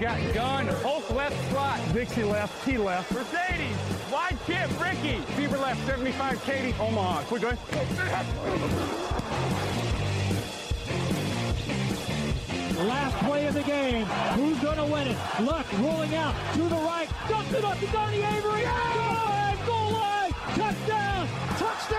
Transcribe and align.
Got 0.00 0.34
gun, 0.34 0.66
Hulk 0.82 1.08
left 1.10 1.50
slot, 1.50 1.80
Dixie 1.92 2.24
left, 2.24 2.64
T 2.64 2.76
left, 2.76 3.12
Mercedes, 3.12 3.76
wide 4.12 4.36
chip, 4.44 4.68
Ricky, 4.80 5.18
Fever 5.34 5.56
left, 5.56 5.86
75, 5.86 6.44
Katie, 6.44 6.74
Omaha. 6.80 7.22
Quick 7.22 7.42
going. 7.42 7.56
Last 12.88 13.16
play 13.24 13.46
of 13.46 13.54
the 13.54 13.62
game. 13.62 14.04
Who's 14.04 14.58
going 14.58 14.76
to 14.76 14.84
win 14.84 15.06
it? 15.06 15.16
Luck 15.40 15.66
rolling 15.78 16.14
out 16.16 16.34
to 16.54 16.62
the 16.68 16.74
right. 16.74 17.08
Dumps 17.28 17.52
it 17.52 17.64
up 17.64 17.78
to 17.78 17.86
Donnie 17.86 18.22
Avery. 18.22 18.62
Goal 18.62 19.14
line, 19.14 19.58
goal 19.64 19.92
line. 19.92 20.32
Touchdown, 20.32 21.28
touchdown, 21.56 21.58
touchdown, 21.58 21.93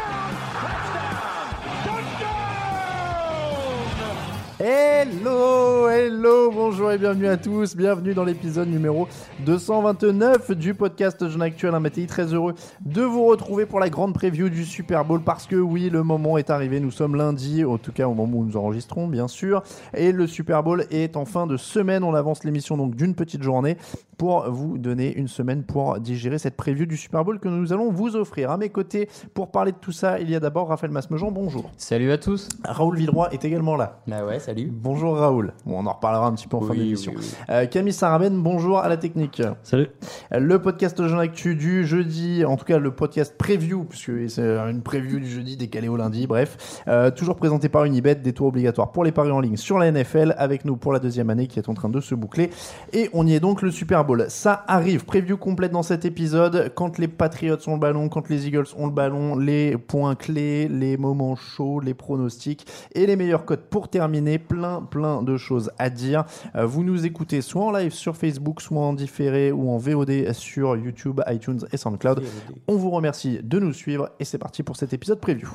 Hello, 4.68 5.88
hello, 5.90 6.50
bonjour 6.50 6.92
et 6.92 6.98
bienvenue 6.98 7.28
à 7.28 7.38
tous. 7.38 7.76
Bienvenue 7.76 8.16
dans 8.16 8.24
l'épisode 8.24 8.68
numéro 8.68 9.08
229 9.46 10.54
du 10.54 10.74
podcast 10.74 11.30
Jeune 11.30 11.44
Actuel. 11.44 11.76
Un 11.76 11.84
très 12.08 12.34
heureux 12.34 12.56
de 12.84 13.04
vous 13.04 13.28
retrouver 13.28 13.68
pour 13.68 13.80
la 13.80 13.92
grande 13.92 14.16
preview 14.16 14.50
du 14.50 14.66
Super 14.66 15.06
Bowl 15.06 15.22
parce 15.22 15.46
que 15.46 15.56
oui, 15.56 15.92
le 15.92 16.02
moment 16.02 16.40
est 16.40 16.50
arrivé. 16.50 16.80
Nous 16.80 16.90
sommes 16.90 17.16
lundi, 17.16 17.64
en 17.64 17.78
tout 17.78 17.92
cas 17.92 18.08
au 18.08 18.16
moment 18.16 18.40
où 18.40 18.44
nous 18.44 18.58
enregistrons, 18.58 19.08
bien 19.08 19.28
sûr. 19.28 19.62
Et 19.94 20.12
le 20.12 20.26
Super 20.26 20.64
Bowl 20.64 20.88
est 20.90 21.16
en 21.16 21.26
fin 21.26 21.46
de 21.46 21.58
semaine. 21.58 22.04
On 22.04 22.16
avance 22.16 22.44
l'émission 22.44 22.76
donc 22.76 22.96
d'une 22.96 23.14
petite 23.14 23.44
journée 23.44 23.78
pour 24.18 24.50
vous 24.50 24.80
donner 24.80 25.14
une 25.14 25.28
semaine 25.28 25.64
pour 25.64 26.00
digérer 26.00 26.40
cette 26.40 26.58
preview 26.58 26.88
du 26.88 26.98
Super 26.98 27.24
Bowl 27.24 27.40
que 27.40 27.50
nous 27.50 27.72
allons 27.72 27.92
vous 27.92 28.16
offrir. 28.16 28.50
À 28.50 28.58
mes 28.58 28.70
côtés, 28.70 29.10
pour 29.36 29.52
parler 29.52 29.74
de 29.74 29.78
tout 29.78 29.92
ça, 29.92 30.20
il 30.20 30.32
y 30.32 30.36
a 30.36 30.40
d'abord 30.40 30.70
Raphaël 30.70 30.92
Masmejean. 30.92 31.30
Bonjour. 31.30 31.70
Salut 31.78 32.12
à 32.12 32.18
tous. 32.18 32.50
Raoul 32.64 32.98
Villeroy 32.98 33.30
est 33.32 33.46
également 33.46 33.76
là. 33.76 34.00
Bah 34.08 34.26
ouais, 34.26 34.40
salut. 34.40 34.55
Bonjour 34.64 35.18
Raoul. 35.18 35.54
Bon, 35.66 35.80
on 35.80 35.86
en 35.86 35.92
reparlera 35.94 36.28
un 36.28 36.34
petit 36.34 36.48
peu 36.48 36.56
en 36.56 36.62
fin 36.62 36.74
d'émission. 36.74 37.12
oui, 37.16 37.22
oui. 37.22 37.36
Euh, 37.50 37.66
Camille 37.66 37.92
Sarabène, 37.92 38.42
bonjour 38.42 38.80
à 38.80 38.88
la 38.88 38.96
technique. 38.96 39.42
Salut. 39.64 39.90
Le 40.32 40.62
podcast 40.62 41.06
Jean 41.06 41.20
Actu 41.20 41.56
du 41.56 41.86
jeudi, 41.86 42.46
en 42.46 42.56
tout 42.56 42.64
cas 42.64 42.78
le 42.78 42.92
podcast 42.92 43.36
preview, 43.38 43.84
puisque 43.84 44.30
c'est 44.30 44.42
une 44.42 44.82
preview 44.82 45.20
du 45.20 45.30
jeudi 45.30 45.58
décalé 45.58 45.90
au 45.90 45.98
lundi, 45.98 46.26
bref. 46.28 46.84
Euh, 46.88 47.12
toujours 47.12 47.36
présenté 47.36 47.68
par 47.68 47.84
Unibet, 47.84 48.16
des 48.16 48.32
tours 48.32 48.48
obligatoires 48.48 48.92
pour 48.92 49.04
les 49.04 49.12
paris 49.12 49.32
en 49.32 49.42
ligne 49.42 49.58
sur 49.58 49.78
la 49.78 49.92
NFL, 49.92 50.36
avec 50.38 50.64
nous 50.64 50.78
pour 50.78 50.94
la 50.94 51.00
deuxième 51.00 51.30
année 51.30 51.48
qui 51.48 51.60
est 51.60 51.68
en 51.68 51.74
train 51.74 51.90
de 51.90 52.00
se 52.00 52.16
boucler. 52.16 52.50
Et 52.94 53.10
on 53.14 53.28
y 53.28 53.34
est 53.34 53.42
donc 53.42 53.62
le 53.62 53.72
Super 53.72 54.06
Bowl. 54.06 54.26
Ça 54.30 54.64
arrive, 54.68 55.04
preview 55.04 55.38
complète 55.38 55.72
dans 55.72 55.84
cet 55.84 56.06
épisode. 56.06 56.72
Quand 56.76 56.98
les 56.98 57.10
Patriots 57.10 57.58
ont 57.68 57.74
le 57.74 57.80
ballon, 57.80 58.08
quand 58.08 58.30
les 58.30 58.48
Eagles 58.48 58.68
ont 58.78 58.86
le 58.86 58.94
ballon, 58.94 59.38
les 59.38 59.78
points 59.78 60.16
clés, 60.16 60.70
les 60.70 60.96
moments 60.96 61.36
chauds, 61.36 61.82
les 61.82 61.94
pronostics 61.94 62.66
et 62.94 63.06
les 63.06 63.18
meilleurs 63.18 63.46
codes 63.46 63.66
pour 63.70 63.90
terminer. 63.90 64.40
Plein, 64.48 64.82
plein 64.82 65.24
de 65.24 65.38
choses 65.38 65.72
à 65.78 65.90
dire. 65.90 66.26
Euh, 66.56 66.66
vous 66.66 66.84
nous 66.84 67.06
écoutez 67.06 67.42
soit 67.42 67.64
en 67.64 67.72
live 67.72 67.94
sur 67.94 68.16
Facebook, 68.16 68.62
soit 68.62 68.80
en 68.80 68.94
différé 68.94 69.52
ou 69.52 69.70
en 69.70 69.78
VOD 69.78 70.32
sur 70.34 70.76
YouTube, 70.76 71.22
iTunes 71.28 71.62
et 71.72 71.78
SoundCloud. 71.78 72.24
On 72.68 72.76
vous 72.76 72.90
remercie 72.90 73.40
de 73.44 73.60
nous 73.60 73.74
suivre 73.74 74.10
et 74.20 74.26
c'est 74.26 74.38
parti 74.38 74.64
pour 74.64 74.78
cet 74.78 74.94
épisode 74.94 75.20
preview. 75.20 75.50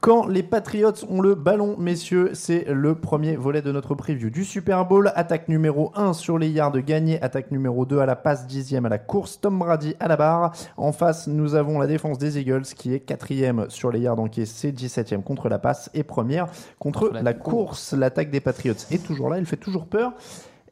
Quand 0.00 0.28
les 0.28 0.44
Patriots 0.44 0.92
ont 1.08 1.20
le 1.20 1.34
ballon, 1.34 1.74
messieurs, 1.76 2.30
c'est 2.32 2.66
le 2.68 2.94
premier 2.94 3.34
volet 3.34 3.62
de 3.62 3.72
notre 3.72 3.96
preview 3.96 4.30
du 4.30 4.44
Super 4.44 4.86
Bowl. 4.86 5.10
Attaque 5.16 5.48
numéro 5.48 5.90
1 5.96 6.12
sur 6.12 6.38
les 6.38 6.48
yards 6.48 6.78
gagnés, 6.82 7.20
attaque 7.20 7.50
numéro 7.50 7.84
2 7.84 7.98
à 7.98 8.06
la 8.06 8.14
passe, 8.14 8.46
dixième 8.46 8.86
à 8.86 8.88
la 8.88 8.98
course, 8.98 9.40
Tom 9.40 9.58
Brady 9.58 9.96
à 9.98 10.06
la 10.06 10.16
barre. 10.16 10.54
En 10.76 10.92
face, 10.92 11.26
nous 11.26 11.56
avons 11.56 11.80
la 11.80 11.88
défense 11.88 12.16
des 12.16 12.38
Eagles 12.38 12.62
qui 12.62 12.94
est 12.94 13.00
quatrième 13.00 13.66
sur 13.70 13.90
les 13.90 13.98
yards 13.98 14.20
encaissés, 14.20 14.70
17e 14.70 15.24
contre 15.24 15.48
la 15.48 15.58
passe 15.58 15.90
et 15.94 16.04
première 16.04 16.46
contre 16.78 17.00
Contre 17.00 17.14
la, 17.14 17.22
la 17.22 17.34
course. 17.34 17.92
L'attaque 17.92 18.30
des 18.30 18.40
Patriots 18.40 18.74
est 18.92 19.04
toujours 19.04 19.28
là, 19.30 19.38
elle 19.38 19.46
fait 19.46 19.56
toujours 19.56 19.86
peur. 19.86 20.12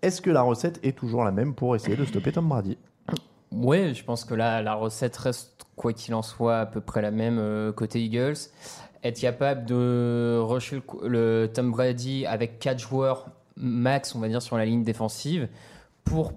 Est-ce 0.03 0.22
que 0.22 0.31
la 0.31 0.42
recette 0.42 0.78
est 0.84 0.97
toujours 0.97 1.25
la 1.25 1.32
même 1.32 1.53
pour 1.53 1.75
essayer 1.75 1.97
de 1.97 2.04
stopper 2.04 2.31
Tom 2.31 2.48
Brady? 2.48 2.78
Ouais, 3.53 3.94
je 3.94 4.04
pense 4.04 4.25
que 4.25 4.34
là, 4.34 4.62
la 4.62 4.75
recette 4.75 5.16
reste, 5.16 5.65
quoi 5.76 5.92
qu'il 5.92 6.15
en 6.15 6.22
soit, 6.22 6.59
à 6.59 6.66
peu 6.66 6.81
près 6.81 7.00
la 7.00 7.10
même 7.10 7.38
euh, 7.38 7.72
côté 7.72 8.03
Eagles. 8.03 8.36
Être 9.06 9.20
capable 9.20 9.64
de 9.66 10.36
rusher 10.40 10.82
le, 11.04 11.48
Tom 11.52 11.70
Brady 11.70 12.26
avec 12.26 12.58
4 12.58 12.78
joueurs 12.78 13.28
max, 13.56 14.16
on 14.16 14.18
va 14.18 14.28
dire, 14.28 14.42
sur 14.42 14.56
la 14.56 14.64
ligne 14.64 14.82
défensive 14.82 15.48
pour 16.04 16.32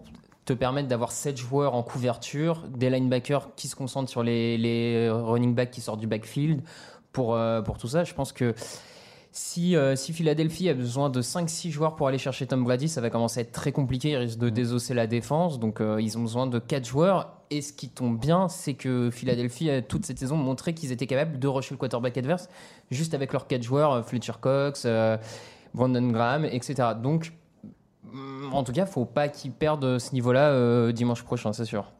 te 0.46 0.54
permettre 0.54 0.88
d'avoir 0.88 1.12
7 1.12 1.36
joueurs 1.36 1.74
en 1.74 1.82
couverture, 1.82 2.64
des 2.68 2.92
linebackers 2.92 3.56
qui 3.56 3.68
se 3.68 3.76
concentrent 3.76 4.10
sur 4.10 4.22
les, 4.22 4.58
les 4.58 5.10
running 5.10 5.56
backs 5.56 5.72
qui 5.72 5.82
sortent 5.82 6.00
du 6.00 6.08
backfield. 6.08 6.62
Pour, 7.12 7.34
euh, 7.34 7.62
pour 7.64 7.80
tout 7.80 7.88
ça, 7.88 8.04
je 8.04 8.14
pense 8.14 8.32
que 8.32 8.54
si, 9.32 9.76
euh, 9.76 9.96
si 9.96 10.12
Philadelphie 10.12 10.70
a 10.70 10.74
besoin 10.74 11.10
de 11.10 11.22
5-6 11.22 11.70
joueurs 11.70 11.96
pour 11.96 12.08
aller 12.08 12.18
chercher 12.18 12.48
Tom 12.48 12.64
Brady, 12.64 12.90
ça 12.90 13.00
va 13.00 13.10
commencer 13.10 13.40
à 13.40 13.44
être 13.44 13.52
très 13.52 13.72
compliqué. 13.72 14.12
Ils 14.12 14.18
risquent 14.18 14.40
de 14.40 14.50
désosser 14.50 14.94
la 14.94 15.06
défense. 15.06 15.60
Donc, 15.60 15.82
euh, 15.82 16.02
ils 16.02 16.18
ont 16.18 16.22
besoin 16.22 16.48
de 16.48 16.58
4 16.58 16.86
joueurs. 16.86 17.38
Et 17.52 17.62
ce 17.62 17.72
qui 17.72 17.90
tombe 17.90 18.20
bien, 18.20 18.48
c'est 18.48 18.74
que 18.74 19.10
Philadelphie 19.12 19.70
a 19.70 19.82
toute 19.82 20.06
cette 20.06 20.20
saison 20.20 20.36
montré 20.36 20.74
qu'ils 20.74 20.92
étaient 20.92 21.08
capables 21.08 21.38
de 21.38 21.48
rusher 21.48 21.74
le 21.74 21.78
quarterback 21.78 22.18
adverse 22.18 22.50
juste 22.90 23.14
avec 23.14 23.32
leurs 23.34 23.48
4 23.48 23.62
joueurs, 23.62 23.94
euh, 23.94 24.02
Fletcher 24.02 24.34
Cox, 24.42 24.84
euh, 24.86 25.18
Brandon 25.76 26.08
Graham, 26.10 26.46
etc. 26.46 26.90
Donc, 27.02 27.34
mm, 28.12 28.54
en 28.54 28.64
tout 28.64 28.72
cas, 28.72 28.88
faut 28.88 29.06
pas 29.06 29.30
qu'ils 29.30 29.52
perdent 29.52 30.00
ce 30.00 30.14
niveau-là 30.14 30.92
dimanche 30.92 31.24
prochain, 31.24 31.54
c'est 31.54 31.66
sûr. 31.66 31.92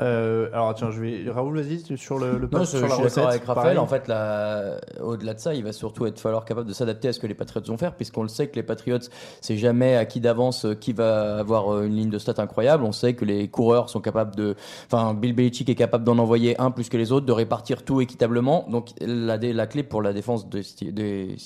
Euh, 0.00 0.48
Alors 0.52 0.74
tiens, 0.74 0.90
je 0.90 1.00
vais 1.00 1.30
Raoul, 1.30 1.60
vas-y 1.60 1.96
sur 1.96 2.18
le, 2.18 2.38
le 2.38 2.48
Non, 2.50 2.64
sur 2.64 2.78
je 2.78 2.84
la 2.86 2.90
suis 2.90 3.02
recette. 3.04 3.24
avec 3.24 3.44
Raphaël. 3.44 3.76
pareil. 3.76 3.78
En 3.78 3.86
fait, 3.86 4.08
là, 4.08 4.78
au-delà 5.00 5.34
de 5.34 5.38
ça, 5.38 5.54
il 5.54 5.62
va 5.62 5.72
surtout 5.72 6.06
être 6.06 6.18
falloir 6.18 6.44
capable 6.44 6.68
de 6.68 6.74
s'adapter 6.74 7.08
à 7.08 7.12
ce 7.12 7.20
que 7.20 7.26
les 7.26 7.34
Patriots 7.34 7.62
vont 7.66 7.76
faire, 7.76 7.94
puisqu'on 7.94 8.22
le 8.22 8.28
sait 8.28 8.48
que 8.48 8.56
les 8.56 8.62
Patriots, 8.62 8.98
c'est 9.40 9.56
jamais 9.56 9.96
acquis 9.96 10.20
d'avance 10.20 10.64
euh, 10.64 10.74
qui 10.74 10.92
va 10.92 11.38
avoir 11.38 11.72
euh, 11.72 11.84
une 11.86 11.94
ligne 11.94 12.10
de 12.10 12.18
stats 12.18 12.34
incroyable. 12.42 12.84
On 12.84 12.92
sait 12.92 13.14
que 13.14 13.24
les 13.24 13.48
coureurs 13.48 13.88
sont 13.88 14.00
capables 14.00 14.34
de, 14.34 14.56
enfin, 14.90 15.14
Bill 15.14 15.34
Belichick 15.34 15.68
est 15.68 15.74
capable 15.76 16.04
d'en 16.04 16.18
envoyer 16.18 16.60
un 16.60 16.70
plus 16.70 16.88
que 16.88 16.96
les 16.96 17.12
autres, 17.12 17.26
de 17.26 17.32
répartir 17.32 17.84
tout 17.84 18.00
équitablement. 18.00 18.66
Donc, 18.70 18.90
la, 19.00 19.66
clé 19.66 19.82
pour 19.82 20.02
la 20.02 20.12
défense 20.12 20.48
des, 20.48 20.62
des, 20.92 21.36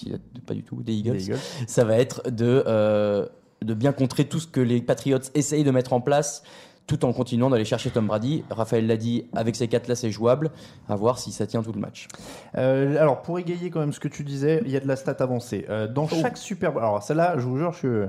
pas 0.47 0.55
du 0.55 0.63
tout, 0.63 0.83
des 0.83 0.95
Eagles, 0.95 1.13
Les 1.13 1.27
Eagles. 1.27 1.39
ça 1.67 1.85
va 1.85 1.97
être 1.99 2.23
de, 2.31 2.65
euh, 2.67 3.27
de 3.63 3.75
bien 3.75 3.93
contrer 3.93 4.25
tout 4.25 4.41
ce 4.41 4.47
que 4.47 4.61
les 4.61 4.81
Patriots 4.81 5.19
essayent 5.35 5.65
de 5.65 5.71
mettre 5.71 5.93
en 5.93 6.01
place 6.01 6.43
tout 6.91 7.05
en 7.05 7.13
continuant 7.13 7.51
d'aller 7.51 7.65
chercher 7.65 7.89
Tom 7.93 8.09
Brady. 8.09 8.43
Raphaël 8.51 8.85
l'a 8.89 8.97
dit, 8.97 9.29
avec 9.33 9.55
ces 9.55 9.69
quatre-là, 9.69 9.95
c'est 9.95 10.11
jouable. 10.11 10.51
À 10.89 10.97
voir 10.97 11.21
si 11.21 11.31
ça 11.31 11.47
tient 11.47 11.63
tout 11.63 11.71
le 11.71 11.79
match. 11.79 12.09
Euh, 12.59 13.01
alors, 13.01 13.23
pour 13.23 13.39
égayer 13.39 13.71
quand 13.71 13.79
même 13.79 13.93
ce 13.93 14.01
que 14.01 14.09
tu 14.09 14.25
disais, 14.25 14.61
il 14.67 14.73
y 14.73 14.77
a 14.77 14.81
de 14.81 14.89
la 14.89 14.97
stat 14.97 15.15
avancée. 15.21 15.67
Euh, 15.71 15.87
dans 15.87 16.07
Oh. 16.07 16.17
chaque 16.21 16.37
Super 16.37 16.73
Bowl, 16.73 16.83
alors 16.83 17.01
celle-là, 17.01 17.35
je 17.39 17.43
vous 17.47 17.57
jure, 17.59 17.73
je 17.73 17.79
suis, 17.79 17.87
euh, 17.89 18.09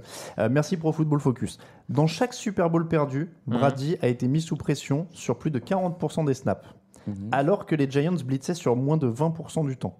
merci 0.50 0.78
Pro 0.78 0.92
Football 0.92 1.19
Focus. 1.19 1.60
Dans 1.89 2.07
chaque 2.07 2.33
Super 2.33 2.72
Bowl 2.72 2.88
perdu, 2.88 3.30
Mhm. 3.45 3.60
Brady 3.60 3.98
a 4.01 4.07
été 4.07 4.28
mis 4.28 4.42
sous 4.42 4.56
pression 4.57 5.06
sur 5.12 5.38
plus 5.38 5.51
de 5.51 5.60
40% 5.60 6.24
des 6.24 6.33
snaps, 6.33 6.66
Mhm. 7.06 7.30
alors 7.31 7.68
que 7.68 7.75
les 7.75 7.88
Giants 7.88 8.16
blitzaient 8.25 8.56
sur 8.56 8.75
moins 8.75 8.98
de 8.98 9.06
20% 9.06 9.63
du 9.63 9.78
temps. 9.78 9.95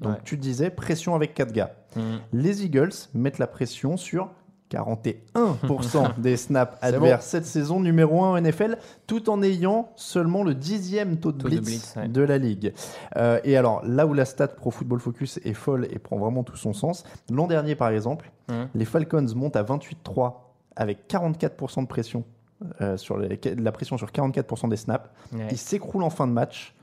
Donc 0.00 0.12
Ouais. 0.14 0.18
tu 0.24 0.38
disais 0.38 0.70
pression 0.70 1.14
avec 1.14 1.34
4 1.34 1.52
gars. 1.52 1.74
Mm. 1.96 2.00
Les 2.32 2.64
Eagles 2.64 2.92
mettent 3.14 3.38
la 3.38 3.46
pression 3.46 3.96
sur 3.98 4.30
41% 4.72 6.10
des 6.18 6.36
snaps 6.36 6.76
adverses 6.80 7.26
cette 7.26 7.46
saison, 7.46 7.80
numéro 7.80 8.22
1 8.24 8.30
en 8.32 8.40
NFL, 8.40 8.78
tout 9.06 9.30
en 9.30 9.42
ayant 9.42 9.90
seulement 9.96 10.42
le 10.44 10.54
dixième 10.54 11.16
taux 11.18 11.32
de 11.32 11.38
Taux 11.38 11.48
de 11.48 11.56
blitz, 11.58 11.64
blitz, 11.66 11.94
ouais. 11.96 12.08
de 12.08 12.22
la 12.22 12.38
ligue. 12.38 12.72
Euh, 13.16 13.40
et 13.44 13.56
alors, 13.56 13.82
là 13.84 14.06
où 14.06 14.14
la 14.14 14.24
stat 14.24 14.48
Pro 14.48 14.70
Football 14.70 15.00
Focus 15.00 15.38
est 15.44 15.54
folle 15.54 15.86
et 15.90 15.98
prend 15.98 16.16
vraiment 16.18 16.42
tout 16.42 16.56
son 16.56 16.72
sens, 16.72 17.04
l'an 17.30 17.46
dernier 17.46 17.74
par 17.74 17.88
exemple, 17.90 18.30
les 18.74 18.84
Falcons 18.84 19.26
montent 19.34 19.56
à 19.56 19.62
28-3 19.62 20.34
avec 20.76 21.08
44% 21.08 21.82
de 21.82 21.86
pression. 21.86 22.24
euh, 22.80 22.96
sur 22.96 23.18
les- 23.18 23.40
la 23.58 23.72
pression 23.72 23.98
sur 23.98 24.12
44% 24.12 24.68
des 24.68 24.76
snaps. 24.76 25.10
Ouais. 25.32 25.48
Ils 25.50 25.58
s'écroulent 25.58 26.04
en 26.04 26.10
fin 26.10 26.28
de 26.28 26.32
match 26.32 26.76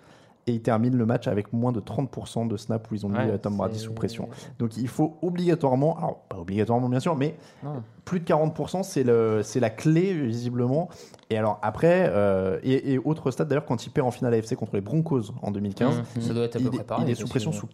et 0.48 0.54
ils 0.54 0.62
terminent 0.62 0.98
le 0.98 1.06
match 1.06 1.28
avec 1.28 1.54
moins 1.54 1.72
de 1.72 1.80
30% 1.80 2.48
de 2.48 2.58
snaps 2.58 2.90
où 2.92 2.96
ils 2.96 3.06
ont 3.06 3.10
mis 3.10 3.18
Ouais, 3.18 3.32
euh, 3.32 3.38
Tom 3.38 3.58
Brady 3.58 3.78
sous 3.80 3.94
pression. 3.94 4.30
Donc 4.58 4.78
il 4.78 4.88
faut 4.88 5.18
obligatoirement, 5.22 5.98
alors 5.98 6.20
pas 6.30 6.38
obligatoirement 6.38 6.90
bien 6.90 7.00
sûr, 7.00 7.16
mais 7.16 7.36
Non. 7.64 7.84
Plus 8.10 8.20
de 8.20 8.26
40%, 8.26 8.82
c'est 8.84 9.04
le- 9.04 9.42
c'est 9.44 9.60
la 9.60 9.70
clé 9.70 10.14
visiblement. 10.14 10.90
Et 11.32 11.38
alors 11.38 11.60
après, 11.62 12.10
euh, 12.12 12.58
et, 12.64 12.94
et 12.94 12.98
autre 12.98 13.30
stade 13.30 13.48
d'ailleurs, 13.48 13.66
quand 13.66 13.86
il 13.86 13.92
perd 13.92 14.08
en 14.08 14.12
finale 14.12 14.34
AFC 14.34 14.56
contre 14.56 14.74
les 14.74 14.82
Broncos 14.82 15.26
en 15.44 15.52
2015, 15.52 16.00
Mmh, 16.18 16.22
ça 16.22 16.34
doit 16.34 16.46
être 16.46 16.56
à 16.56 16.60
peu 16.60 16.66
il, 16.66 16.70
près 16.72 16.80
est- 16.80 16.84
pareil. 16.84 17.06
il 17.08 17.12
est 17.12 17.16
sous 17.16 17.28
pression 17.28 17.52
sous 17.52 17.68
Ouais, 17.68 17.70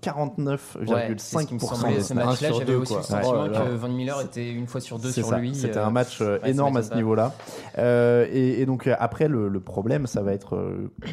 c'est 1.18 1.40
ce 1.40 1.46
qui 1.46 1.54
me 1.54 1.60
49,5% 1.60 1.76
semblait, 1.76 1.96
de 1.96 2.00
Ce 2.02 2.08
snaps. 2.08 2.26
match-là, 2.26 2.48
sur 2.50 2.60
j'avais 2.60 2.66
deux, 2.66 2.76
aussi 2.78 2.92
quoi. 2.94 3.02
le 3.02 3.08
sentiment 3.24 3.44
Ouais, 3.44 3.50
que. 3.50 3.76
Von 3.76 3.88
Miller 3.90 4.22
était 4.22 4.52
une 4.52 4.68
fois 4.68 4.82
sur 4.82 5.00
deux 5.00 5.12
sur 5.12 5.26
ça, 5.26 5.38
lui. 5.38 5.56
C'était 5.56 5.78
euh, 5.78 5.86
un 5.86 5.90
match 5.90 6.20
euh, 6.20 6.38
ouais, 6.44 6.50
énorme 6.52 6.76
à 6.76 6.84
ce 6.84 6.94
niveau-là. 6.96 7.32
Euh, 7.78 8.28
et, 8.30 8.60
et 8.62 8.66
donc 8.66 8.88
après, 9.00 9.30
le, 9.30 9.48
le 9.48 9.60
problème, 9.62 10.06
ça 10.06 10.22
va 10.22 10.34
être 10.34 10.60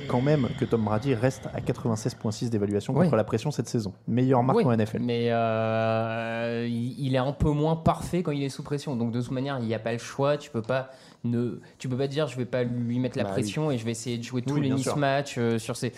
quand 0.09 0.21
même 0.21 0.49
que 0.59 0.65
Tom 0.65 0.83
Brady 0.85 1.15
reste 1.15 1.47
à 1.55 1.61
96,6 1.61 2.49
d'évaluation 2.51 2.93
contre 2.93 3.15
la 3.15 3.23
pression 3.25 3.53
cette 3.53 3.69
saison. 3.69 3.93
Meilleure 4.09 4.43
marque 4.43 4.59
Oui, 4.59 4.65
en 4.65 4.73
NFL. 4.77 4.99
Mais 5.01 5.29
euh, 5.31 6.67
il 6.69 6.93
il 6.99 7.15
est 7.15 7.19
un 7.19 7.33
peu 7.33 7.51
moins 7.51 7.77
parfait 7.77 8.23
quand 8.25 8.33
il 8.33 8.43
est 8.43 8.49
sous 8.49 8.63
pression. 8.65 8.97
Donc 8.97 9.12
de 9.13 9.21
toute 9.21 9.31
manière, 9.31 9.59
il 9.61 9.67
n'y 9.67 9.75
a 9.75 9.79
pas 9.79 9.93
le 9.93 9.99
choix. 9.99 10.37
Tu 10.37 10.51
peux 10.51 10.63
pas 10.63 10.91
ne, 11.25 11.61
tu 11.79 11.89
peux 11.89 11.97
pas 11.97 12.09
dire 12.09 12.27
je 12.27 12.37
vais 12.37 12.45
pas 12.45 12.65
lui 12.65 12.99
mettre 12.99 13.17
la 13.17 13.25
Bah 13.25 13.31
pression 13.31 13.71
et 13.71 13.79
je 13.79 13.85
vais 13.85 13.93
essayer 13.93 14.19
de 14.19 14.25
jouer 14.25 14.43
tous 14.43 14.55
Oui, 14.55 14.63
les 14.63 14.71
mismatchs 14.71 15.37
euh, 15.39 15.59
sur 15.59 15.77
ces. 15.77 15.93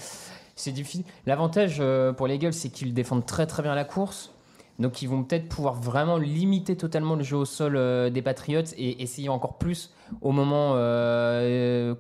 C'est 0.56 0.72
difficile. 0.72 1.04
L'avantage 1.26 1.78
euh, 1.80 2.12
pour 2.12 2.26
les 2.26 2.34
Eagles, 2.36 2.52
c'est 2.52 2.68
qu'ils 2.68 2.94
défendent 2.94 3.26
très 3.26 3.46
très 3.46 3.62
bien 3.62 3.74
la 3.74 3.84
course. 3.84 4.34
Donc 4.78 5.02
ils 5.02 5.08
vont 5.08 5.22
peut-être 5.22 5.48
pouvoir 5.48 5.74
vraiment 5.74 6.16
limiter 6.16 6.76
totalement 6.76 7.14
le 7.14 7.22
jeu 7.22 7.36
au 7.36 7.44
sol 7.44 7.76
euh, 7.76 8.10
des 8.10 8.22
Patriots 8.22 8.62
et 8.76 9.02
essayer 9.02 9.28
encore 9.28 9.56
plus 9.56 9.92
au 10.20 10.32
moment, 10.32 10.72
euh, 10.74 11.94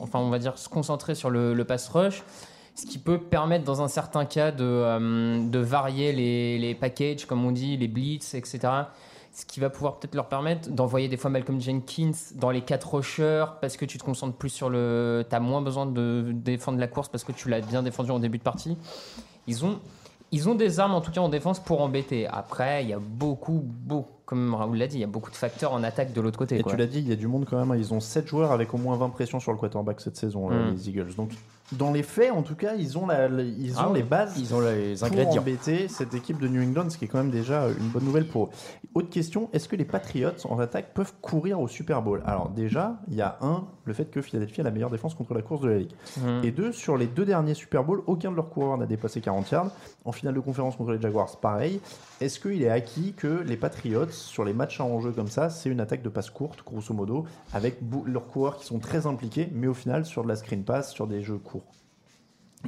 enfin 0.00 0.18
on 0.18 0.28
va 0.28 0.38
dire 0.38 0.58
se 0.58 0.68
concentrer 0.68 1.14
sur 1.14 1.30
le, 1.30 1.54
le 1.54 1.64
pass 1.64 1.88
rush, 1.88 2.24
ce 2.74 2.84
qui 2.84 2.98
peut 2.98 3.18
permettre 3.18 3.64
dans 3.64 3.80
un 3.80 3.88
certain 3.88 4.24
cas 4.24 4.50
de, 4.50 4.64
euh, 4.64 5.48
de 5.48 5.58
varier 5.58 6.12
les, 6.12 6.58
les 6.58 6.74
packages 6.74 7.26
comme 7.26 7.44
on 7.44 7.52
dit, 7.52 7.76
les 7.76 7.88
blitz, 7.88 8.34
etc. 8.34 8.58
Ce 9.38 9.44
qui 9.44 9.60
va 9.60 9.68
pouvoir 9.68 9.98
peut-être 9.98 10.14
leur 10.14 10.28
permettre 10.28 10.70
d'envoyer 10.70 11.08
des 11.08 11.18
fois 11.18 11.28
Malcolm 11.28 11.60
Jenkins 11.60 12.12
dans 12.36 12.48
les 12.48 12.62
quatre 12.62 12.94
rushers 12.94 13.44
parce 13.60 13.76
que 13.76 13.84
tu 13.84 13.98
te 13.98 14.02
concentres 14.02 14.34
plus 14.34 14.48
sur 14.48 14.70
le, 14.70 15.26
t'as 15.28 15.40
moins 15.40 15.60
besoin 15.60 15.84
de 15.84 16.30
défendre 16.32 16.78
la 16.78 16.86
course 16.88 17.08
parce 17.10 17.22
que 17.22 17.32
tu 17.32 17.50
l'as 17.50 17.60
bien 17.60 17.82
défendu 17.82 18.10
en 18.12 18.18
début 18.18 18.38
de 18.38 18.42
partie. 18.42 18.78
Ils 19.46 19.62
ont 19.66 19.78
ils 20.32 20.48
ont 20.48 20.54
des 20.54 20.80
armes 20.80 20.94
en 20.94 21.00
tout 21.02 21.10
cas 21.12 21.20
en 21.20 21.28
défense 21.28 21.60
pour 21.60 21.82
embêter. 21.82 22.26
Après, 22.26 22.82
il 22.82 22.88
y 22.88 22.92
a 22.94 22.98
beaucoup, 22.98 23.62
beaucoup, 23.62 24.08
comme 24.24 24.54
Raoul 24.54 24.76
l'a 24.78 24.86
dit, 24.88 24.96
il 24.96 25.00
y 25.00 25.04
a 25.04 25.06
beaucoup 25.06 25.30
de 25.30 25.36
facteurs 25.36 25.72
en 25.72 25.84
attaque 25.84 26.12
de 26.14 26.20
l'autre 26.22 26.38
côté. 26.38 26.56
Et 26.58 26.62
quoi. 26.62 26.72
tu 26.72 26.78
l'as 26.78 26.86
dit, 26.86 26.98
il 26.98 27.08
y 27.08 27.12
a 27.12 27.16
du 27.16 27.28
monde 27.28 27.44
quand 27.48 27.58
même. 27.58 27.70
hein. 27.70 27.76
Ils 27.76 27.92
ont 27.94 28.00
7 28.00 28.26
joueurs 28.26 28.50
avec 28.52 28.72
au 28.74 28.78
moins 28.78 28.96
20 28.96 29.10
pressions 29.10 29.38
sur 29.38 29.52
le 29.52 29.58
quarterback 29.58 30.00
cette 30.00 30.16
saison, 30.16 30.50
euh, 30.50 30.70
Mm. 30.70 30.74
les 30.74 30.88
Eagles. 30.88 31.14
Donc, 31.14 31.30
dans 31.72 31.92
les 31.92 32.02
faits, 32.04 32.30
en 32.32 32.42
tout 32.42 32.54
cas, 32.54 32.74
ils 32.76 32.96
ont, 32.96 33.06
la, 33.06 33.28
ils 33.28 33.72
ont 33.74 33.78
Ah 33.78 33.88
ouais. 33.90 33.98
les 33.98 34.02
bases 34.04 34.38
Ils 34.38 34.54
ont 34.54 34.60
les 34.60 34.94
pour 34.94 35.06
ingrédients. 35.08 35.42
embêter 35.42 35.88
cette 35.88 36.14
équipe 36.14 36.38
de 36.40 36.46
New 36.48 36.62
England, 36.62 36.90
ce 36.90 36.96
qui 36.98 37.06
est 37.06 37.08
quand 37.08 37.18
même 37.18 37.30
déjà 37.32 37.68
une 37.68 37.88
bonne 37.88 38.04
nouvelle 38.04 38.28
pour 38.28 38.44
eux. 38.44 38.48
Autre 38.94 39.10
question, 39.10 39.48
est-ce 39.52 39.68
que 39.68 39.74
les 39.76 39.84
Patriots 39.84 40.30
en 40.48 40.58
attaque 40.60 40.94
peuvent 40.94 41.12
courir 41.20 41.60
au 41.60 41.66
Super 41.68 42.02
Bowl? 42.02 42.22
Alors 42.24 42.50
déjà, 42.50 43.00
il 43.08 43.14
y 43.16 43.20
a 43.22 43.36
un, 43.40 43.64
le 43.84 43.92
fait 43.94 44.10
que 44.10 44.22
Philadelphie 44.22 44.60
a 44.60 44.64
la 44.64 44.70
meilleure 44.70 44.90
défense 44.90 45.14
contre 45.14 45.34
la 45.34 45.42
course 45.42 45.60
de 45.62 45.68
la 45.68 45.78
Ligue. 45.78 45.92
Mhm. 46.18 46.44
Et 46.44 46.50
deux, 46.52 46.72
sur 46.72 46.96
les 46.96 47.06
deux 47.06 47.24
derniers 47.24 47.54
Super 47.54 47.82
Bowls, 47.84 48.02
aucun 48.06 48.30
de 48.30 48.36
leurs 48.36 48.48
coureurs 48.48 48.78
n'a 48.78 48.86
dépassé 48.86 49.20
40 49.20 49.50
yards. 49.50 49.70
En 50.06 50.12
finale 50.12 50.34
de 50.34 50.40
conférence 50.40 50.76
contre 50.76 50.92
les 50.92 51.00
Jaguars, 51.00 51.36
pareil. 51.38 51.80
Est-ce 52.20 52.38
qu'il 52.38 52.62
est 52.62 52.68
acquis 52.70 53.12
que 53.12 53.26
les 53.42 53.56
Patriots, 53.56 54.08
sur 54.10 54.44
les 54.44 54.52
matchs 54.52 54.80
à 54.80 54.84
enjeu 54.84 55.10
comme 55.10 55.26
ça, 55.28 55.50
c'est 55.50 55.68
une 55.68 55.80
attaque 55.80 56.02
de 56.02 56.08
passe 56.08 56.30
courte, 56.30 56.62
grosso 56.64 56.94
modo, 56.94 57.26
avec 57.52 57.78
leurs 58.06 58.28
coureurs 58.28 58.56
qui 58.56 58.66
sont 58.66 58.78
très 58.78 59.06
impliqués, 59.06 59.48
mais 59.52 59.66
au 59.66 59.74
final 59.74 60.06
sur 60.06 60.22
de 60.22 60.28
la 60.28 60.36
screen 60.36 60.62
pass, 60.62 60.92
sur 60.92 61.08
des 61.08 61.22
jeux 61.22 61.38
courts? 61.38 61.66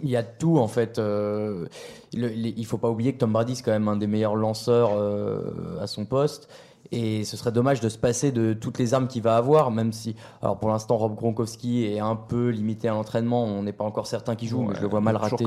Il 0.03 0.11
y 0.11 0.17
a 0.17 0.23
tout 0.23 0.59
en 0.59 0.69
fait. 0.69 0.99
Euh, 0.99 1.67
le- 2.13 2.31
il 2.33 2.67
faut 2.67 2.79
pas 2.79 2.91
oublier 2.91 3.13
que 3.15 3.19
Tom 3.19 3.33
Brady 3.33 3.57
c'est 3.57 3.63
quand 3.63 3.73
même 3.73 3.89
un 3.89 3.97
des 3.97 4.07
meilleurs 4.07 4.37
lanceurs 4.37 4.91
euh, 4.95 5.81
à 5.81 5.87
son 5.87 6.05
poste. 6.05 6.49
Et 6.91 7.25
ce 7.25 7.37
serait 7.37 7.53
dommage 7.53 7.81
de 7.81 7.89
se 7.91 7.99
passer 7.99 8.33
de 8.33 8.55
toutes 8.55 8.79
les 8.79 8.95
armes 8.95 9.09
qu'il 9.09 9.21
va 9.23 9.37
avoir, 9.37 9.71
même 9.71 9.93
si, 9.93 10.17
alors 10.41 10.57
pour 10.59 10.71
l'instant, 10.71 10.97
Rob 10.97 11.15
Gronkowski 11.17 11.85
est 11.85 11.99
un 12.01 12.17
peu 12.17 12.49
limité 12.49 12.89
à 12.89 12.93
l'entraînement. 12.93 13.45
On 13.45 13.63
n'est 13.63 13.75
pas 13.75 13.85
encore 13.85 14.07
certain 14.07 14.37
qu'il 14.37 14.49
joue, 14.49 14.63
mais 14.63 14.75
je 14.77 14.81
le 14.81 14.89
vois 14.89 15.01
mal 15.03 15.17
rater. 15.33 15.45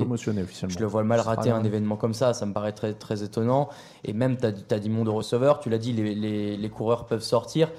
Je 0.69 0.77
le 0.79 0.85
vois 0.85 1.03
mal 1.03 1.19
rater 1.19 1.49
un 1.49 1.59
bien. 1.61 1.67
événement 1.69 1.95
comme 1.95 2.13
ça, 2.13 2.33
ça 2.35 2.45
me 2.45 2.53
paraît 2.53 2.73
très, 2.73 2.93
très 2.93 3.23
étonnant. 3.23 3.69
Et 4.03 4.13
même, 4.13 4.37
tu 4.37 4.45
as, 4.45 4.79
dit 4.79 4.89
monde 4.89 5.05
de 5.05 5.09
receveurs, 5.11 5.59
tu 5.59 5.69
l'as 5.71 5.79
dit, 5.79 5.93
les, 5.93 6.13
les- 6.13 6.57
les 6.57 6.69
coureurs 6.69 7.05
peuvent 7.05 7.23
sortir. 7.23 7.71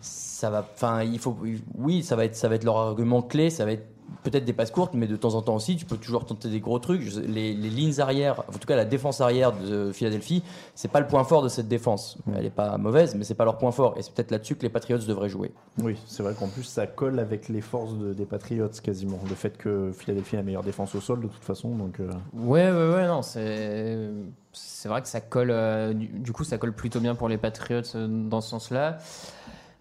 Ça 0.00 0.50
va, 0.50 0.64
enfin, 0.74 1.02
il 1.02 1.18
faut, 1.18 1.36
oui, 1.76 2.02
ça 2.02 2.14
va 2.16 2.24
être, 2.24 2.36
ça 2.36 2.48
va 2.48 2.54
être 2.56 2.64
leur 2.64 2.76
argument 2.78 3.22
clé, 3.22 3.50
ça 3.50 3.64
va 3.64 3.72
être 3.72 3.86
peut-être 4.22 4.44
des 4.44 4.52
passes 4.52 4.70
courtes, 4.70 4.94
mais 4.94 5.06
de 5.06 5.16
temps 5.16 5.34
en 5.34 5.42
temps 5.42 5.54
aussi, 5.56 5.76
tu 5.76 5.84
peux 5.84 5.96
toujours 5.96 6.24
tenter 6.26 6.48
des 6.48 6.60
gros 6.60 6.78
trucs. 6.78 7.02
Les, 7.26 7.54
les 7.54 7.70
lignes 7.70 8.00
arrière, 8.00 8.42
en 8.48 8.52
tout 8.58 8.66
cas 8.66 8.76
la 8.76 8.84
défense 8.84 9.20
arrière 9.20 9.52
de 9.52 9.92
Philadelphie, 9.92 10.42
c'est 10.74 10.90
pas 10.90 11.00
le 11.00 11.06
point 11.06 11.24
fort 11.24 11.42
de 11.42 11.48
cette 11.48 11.68
défense. 11.68 12.18
Elle 12.36 12.46
est 12.46 12.50
pas 12.50 12.76
mauvaise, 12.78 13.14
mais 13.14 13.24
c'est 13.24 13.34
pas 13.34 13.44
leur 13.44 13.58
point 13.58 13.70
fort. 13.72 13.94
Et 13.96 14.02
c'est 14.02 14.12
peut-être 14.12 14.30
là-dessus 14.30 14.56
que 14.56 14.62
les 14.62 14.68
Patriots 14.68 14.98
devraient 14.98 15.28
jouer. 15.28 15.52
Oui, 15.82 15.96
c'est 16.06 16.22
vrai 16.22 16.34
qu'en 16.34 16.48
plus 16.48 16.64
ça 16.64 16.86
colle 16.86 17.18
avec 17.18 17.48
les 17.48 17.60
forces 17.60 17.94
de- 17.94 18.12
des 18.14 18.24
Patriots 18.26 18.68
quasiment. 18.82 19.18
Le 19.28 19.34
fait 19.34 19.56
que 19.58 19.92
Philadelphie 19.92 20.36
a 20.36 20.38
la 20.40 20.44
meilleure 20.44 20.62
défense 20.62 20.94
au 20.94 21.00
sol 21.00 21.20
de 21.20 21.28
toute 21.28 21.44
façon, 21.44 21.74
donc 21.76 22.00
euh, 22.00 22.10
Ouais, 22.34 22.70
ouais, 22.70 22.94
ouais, 22.94 23.06
non, 23.06 23.22
c'est 23.22 24.08
c'est 24.52 24.88
vrai 24.88 25.02
que 25.02 25.08
ça 25.08 25.20
colle. 25.20 25.50
euh, 25.52 25.92
du, 25.92 26.06
du 26.06 26.32
coup, 26.32 26.42
ça 26.44 26.58
colle 26.58 26.72
plutôt 26.72 26.98
bien 27.00 27.14
pour 27.14 27.28
les 27.28 27.36
Patriots 27.38 27.82
euh, 27.94 28.08
dans 28.28 28.40
ce 28.40 28.48
sens-là. 28.50 28.98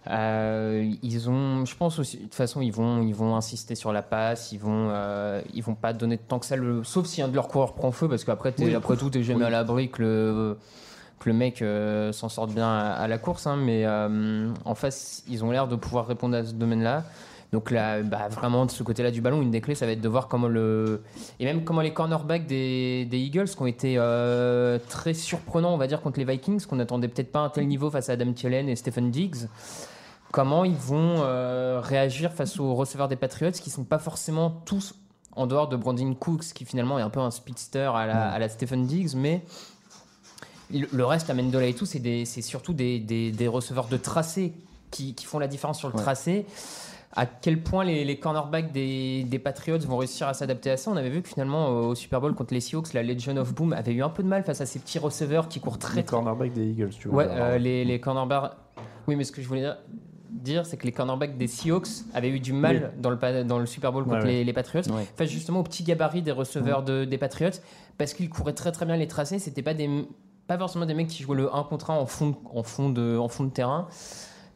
Euh, 0.09 0.89
ils 1.03 1.29
ont, 1.29 1.65
je 1.65 1.75
pense 1.75 1.99
aussi, 1.99 2.17
de 2.17 2.23
toute 2.23 2.35
façon, 2.35 2.61
ils 2.61 2.71
vont, 2.71 3.01
ils 3.01 3.13
vont 3.15 3.35
insister 3.35 3.75
sur 3.75 3.91
la 3.91 4.01
passe. 4.01 4.51
Ils 4.51 4.59
vont, 4.59 4.89
euh, 4.91 5.41
ils 5.53 5.63
vont 5.63 5.75
pas 5.75 5.93
donner 5.93 6.17
tant 6.17 6.39
que 6.39 6.45
ça 6.45 6.55
le, 6.55 6.83
sauf 6.83 7.05
si 7.07 7.21
un 7.21 7.27
de 7.27 7.35
leurs 7.35 7.47
coureurs 7.47 7.73
prend 7.73 7.91
feu, 7.91 8.07
parce 8.07 8.23
qu'après, 8.23 8.53
Oui. 8.59 8.73
après 8.73 8.95
tout, 8.97 9.09
t'es 9.09 9.23
jamais 9.23 9.45
à 9.45 9.49
l'abri 9.49 9.89
que 9.89 10.01
le, 10.01 10.57
que 11.19 11.29
le 11.29 11.35
mec 11.35 11.61
euh, 11.61 12.11
s'en 12.13 12.29
sorte 12.29 12.51
bien 12.53 12.67
à, 12.67 12.91
à 12.91 13.07
la 13.07 13.17
course. 13.17 13.47
hein, 13.47 13.57
mais 13.57 13.85
en 13.87 14.75
face, 14.75 15.23
ils 15.27 15.43
ont 15.43 15.51
l'air 15.51 15.67
de 15.67 15.75
pouvoir 15.75 16.07
répondre 16.07 16.35
à 16.37 16.43
ce 16.45 16.53
domaine-là. 16.53 17.03
Donc 17.53 17.71
là, 17.71 18.01
bah, 18.03 18.27
vraiment 18.29 18.65
de 18.65 18.71
ce 18.71 18.83
côté-là 18.83 19.09
du 19.09 19.21
ballon, 19.21 19.41
une 19.41 19.51
des 19.51 19.61
clés, 19.61 19.73
ça 19.73 19.85
va 19.85 19.93
être 19.93 20.01
de 20.01 20.09
voir 20.09 20.27
comment 20.27 20.49
le 20.49 21.01
et 21.39 21.45
même 21.45 21.63
comment 21.63 21.79
les 21.79 21.93
cornerbacks 21.93 22.45
des, 22.45 23.05
des 23.05 23.19
Eagles 23.19 23.45
qui 23.47 23.61
ont 23.61 23.65
été 23.67 23.95
euh, 23.97 24.77
très 24.89 25.13
surprenants, 25.13 25.73
on 25.73 25.77
va 25.77 25.87
dire, 25.87 26.01
contre 26.01 26.19
les 26.19 26.25
Vikings, 26.25 26.65
qu'on 26.65 26.75
n'attendait 26.75 27.07
peut-être 27.07 27.31
pas 27.31 27.39
à 27.39 27.43
un 27.43 27.49
tel 27.49 27.65
niveau 27.65 27.89
face 27.89 28.09
à 28.09 28.13
Adam 28.13 28.33
Thielen 28.33 28.67
et 28.67 28.75
Stephen 28.75 29.11
Diggs. 29.11 29.47
Comment 30.31 30.65
ils 30.65 30.75
vont 30.75 31.15
euh, 31.19 31.79
réagir 31.83 32.33
face 32.33 32.59
aux 32.59 32.75
receveurs 32.75 33.07
des 33.07 33.15
Patriots 33.15 33.51
qui 33.51 33.69
sont 33.69 33.83
pas 33.85 33.97
forcément 33.99 34.49
tous 34.65 34.93
en 35.33 35.47
dehors 35.47 35.67
de 35.69 35.75
Brandon 35.77 36.13
Cooks, 36.15 36.53
qui 36.53 36.65
finalement 36.65 36.99
est 36.99 37.01
un 37.03 37.09
peu 37.09 37.19
un 37.19 37.31
speedster 37.31 37.91
à 37.95 38.05
la, 38.05 38.29
à 38.31 38.39
la 38.39 38.49
Stephen 38.49 38.85
Diggs, 38.85 39.15
mais 39.15 39.43
le 40.73 40.87
le 40.91 41.05
reste, 41.05 41.29
Amendola 41.29 41.67
et 41.67 41.73
tout, 41.73 41.85
c'est 41.85 42.25
surtout 42.41 42.73
des, 42.73 42.99
des- 42.99 43.31
des 43.31 43.47
receveurs 43.47 43.87
de 43.87 43.97
tracé 43.97 44.53
qui, 44.91 45.13
qui 45.15 45.25
font 45.25 45.39
la 45.39 45.47
différence 45.47 45.79
sur 45.79 45.87
le 45.89 45.93
Ouais. 45.95 46.01
tracé. 46.01 46.45
À 47.15 47.25
quel 47.25 47.63
point 47.63 47.83
les, 47.85 48.03
les 48.03 48.19
cornerbacks 48.19 48.71
des, 48.73 49.23
des 49.23 49.39
Patriots 49.39 49.79
vont 49.79 49.97
réussir 49.97 50.27
à 50.27 50.33
s'adapter 50.33 50.69
à 50.71 50.77
ça? 50.77 50.91
On 50.91 50.97
avait 50.97 51.09
vu 51.09 51.21
que 51.21 51.29
finalement 51.29 51.69
au 51.69 51.95
Super 51.95 52.19
Bowl 52.19 52.35
contre 52.35 52.53
les 52.53 52.59
Seahawks, 52.59 52.93
la 52.93 53.01
Legion 53.01 53.37
of 53.37 53.53
Boom 53.55 53.73
avait 53.73 53.93
eu 53.93 54.03
un 54.03 54.09
peu 54.09 54.23
de 54.23 54.27
mal 54.27 54.43
face 54.43 54.59
à 54.61 54.65
ces 54.65 54.77
petits 54.79 54.99
receveurs 54.99 55.47
qui 55.47 55.59
courent 55.59 55.79
très 55.79 55.95
les 55.95 56.03
cornerbacks 56.05 56.53
des 56.53 56.65
Eagles, 56.67 56.89
tu 56.89 57.07
vois. 57.07 57.23
Ouais, 57.25 57.29
euh, 57.31 57.57
les, 57.57 57.85
les 57.85 57.99
cornerbacks. 57.99 58.51
Oui, 59.07 59.15
mais 59.15 59.23
ce 59.23 59.31
que 59.31 59.41
je 59.41 59.47
voulais 59.47 59.61
dire, 59.61 59.77
dire, 60.29 60.65
c'est 60.65 60.77
que 60.77 60.85
les 60.85 60.91
cornerbacks 60.91 61.37
des 61.37 61.47
Seahawks 61.47 61.87
avaient 62.13 62.29
eu 62.29 62.39
du 62.39 62.53
mal 62.53 62.93
dans, 62.99 63.09
le, 63.09 63.43
dans 63.43 63.59
le 63.59 63.65
Super 63.65 63.91
Bowl 63.91 64.03
contre 64.03 64.17
Ouais, 64.17 64.23
ouais. 64.23 64.31
Les, 64.31 64.43
les 64.43 64.53
Patriots, 64.53 64.83
Ouais. 64.91 65.07
face 65.15 65.29
justement 65.29 65.59
au 65.59 65.63
petit 65.63 65.83
gabarit 65.83 66.21
des 66.21 66.31
receveurs 66.31 66.83
de- 66.83 67.05
des 67.05 67.17
Patriots, 67.17 67.51
parce 67.97 68.13
qu'ils 68.13 68.29
couraient 68.29 68.53
très 68.53 68.71
très 68.71 68.85
bien 68.85 68.97
les 68.97 69.07
tracés. 69.07 69.39
C'était 69.39 69.61
pas 69.63 69.73
des 69.73 69.89
pas 70.47 70.57
forcément 70.57 70.85
des 70.85 70.93
mecs 70.93 71.07
qui 71.09 71.23
jouaient 71.23 71.35
le 71.35 71.53
1 71.53 71.63
contre 71.63 71.89
1 71.91 71.95
en 71.95 72.05
fond, 72.05 72.29
de- 72.29 72.35
en 72.53 72.63
fond, 72.63 72.89
de, 72.89 73.17
en 73.17 73.27
fond 73.27 73.43
de 73.43 73.49
terrain. 73.49 73.87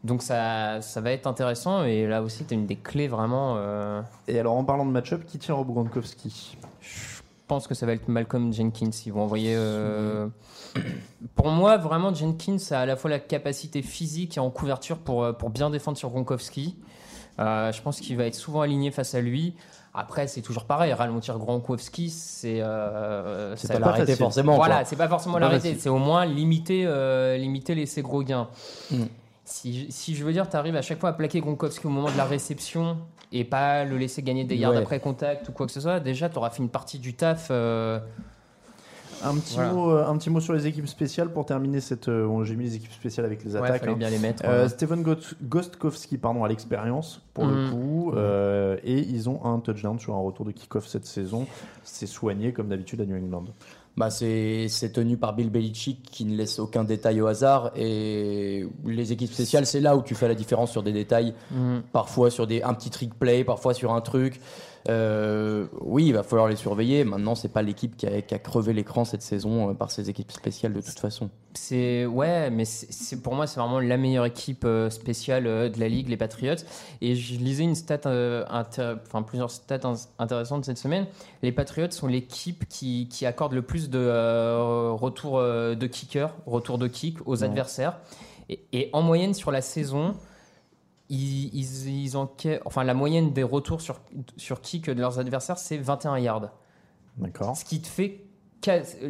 Donc 0.04 0.24
ça, 0.24 0.82
ça 0.82 1.00
va 1.02 1.12
être 1.12 1.28
intéressant 1.28 1.84
et 1.84 2.08
là 2.08 2.24
aussi 2.24 2.44
tu 2.46 2.54
as 2.54 2.58
une 2.58 2.66
des 2.66 2.76
clés 2.78 3.08
vraiment. 3.08 3.56
euh, 3.58 4.02
Et 4.28 4.40
alors 4.40 4.56
en 4.56 4.64
parlant 4.64 4.86
de 4.86 4.92
match-up, 4.92 5.26
qui 5.28 5.38
tient 5.38 5.54
Rob 5.54 5.68
Gronkowski? 5.68 6.58
Je 6.82 7.11
pense 7.52 7.68
que 7.68 7.76
ça 7.76 7.86
va 7.86 7.92
être 7.92 8.08
Malcolm 8.08 8.54
Jenkins. 8.54 8.92
Ils 9.06 9.12
vont 9.12 9.24
envoyer. 9.24 9.56
euh, 9.58 10.26
Pour 11.36 11.50
moi, 11.50 11.76
vraiment, 11.76 12.14
Jenkins 12.14 12.56
a 12.72 12.80
à 12.80 12.86
la 12.86 12.96
fois 12.96 13.10
la 13.10 13.20
capacité 13.20 13.82
physique 13.82 14.38
et 14.38 14.40
en 14.40 14.50
couverture 14.50 14.98
pour, 15.00 15.26
euh, 15.26 15.34
pour 15.34 15.50
bien 15.50 15.70
défendre 15.70 15.98
sur 15.98 16.10
Gronkowski. 16.12 16.78
Euh, 17.40 17.74
je 17.74 17.82
pense 17.82 18.00
qu'il 18.00 18.16
va 18.16 18.24
être 18.24 18.36
souvent 18.36 18.62
aligné 18.62 18.90
face 18.90 19.16
à 19.16 19.20
lui. 19.20 19.54
Après, 19.94 20.28
c'est 20.28 20.42
toujours 20.42 20.64
pareil. 20.64 20.94
Ralentir 20.94 21.38
Gronkowski, 21.40 22.10
c'est. 22.10 22.62
Euh, 22.62 23.54
C'est 23.58 23.74
pas 23.74 23.80
l'arrêter 23.80 24.16
forcément. 24.16 24.56
Voilà, 24.56 24.86
c'est 24.86 24.96
pas 24.96 25.10
forcément 25.10 25.38
l'arrêter. 25.38 25.76
C'est 25.78 25.90
au 25.90 25.98
moins 25.98 26.24
limiter, 26.26 26.86
limiter 27.38 27.76
les, 27.76 27.86
ses 27.86 28.02
gros 28.02 28.24
gains. 28.24 28.48
Mm. 28.92 29.04
Si, 29.52 29.86
je- 29.88 29.92
si 29.92 30.16
je 30.16 30.24
veux 30.24 30.32
dire, 30.32 30.50
tu 30.50 30.56
arrives 30.56 30.76
à 30.78 30.82
chaque 30.82 31.00
fois 31.00 31.10
à 31.10 31.14
plaquer 31.14 31.42
Gronkowski 31.42 31.86
au 31.86 31.90
moment 31.90 32.10
de 32.10 32.18
la 32.18 32.26
réception 32.26 32.98
et 33.34 33.44
pas 33.44 33.84
le 33.84 33.98
laisser 33.98 34.22
gagner 34.24 34.44
des 34.46 34.56
yards 34.56 34.72
Ouais. 34.72 34.78
après 34.78 35.00
contact 35.02 35.50
ou 35.50 35.52
quoi 35.52 35.66
que 35.66 35.72
ce 35.74 35.82
soit, 35.82 36.00
déjà, 36.00 36.30
tu 36.30 36.38
auras 36.38 36.50
fait 36.50 36.64
une 36.64 36.70
partie 36.70 37.00
du 37.00 37.14
taf. 37.16 37.50
euh, 37.52 38.00
Un 39.24 39.36
petit, 39.36 39.54
Voilà. 39.54 39.72
mot, 39.74 39.92
euh, 39.92 40.08
un 40.08 40.18
petit 40.18 40.32
mot 40.32 40.40
sur 40.40 40.54
les 40.54 40.66
équipes 40.66 40.88
spéciales 40.88 41.32
pour 41.32 41.46
terminer 41.46 41.80
cette. 41.80 42.08
euh, 42.08 42.44
J'ai 42.44 42.56
mis 42.56 42.64
les 42.64 42.76
équipes 42.78 42.92
spéciales 42.92 43.26
avec 43.28 43.44
les 43.44 43.54
ouais, 43.56 43.62
attaques. 43.62 43.82
fallait 43.82 43.92
hein. 43.92 43.96
bien 43.96 44.10
les 44.10 44.18
mettre. 44.18 44.42
Euh, 44.48 44.64
ouais. 44.64 44.70
Steven 44.70 45.04
Got- 45.04 45.36
Gostkowski 45.44 46.18
pardon, 46.18 46.44
à 46.44 46.48
l'expérience 46.48 47.22
pour 47.36 47.46
le 47.46 47.54
Mhm. 47.68 47.70
coup 47.72 48.14
euh, 48.16 48.78
et 48.84 48.98
ils 48.98 49.30
ont 49.30 49.46
un 49.46 49.60
touchdown 49.60 50.00
sur 50.00 50.16
un 50.16 50.20
retour 50.22 50.44
de 50.46 50.52
kick-off 50.52 50.88
cette 50.88 51.06
saison 51.06 51.46
c'est 51.84 52.08
soigné 52.08 52.52
comme 52.52 52.68
d'habitude 52.70 53.00
à 53.02 53.06
New 53.06 53.16
England 53.16 53.44
Bah, 53.98 54.10
c'est 54.10 54.70
tenu 54.94 55.18
par 55.18 55.34
Bill 55.34 55.50
Belichick 55.50 56.02
qui 56.04 56.24
ne 56.24 56.36
laisse 56.36 56.60
aucun 56.60 56.84
détail 56.84 57.22
au 57.22 57.28
hasard. 57.28 57.72
Et 57.76 58.66
les 58.86 59.12
équipes 59.12 59.32
spéciales, 59.32 59.66
c'est 59.66 59.82
là 59.82 59.98
où 59.98 60.02
tu 60.02 60.16
fais 60.16 60.28
la 60.28 60.36
différence 60.36 60.72
sur 60.72 60.82
des 60.82 60.94
détails. 60.94 61.34
Mhm. 61.52 61.84
Parfois 61.92 62.32
sur 62.32 62.48
des, 62.48 62.64
un 62.64 62.74
petit 62.74 62.90
trick 62.90 63.14
play, 63.14 63.44
parfois 63.44 63.74
sur 63.74 63.94
un 63.94 64.02
truc. 64.02 64.40
Euh, 64.90 65.68
oui, 65.80 66.08
il 66.08 66.14
va 66.14 66.24
falloir 66.24 66.48
les 66.48 66.56
surveiller. 66.56 67.04
Maintenant, 67.04 67.36
c'est 67.36 67.50
pas 67.54 67.62
l'équipe 67.62 67.96
qui 67.96 68.08
a, 68.08 68.22
qui 68.22 68.34
a 68.34 68.40
crevé 68.40 68.74
l'écran 68.74 69.06
cette 69.06 69.22
saison 69.22 69.70
euh, 69.70 69.74
par 69.74 69.92
ces 69.92 70.10
équipes 70.10 70.32
spéciales 70.32 70.74
de 70.74 70.82
toute 70.82 71.00
façon. 71.00 71.30
C'est 71.54 72.06
ouais, 72.06 72.50
mais 72.50 72.66
c'est 72.66 73.22
pour 73.22 73.36
moi 73.36 73.46
c'est 73.46 73.60
vraiment 73.60 73.80
la 73.80 73.98
meilleure 73.98 74.26
équipe 74.26 74.64
euh, 74.66 74.90
spéciale 74.90 75.44
de 75.44 75.80
la 75.80 75.88
ligue, 75.88 76.10
les 76.10 76.18
Patriots. 76.18 76.56
Et 77.02 77.16
je 77.16 77.36
lisais 77.36 77.64
une 77.64 77.76
stat, 77.76 78.00
euh, 78.08 78.44
enfin 78.50 79.22
plusieurs 79.22 79.52
stats 79.52 79.82
in- 79.84 79.96
intéressantes 80.18 80.66
cette 80.66 80.78
semaine. 80.78 81.06
Les 81.44 81.52
Patriots 81.52 81.92
sont 81.92 82.08
l'équipe 82.08 82.68
qui, 82.68 83.08
qui 83.08 83.26
accorde 83.26 83.54
le 83.54 83.62
plus 83.62 83.90
de 83.90 84.00
euh, 84.00 84.92
retours 84.94 85.38
euh, 85.38 85.76
de 85.76 85.88
kicker, 85.88 86.34
retours 86.46 86.78
de 86.78 86.88
kick 86.88 87.18
aux 87.28 87.44
adversaires. 87.44 88.00
Et, 88.50 88.62
et 88.74 88.90
en 88.94 89.02
moyenne 89.02 89.34
sur 89.34 89.52
la 89.52 89.62
saison, 89.62 90.16
ils, 91.12 92.06
ils, 92.06 92.18
enfin 92.66 92.84
la 92.84 92.94
moyenne 92.94 93.34
des 93.34 93.44
retours 93.44 93.82
sur 93.82 94.00
sur 94.38 94.62
kick 94.62 94.86
de 94.86 94.94
leurs 95.02 95.20
adversaires 95.20 95.58
c'est 95.58 95.78
21 95.78 96.18
yards. 96.20 96.50
d'accord 97.18 97.56
Ce 97.58 97.66
qui 97.66 97.82
te 97.82 97.88
fait 97.88 98.22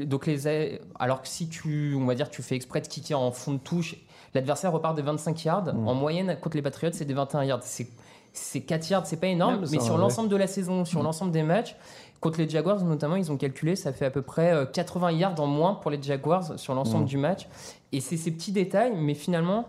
donc 0.05 0.25
les 0.25 0.79
alors 0.99 1.21
que 1.21 1.27
si 1.27 1.47
tu 1.47 1.95
on 1.95 2.05
va 2.05 2.15
dire 2.15 2.29
tu 2.29 2.41
fais 2.41 2.55
exprès 2.55 2.81
de 2.81 2.87
kicker 2.87 3.19
en 3.19 3.31
fond 3.31 3.53
de 3.53 3.59
touche, 3.59 3.95
l'adversaire 4.33 4.71
repart 4.71 4.95
des 4.95 5.01
25 5.01 5.45
yards. 5.45 5.73
Mm. 5.73 5.87
En 5.87 5.93
moyenne 5.93 6.37
contre 6.41 6.55
les 6.55 6.61
Patriots, 6.63 6.91
c'est 6.93 7.05
des 7.05 7.13
21 7.13 7.43
yards. 7.43 7.63
C'est 7.63 7.87
c'est 8.33 8.61
4 8.61 8.89
yards, 8.89 9.05
c'est 9.05 9.17
pas 9.17 9.27
énorme, 9.27 9.65
mais 9.69 9.79
sur. 9.79 9.97
Mm. 9.97 10.01
l'ensemble 10.01 10.29
de 10.29 10.37
la 10.37 10.47
saison, 10.47 10.85
sur 10.85 11.03
l'ensemble 11.03 11.31
des 11.31 11.43
matchs, 11.43 11.75
contre 12.21 12.39
les 12.39 12.47
Jaguars 12.47 12.81
notamment, 12.81 13.17
ils 13.17 13.29
ont 13.29 13.35
calculé, 13.35 13.75
ça 13.75 13.91
fait 13.91 14.05
à 14.05 14.09
peu 14.09 14.21
près 14.21 14.53
euh, 14.53 14.65
80 14.65 15.11
yards 15.11 15.41
en 15.41 15.47
moins 15.47 15.75
pour 15.75 15.91
les 15.91 16.01
Jaguars 16.01 16.57
sur 16.57 16.73
l'ensemble 16.73 17.03
Mm. 17.03 17.07
du 17.07 17.17
match. 17.17 17.47
Et 17.91 17.99
c'est 17.99 18.15
ces 18.15 18.31
petits 18.31 18.53
détails, 18.53 18.93
mais 18.95 19.15
finalement, 19.15 19.67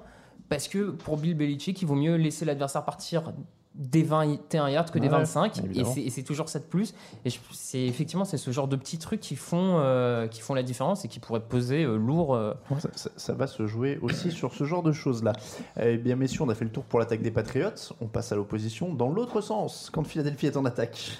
parce 0.49 0.69
que 0.69 0.91
pour 0.91 1.17
Bill 1.17 1.35
Belichick, 1.35 1.81
il 1.83 1.87
vaut 1.87 1.95
mieux 1.95 2.17
laisser 2.17 2.45
l'adversaire 2.45 2.85
partir 2.85 3.33
des 3.75 4.03
21 4.03 4.69
yards 4.69 4.91
que 4.93 4.99
des 4.99 5.07
Ouais, 5.07 5.13
25 5.13 5.63
et 5.75 6.11
c'est- 6.11 6.23
toujours 6.23 6.51
ça 6.51 6.59
de 6.59 6.65
plus. 6.65 6.93
Et 7.25 7.31
c'est 7.53 7.81
effectivement 7.87 8.27
c'est 8.27 8.37
ce 8.37 8.51
genre 8.51 8.69
de 8.69 8.77
petits 8.77 8.99
trucs 8.99 9.21
qui 9.21 9.35
font 9.35 9.79
euh, 9.79 10.27
qui 10.29 10.43
font 10.43 10.53
la 10.53 10.63
différence 10.63 11.07
et 11.07 11.09
qui 11.09 11.21
pourraient 11.21 11.41
peser 11.41 11.85
euh, 11.85 11.97
lourd 11.97 12.35
euh. 12.35 12.53
ça, 12.81 12.91
ça- 12.95 13.11
ça 13.17 13.33
va 13.33 13.47
se 13.47 13.67
jouer 13.67 13.99
aussi 14.03 14.31
sur 14.31 14.53
ce 14.53 14.65
genre 14.65 14.83
de 14.83 14.93
choses 14.93 15.25
là 15.25 15.33
eh 15.81 15.97
bien 15.97 16.17
messieurs 16.17 16.43
on 16.43 16.51
a 16.51 16.55
fait 16.55 16.67
le 16.67 16.71
tour 16.71 16.85
pour 16.85 16.99
l'attaque 17.01 17.23
des 17.23 17.31
Patriots 17.31 17.71
on 18.03 18.09
passe 18.09 18.31
à 18.31 18.37
l'opposition 18.37 18.93
dans 18.93 19.09
l'autre 19.09 19.41
sens 19.41 19.89
quand 19.91 20.05
Philadelphie 20.07 20.49
est 20.49 20.57
en 20.59 20.67
attaque 20.67 21.19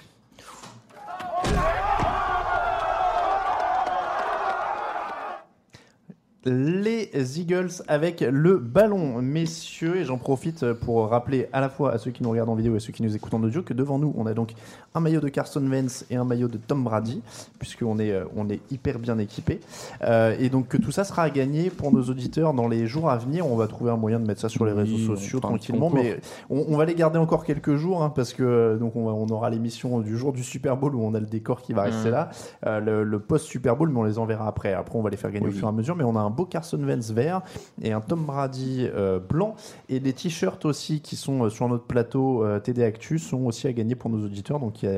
les 6.45 7.39
Eagles 7.39 7.69
avec 7.87 8.21
le 8.21 8.57
ballon, 8.57 9.21
messieurs, 9.21 9.97
et 9.97 10.03
j'en 10.05 10.17
profite 10.17 10.73
pour 10.73 11.07
rappeler 11.09 11.47
à 11.53 11.61
la 11.61 11.69
fois 11.69 11.91
à 11.93 11.97
ceux 11.97 12.11
qui 12.11 12.23
nous 12.23 12.29
regardent 12.29 12.49
en 12.49 12.55
vidéo 12.55 12.73
et 12.73 12.77
à 12.77 12.79
ceux 12.79 12.91
qui 12.93 13.03
nous 13.03 13.15
écoutent 13.15 13.33
en 13.33 13.43
audio 13.43 13.61
que 13.61 13.73
devant 13.73 13.97
nous, 13.99 14.13
on 14.17 14.25
a 14.25 14.33
donc 14.33 14.53
un 14.95 14.99
maillot 14.99 15.21
de 15.21 15.29
Carson 15.29 15.65
Wentz 15.65 16.05
et 16.11 16.15
un 16.17 16.23
maillot 16.23 16.47
de 16.47 16.57
Tom 16.57 16.83
Brady, 16.83 17.21
puisqu'on 17.59 17.97
est, 17.99 18.11
euh, 18.11 18.25
on 18.35 18.49
est 18.49 18.59
hyper 18.71 18.99
bien 18.99 19.17
équipé. 19.17 19.59
Euh, 20.03 20.35
et 20.39 20.49
donc 20.49 20.67
que 20.67 20.77
tout 20.77 20.91
ça 20.91 21.03
sera 21.03 21.23
à 21.23 21.29
gagner 21.29 21.69
pour 21.69 21.91
nos 21.93 22.03
auditeurs 22.03 22.53
dans 22.53 22.67
les 22.67 22.85
jours 22.87 23.09
à 23.09 23.17
venir. 23.17 23.47
On 23.47 23.55
va 23.55 23.67
trouver 23.67 23.91
un 23.91 23.97
moyen 23.97 24.19
de 24.19 24.27
mettre 24.27 24.41
ça 24.41 24.49
sur 24.49 24.65
les 24.65 24.71
réseaux 24.73 24.97
sociaux 25.15 25.39
tranquillement, 25.39 25.89
mais 25.89 26.19
on, 26.49 26.65
on 26.69 26.77
va 26.77 26.85
les 26.85 26.95
garder 26.95 27.17
encore 27.19 27.43
quelques 27.45 27.75
jours, 27.75 28.03
hein, 28.03 28.11
parce 28.15 28.33
que 28.33 28.43
euh, 28.43 28.77
donc 28.77 28.95
on, 28.95 29.05
va- 29.05 29.13
on 29.13 29.27
aura 29.29 29.49
l'émission 29.49 29.99
du 29.99 30.17
jour 30.17 30.33
du 30.33 30.43
Super 30.43 30.77
Bowl 30.77 30.93
où 30.95 31.01
on 31.03 31.13
a 31.15 31.19
le 31.19 31.25
décor 31.25 31.61
qui 31.61 31.73
va 31.73 31.83
rester 31.83 32.03
Mhm. 32.09 32.11
là, 32.11 32.29
euh, 32.65 32.79
le, 32.79 33.03
le 33.03 33.19
post-Super 33.19 33.75
Bowl, 33.75 33.89
mais 33.89 33.99
on 33.99 34.03
les 34.03 34.19
enverra 34.19 34.47
après. 34.47 34.73
Après, 34.73 34.97
on 34.97 35.01
va 35.01 35.09
les 35.09 35.17
faire 35.17 35.31
gagner 35.31 35.47
au 35.47 35.51
fur 35.51 35.65
et 35.67 35.69
à 35.69 35.71
mesure, 35.71 35.95
mais 35.95 36.03
on 36.03 36.15
a 36.15 36.19
un 36.19 36.29
beau 36.33 36.45
Carson 36.45 36.79
Wentz 36.83 37.11
vert 37.11 37.41
et 37.81 37.93
un 37.93 38.01
Tom 38.01 38.25
Brady 38.25 38.87
euh, 38.93 39.19
blanc, 39.19 39.55
et 39.89 39.99
des 39.99 40.11
t-shirts 40.13 40.65
aussi 40.65 40.99
qui 41.01 41.15
sont 41.15 41.45
euh, 41.45 41.49
sur 41.49 41.67
notre 41.69 41.85
plateau 41.85 42.43
euh, 42.43 42.59
TD 42.59 42.83
Actu 42.83 43.19
sont 43.19 43.45
aussi 43.45 43.67
à 43.67 43.73
gagner 43.73 43.95
pour 43.95 44.09
nos 44.09 44.25
auditeurs, 44.25 44.59
donc 44.59 44.83
il 44.83 44.89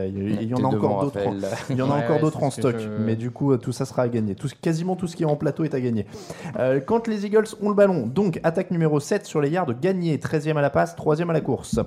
y, 0.44 0.54
en 0.54 0.58
a 0.58 0.62
encore 0.77 1.01
d'autres. 1.04 1.20
Il 1.70 1.77
y 1.77 1.82
en 1.82 1.92
a 1.92 1.96
encore 1.98 2.20
d'autres 2.20 2.42
en 2.44 2.50
stock, 2.50 2.75
je- 2.80 2.88
mais 3.04 3.15
du 3.15 3.30
coup, 3.30 3.56
tout 3.58 3.72
ça 3.72 3.86
sera 3.86 4.01
à 4.04 4.08
gagner. 4.10 4.36
Tout, 4.36 4.50
quasiment 4.62 4.96
tout 4.96 5.08
ce 5.08 5.15
qui 5.15 5.24
est 5.24 5.27
en 5.27 5.36
plateau 5.36 5.63
est 5.63 5.74
à 5.74 5.82
gagner. 5.82 6.06
Quand 6.88 7.08
les 7.08 7.25
Eagles 7.25 7.46
ont 7.62 7.70
le 7.70 7.75
ballon, 7.75 8.08
donc 8.08 8.39
attaque 8.44 8.72
numéro 8.72 9.00
7 9.00 9.25
sur 9.25 9.42
les 9.42 9.50
yards, 9.50 9.80
gagné, 9.80 10.18
13e 10.18 10.58
à 10.58 10.62
la 10.62 10.70
passe, 10.70 10.96
3e 10.96 11.30
à 11.30 11.34
la 11.34 11.42
course. 11.42 11.80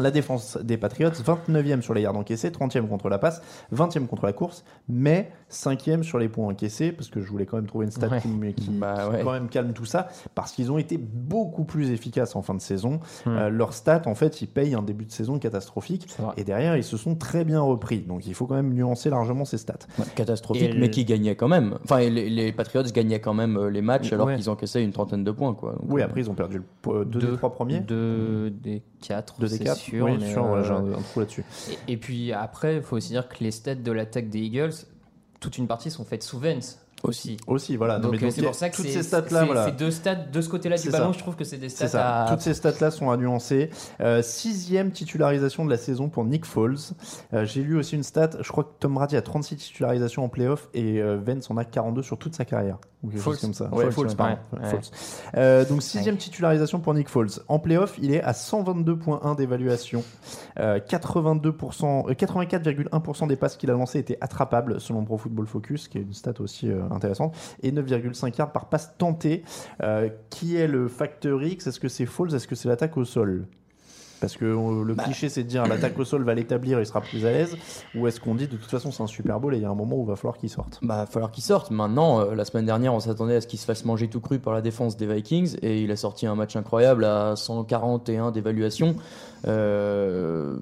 La 0.00 0.10
défense 0.10 0.56
des 0.62 0.76
Patriots, 0.76 1.10
29e 1.10 1.82
sur 1.82 1.94
les 1.94 2.02
yards 2.02 2.16
encaissés, 2.16 2.50
30e 2.50 2.86
contre 2.88 3.08
la 3.08 3.18
passe, 3.18 3.42
20e 3.74 4.06
contre 4.06 4.24
la 4.26 4.32
course, 4.32 4.64
mais 4.88 5.30
5e 5.50 6.02
sur 6.02 6.18
les 6.18 6.28
points 6.28 6.48
encaissés, 6.48 6.92
parce 6.92 7.08
que 7.08 7.20
je 7.20 7.28
voulais 7.30 7.46
quand 7.46 7.56
même 7.56 7.66
trouver 7.66 7.84
une 7.86 7.90
stat 7.92 8.08
Ouais. 8.08 8.20
qui, 8.20 8.70
Bah 8.70 8.94
qui 9.08 9.16
ouais. 9.16 9.22
quand 9.22 9.32
même 9.32 9.48
calme 9.48 9.72
tout 9.72 9.84
ça, 9.84 10.08
parce 10.34 10.52
qu'ils 10.52 10.70
ont 10.72 10.78
été 10.78 10.96
beaucoup 10.98 11.64
plus 11.64 11.90
efficaces 11.90 12.36
en 12.36 12.42
fin 12.42 12.54
de 12.54 12.60
saison. 12.60 13.00
Hmm. 13.26 13.30
Euh, 13.30 13.50
leurs 13.50 13.74
stats, 13.74 14.02
en 14.06 14.14
fait, 14.14 14.40
ils 14.42 14.46
payent 14.48 14.74
un 14.74 14.82
début 14.82 15.04
de 15.04 15.12
saison 15.12 15.38
catastrophique, 15.38 16.06
et 16.36 16.44
derrière, 16.44 16.76
ils 16.76 16.84
se 16.84 16.96
sont 16.96 17.14
très 17.14 17.44
bien 17.44 17.60
repris. 17.60 18.00
Donc 18.00 18.26
il 18.26 18.34
faut 18.34 18.46
quand 18.46 18.54
même 18.54 18.72
nuancer 18.72 19.10
largement 19.10 19.44
ces 19.44 19.58
stats. 19.58 19.74
Catastrophique, 20.14 20.62
Et 20.70 20.72
mais 20.74 20.80
le- 20.80 20.88
qui 20.88 21.04
gagnait 21.04 21.36
quand 21.36 21.48
même. 21.48 21.76
Enfin, 21.84 22.00
les, 22.00 22.30
les 22.30 22.52
Patriots 22.52 22.84
gagnaient 22.92 23.20
quand 23.20 23.34
même 23.34 23.56
euh, 23.56 23.70
les 23.70 23.82
matchs 23.82 24.12
alors 24.12 24.26
Ouais. 24.28 24.36
qu'ils 24.36 24.48
encaissaient 24.50 24.82
une 24.82 24.92
trentaine 24.92 25.24
de 25.24 25.30
points. 25.30 25.54
Quoi. 25.54 25.72
Donc, 25.72 25.82
Oui, 25.92 26.00
euh, 26.00 26.04
après, 26.04 26.20
ils 26.20 26.30
ont 26.30 26.34
perdu 26.34 26.58
le, 26.58 26.64
po- 26.82 27.04
deux, 27.04 27.20
des 27.20 27.36
trois 27.36 27.52
premiers. 27.52 27.80
deux 27.80 28.50
des 28.50 28.82
quatre 29.00 29.40
Deux 29.40 29.48
des 29.48 29.58
quatre. 29.58 29.80
Sûr 29.90 30.04
oui, 30.06 30.16
mais, 30.20 30.32
sûr, 30.32 30.44
ouais, 30.44 30.58
euh, 30.58 30.64
j'ai 30.64 30.72
un, 30.72 30.92
un 30.98 31.02
trou 31.02 31.20
là-dessus. 31.20 31.44
et, 31.88 31.92
et 31.92 31.96
puis 31.96 32.32
après 32.32 32.76
il 32.76 32.82
faut 32.82 32.96
aussi 32.96 33.10
dire 33.12 33.28
que 33.28 33.42
les 33.42 33.50
stats 33.50 33.74
de 33.74 33.92
l'attaque 33.92 34.28
des 34.30 34.40
Eagles 34.40 34.72
toute 35.40 35.56
une 35.58 35.66
partie 35.66 35.90
sont 35.90 36.04
faites 36.04 36.22
sous 36.22 36.38
Vance 36.38 36.78
aussi 37.02 37.38
Aussi, 37.46 37.76
voilà. 37.76 37.96
Non, 37.98 38.10
donc 38.10 38.12
mais 38.12 38.18
euh, 38.18 38.20
donc, 38.26 38.32
c'est 38.32 38.42
pour 38.42 38.54
ça 38.54 38.68
que 38.68 38.76
toutes 38.76 38.84
c'est- 38.84 38.92
ces 38.92 39.02
stats-là, 39.04 39.44
voilà. 39.46 39.64
c'est 39.64 39.72
deux 39.78 39.90
stats 39.90 40.16
de 40.16 40.40
ce 40.42 40.50
côté-là 40.50 40.76
du 40.76 40.90
ballon 40.90 41.12
ça. 41.14 41.18
je 41.18 41.22
trouve 41.22 41.34
que 41.34 41.44
c'est 41.44 41.56
des 41.56 41.70
stats 41.70 41.88
ça. 41.88 42.24
à 42.24 42.28
Toutes 42.28 42.42
ces 42.42 42.52
stats-là 42.52 42.90
sont 42.90 43.08
à 43.10 43.16
nuancer. 43.16 43.70
Euh, 44.02 44.20
sixième 44.20 44.90
titularisation 44.92 45.64
de 45.64 45.70
la 45.70 45.78
saison 45.78 46.10
pour 46.10 46.26
Nick 46.26 46.44
Foles. 46.44 46.76
Euh, 47.32 47.46
J'ai 47.46 47.62
lu 47.62 47.78
aussi 47.78 47.94
une 47.96 48.02
stat. 48.02 48.28
Je 48.42 48.52
crois 48.52 48.64
que 48.64 48.72
Tom 48.80 48.92
Brady 48.96 49.16
a 49.16 49.22
36 49.22 49.56
titularisations 49.56 50.22
en 50.24 50.28
playoff 50.28 50.68
et 50.74 51.00
euh, 51.00 51.16
Vance 51.18 51.50
en 51.50 51.56
a 51.56 51.64
42 51.64 52.02
sur 52.02 52.18
toute 52.18 52.34
sa 52.34 52.44
carrière. 52.44 52.76
Ou 53.02 53.08
quelque 53.08 53.22
chose 53.22 53.40
comme 53.40 53.54
ça. 53.54 53.72
Ouais, 53.72 53.88
pardon. 54.16 54.36
Euh, 55.36 55.64
donc 55.64 55.82
sixième 55.82 56.18
titularisation 56.18 56.80
pour 56.80 56.92
Nick 56.92 57.08
Foles. 57.08 57.30
En 57.48 57.58
playoff, 57.58 57.96
il 58.00 58.12
est 58.12 58.22
à 58.22 58.32
122.1 58.32 59.36
d'évaluation. 59.36 60.04
Euh, 60.58 60.78
82%, 60.80 62.10
euh, 62.10 62.12
84,1% 62.12 63.26
des 63.26 63.36
passes 63.36 63.56
qu'il 63.56 63.70
a 63.70 63.72
lancées 63.72 63.98
étaient 63.98 64.18
attrapables 64.20 64.80
selon 64.80 65.04
Pro 65.04 65.16
Football 65.16 65.46
Focus, 65.46 65.88
qui 65.88 65.96
est 65.96 66.02
une 66.02 66.12
stat 66.12 66.34
aussi 66.40 66.70
euh, 66.70 66.82
intéressante, 66.90 67.34
et 67.62 67.72
9,5 67.72 68.36
yards 68.36 68.52
par 68.52 68.68
passe 68.68 68.94
tentée. 68.98 69.44
Euh, 69.82 70.10
qui 70.28 70.56
est 70.56 70.66
le 70.66 70.88
facteur 70.88 71.42
X? 71.42 71.66
Est-ce 71.66 71.80
que 71.80 71.88
c'est 71.88 72.06
Foles? 72.06 72.34
Est-ce 72.34 72.46
que 72.46 72.54
c'est 72.54 72.68
l'attaque 72.68 72.98
au 72.98 73.04
sol? 73.06 73.46
Parce 74.20 74.36
que 74.36 74.44
euh, 74.44 74.84
le 74.84 74.94
cliché 74.94 75.28
c'est 75.28 75.42
de 75.42 75.48
dire 75.48 75.66
l'attaque 75.66 75.98
au 75.98 76.04
sol 76.04 76.22
va 76.24 76.34
l'établir, 76.34 76.80
il 76.80 76.86
sera 76.86 77.00
plus 77.00 77.24
à 77.26 77.30
l'aise, 77.30 77.56
ou 77.94 78.06
est-ce 78.06 78.20
qu'on 78.20 78.34
dit 78.34 78.46
de 78.46 78.56
toute 78.56 78.70
façon 78.70 78.90
c'est 78.92 79.02
un 79.02 79.06
Super 79.06 79.40
Bowl 79.40 79.54
et 79.54 79.58
il 79.58 79.62
y 79.62 79.66
a 79.66 79.70
un 79.70 79.74
moment 79.74 79.96
où 79.96 80.04
il 80.04 80.08
va 80.08 80.16
falloir 80.16 80.38
qu'il 80.38 80.50
sorte 80.50 80.78
Bah, 80.82 80.96
va 80.96 81.06
falloir 81.06 81.30
qu'il 81.30 81.44
sorte. 81.44 81.70
Maintenant, 81.70 82.20
euh, 82.20 82.34
la 82.34 82.44
semaine 82.44 82.66
dernière, 82.66 82.94
on 82.94 83.00
s'attendait 83.00 83.36
à 83.36 83.40
ce 83.40 83.46
qu'il 83.46 83.58
se 83.58 83.64
fasse 83.64 83.84
manger 83.84 84.08
tout 84.08 84.20
cru 84.20 84.38
par 84.38 84.52
la 84.52 84.60
défense 84.60 84.96
des 84.96 85.06
Vikings 85.06 85.56
et 85.62 85.82
il 85.82 85.90
a 85.90 85.96
sorti 85.96 86.26
un 86.26 86.34
match 86.34 86.56
incroyable 86.56 87.04
à 87.04 87.36
141 87.36 88.30
d'évaluation. 88.30 88.96
Euh, 89.46 90.56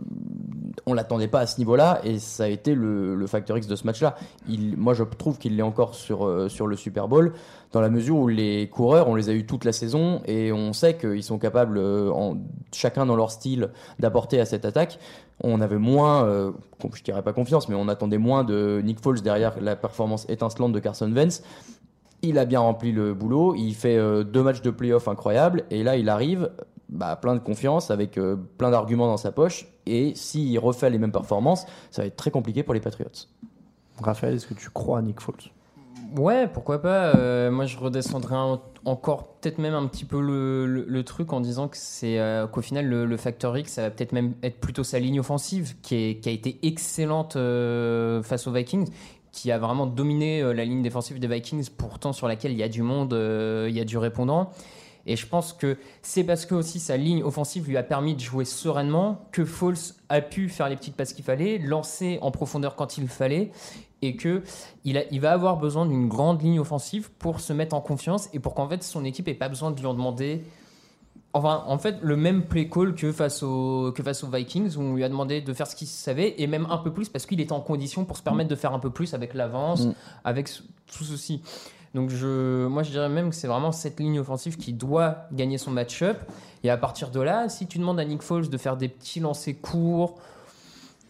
on 0.87 0.95
l'attendait 0.95 1.29
pas 1.29 1.41
à 1.41 1.47
ce 1.47 1.59
niveau-là 1.59 2.01
et 2.05 2.19
ça 2.19 2.45
a 2.45 2.49
été 2.49 2.75
le, 2.75 3.15
le 3.15 3.27
facteur 3.27 3.59
X 3.59 3.67
de 3.67 3.77
ce 3.77 3.85
match-là. 3.85 4.17
Il, 4.49 4.77
moi, 4.77 4.95
je 4.95 5.03
trouve 5.03 5.39
qu'il 5.39 5.57
l'est 5.57 5.63
encore 5.63 5.95
sur, 5.95 6.27
euh, 6.27 6.49
sur 6.49 6.67
le 6.67 6.77
Super 6.77 7.09
Bowl 7.09 7.33
dans 7.73 7.81
la 7.81 7.91
mesure 7.91 8.17
où 8.17 8.29
les 8.29 8.69
coureurs, 8.69 9.09
on 9.09 9.15
les 9.15 9.29
a 9.29 9.33
eu 9.33 9.45
toute 9.45 9.65
la 9.65 9.73
saison 9.73 10.23
et 10.27 10.53
on 10.53 10.73
sait 10.73 10.97
qu'ils 10.97 11.23
sont 11.23 11.39
capables, 11.39 11.79
euh, 11.79 12.13
chacun 12.73 13.07
dans 13.07 13.17
leur 13.17 13.31
style, 13.31 13.71
d'apporter 13.99 14.41
à 14.41 14.45
cette 14.45 14.65
attaque. 14.65 14.99
On 15.43 15.61
avait 15.61 15.79
moins, 15.79 16.25
euh, 16.25 16.53
je 16.95 17.03
dirais 17.03 17.23
pas 17.23 17.33
confiance, 17.33 17.69
mais 17.69 17.75
on 17.75 17.89
attendait 17.89 18.19
moins 18.19 18.43
de 18.45 18.81
Nick 18.85 19.01
Foles 19.01 19.21
derrière 19.21 19.61
la 19.61 19.77
performance 19.77 20.29
étincelante 20.29 20.73
de 20.73 20.81
Carson 20.81 21.13
Wentz. 21.13 21.43
Il 22.23 22.39
a 22.39 22.45
bien 22.45 22.61
rempli 22.61 22.91
le 22.91 23.15
boulot, 23.15 23.55
il 23.55 23.75
fait 23.75 23.97
euh, 23.97 24.25
deux 24.25 24.43
matchs 24.43 24.63
de 24.63 24.71
playoff 24.71 25.07
incroyables 25.07 25.65
et 25.71 25.85
là 25.85 25.97
il 25.97 26.09
arrive 26.09 26.51
bah, 26.89 27.17
plein 27.17 27.35
de 27.35 27.41
confiance, 27.41 27.91
avec 27.91 28.19
euh, 28.19 28.37
plein 28.57 28.71
d'arguments 28.71 29.07
dans 29.07 29.17
sa 29.17 29.31
poche. 29.31 29.69
Et 29.87 30.15
s'il 30.15 30.59
refait 30.59 30.91
les 30.91 30.99
mêmes 30.99 31.13
performances, 31.13 31.67
ça 31.91 32.03
va 32.03 32.07
être 32.07 32.17
très 32.17 32.31
compliqué 32.31 32.63
pour 32.63 32.75
les 32.75 32.81
Patriots. 32.81 33.09
Raphaël, 34.01 34.35
est-ce 34.35 34.47
que 34.47 34.55
tu 34.55 34.71
crois 34.71 34.99
à 34.99 35.03
Nick 35.03 35.21
Foles? 35.21 35.53
Ouais, 36.17 36.47
pourquoi 36.47 36.81
pas. 36.81 37.15
Euh, 37.17 37.51
moi, 37.51 37.67
je 37.67 37.77
redescendrais 37.77 38.37
un- 38.37 38.61
encore 38.85 39.35
peut-être 39.35 39.59
même 39.59 39.75
un 39.75 39.87
petit 39.87 40.05
peu 40.05 40.21
le, 40.21 41.03
truc 41.03 41.33
en 41.33 41.41
disant 41.41 41.69
que 41.69 41.77
c'est 41.77 42.19
euh, 42.19 42.47
qu'au 42.47 42.63
final 42.63 42.87
le, 42.87 43.05
le 43.05 43.17
facteur 43.17 43.57
X, 43.57 43.73
ça 43.73 43.83
va 43.83 43.91
peut-être 43.91 44.13
même 44.13 44.35
être 44.43 44.59
plutôt 44.59 44.85
sa 44.85 44.99
ligne 44.99 45.21
offensive 45.21 45.75
qui, 45.83 46.19
a 46.25 46.31
été 46.31 46.59
excellente 46.63 47.37
euh, 47.37 48.23
face 48.23 48.47
aux 48.47 48.53
Vikings, 48.53 48.89
qui 49.33 49.53
a 49.53 49.59
vraiment 49.59 49.87
dominé 49.87 50.43
la 50.55 50.65
ligne 50.65 50.83
défensive 50.83 51.19
des 51.19 51.29
Vikings, 51.29 51.69
pourtant 51.77 52.13
sur 52.13 52.27
laquelle 52.27 52.53
il 52.53 52.59
y 52.59 52.63
a 52.63 52.69
du 52.69 52.83
monde, 52.83 53.13
il 53.13 53.77
y 53.77 53.81
a 53.81 53.85
du 53.85 53.99
répondant. 53.99 54.51
Et 55.07 55.17
je 55.17 55.27
pense 55.27 55.55
que 55.55 55.79
c'est 56.03 56.23
parce 56.23 56.45
que 56.45 56.55
aussi 56.55 56.81
sa 56.81 56.99
ligne 56.99 57.23
offensive 57.23 57.67
lui 57.67 57.79
a 57.79 57.83
permis 57.83 58.15
de 58.15 58.21
jouer 58.21 58.45
sereinement 58.45 59.27
que 59.33 59.45
Foles 59.45 59.95
a 60.11 60.21
pu 60.21 60.51
faire 60.51 60.69
les 60.69 60.77
petites 60.77 60.97
passes 60.97 61.15
qu'il 61.15 61.25
fallait, 61.25 61.57
lancer 61.59 62.19
en 62.21 62.31
profondeur 62.31 62.77
quand 62.77 62.99
il 62.99 63.09
fallait, 63.09 63.51
et 64.03 64.17
que 64.17 64.43
il, 64.85 64.97
a- 64.99 65.05
il 65.11 65.21
va 65.21 65.33
avoir 65.33 65.57
besoin 65.57 65.87
d'une 65.87 66.09
grande 66.09 66.41
ligne 66.43 66.61
offensive 66.61 67.11
pour 67.19 67.41
se 67.41 67.53
mettre 67.53 67.75
en 67.75 67.81
confiance 67.81 68.29
et 68.33 68.39
pour 68.39 68.55
qu'en 68.55 68.69
fait 68.69 68.83
son 68.83 69.05
équipe 69.05 69.27
ait 69.29 69.35
pas 69.35 69.49
besoin 69.49 69.71
de 69.71 69.79
lui 69.81 69.87
en 69.87 69.95
demander. 69.95 70.45
Enfin, 71.35 71.63
en 71.67 71.77
fait, 71.79 71.97
le 72.01 72.17
même 72.17 72.45
play 72.47 72.69
call 72.71 72.95
que 72.95 73.13
face, 73.13 73.43
aux, 73.43 73.93
que 73.93 74.03
face 74.03 74.25
aux 74.25 74.29
Vikings, 74.29 74.77
où 74.77 74.81
on 74.81 74.95
lui 74.95 75.05
a 75.05 75.09
demandé 75.11 75.43
de 75.43 75.53
faire 75.53 75.67
ce 75.67 75.77
qu'il 75.77 75.87
savait, 75.87 76.35
et 76.39 76.47
même 76.47 76.67
un 76.71 76.79
peu 76.79 76.91
plus, 76.91 77.11
parce 77.11 77.27
qu'il 77.27 77.39
était 77.41 77.53
en 77.53 77.61
condition 77.61 78.07
pour 78.07 78.17
se 78.17 78.23
permettre 78.23 78.49
de 78.49 78.55
faire 78.55 78.73
un 78.73 78.79
peu 78.79 78.89
plus 78.91 79.13
avec 79.13 79.35
l'avance, 79.35 79.85
Mm. 79.87 79.93
avec 80.25 80.49
tout 80.49 81.05
ceci. 81.05 81.43
Donc, 81.95 82.09
je, 82.09 82.67
moi, 82.67 82.83
je 82.83 82.91
dirais 82.91 83.11
même 83.11 83.29
que 83.29 83.37
c'est 83.37 83.47
vraiment 83.47 83.73
cette 83.73 84.01
ligne 84.01 84.19
offensive 84.19 84.57
qui 84.57 84.73
doit 84.73 85.27
gagner 85.33 85.59
son 85.59 85.71
match-up. 85.71 86.19
Et 86.65 86.71
à 86.71 86.79
partir 86.79 87.11
de 87.11 87.21
là, 87.21 87.49
si 87.51 87.67
tu 87.67 87.79
demandes 87.79 88.01
à 88.01 88.05
Nick 88.07 88.23
Foles 88.23 88.49
de 88.49 88.57
faire 88.57 88.79
des 88.79 88.89
petits 88.89 89.21
lancers 89.21 89.61
courts, 89.61 90.15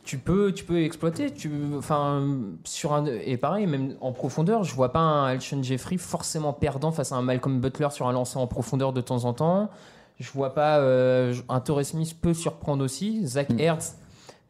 tu 0.08 0.16
peux, 0.16 0.52
tu 0.52 0.64
peux 0.64 0.82
exploiter. 0.82 1.30
Tu, 1.30 1.50
enfin, 1.76 2.26
sur 2.64 2.94
un, 2.94 3.04
et 3.04 3.36
pareil, 3.36 3.66
même 3.66 3.94
en 4.00 4.12
profondeur, 4.12 4.64
je 4.64 4.74
vois 4.74 4.90
pas 4.90 5.00
un 5.00 5.26
Alshon 5.26 5.62
Jeffrey 5.62 5.98
forcément 5.98 6.54
perdant 6.54 6.92
face 6.92 7.12
à 7.12 7.16
un 7.16 7.20
Malcolm 7.20 7.60
Butler 7.60 7.88
sur 7.90 8.08
un 8.08 8.12
lancer 8.12 8.38
en 8.38 8.46
profondeur 8.46 8.94
de 8.94 9.02
temps 9.02 9.26
en 9.26 9.34
temps. 9.34 9.68
Je 10.18 10.30
vois 10.32 10.54
pas 10.54 10.78
euh, 10.78 11.34
un 11.50 11.60
Torrey 11.60 11.84
Smith 11.84 12.16
peut 12.18 12.32
surprendre 12.32 12.82
aussi. 12.82 13.26
Zach 13.26 13.50
Mm. 13.50 13.60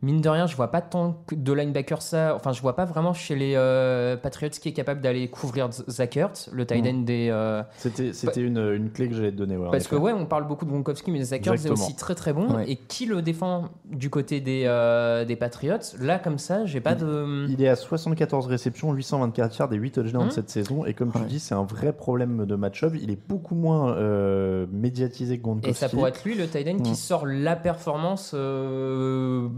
Mine 0.01 0.21
de 0.21 0.29
rien, 0.29 0.47
je 0.47 0.55
vois 0.55 0.71
pas 0.71 0.81
tant 0.81 1.25
de 1.33 1.53
linebackers 1.53 2.03
ça. 2.03 2.33
Enfin, 2.37 2.53
je 2.53 2.63
vois 2.63 2.77
pas 2.77 2.85
vraiment 2.85 3.13
chez 3.13 3.35
les 3.35 3.55
euh, 3.57 4.17
Patriots 4.17 4.51
qui 4.51 4.69
est 4.69 4.73
capable 4.73 5.01
d'aller 5.01 5.27
couvrir 5.29 5.69
Zach 5.73 6.17
Ertz, 6.17 6.49
le 6.53 6.65
tight 6.67 6.87
end 6.87 6.99
des. 7.01 7.29
euh, 7.33 7.65
C'était 7.79 8.13
c'était 8.13 8.43
une, 8.43 8.59
une 8.59 8.91
clé 8.93 9.09
que 9.09 9.15
j'allais 9.17 9.33
te 9.33 9.37
donner. 9.37 9.57
ouais, 9.57 9.69
parce 9.73 9.89
que 9.89 9.97
ouais, 9.97 10.13
on 10.13 10.25
parle 10.25 10.47
beaucoup 10.47 10.65
de 10.67 10.71
Gronkowski, 10.71 11.11
mais 11.11 11.23
Zach 11.25 11.45
Ertz 11.45 11.65
est 11.67 11.71
aussi 11.71 11.97
très 11.97 12.15
très 12.15 12.33
bon. 12.33 12.55
Ouais. 12.55 12.71
Et 12.71 12.77
qui 12.77 13.07
le 13.07 13.23
défend 13.23 13.71
du 13.87 14.09
côté 14.09 14.41
des, 14.41 14.63
euh, 14.67 15.25
des 15.25 15.35
Patriots? 15.35 15.79
Là, 16.01 16.21
comme 16.21 16.39
ça, 16.39 16.65
j'ai 16.65 16.81
pas 16.81 16.95
de. 16.95 17.47
Il 17.49 17.61
est 17.61 17.69
à 17.69 17.75
74 17.75 18.47
réceptions, 18.47 18.93
824 18.93 19.59
yards 19.59 19.73
et 19.73 19.77
8 19.77 19.91
touchdowns 19.91 20.23
Hum. 20.27 20.31
cette 20.31 20.51
saison. 20.51 20.85
Et 20.85 20.95
comme 20.95 21.11
tu 21.11 21.19
Ouais. 21.19 21.25
dis, 21.27 21.41
c'est 21.41 21.55
un 21.57 21.65
vrai 21.65 21.93
problème 21.93 22.47
de 22.47 22.55
match-up. 22.55 22.93
Il 23.03 23.11
est 23.11 23.19
beaucoup 23.29 23.57
moins 23.57 23.95
euh, 23.97 24.67
médiatisé 24.71 25.39
que 25.39 25.43
Gronkowski. 25.43 25.71
Et 25.71 25.75
ça 25.75 25.89
pourrait 25.89 26.11
être 26.11 26.25
lui, 26.25 26.37
le 26.37 26.47
tight 26.47 26.69
end, 26.69 26.79
qui 26.85 26.93
Mm. 26.93 26.95
sort 26.95 27.27
la 27.27 27.57
performance 27.57 28.31
euh, 28.35 29.49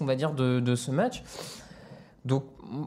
on 0.00 0.04
va 0.04 0.16
dire, 0.16 0.32
de, 0.32 0.60
de 0.60 0.74
ce 0.74 0.90
match. 0.90 1.22
Donc, 2.24 2.44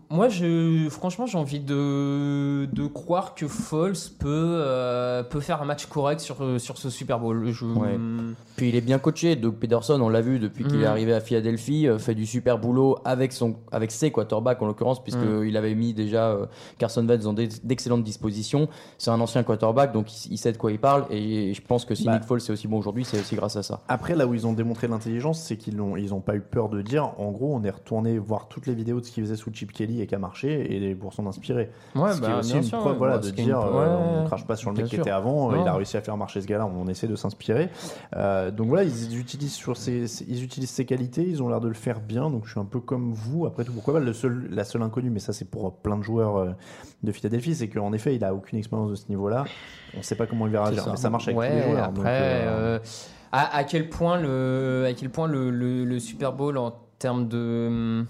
moi, 0.10 0.30
je, 0.30 0.88
franchement, 0.90 1.26
j'ai 1.26 1.38
envie 1.38 1.60
de, 1.60 2.66
de 2.72 2.88
croire 2.88 3.36
que 3.36 3.48
Foles 3.48 3.94
peut, 4.20 4.28
euh, 4.28 5.24
peut 5.24 5.40
faire 5.40 5.62
un 5.62 5.66
match 5.66 5.86
correct 5.86 6.20
sur, 6.20 6.38
sur 6.60 6.78
ce 6.78 6.90
Super 6.90 7.20
Bowl. 7.20 7.52
Je, 7.52 7.66
Ouais. 7.66 7.98
Puis 8.56 8.70
il 8.70 8.76
est 8.76 8.82
bien 8.82 8.98
coaché. 8.98 9.36
Doug 9.36 9.56
Peterson, 9.56 10.00
on 10.02 10.10
l'a 10.10 10.22
vu 10.22 10.40
depuis 10.40 10.66
qu'il 10.66 10.82
est 10.82 10.86
arrivé 10.86 11.14
à 11.14 11.20
Philadelphie, 11.20 11.88
euh, 11.88 12.00
fait 12.00 12.16
du 12.16 12.26
super 12.26 12.58
boulot 12.58 12.98
avec, 13.06 13.32
son, 13.32 13.56
avec 13.72 13.92
ses 13.92 14.12
quarterbacks 14.12 14.62
en 14.62 14.66
l'occurrence, 14.68 15.02
puisqu'il 15.02 15.56
avait 15.58 15.76
mis 15.76 15.94
déjà 15.94 16.30
euh, 16.30 16.46
Carson 16.78 17.08
Wentz 17.08 17.24
dans 17.24 17.34
d'excellentes 17.34 18.04
dispositions. 18.04 18.68
C'est 18.98 19.12
un 19.12 19.20
ancien 19.20 19.44
quarterback, 19.44 19.92
donc 19.94 20.26
il, 20.26 20.34
il 20.34 20.38
sait 20.38 20.52
de 20.52 20.58
quoi 20.58 20.72
il 20.72 20.80
parle. 20.80 21.06
Et 21.12 21.54
je 21.54 21.62
pense 21.62 21.86
que 21.86 21.94
si 21.94 22.06
Bah. 22.06 22.14
Nick 22.14 22.24
Foles 22.24 22.40
est 22.40 22.50
aussi 22.50 22.68
bon 22.68 22.78
aujourd'hui, 22.78 23.06
c'est 23.06 23.20
aussi 23.20 23.36
grâce 23.36 23.56
à 23.56 23.64
ça. 23.64 23.82
Après, 23.88 24.16
là 24.16 24.26
où 24.26 24.34
ils 24.34 24.48
ont 24.48 24.54
démontré 24.54 24.88
l'intelligence, 24.88 25.42
c'est 25.42 25.58
qu'ils 25.58 25.76
n'ont 25.76 25.96
ils 25.96 26.14
ont 26.14 26.22
pas 26.22 26.36
eu 26.36 26.42
peur 26.42 26.70
de 26.70 26.82
dire 26.82 27.12
en 27.18 27.32
gros, 27.32 27.56
on 27.56 27.64
est 27.64 27.70
retourné 27.70 28.18
voir 28.18 28.48
toutes 28.48 28.66
les 28.66 28.74
vidéos 28.74 29.00
de 29.00 29.06
ce 29.06 29.12
qu'ils 29.12 29.24
faisaient 29.24 29.36
sous 29.36 29.52
Chip 29.54 29.67
Kelly 29.72 30.02
et 30.02 30.08
qui 30.08 30.16
a 30.16 30.20
marché 30.20 30.88
et 30.90 30.96
pour 30.96 31.14
s'en 31.14 31.26
inspirer. 31.28 31.70
Ouais, 31.96 32.12
ce 32.14 32.20
qui 32.20 32.26
est 32.26 32.30
bah, 32.30 32.40
aussi 32.40 32.56
une 32.58 32.64
sûr, 32.64 32.80
preuve 32.80 32.94
ouais. 32.94 32.98
voilà, 32.98 33.18
Bah, 33.18 33.26
de 33.26 33.30
dire 33.32 33.46
une- 33.46 33.76
euh, 33.76 34.22
on 34.24 34.26
crache 34.26 34.46
pas 34.46 34.56
sur 34.56 34.70
le 34.72 34.76
bien 34.76 34.84
mec 34.84 34.90
qui 34.92 34.96
était 34.98 35.10
avant, 35.10 35.52
euh, 35.52 35.56
Non. 35.56 35.62
il 35.64 35.68
a 35.68 35.74
réussi 35.74 35.98
à 35.98 36.02
faire 36.02 36.18
marcher 36.18 36.42
ce 36.42 36.48
gars-là, 36.48 36.66
on 36.66 36.88
essaie 36.88 37.08
de 37.08 37.16
s'inspirer. 37.16 37.70
Euh, 38.16 38.52
donc 38.52 38.68
voilà, 38.68 38.84
ils 38.84 39.20
utilisent, 39.20 39.54
sur 39.54 39.78
ses, 39.78 40.08
ses- 40.08 40.26
ils 40.28 40.44
utilisent 40.44 40.70
ses 40.72 40.86
qualités, 40.86 41.24
ils 41.28 41.42
ont 41.44 41.50
l'air 41.50 41.60
de 41.62 41.68
le 41.68 41.74
faire 41.74 42.00
bien, 42.00 42.30
donc 42.30 42.46
je 42.46 42.52
suis 42.52 42.60
un 42.60 42.66
peu 42.66 42.80
comme 42.80 43.14
vous. 43.14 43.46
Après 43.46 43.64
tout, 43.64 43.74
pourquoi 43.74 43.96
pas 43.96 44.00
le 44.00 44.14
seul, 44.14 44.48
La 44.52 44.64
seule 44.64 44.82
inconnue, 44.82 45.10
mais 45.10 45.20
ça 45.20 45.34
c'est 45.34 45.46
pour 45.50 45.74
plein 45.78 45.98
de 45.98 46.04
joueurs 46.04 46.56
de 47.04 47.12
Philadelphie, 47.12 47.56
c'est 47.56 47.68
qu'en 47.70 47.94
effet, 47.94 48.16
il 48.16 48.24
a 48.24 48.34
aucune 48.34 48.58
expérience 48.60 48.90
de 48.90 48.96
ce 48.96 49.08
niveau-là. 49.10 49.46
On 49.98 50.02
sait 50.02 50.16
pas 50.16 50.26
comment 50.28 50.48
il 50.48 50.54
va 50.54 50.64
réagir, 50.66 50.84
ça. 50.84 50.92
mais 50.92 50.98
ça 50.98 51.10
marche 51.10 51.28
avec 51.28 51.38
ouais, 51.40 51.50
tous 51.50 51.56
les 51.56 51.72
joueurs. 51.72 51.84
Après, 51.84 52.46
donc, 52.46 52.82
à, 53.32 53.58
à 53.58 53.64
quel 53.66 53.90
point 53.90 54.20
le, 54.20 54.86
à 54.88 54.94
quel 54.94 55.10
point 55.10 55.28
le, 55.28 55.50
le, 55.52 55.84
le 55.86 56.00
Super 56.00 56.34
Bowl 56.34 56.58
en 56.58 56.74
termes 57.00 57.28
de. 57.28 58.04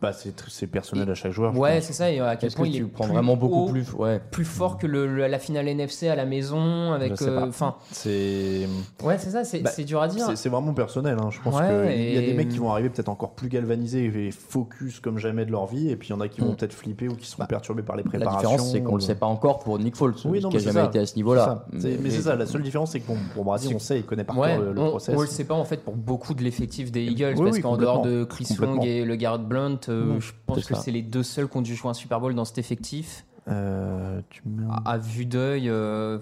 Bah, 0.00 0.12
c'est 0.12 0.66
personnel 0.66 1.10
à 1.10 1.14
chaque 1.14 1.32
joueur. 1.32 1.56
Ouais, 1.56 1.80
c'est 1.80 1.92
ça. 1.92 2.10
Et 2.10 2.20
à 2.20 2.36
quel 2.36 2.52
point 2.52 2.64
que 2.64 2.70
il 2.70 2.76
tu 2.76 2.82
est 2.82 2.86
prends 2.86 3.04
plus 3.04 3.12
vraiment 3.12 3.36
beaucoup 3.36 3.64
haut, 3.66 3.68
plus 3.70 3.92
Ouais. 3.92 4.20
plus 4.30 4.44
fort 4.44 4.78
que 4.78 4.86
le, 4.86 5.06
le- 5.06 5.26
la 5.26 5.38
finale 5.38 5.68
NFC 5.68 6.08
à 6.08 6.16
la 6.16 6.24
maison 6.24 6.92
avec. 6.92 7.20
Euh, 7.22 7.46
Enfin, 7.48 7.76
C'est. 7.92 8.66
ouais, 9.02 9.18
c'est 9.18 9.30
ça. 9.30 9.44
C'est 9.44 9.60
Bah, 9.60 9.70
dur 9.86 10.00
à 10.02 10.08
dire. 10.08 10.30
C'est 10.36 10.48
vraiment 10.48 10.72
personnel. 10.72 11.16
hein. 11.20 11.28
Je 11.30 11.40
pense 11.40 11.54
Ouais, 11.54 11.92
qu'il 11.94 12.14
y 12.14 12.18
a 12.18 12.20
des 12.22 12.34
mecs 12.34 12.48
qui 12.48 12.58
vont 12.58 12.70
arriver 12.70 12.88
peut-être 12.90 13.08
encore 13.08 13.32
plus 13.32 13.48
galvanisés 13.48 14.04
et 14.06 14.30
focus 14.30 15.00
comme 15.00 15.18
jamais 15.18 15.44
de 15.44 15.50
leur 15.50 15.66
vie, 15.66 15.90
et 15.90 15.96
puis 15.96 16.08
il 16.08 16.12
y 16.12 16.14
en 16.14 16.20
a 16.20 16.28
qui 16.28 16.40
vont 16.40 16.52
Mm. 16.52 16.56
peut-être 16.56 16.72
flipper 16.72 17.08
ou 17.08 17.14
qui 17.16 17.26
seront 17.26 17.42
Bah, 17.42 17.46
perturbés 17.46 17.82
par 17.82 17.96
les 17.96 18.02
La 18.02 18.08
préparations. 18.08 18.50
différence, 18.50 18.72
c'est 18.72 18.82
qu'on 18.82 18.92
ou- 18.94 18.96
le 18.96 19.00
sait 19.02 19.14
pas 19.14 19.26
encore 19.26 19.58
pour 19.60 19.78
Nick 19.78 19.96
Foles, 19.96 20.14
Oui, 20.24 20.40
non, 20.40 20.48
qui 20.48 20.56
mais 20.56 20.62
a 20.62 20.64
c'est 20.64 20.72
jamais 20.72 20.80
ça. 20.84 20.88
été 20.88 20.98
à 20.98 21.06
ce 21.06 21.16
niveau-là. 21.16 21.64
Mais, 21.72 21.80
c'est 22.10 22.22
ça, 22.22 22.36
la 22.36 22.46
seule 22.46 22.62
différence, 22.62 22.92
c'est 22.92 23.00
que 23.00 23.12
pour 23.34 23.44
Brady, 23.44 23.72
on 23.74 23.78
sait, 23.78 23.98
il 23.98 24.04
connaît 24.04 24.24
par 24.24 24.36
cœur 24.36 24.60
le, 24.60 24.74
process. 24.74 25.14
on 25.16 25.20
le 25.20 25.26
sait 25.26 25.44
pas 25.44 25.54
en 25.54 25.64
fait 25.64 25.78
pour 25.84 25.94
beaucoup 25.96 26.34
de 26.34 26.42
l'effectif 26.42 26.90
des 26.90 27.02
Eagles 27.04 27.34
parce 27.36 27.58
qu'en 27.58 27.76
dehors 27.76 28.02
de 28.02 28.24
Chris. 28.24 28.46
Long 28.60 28.80
et 28.82 29.04
le 29.04 29.16
Garrett 29.16 29.42
Blunt, 29.42 29.78
euh, 29.90 30.20
je 30.20 30.32
pense 30.46 30.64
que 30.64 30.74
c'est 30.76 30.90
les 30.90 31.02
deux 31.02 31.22
seuls 31.22 31.48
qui 31.48 31.56
ont 31.56 31.62
dû 31.62 31.74
jouer 31.74 31.90
un 31.90 31.94
Super 31.94 32.20
Bowl 32.20 32.34
dans 32.34 32.44
cet 32.44 32.58
effectif. 32.58 33.24
Euh, 33.48 34.20
tu 34.30 34.42
me 34.46 34.62
mets 34.62 34.70
un 34.70 34.82
À, 34.84 34.92
à 34.92 34.98
vue 34.98 35.24
d'œil, 35.26 35.68
euh, 35.68 36.18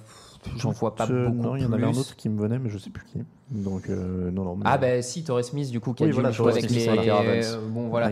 j'en 0.56 0.70
vois 0.70 0.94
pas 0.94 1.06
beaucoup 1.06 1.34
Non, 1.42 1.56
il 1.56 1.62
y 1.62 1.66
en 1.66 1.72
avait 1.72 1.84
un 1.84 1.90
autre 1.90 2.16
qui 2.16 2.28
me 2.28 2.40
venait, 2.40 2.58
mais 2.58 2.70
je 2.70 2.78
sais 2.78 2.90
plus 2.90 3.04
qui. 3.04 3.18
Donc, 3.50 3.88
euh, 3.88 4.30
non, 4.30 4.44
non. 4.44 4.56
mais- 4.56 4.62
Ah 4.66 4.78
bah 4.78 5.02
si, 5.02 5.24
Torrey 5.24 5.42
Smith 5.42 5.70
du 5.70 5.80
coup 5.80 5.92
qui 5.94 6.04
a 6.04 6.06
Oui, 6.06 6.12
voilà, 6.12 6.30
jouer 6.30 6.46
Torrey 6.46 6.58
avec 6.58 6.70
Smith, 6.70 6.86
les 6.86 6.94
voilà. 7.10 7.58
Bon 7.70 7.88
voilà. 7.88 8.10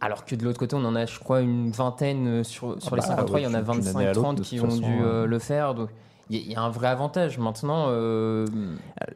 Alors 0.00 0.24
que 0.24 0.34
de 0.34 0.44
l'autre 0.44 0.58
côté, 0.58 0.74
on 0.74 0.84
en 0.84 0.96
a 0.96 1.06
je 1.06 1.18
crois 1.20 1.40
une 1.42 1.70
vingtaine 1.70 2.42
sur 2.44 2.80
sur 2.82 2.92
Ah 2.92 2.96
les 2.96 3.02
bah, 3.02 3.06
53, 3.08 3.40
il 3.40 3.42
y 3.44 3.46
en 3.46 3.54
a 3.54 3.62
ouais, 3.62 3.78
d'une 3.78 3.88
année 3.88 4.06
à 4.06 4.12
25 4.12 4.14
l'autre, 4.14 4.20
30 4.22 4.38
de 4.38 4.42
qui 4.42 4.56
toute 4.58 4.70
ont 4.70 4.76
dû 4.76 4.98
le 5.28 5.38
faire 5.38 5.74
donc 5.74 5.90
il 6.36 6.50
y, 6.52 6.54
a- 6.54 6.62
un 6.62 6.70
vrai 6.70 6.88
avantage 6.88 7.38
maintenant 7.38 7.86
euh, 7.88 8.46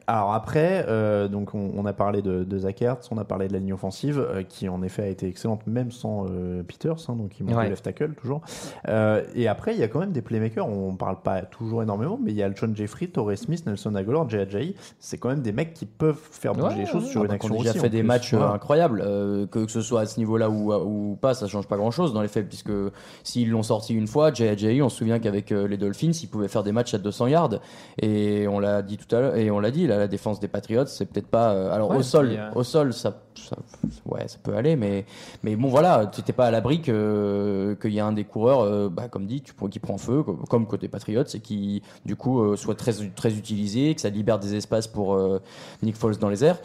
Alors 0.07 0.35
après, 0.35 0.85
euh, 0.89 1.29
donc 1.29 1.55
on, 1.55 1.71
on 1.77 1.87
a 1.87 1.93
parlé 1.93 2.23
de, 2.23 2.45
de 2.45 2.61
on 3.11 3.19
a 3.19 3.25
parlé 3.25 3.49
de 3.49 3.53
la 3.53 3.59
ligne 3.61 3.73
offensive, 3.73 4.19
euh, 4.19 4.43
qui 4.43 4.69
en 4.69 4.83
effet 4.83 5.03
a 5.03 5.07
été 5.09 5.27
excellente 5.29 5.67
même 5.67 5.91
sans 5.91 6.27
Peters, 6.67 6.97
hein, 7.09 7.15
donc 7.17 7.39
il 7.39 7.47
manque 7.47 7.57
Ouais. 7.57 7.69
left 7.69 7.85
tackle 7.85 8.15
toujours. 8.15 8.41
Et 9.35 9.49
après, 9.49 9.75
il 9.75 9.81
y 9.81 9.83
a 9.83 9.89
quand 9.89 10.01
même 10.01 10.13
des 10.13 10.23
playmakers, 10.23 10.69
on 10.69 10.95
parle 10.97 11.21
pas 11.23 11.43
toujours 11.43 11.83
énormément, 11.83 12.19
mais 12.23 12.33
il 12.33 12.37
y 12.37 12.43
a 12.43 12.51
John 12.55 12.75
Jeffrey, 12.77 13.07
Torrey 13.07 13.37
Smith, 13.37 13.65
Nelson 13.67 13.95
Aguilar, 13.95 14.29
Jay 14.29 14.41
Ajayi, 14.41 14.75
c'est 14.99 15.19
quand 15.19 15.29
même 15.29 15.43
des 15.43 15.53
mecs 15.53 15.73
qui 15.75 15.87
peuvent 15.87 16.19
faire 16.31 16.53
bouger 16.55 16.67
Ouais, 16.67 16.75
les 16.77 16.87
choses 16.87 17.05
ouais, 17.05 17.11
sur 17.11 17.23
une 17.23 17.29
bah, 17.29 17.35
action 17.35 17.49
qu'on 17.55 17.61
a 17.61 17.65
déjà 17.65 17.73
fait 17.75 17.89
des 17.89 17.99
plus. 18.01 18.07
matchs 18.07 18.35
incroyables, 18.35 19.01
que, 19.51 19.65
que 19.65 19.71
ce 19.71 19.81
soit 19.81 20.01
à 20.03 20.07
ce 20.07 20.19
niveau-là 20.19 20.51
ou, 20.51 20.73
ou 20.75 21.17
pas, 21.21 21.35
ça 21.35 21.47
change 21.47 21.67
pas 21.67 21.77
grand-chose 21.77 22.13
dans 22.13 22.23
les 22.23 22.29
faits, 22.29 22.49
puisque 22.49 22.73
s'ils 23.23 23.51
l'ont 23.51 23.63
sorti 23.63 23.95
une 23.95 24.07
fois, 24.07 24.33
Jay 24.33 24.83
on 24.83 24.89
se 24.89 24.97
souvient 24.99 25.19
qu'avec 25.19 25.51
les 25.51 25.77
Dolphins, 25.77 26.11
ils 26.23 26.29
pouvaient 26.29 26.49
faire 26.49 26.63
des 26.63 26.73
matchs 26.73 26.95
à 26.95 26.99
200 27.07 27.27
yards, 27.29 27.61
et 28.03 28.47
on 28.49 28.59
l'a 28.59 28.83
dit 28.83 28.97
tout 28.99 29.15
à 29.15 29.21
l'heure, 29.21 29.37
et 29.37 29.51
on 29.51 29.61
l'a 29.61 29.71
dit, 29.71 29.87
là, 29.87 29.97
la 29.99 30.09
défense 30.09 30.41
des 30.41 30.49
Patriots, 30.49 30.87
c'est 30.87 31.07
peut-être 31.07 31.29
pas, 31.29 31.53
euh, 31.53 31.73
alors 31.73 31.91
Ouais, 31.91 31.99
au 31.99 32.03
sol, 32.03 32.27
puis, 32.29 32.37
euh, 32.37 32.51
au 32.55 32.63
sol, 32.65 32.93
ça, 32.93 33.15
ça- 33.35 33.57
ouais, 34.07 34.27
ça 34.27 34.39
peut 34.43 34.55
aller, 34.57 34.75
mais, 34.77 35.07
mais 35.43 35.55
bon 35.57 35.69
voilà, 35.69 36.07
tu 36.13 36.21
n'étais 36.21 36.33
pas 36.33 36.47
à 36.47 36.51
l'abri 36.51 36.83
que- 36.83 37.77
qu'il 37.81 37.93
y 37.93 38.01
a 38.01 38.07
un 38.07 38.13
des 38.13 38.25
coureurs, 38.25 38.61
euh, 38.61 38.89
bah, 38.89 39.09
comme 39.09 39.27
dit, 39.27 39.43
tu, 39.43 39.53
qui 39.71 39.79
prend 39.79 39.99
feu, 39.99 40.23
comme, 40.51 40.67
côté 40.67 40.89
Patriots, 40.89 41.23
et 41.35 41.41
qui 41.41 41.83
du 42.05 42.17
coup 42.17 42.57
soit 42.57 42.75
très, 42.75 42.93
très 43.15 43.35
utilisé, 43.37 43.95
que 43.95 44.01
ça 44.01 44.11
libère 44.11 44.39
des 44.39 44.55
espaces 44.57 44.87
pour 44.89 45.19
Nick 45.83 45.97
Foles 45.97 46.19
dans 46.19 46.29
les 46.29 46.45
airs. 46.45 46.59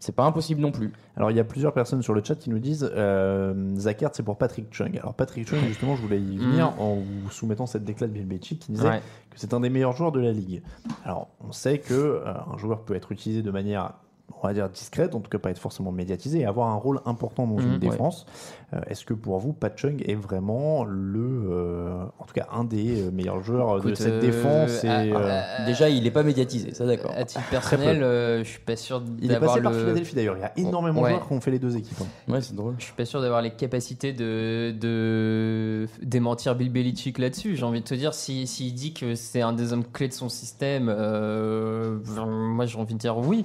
C'est 0.00 0.14
pas 0.14 0.24
impossible 0.24 0.60
non 0.60 0.70
plus. 0.70 0.92
Alors 1.16 1.30
il 1.30 1.36
y 1.36 1.40
a 1.40 1.44
plusieurs 1.44 1.72
personnes 1.72 2.02
sur 2.02 2.14
le 2.14 2.22
chat 2.22 2.36
qui 2.36 2.50
nous 2.50 2.58
disent 2.60 2.88
euh, 2.94 3.74
c'est 4.12 4.22
pour 4.22 4.38
Patrick 4.38 4.66
Chung. 4.72 4.96
Alors 4.98 5.14
Patrick 5.14 5.46
Chung 5.48 5.58
justement 5.66 5.96
je 5.96 6.02
voulais 6.02 6.20
y 6.20 6.38
venir 6.38 6.72
en 6.80 6.94
vous 6.96 7.30
soumettant 7.30 7.66
cette 7.66 7.84
déclat 7.84 8.06
de 8.06 8.12
Bill 8.12 8.26
Belichick 8.26 8.60
qui 8.60 8.72
disait 8.72 8.84
Mm. 8.88 8.90
ouais. 8.92 9.02
que 9.30 9.38
c'est 9.40 9.54
un 9.54 9.60
des 9.60 9.70
meilleurs 9.70 9.92
joueurs 9.96 10.12
de 10.12 10.20
la 10.20 10.30
ligue. 10.32 10.62
Alors 11.04 11.28
on 11.46 11.52
sait 11.52 11.78
que 11.78 11.94
euh, 11.94 12.24
un 12.52 12.56
joueur 12.58 12.82
peut 12.82 12.94
être 12.94 13.10
utilisé 13.12 13.42
de 13.42 13.50
manière 13.50 13.94
on 14.42 14.46
va 14.46 14.52
dire 14.54 14.68
discrète, 14.68 15.14
en 15.14 15.20
tout 15.20 15.30
cas 15.30 15.38
pas 15.38 15.50
être 15.50 15.58
forcément 15.58 15.90
médiatisée, 15.90 16.40
et 16.40 16.46
avoir 16.46 16.68
un 16.68 16.74
rôle 16.76 17.00
important 17.06 17.46
dans 17.46 17.58
une 17.58 17.72
Mhm, 17.72 17.78
défense. 17.78 18.26
Euh, 18.74 18.80
Est-ce 18.86 19.04
que 19.06 19.14
pour 19.14 19.38
vous, 19.38 19.52
Pat 19.52 19.76
Chung 19.76 20.02
est 20.06 20.14
vraiment 20.14 20.84
le, 20.84 21.46
euh, 21.50 22.04
en 22.18 22.24
tout 22.24 22.34
cas 22.34 22.46
un 22.52 22.64
des 22.64 23.00
euh, 23.02 23.10
meilleurs 23.10 23.42
joueurs 23.42 23.80
de 23.80 23.94
cette 23.94 24.12
euh, 24.12 24.20
défense 24.20 24.84
et, 24.84 24.88
ah, 24.88 25.00
euh, 25.00 25.40
ah, 25.58 25.64
Déjà, 25.64 25.88
il 25.88 26.06
est 26.06 26.10
pas 26.10 26.22
médiatisé, 26.22 26.74
ça 26.74 26.84
d'accord. 26.86 27.12
À 27.16 27.24
titre 27.24 27.48
personnel, 27.50 28.02
euh, 28.02 28.44
je 28.44 28.48
suis 28.48 28.60
pas 28.60 28.76
sûr 28.76 29.02
Il 29.18 29.24
est 29.24 29.28
d'avoir 29.28 29.52
passé 29.52 29.62
par 29.62 29.72
le. 29.72 29.78
Philadelphie 29.78 30.14
d'ailleurs. 30.14 30.36
Il 30.36 30.40
y 30.42 30.44
a 30.44 30.52
énormément 30.56 31.00
Ouais. 31.00 31.10
de 31.10 31.14
joueurs 31.16 31.26
qui 31.26 31.32
ont 31.32 31.40
fait 31.40 31.50
les 31.50 31.58
deux 31.58 31.76
équipes. 31.76 31.98
hein. 32.02 32.32
Ouais, 32.32 32.40
c'est 32.42 32.54
drôle. 32.54 32.74
Je 32.78 32.84
suis 32.84 32.92
pas 32.94 33.06
sûr 33.06 33.20
d'avoir 33.22 33.40
les 33.42 33.50
capacités 33.52 34.12
de, 34.12 34.72
de 34.78 35.86
démentir 36.02 36.54
Bill 36.54 36.70
Belichick 36.70 37.18
là-dessus. 37.18 37.56
J'ai 37.56 37.64
envie 37.64 37.80
de 37.80 37.86
te 37.86 37.94
dire, 37.94 38.14
s'il 38.14 38.46
si, 38.46 38.64
s'il 38.64 38.74
dit 38.74 38.92
que 38.92 39.14
c'est 39.14 39.40
un 39.40 39.52
des 39.54 39.72
hommes 39.72 39.84
clés 39.84 40.08
de 40.08 40.12
son 40.12 40.28
système, 40.28 40.88
euh, 40.94 41.98
moi 42.18 42.66
j'ai 42.66 42.78
envie 42.78 42.94
de 42.94 42.98
dire 42.98 43.16
oui. 43.18 43.44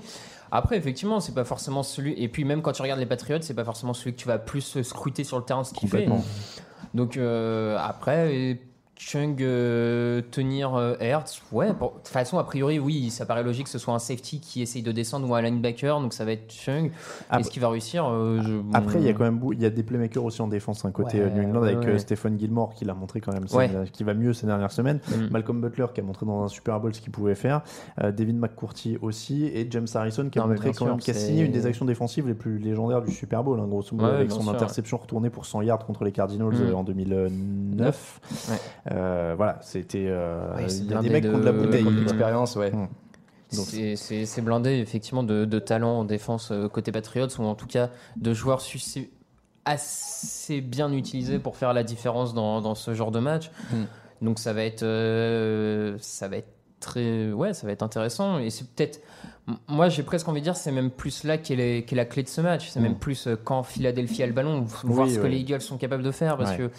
Après, 0.56 0.78
effectivement, 0.78 1.20
c'est 1.20 1.34
pas 1.34 1.46
forcément 1.46 1.82
celui. 1.82 2.13
Et 2.22 2.28
puis, 2.28 2.46
même 2.46 2.62
quand 2.62 2.74
tu 2.74 2.84
regardes 2.84 3.00
les 3.00 3.08
Patriots, 3.08 3.39
c'est 3.42 3.56
pas 3.56 3.63
forcément 3.63 3.96
celui 3.96 4.13
que 4.13 4.20
tu 4.20 4.28
vas 4.28 4.38
plus 4.38 4.84
scruter 4.84 5.24
sur 5.24 5.39
le 5.39 5.44
terrain 5.44 5.63
ce 5.63 5.74
qu'il 5.74 5.89
fait. 5.89 6.08
Donc, 6.94 7.18
euh, 7.18 7.76
après, 7.80 8.36
et 8.36 8.62
Chung 9.06 9.36
euh, 9.42 10.22
tenir 10.32 10.76
euh, 10.76 10.96
Hertz, 11.00 11.42
ouais, 11.52 11.74
pour- 11.74 11.92
de 11.92 11.98
toute 11.98 12.08
façon, 12.08 12.38
a 12.38 12.44
priori, 12.44 12.80
oui, 12.80 13.10
ça 13.10 13.26
paraît 13.26 13.44
logique 13.44 13.66
que 13.66 13.70
ce 13.70 13.78
soit 13.78 13.94
un 13.94 14.00
safety 14.00 14.39
qui 14.39 14.62
essaye 14.62 14.82
de 14.82 14.92
descendre 14.92 15.30
ou 15.30 15.36
un 15.36 15.42
linebacker, 15.42 16.00
donc 16.00 16.13
ça 16.13 16.24
va 16.26 16.32
être 16.32 16.52
Chung. 16.52 16.92
Après- 17.30 17.42
Est-ce 17.42 17.52
qu'il 17.52 17.62
va 17.62 17.70
réussir 17.70 18.06
Euh, 18.08 18.42
je- 18.42 18.62
Après, 18.74 19.00
il 19.00 19.06
y 19.06 19.10
a 19.10 19.13
quand 19.13 19.24
même 19.26 19.39
il 19.52 19.62
y 19.62 19.66
a 19.66 19.70
des 19.70 19.84
playmakers 19.84 20.24
aussi 20.24 20.42
en 20.42 20.48
défense, 20.48 20.86
un 20.86 20.92
côté 20.92 21.20
Ouais, 21.20 21.26
euh, 21.26 21.30
New 21.32 21.44
England 21.50 21.63
avec 21.63 21.80
ouais, 21.80 21.88
euh. 21.89 21.98
Stephen 21.98 22.39
Gilmore 22.39 22.74
qui 22.76 22.86
l'a 22.86 22.94
montré 22.94 23.20
quand 23.20 23.34
même, 23.34 23.46
qui 23.92 24.04
va 24.04 24.13
mieux 24.13 24.34
ces 24.34 24.46
dernières 24.48 24.72
semaines. 24.72 25.00
Mm. 25.10 25.28
Malcolm 25.32 25.60
Butler 25.62 25.88
qui 25.94 26.00
a 26.00 26.04
montré 26.04 26.26
dans 26.26 26.44
un 26.44 26.48
Super 26.48 26.80
Bowl 26.80 26.94
ce 26.96 27.02
qu'il 27.02 27.12
pouvait 27.12 27.36
faire. 27.36 27.62
Euh, 28.02 28.12
David 28.12 28.38
McCourty 28.38 28.98
aussi 29.02 29.46
et 29.46 29.68
James 29.70 29.88
Harrison 29.94 30.30
qui 30.30 30.39
a 30.39 30.44
Non, 30.44 30.48
montré 30.50 30.72
quand 30.72 30.86
même 30.86 30.98
qui 30.98 31.12
a 31.12 31.13
signé 31.13 31.44
une 31.44 31.52
des 31.52 31.66
actions 31.66 31.86
défensives 31.86 32.28
les 32.28 32.34
plus 32.36 32.58
légendaires 32.58 33.02
du 33.02 33.12
Super 33.12 33.44
Bowl, 33.44 33.60
hein, 33.60 33.68
grosso 33.68 33.96
modo, 33.96 34.08
Ouais, 34.08 34.16
avec 34.16 34.32
son 34.32 34.42
sûr, 34.42 34.52
interception 34.52 34.98
retournée 34.98 35.30
pour 35.30 35.46
100 35.46 35.62
yards 35.62 35.86
contre 35.86 36.04
les 36.06 36.12
Cardinals 36.12 36.54
Mm. 36.54 36.62
euh, 36.70 36.74
en 36.74 36.84
2009. 36.84 38.20
Euh, 38.93 39.34
voilà, 39.36 39.60
c'était. 39.62 40.06
euh, 40.08 40.47
il 40.60 40.89
y 40.91 40.93
a 40.93 41.01
des 41.01 41.10
mecs 41.10 41.23
qui 41.23 41.29
ont 41.29 41.39
de 41.39 41.45
la 41.45 41.51
bouteille. 41.51 41.84
de- 41.84 41.89
L'expérience, 41.89 42.56
ouais. 42.56 42.71
Donc- 42.71 43.67
C'est- 43.95 44.41
blindé 44.41 44.71
effectivement 44.79 45.23
de, 45.23 45.45
de 45.45 45.60
talent 45.60 45.99
en 45.99 46.03
défense 46.06 46.49
euh, 46.51 46.67
côté 46.67 46.91
Patriots 46.91 47.27
ou 47.39 47.43
en 47.43 47.53
tout 47.56 47.67
cas 47.67 47.89
de 48.17 48.34
joueurs 48.34 48.62
assez 49.65 50.62
bien 50.62 50.91
utilisés 50.91 51.39
pour 51.39 51.56
faire 51.56 51.73
la 51.73 51.84
différence 51.84 52.34
dans, 52.34 52.62
dans 52.62 52.75
ce 52.75 52.93
genre 52.93 53.12
de 53.12 53.19
match. 53.19 53.49
Mm. 53.71 53.75
Donc 54.25 54.39
ça 54.39 54.53
va 54.53 54.63
être 54.63 54.84
euh, 54.84 55.97
ça 55.99 56.27
va 56.27 56.38
être 56.38 56.47
très 56.79 57.32
ouais 57.32 57.53
ça 57.53 57.65
va 57.67 57.73
être 57.73 57.84
intéressant 57.84 58.39
et 58.39 58.49
c'est 58.49 58.67
peut-être 58.69 58.99
moi 59.67 59.88
j'ai 59.89 60.03
presque 60.03 60.27
envie 60.27 60.39
de 60.41 60.45
dire 60.45 60.56
c'est 60.58 60.71
même 60.71 60.89
plus 60.91 61.23
là 61.23 61.38
qu'est 61.38 61.56
est 61.58 61.84
qu'est 61.84 61.95
la 61.95 62.06
clé 62.06 62.23
de 62.23 62.27
ce 62.29 62.41
match 62.41 62.69
c'est 62.69 62.79
même 62.79 62.95
plus 62.95 63.27
euh, 63.27 63.36
quand 63.41 63.63
Philadelphie 63.63 64.23
a 64.23 64.27
le 64.27 64.34
ballon 64.34 64.65
voir 64.84 65.08
Oui, 65.08 65.13
ce 65.13 65.19
que 65.19 65.27
les 65.27 65.38
Eagles 65.39 65.62
sont 65.62 65.77
capables 65.77 66.03
de 66.03 66.12
faire 66.12 66.38
parce 66.38 66.51
Ouais. 66.51 66.58
que 66.58 66.71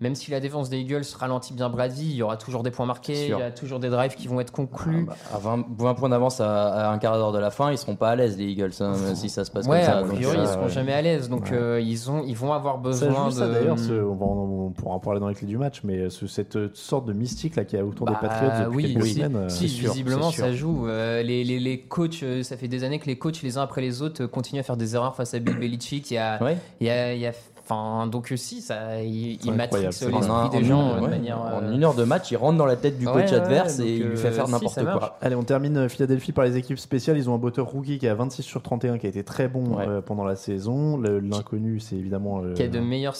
même 0.00 0.14
si 0.14 0.30
la 0.30 0.40
défense 0.40 0.70
des 0.70 0.78
Eagles 0.78 1.02
ralentit 1.18 1.54
bien 1.54 1.68
Brady, 1.68 2.04
il 2.10 2.16
y 2.16 2.22
aura 2.22 2.36
toujours 2.36 2.62
des 2.62 2.70
points 2.70 2.84
marqués, 2.86 3.26
il 3.26 3.30
y 3.38 3.42
a 3.42 3.50
toujours 3.50 3.78
des 3.78 3.88
drives 3.90 4.14
qui 4.16 4.26
vont 4.26 4.40
être 4.40 4.50
conclus. 4.50 5.06
Ah 5.08 5.14
bah, 5.32 5.36
à 5.36 5.38
20, 5.38 5.66
20 5.78 5.94
points 5.94 6.08
d'avance 6.08 6.40
à, 6.40 6.88
à 6.88 6.92
un 6.92 6.98
quart 6.98 7.16
d'heure 7.16 7.32
de 7.32 7.38
la 7.38 7.50
fin, 7.50 7.70
ils 7.70 7.78
seront 7.78 7.94
pas 7.96 8.10
à 8.10 8.16
l'aise 8.16 8.36
les 8.36 8.44
Eagles 8.46 8.72
hein, 8.80 8.94
si 9.14 9.28
ça 9.28 9.44
se 9.44 9.50
passe 9.50 9.66
ouais, 9.66 9.78
comme 9.78 9.86
ça. 9.86 9.98
a 9.98 10.02
priori, 10.02 10.36
euh, 10.36 10.42
ils 10.42 10.48
seront 10.48 10.64
ouais. 10.64 10.68
jamais 10.70 10.92
à 10.92 11.00
l'aise, 11.02 11.28
donc 11.28 11.44
Ouais. 11.44 11.56
euh, 11.56 11.80
ils, 11.80 12.10
ont, 12.10 12.24
ils 12.26 12.36
vont 12.36 12.52
avoir 12.52 12.74
Ça 12.76 12.80
besoin 12.80 13.30
joue 13.30 13.36
de. 13.36 13.40
ça 13.40 13.48
d'ailleurs, 13.48 13.76
on, 14.20 14.66
on 14.66 14.70
pourra 14.70 14.94
en 14.96 15.00
parler 15.00 15.20
dans 15.20 15.28
les 15.28 15.34
clés 15.34 15.46
du 15.46 15.58
match, 15.58 15.82
mais 15.84 16.10
ce- 16.10 16.26
cette 16.26 16.56
euh, 16.56 16.70
sorte 16.74 17.06
de 17.06 17.12
mystique 17.12 17.54
là 17.56 17.64
qu'il 17.64 17.78
y 17.78 17.82
a 17.82 17.84
autour 17.84 18.06
Bah, 18.06 18.18
des 18.20 18.28
Patriots 18.28 18.50
depuis 18.64 18.76
oui, 18.76 18.92
quelques 18.94 19.06
semaines. 19.06 19.36
euh, 19.36 19.48
si, 19.48 19.68
c'est 19.68 19.76
sûr, 19.76 19.92
visiblement 19.92 20.30
ça 20.32 20.52
joue. 20.52 20.88
Euh, 20.88 21.22
les, 21.22 21.44
les, 21.44 21.60
les 21.60 21.80
coachs, 21.80 22.22
euh, 22.24 22.42
ça 22.42 22.56
fait 22.56 22.68
des 22.68 22.82
années 22.84 22.98
que 22.98 23.06
les 23.06 23.16
coachs, 23.18 23.42
les 23.42 23.58
uns 23.58 23.62
après 23.62 23.80
les 23.80 24.02
autres, 24.02 24.24
euh, 24.24 24.28
continuent 24.28 24.60
à 24.60 24.64
faire 24.64 24.76
des 24.76 24.94
erreurs 24.96 25.14
face 25.14 25.34
à 25.34 25.38
Bill 25.38 25.56
Belichick. 25.58 26.10
Il 26.10 26.14
y 26.14 26.18
a, 26.18 26.42
Ouais. 26.42 26.56
il 26.80 26.86
y 26.86 26.90
a, 26.90 27.14
il 27.14 27.20
y 27.20 27.26
a- 27.26 27.32
enfin, 27.64 28.06
donc 28.06 28.30
euh, 28.32 28.36
si, 28.36 28.60
ça, 28.60 29.02
il, 29.02 29.38
il 29.44 29.52
matrixe 29.52 30.02
l'esprit 30.02 30.12
des 30.50 30.64
gens 30.64 30.90
une- 30.90 30.96
euh, 30.96 31.00
de 31.00 31.04
ouais, 31.04 31.10
manière. 31.10 31.40
en 31.40 31.62
euh, 31.62 31.72
une 31.72 31.82
heure 31.84 31.94
de 31.94 32.04
match, 32.04 32.30
il 32.30 32.36
rentre 32.36 32.58
dans 32.58 32.66
la 32.66 32.76
tête 32.76 32.98
du 32.98 33.06
coach 33.06 33.30
ouais, 33.30 33.34
adverse 33.34 33.78
et 33.80 33.96
il 33.96 34.02
lui 34.04 34.16
fait 34.16 34.28
euh, 34.28 34.32
faire 34.32 34.48
n'importe 34.48 34.82
quoi. 34.82 35.18
Allez, 35.20 35.34
on 35.34 35.42
termine 35.44 35.76
euh, 35.76 35.88
Philadelphie 35.88 36.32
par 36.32 36.44
les 36.44 36.56
équipes 36.56 36.78
spéciales. 36.78 37.16
Ils 37.16 37.28
ont 37.30 37.34
un 37.34 37.38
botteur 37.38 37.66
rookie 37.66 37.98
qui 37.98 38.06
a 38.08 38.14
26 38.14 38.42
sur 38.42 38.62
31, 38.62 38.98
qui 38.98 39.06
a 39.06 39.08
été 39.08 39.24
très 39.24 39.48
bon 39.48 39.76
Ouais. 39.76 39.86
euh, 39.88 40.00
pendant 40.00 40.24
la 40.24 40.36
saison. 40.36 40.96
L'inconnu, 40.98 41.80
c'est 41.80 41.96
évidemment. 41.96 42.42
euh, 42.42 42.52
Qui 42.54 42.62
a 42.64 42.68
de 42.68 42.80
meilleurs 42.80 43.16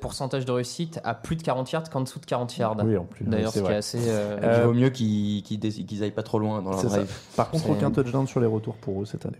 pourcentages 0.00 0.44
de 0.44 0.52
réussite 0.52 1.00
à 1.04 1.14
plus 1.14 1.36
de 1.36 1.42
40 1.42 1.70
yards 1.72 1.90
qu'en 1.90 2.00
dessous 2.00 2.20
de 2.20 2.26
40 2.26 2.56
yards. 2.56 2.76
Oui, 2.84 2.96
en 2.96 3.04
plus. 3.04 3.24
D'ailleurs, 3.24 3.52
c'est 3.52 3.60
ce 3.60 3.64
qui 3.64 3.70
est 3.72 3.74
assez. 3.74 3.98
euh, 4.08 4.38
Euh, 4.42 4.60
Il 4.62 4.66
vaut 4.68 4.74
mieux 4.74 4.90
qu'ils 4.90 6.02
aillent 6.02 6.10
pas 6.10 6.22
trop 6.22 6.38
loin 6.38 6.62
dans 6.62 6.70
leur 6.70 6.82
drive. 6.82 7.10
Par 7.36 7.50
contre, 7.50 7.70
aucun 7.70 7.90
touchdown 7.90 8.26
sur 8.26 8.40
les 8.40 8.46
retours 8.46 8.74
pour 8.76 9.02
eux 9.02 9.04
cette 9.06 9.26
année. 9.26 9.38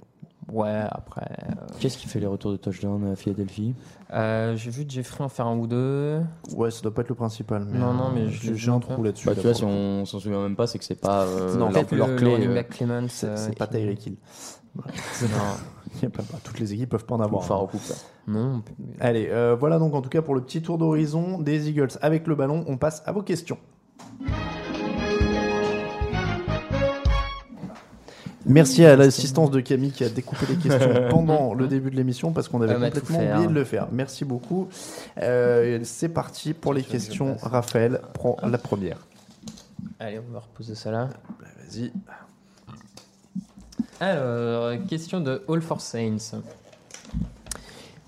Ouais, 0.51 0.83
après. 0.91 1.27
euh, 1.51 1.53
Qu'est-ce 1.79 1.99
qui 1.99 2.09
fait 2.09 2.21
les 2.21 2.27
retours 2.27 2.51
de 2.53 2.57
touchdown 2.57 3.11
à 3.13 3.17
Philadelphie? 3.17 3.75
Euh, 4.15 4.57
J'ai 4.57 4.71
vu 4.71 4.85
Jeffrey 4.89 5.23
en 5.23 5.29
faire 5.29 5.47
un 5.47 5.57
ou 5.57 5.67
deux. 5.67 6.21
Ouais, 6.57 6.71
ça 6.71 6.81
doit 6.83 6.95
pas 6.95 7.03
être 7.03 7.11
le 7.11 7.15
principal. 7.15 7.67
Mais 7.71 7.79
Non, 7.79 7.93
non, 7.93 8.07
euh, 8.07 8.11
mais 8.15 8.29
j'ai 8.31 8.71
un 8.71 8.79
trou 8.81 9.03
là-dessus. 9.03 9.27
bah, 9.27 9.35
Tu 9.35 9.43
vois, 9.43 9.53
si 9.55 9.65
on 9.65 10.05
s'en 10.07 10.19
souvient 10.19 10.43
même 10.43 10.57
pas, 10.57 10.67
c'est 10.67 10.79
que 10.79 10.85
c'est 10.85 10.95
pas 11.01 11.25
euh, 11.25 11.53
Non, 11.55 11.67
leur, 11.67 11.73
Peut-être 11.73 11.95
leur 11.95 12.09
le, 12.09 12.17
clé. 12.17 12.47
euh. 12.47 13.07
C'est 13.09 13.27
euh, 13.27 13.49
pas 13.59 13.67
Tyreek 13.67 14.07
Hill. 14.07 14.17
Non, 14.77 14.85
Il 15.97 16.03
y 16.03 16.07
a 16.07 16.11
pas- 16.11 16.23
pas- 16.23 16.39
Toutes 16.45 16.61
les 16.61 16.73
équipes 16.73 16.91
peuvent 16.91 17.05
pas 17.07 17.17
en 17.17 17.21
avoir. 17.21 17.43
Hein. 17.53 17.57
au 17.57 17.67
Cooper. 17.67 17.95
non. 18.27 18.63
Allez, 19.01 19.29
euh, 19.31 19.57
voilà 19.59 19.79
donc 19.79 19.95
en 19.95 20.01
tout 20.03 20.11
cas 20.11 20.23
pour 20.23 20.35
le 20.35 20.41
petit 20.43 20.63
tour 20.63 20.79
d'horizon 20.79 21.39
des 21.41 21.69
Eagles 21.69 21.89
avec 22.01 22.27
le 22.27 22.35
ballon. 22.37 22.65
On 22.69 22.77
passe 22.79 23.03
à 23.05 23.13
vos 23.13 23.23
questions. 23.23 23.59
Merci 28.49 28.85
à 28.85 28.97
l'assistance 28.97 29.51
de 29.51 29.61
Camille 29.61 29.93
qui 29.93 30.05
a 30.05 30.09
découpé 30.09 30.47
les 30.49 30.57
questions 30.57 31.09
pendant 31.11 31.55
le 31.55 31.69
début 31.69 31.91
de 31.91 31.97
l'émission 31.97 32.33
parce 32.33 32.49
qu'on 32.49 32.61
avait 32.63 32.73
Elle 32.75 32.81
complètement 32.93 33.19
oublié 33.33 33.47
de 33.47 33.53
le 33.53 33.65
faire. 33.65 33.89
Merci 33.93 34.25
beaucoup. 34.25 34.69
Euh, 35.21 35.81
C'est 35.85 36.09
parti 36.09 36.55
pour 36.55 36.73
les 36.75 36.83
questions. 36.83 37.37
Raphaël 37.43 38.01
prend 38.15 38.37
la 38.43 38.59
première. 38.59 38.99
Allez, 40.01 40.19
on 40.19 40.33
va 40.33 40.41
reposer 40.41 40.75
ça 40.75 40.91
là. 40.91 41.09
Vas-y. 41.41 41.93
Alors, 44.01 44.73
question 44.89 45.21
de 45.21 45.43
All 45.49 45.61
for 45.61 45.81
Saints. 45.81 46.41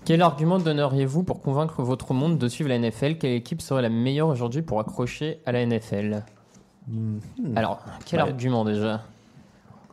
Quel 0.05 0.21
argument 0.21 0.57
donneriez-vous 0.57 1.23
pour 1.23 1.41
convaincre 1.41 1.83
votre 1.83 2.13
monde 2.13 2.37
de 2.39 2.47
suivre 2.47 2.69
la 2.69 2.79
NFL 2.79 3.17
Quelle 3.17 3.33
équipe 3.33 3.61
serait 3.61 3.81
la 3.83 3.89
meilleure 3.89 4.29
aujourd'hui 4.29 4.61
pour 4.63 4.79
accrocher 4.79 5.39
à 5.45 5.51
la 5.51 5.65
NFL 5.65 6.23
Hmm. 6.87 7.19
Alors, 7.55 7.79
quel 8.05 8.21
Ouais. 8.23 8.29
argument 8.29 8.65
déjà? 8.65 9.03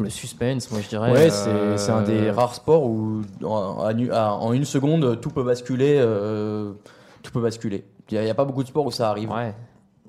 Le 0.01 0.11
suspense, 0.11 0.71
moi 0.71 0.81
je 0.81 0.89
dirais. 0.89 1.11
Ouais, 1.11 1.29
euh, 1.33 1.77
c'est 1.77 1.91
un 1.91 2.03
des 2.03 2.31
rares 2.31 2.55
sports 2.55 2.85
où 2.85 3.23
en, 3.43 4.53
une 4.53 4.65
seconde 4.65 5.21
tout 5.21 5.31
peut 5.31 5.43
basculer. 5.43 5.97
euh, 5.99 6.73
tout 7.23 7.33
peut 7.33 7.41
basculer. 7.41 7.85
Il 8.11 8.21
n'y 8.21 8.31
a, 8.31 8.35
pas 8.35 8.45
beaucoup 8.45 8.63
de 8.63 8.69
sports 8.69 8.87
où 8.87 8.91
ça 8.91 9.11
arrive. 9.11 9.31
Ouais. 9.31 9.55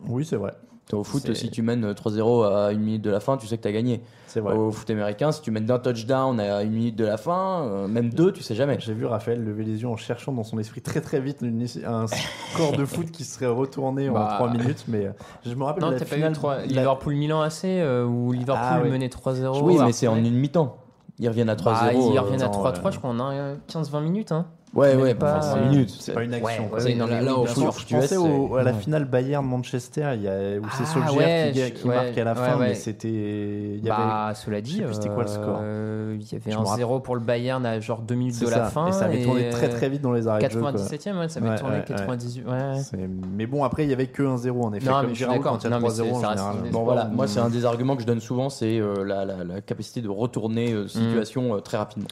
Oui, 0.08 0.26
c'est 0.26 0.36
vrai. 0.36 0.54
Au 0.92 1.04
foot, 1.04 1.34
si 1.36 1.52
tu 1.52 1.62
mènes 1.62 1.92
3-0 1.94 2.46
à 2.52 2.72
une 2.72 2.80
minute 2.82 3.02
de 3.04 3.12
la 3.12 3.20
fin, 3.20 3.38
tu 3.38 3.46
sais 3.46 3.58
que 3.58 3.62
tu 3.62 3.68
as 3.68 3.72
gagné. 3.72 4.02
C'est 4.26 4.40
vrai. 4.40 4.56
Au 4.56 4.72
foot 4.72 4.90
américain, 4.90 5.32
si 5.32 5.42
tu 5.42 5.52
mènes 5.52 5.66
d'un 5.66 5.78
touchdown 5.78 6.40
à 6.40 6.64
une 6.64 6.72
minute 6.72 6.96
de 6.96 7.06
la 7.06 7.18
fin, 7.18 7.64
euh, 7.64 7.88
même 7.88 8.10
deux, 8.10 8.32
tu 8.32 8.42
sais 8.42 8.56
jamais. 8.56 8.78
J'ai 8.80 8.94
vu 8.94 9.06
Raphaël 9.06 9.44
lever 9.44 9.64
les 9.64 9.82
yeux 9.84 9.88
en 9.88 9.98
cherchant 9.98 10.32
dans 10.32 10.44
son 10.44 10.58
esprit 10.58 10.82
très 10.82 11.02
très 11.02 11.20
vite 11.20 11.38
une- 11.42 11.66
un 11.86 12.06
score 12.54 12.72
de 12.76 12.86
foot 12.86 13.12
qui 13.12 13.24
serait 13.24 13.46
retourné 13.48 14.10
en 14.10 14.14
Bah. 14.14 14.34
3 14.36 14.50
minutes, 14.52 14.86
mais 14.88 15.06
euh, 15.06 15.12
je 15.46 15.54
me 15.54 15.64
rappelle 15.64 15.84
Non, 15.84 15.90
de 15.90 15.94
la 15.94 16.00
t'as 16.00 16.06
pas 16.06 16.16
finale. 16.16 16.32
eu 16.32 16.36
trois- 16.36 16.58
la- 16.58 16.66
Liverpool-Milan 16.66 17.42
AC 17.42 17.66
euh, 17.66 18.06
où 18.06 18.32
Liverpool 18.32 18.66
Ah, 18.68 18.82
ouais. 18.82 18.90
menait 18.90 19.10
3-0. 19.10 19.62
Oui, 19.64 19.74
mais 19.76 19.80
après- 19.82 19.92
c'est 19.94 20.08
en 20.08 20.16
une 20.18 20.34
mi-temps. 20.34 20.76
Ils 21.22 21.28
reviennent 21.28 21.50
à 21.50 21.56
3-0. 21.56 21.86
Bah, 21.86 21.92
ils 21.94 22.18
euh, 22.18 22.22
reviennent 22.22 22.42
à 22.42 22.46
attends, 22.46 22.64
3-3, 22.64 22.88
euh, 22.88 22.92
je 22.94 22.98
crois, 22.98 23.10
en 23.12 23.20
un- 23.20 23.56
15-20 23.68 24.02
minutes. 24.02 24.32
Hein. 24.32 24.46
Ouais, 24.76 24.96
ouais, 24.96 25.16
pas, 25.16 25.40
pas 25.40 25.56
euh, 25.58 25.70
minutes. 25.70 25.96
C'est 26.00 26.14
pas 26.14 26.24
une 26.24 26.34
action. 26.34 26.70
Ouais, 26.72 26.84
ouais, 26.84 26.94
non, 26.96 27.08
là, 27.08 27.22
foot, 27.48 27.48
sûr. 27.58 27.72
Je 27.80 27.86
tu 27.86 27.96
pensais 27.96 28.18
au- 28.18 28.56
à 28.56 28.62
la 28.64 28.74
finale 28.74 29.06
Bayern-Manchester, 29.06 30.12
il 30.16 30.22
y 30.22 30.28
a, 30.28 30.60
où 30.60 30.66
c'est 30.78 30.84
Ah, 30.84 30.86
Solskjaer 30.86 31.18
ouais, 31.18 31.52
qui, 31.54 31.60
je- 31.60 31.66
qui 31.74 31.88
ouais, 31.88 31.96
marque 31.96 32.18
à 32.18 32.24
la 32.24 32.34
ouais, 32.34 32.38
fin, 32.38 32.58
mais 32.60 32.76
c'était. 32.76 33.08
Il 33.10 33.84
y 33.84 33.90
avait. 33.90 33.98
Bah, 34.04 34.32
cela 34.36 34.62
dit, 34.62 34.84
c'était 34.92 35.10
quoi 35.10 35.24
le 35.24 35.28
score. 35.30 35.60
euh, 35.64 36.18
il 36.20 36.32
y 36.32 36.36
avait 36.36 36.52
Je 36.52 36.56
un 36.56 36.60
me 36.62 36.66
rappelle. 36.66 36.78
0 36.86 37.00
pour 37.00 37.16
le 37.16 37.22
Bayern 37.22 37.66
à 37.66 37.80
genre 37.80 38.02
2 38.02 38.14
minutes 38.16 38.40
de 38.42 38.46
ça. 38.46 38.60
la 38.60 38.66
fin. 38.66 38.88
et 38.88 38.92
ça 38.92 39.06
avait 39.06 39.24
tourné 39.24 39.50
très 39.50 39.70
très 39.70 39.90
vite 39.90 40.02
dans 40.04 40.12
les 40.14 40.28
arrêts 40.28 40.46
de 40.48 40.52
jeu. 40.52 40.60
quoi. 40.60 40.72
97ème, 40.72 41.18
ouais, 41.20 41.30
ça 41.30 41.40
avait 41.40 41.50
Ouais, 41.50 41.56
tourné 41.58 41.78
ouais, 41.78 41.84
98. 41.88 42.44
Ouais. 42.48 42.80
C'est- 42.84 43.10
Mais 43.36 43.48
bon, 43.48 43.64
après, 43.64 43.86
il 43.86 43.90
y 43.90 43.94
avait 43.94 44.08
que 44.08 44.22
1-0 44.24 44.62
en 44.66 44.74
effet. 44.74 44.88
Non, 44.90 45.02
mais 45.02 45.10
je 45.10 45.14
suis 45.16 45.26
d'accord. 45.26 45.54
quand 45.54 45.58
il 45.60 45.64
y 45.64 45.68
a 45.68 45.70
Non, 45.72 45.78
mais 45.78 45.88
3-0 45.90 46.12
en 46.12 46.16
c'est- 46.16 46.22
ça 46.22 46.28
reste 46.30 46.44
général. 46.44 46.64
des 46.64 46.70
Bon 46.70 46.84
voilà, 46.84 47.06
moi 47.06 47.28
c'est 47.28 47.40
un 47.40 47.50
des 47.50 47.66
arguments 47.66 47.96
que 47.96 48.04
je 48.04 48.08
donne 48.08 48.20
souvent, 48.22 48.50
c'est 48.50 48.80
euh, 48.80 49.04
la, 49.04 49.62
capacité 49.62 50.02
de 50.02 50.10
retourner 50.10 50.76
situation 50.88 51.60
très 51.62 51.78
rapidement. 51.78 52.08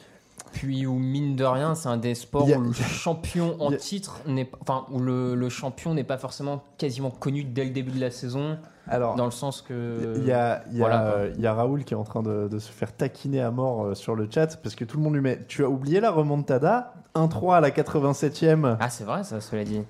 Puis 0.58 0.86
où 0.86 0.94
mine 0.98 1.36
de 1.36 1.44
rien, 1.44 1.74
c'est 1.76 1.88
un 1.88 1.96
des 1.96 2.14
sports 2.16 2.48
a- 2.52 2.56
où 2.58 2.60
le 2.62 2.72
champion 2.72 3.56
en 3.60 3.72
a- 3.72 3.76
titre 3.76 4.20
n'est 4.26 4.44
pas- 4.44 4.58
enfin 4.60 4.86
où 4.90 4.98
le, 4.98 5.34
le 5.34 5.48
champion 5.48 5.94
n'est 5.94 6.04
pas 6.04 6.18
forcément 6.18 6.62
quasiment 6.78 7.10
connu 7.10 7.44
dès 7.44 7.64
le 7.64 7.70
début 7.70 7.92
de 7.92 8.00
la 8.00 8.10
saison, 8.10 8.58
Alors, 8.88 9.14
dans 9.14 9.24
le 9.24 9.30
sens 9.30 9.62
que 9.62 10.14
Il 10.16 10.24
y 10.24 10.32
a, 10.32 10.64
il 10.72 10.76
y, 10.78 10.82
a, 10.82 10.86
voilà, 10.88 11.14
y 11.38 11.46
a 11.46 11.54
Raoul 11.54 11.84
qui 11.84 11.94
est 11.94 11.96
en 11.96 12.02
train 12.04 12.22
de, 12.22 12.48
de 12.48 12.58
se 12.58 12.72
faire 12.72 12.92
taquiner 12.92 13.40
à 13.40 13.50
mort 13.52 13.84
euh, 13.84 13.94
sur 13.94 14.14
le 14.16 14.26
chat 14.28 14.56
parce 14.62 14.74
que 14.74 14.84
tout 14.84 14.96
le 14.96 15.02
monde 15.04 15.14
lui 15.14 15.20
met 15.20 15.44
Tu 15.46 15.62
as 15.64 15.68
oublié 15.68 16.00
la 16.00 16.10
remontada? 16.10 16.92
1-3 17.14 17.56
à 17.56 17.60
la 17.60 17.70
87e. 17.70 18.76
ah 18.80 18.90
c'est 18.90 19.04
vrai 19.04 19.22
ça, 19.24 19.40
cela 19.40 19.62
dit. 19.64 19.82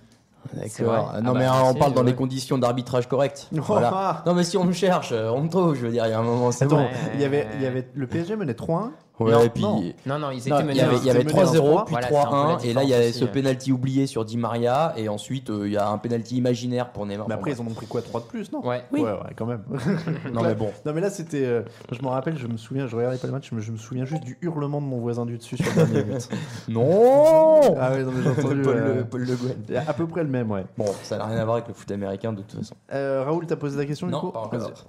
C'est 0.69 0.83
D'accord. 0.83 1.07
vrai. 1.13 1.21
Non 1.23 1.33
Ah 1.35 1.39
mais 1.39 1.47
bah, 1.47 1.63
on 1.65 1.75
parle 1.75 1.93
dans 1.95 2.01
ouais. 2.03 2.07
des 2.11 2.15
conditions 2.15 2.59
d'arbitrage 2.59 3.09
correctes. 3.09 3.49
Oh, 3.57 3.61
Voilà. 3.67 3.91
ah. 3.93 4.23
Non 4.27 4.35
mais 4.35 4.45
si 4.45 4.57
on 4.57 4.65
me 4.65 4.73
cherche, 4.73 5.11
euh, 5.13 5.31
on 5.31 5.43
me 5.43 5.49
trouve, 5.49 5.75
je 5.75 5.81
veux 5.87 5.91
dire, 5.93 6.07
il 6.07 6.11
y 6.11 6.13
a 6.13 6.19
un 6.19 6.23
moment 6.23 6.53
c'est 6.53 6.67
bon. 6.67 6.77
Ouais. 6.79 6.91
il 7.15 7.21
y 7.21 7.25
avait, 7.25 7.47
il 7.57 7.63
y 7.63 7.67
avait 7.67 7.89
le 7.95 8.07
PSG 8.07 8.37
menait 8.37 8.53
3-1 8.53 8.91
Ouais, 9.21 9.33
Non, 9.33 9.43
et 9.43 9.49
puis. 9.51 9.63
non. 9.63 9.83
Non, 10.07 10.19
non, 10.21 10.31
ils 10.31 10.39
étaient 10.39 10.51
Non, 10.51 10.61
Il 10.61 10.67
menés 10.67 10.79
y 10.79 10.81
avait, 10.81 10.97
il 10.99 11.05
y 11.05 11.11
avait 11.11 11.25
mené 11.25 11.33
3-0, 11.33 11.57
1-3. 11.57 11.85
puis 11.85 11.91
Voilà, 11.93 12.09
c'est 12.09 12.17
un 12.17 12.23
peu 12.23 12.29
3-1, 12.29 12.59
la 12.59 12.65
et 12.67 12.73
là 12.73 12.83
il 12.85 12.89
y 12.89 12.95
a 12.95 13.13
ce 13.13 13.25
penalty 13.25 13.73
oublié 13.73 14.07
sur 14.07 14.25
Di 14.25 14.37
Maria, 14.37 14.93
et 14.97 15.09
ensuite 15.09 15.51
euh, 15.51 15.67
il 15.67 15.73
y 15.73 15.77
a 15.77 15.89
un 15.89 15.99
penalty 15.99 16.37
imaginaire 16.37 16.91
pour 16.93 17.05
Neymar. 17.05 17.27
Mais 17.29 17.35
après, 17.35 17.51
ils 17.51 17.61
en 17.61 17.67
ont 17.67 17.71
pris 17.75 17.87
quoi 17.87 18.01
3 18.03 18.21
de 18.21 18.27
plus, 18.27 18.53
non? 18.53 18.65
Ouais. 18.65 18.83
Ouais, 18.93 19.01
ouais, 19.03 19.13
quand 19.37 19.47
même. 19.47 19.63
Non, 20.33 20.43
mais 20.43 20.55
bon. 20.55 20.71
Non, 20.87 20.93
mais 20.93 21.01
là, 21.01 21.11
c'était. 21.11 21.45
euh, 21.45 21.63
je 21.91 22.01
me 22.03 22.09
rappelle, 22.09 22.39
je 22.39 22.47
me 22.47 22.57
souviens, 22.57 22.87
je 22.87 22.95
regardais 22.95 23.19
pas 23.19 23.27
le 23.27 23.33
match, 23.33 23.51
mais 23.53 23.61
je 23.61 23.73
me 23.73 23.77
souviens 23.77 24.05
juste 24.05 24.23
du 24.23 24.39
hurlement 24.41 24.81
de 24.81 24.87
mon 24.87 24.99
voisin 24.99 25.27
du 25.27 25.37
dessus 25.39 25.57
sur 25.57 25.67
le 25.67 25.75
dernier 25.87 26.03
but. 26.03 26.29
Non 26.69 27.61
Ah 27.79 27.91
ouais, 27.93 28.03
non, 28.05 28.13
mais 28.13 28.23
j'ai 28.23 28.29
entendu. 28.31 28.63
Paul, 28.63 28.77
euh, 28.77 28.95
Le, 28.99 29.05
Paul 29.05 29.21
Le 29.23 29.35
Guen. 29.37 29.83
à 29.87 29.93
peu 29.95 30.07
près 30.07 30.23
le 30.23 30.29
même, 30.29 30.51
ouais. 30.51 30.65
Bon, 30.77 30.87
ça 31.03 31.17
n'a 31.19 31.27
rien 31.27 31.39
à 31.39 31.45
voir 31.45 31.57
avec 31.57 31.69
le 31.69 31.75
foot 31.75 31.91
américain 31.91 32.33
de 32.33 32.43
toute 32.43 32.59
façon. 32.61 32.75
Euh, 32.93 33.25
Raoul, 33.25 33.47
t'as 33.47 33.57
posé 33.57 33.77
la 33.79 33.85
question 33.87 34.07
du 34.07 34.13
Non, 34.13 34.21
coup? 34.21 34.31
pas 34.31 34.49
Vas-y. 34.53 34.63
encore. 34.63 34.85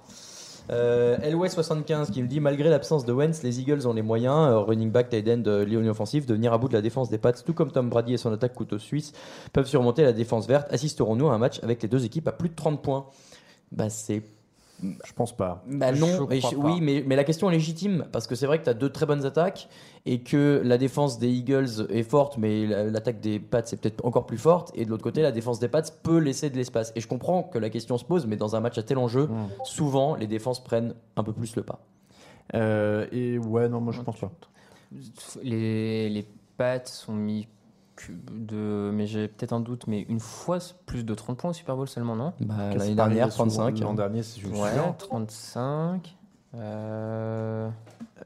Euh, 0.70 1.18
LW75 1.18 2.10
qui 2.10 2.22
me 2.22 2.28
dit 2.28 2.38
malgré 2.38 2.68
l'absence 2.68 3.04
de 3.04 3.12
Wentz, 3.12 3.42
les 3.42 3.60
Eagles 3.60 3.86
ont 3.86 3.92
les 3.92 4.02
moyens, 4.02 4.50
euh, 4.50 4.58
running 4.58 4.90
back, 4.90 5.08
tight 5.08 5.26
end, 5.28 5.42
euh, 5.46 5.64
ligne 5.64 5.88
offensif, 5.88 6.26
de 6.26 6.34
venir 6.34 6.52
à 6.52 6.58
bout 6.58 6.68
de 6.68 6.74
la 6.74 6.82
défense 6.82 7.10
des 7.10 7.18
Pats, 7.18 7.32
tout 7.32 7.54
comme 7.54 7.72
Tom 7.72 7.90
Brady 7.90 8.14
et 8.14 8.16
son 8.16 8.32
attaque 8.32 8.54
couteau 8.54 8.78
suisse 8.78 9.12
peuvent 9.52 9.66
surmonter 9.66 10.02
la 10.02 10.12
défense 10.12 10.46
verte. 10.46 10.72
Assisterons-nous 10.72 11.28
à 11.28 11.34
un 11.34 11.38
match 11.38 11.60
avec 11.62 11.82
les 11.82 11.88
deux 11.88 12.04
équipes 12.04 12.28
à 12.28 12.32
plus 12.32 12.50
de 12.50 12.54
30 12.54 12.82
points? 12.82 13.06
Bah 13.72 13.88
c'est 13.88 14.22
Je 14.82 15.12
pense 15.12 15.36
pas. 15.36 15.62
bah 15.66 15.92
non, 15.92 16.06
je- 16.06 16.56
oui, 16.56 16.80
mais, 16.80 17.04
mais 17.06 17.16
la 17.16 17.24
question 17.24 17.50
est 17.50 17.52
légitime 17.52 18.06
parce 18.12 18.26
que 18.26 18.34
c'est 18.34 18.46
vrai 18.46 18.58
que 18.58 18.64
tu 18.64 18.70
as 18.70 18.74
deux 18.74 18.88
très 18.90 19.04
bonnes 19.06 19.26
attaques 19.26 19.68
et 20.06 20.20
que 20.22 20.62
la 20.64 20.78
défense 20.78 21.18
des 21.18 21.28
Eagles 21.28 21.86
est 21.90 22.02
forte, 22.02 22.38
mais 22.38 22.66
la- 22.66 22.84
l'attaque 22.84 23.20
des 23.20 23.38
Pats 23.40 23.58
est 23.60 23.76
peut-être 23.76 24.04
encore 24.04 24.26
plus 24.26 24.38
forte. 24.38 24.70
Et 24.74 24.84
de 24.86 24.90
l'autre 24.90 25.02
côté, 25.02 25.20
la 25.22 25.32
défense 25.32 25.58
des 25.58 25.68
Pats 25.68 25.82
peut 26.02 26.18
laisser 26.18 26.48
de 26.50 26.56
l'espace. 26.56 26.92
Et 26.96 27.00
je 27.00 27.08
comprends 27.08 27.42
que 27.42 27.58
la 27.58 27.68
question 27.68 27.98
se 27.98 28.04
pose, 28.04 28.26
mais 28.26 28.36
dans 28.36 28.56
un 28.56 28.60
match 28.60 28.78
à 28.78 28.82
tel 28.82 28.96
enjeu, 28.98 29.26
Mm. 29.26 29.48
souvent 29.64 30.14
les 30.16 30.26
défenses 30.26 30.64
prennent 30.64 30.94
un 31.16 31.22
peu 31.24 31.32
plus 31.32 31.54
le 31.56 31.62
pas. 31.62 31.80
Euh, 32.54 33.06
et 33.12 33.38
ouais, 33.38 33.68
non, 33.68 33.80
moi 33.80 33.92
je 33.92 34.00
pense 34.00 34.18
pas. 34.18 34.30
Les, 35.42 36.08
les 36.10 36.26
pattes 36.56 36.88
sont 36.88 37.12
mis 37.14 37.46
de. 38.08 38.90
Mais 38.92 39.06
j'ai 39.06 39.28
peut-être 39.28 39.52
un 39.52 39.60
doute, 39.60 39.86
mais 39.86 40.02
une 40.08 40.20
fois 40.20 40.58
plus 40.86 41.04
de 41.04 41.14
30 41.14 41.38
points 41.38 41.50
au 41.50 41.54
Super 41.54 41.76
Bowl 41.76 41.88
seulement, 41.88 42.16
non? 42.16 42.32
Bah, 42.40 42.74
L'année 42.74 42.94
dernière, 42.94 43.24
arrivé 43.24 43.30
souvent. 43.30 43.66
35. 43.70 43.80
L'an 43.80 43.94
dernier, 43.94 44.22
c'est 44.22 44.40
juste. 44.40 44.54
Ouais, 44.54 44.70
35. 44.98 46.16
Euh, 46.54 47.68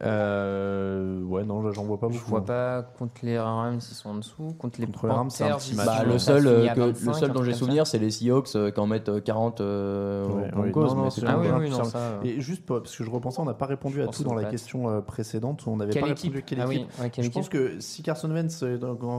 Euh, 0.03 1.21
ouais, 1.23 1.45
non, 1.45 1.71
j'en 1.73 1.85
vois 1.85 1.99
pas 2.01 2.09
je 2.11 2.15
beaucoup. 2.19 2.31
vois 2.31 2.45
pas 2.45 2.83
contre 2.99 3.15
les 3.23 3.39
Rams, 3.39 3.77
ils 3.77 3.95
sont 3.95 4.11
en 4.11 4.15
dessous. 4.17 4.55
Contre 4.59 4.81
les 4.81 4.87
Contre 4.87 5.07
les 5.07 5.13
Rams, 5.13 5.31
c'est 5.31 5.45
un 5.45 5.51
Panthers, 5.51 5.65
petit 5.65 5.75
match. 5.77 5.87
Bah, 5.87 6.05
le 6.05 6.19
seul, 6.19 6.47
euh, 6.47 6.69
à 6.69 6.75
que, 6.75 6.81
25, 6.81 7.07
le 7.07 7.13
seul 7.15 7.33
dont 7.33 7.43
j'ai 7.43 7.53
souvenir, 7.55 7.87
c'est 7.87 7.99
les 7.99 8.11
Seahawks 8.11 8.55
euh, 8.57 8.71
qui 8.71 8.81
en 8.81 8.87
mettent 8.87 9.09
euh, 9.09 9.21
40 9.21 9.61
euh, 9.61 10.27
Ouais, 10.57 10.71
cause. 10.71 10.95
non. 10.95 11.09
Ah 11.27 11.39
oui, 11.59 11.71
non, 11.71 11.85
ça. 11.85 11.99
euh, 11.99 12.21
Et 12.25 12.41
juste 12.41 12.67
parce 12.67 12.97
que 12.97 13.05
je 13.05 13.11
repensais, 13.11 13.41
on 13.41 13.45
n'a 13.45 13.55
pas 13.55 13.67
répondu 13.67 14.03
à 14.03 14.09
tout 14.09 14.25
dans 14.25 14.35
la 14.35 14.45
question 14.45 15.01
précédente 15.03 15.65
où 15.67 15.71
on 15.71 15.77
n'avait 15.77 15.93
Quelle 15.93 16.03
pas 16.03 16.09
équipe? 16.11 16.33
répondu 16.35 16.39
à 16.39 16.43
quelle 16.43 16.61
Ah 16.61 16.73
équipe. 16.73 16.89
oui, 16.99 17.03
ouais, 17.05 17.11
quelle 17.11 17.25
Je 17.25 17.31
pense 17.31 17.49
que 17.49 17.79
si 17.81 18.03
Carson 18.03 18.31
Wentz, 18.31 18.65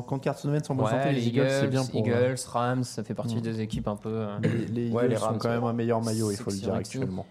quand 0.08 0.20
Carson 0.20 0.50
Wentz 0.50 0.70
en 0.70 0.76
bonne 0.76 0.88
santé, 0.88 1.12
les 1.14 1.28
Eagles, 1.28 1.48
c'est 1.50 1.68
bien 1.68 1.84
pour. 1.86 1.96
Eagles, 2.06 2.36
Rams, 2.52 2.84
ça 2.84 3.04
fait 3.04 3.14
partie 3.14 3.38
Mm. 3.38 3.42
des 3.42 3.62
équipes 3.62 3.88
un 3.88 3.96
peu. 3.96 4.26
Les, 4.74 4.88
Eagles 4.88 5.16
Rams, 5.16 5.38
quand 5.40 5.50
même 5.50 5.64
un 5.64 5.74
meilleur 5.74 6.02
maillot, 6.04 6.32
il 6.32 6.38
faut 6.38 6.52
le 6.52 6.58
dire 6.58 6.74
actuellement. 6.74 7.26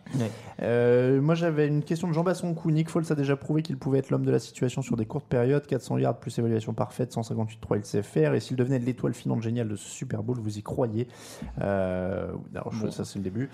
Moi 0.60 1.34
j'avais 1.34 1.66
une 1.68 1.82
question 1.82 2.08
de 2.08 2.12
Jean 2.12 2.22
Bassoncou. 2.24 2.70
Nick 2.70 2.88
Foles 2.88 3.04
a 3.10 3.14
déjà 3.14 3.33
prouvé 3.36 3.62
qu'il 3.62 3.76
pouvait 3.76 3.98
être 3.98 4.10
l'homme 4.10 4.24
de 4.24 4.30
la 4.30 4.38
situation 4.38 4.82
sur 4.82 4.96
des 4.96 5.06
courtes 5.06 5.26
périodes. 5.26 5.66
400 5.66 5.98
yards 5.98 6.18
plus 6.18 6.38
évaluation 6.38 6.74
parfaite, 6.74 7.12
158-3 7.12 7.76
il 7.78 7.84
sait 7.84 8.02
faire. 8.02 8.34
Et 8.34 8.40
s'il 8.40 8.56
devenait 8.56 8.78
l'étoile 8.78 9.14
filante 9.14 9.42
géniale 9.42 9.68
de 9.68 9.76
ce 9.76 9.88
Super 9.88 10.22
Bowl, 10.22 10.38
vous 10.38 10.58
y 10.58 10.62
croyez? 10.62 11.08
Euh, 11.60 12.32
alors, 12.54 12.72
je- 12.72 12.84
Bon. 12.86 12.90
Ça 12.90 13.04
c'est 13.04 13.18
le 13.18 13.24
début. 13.24 13.50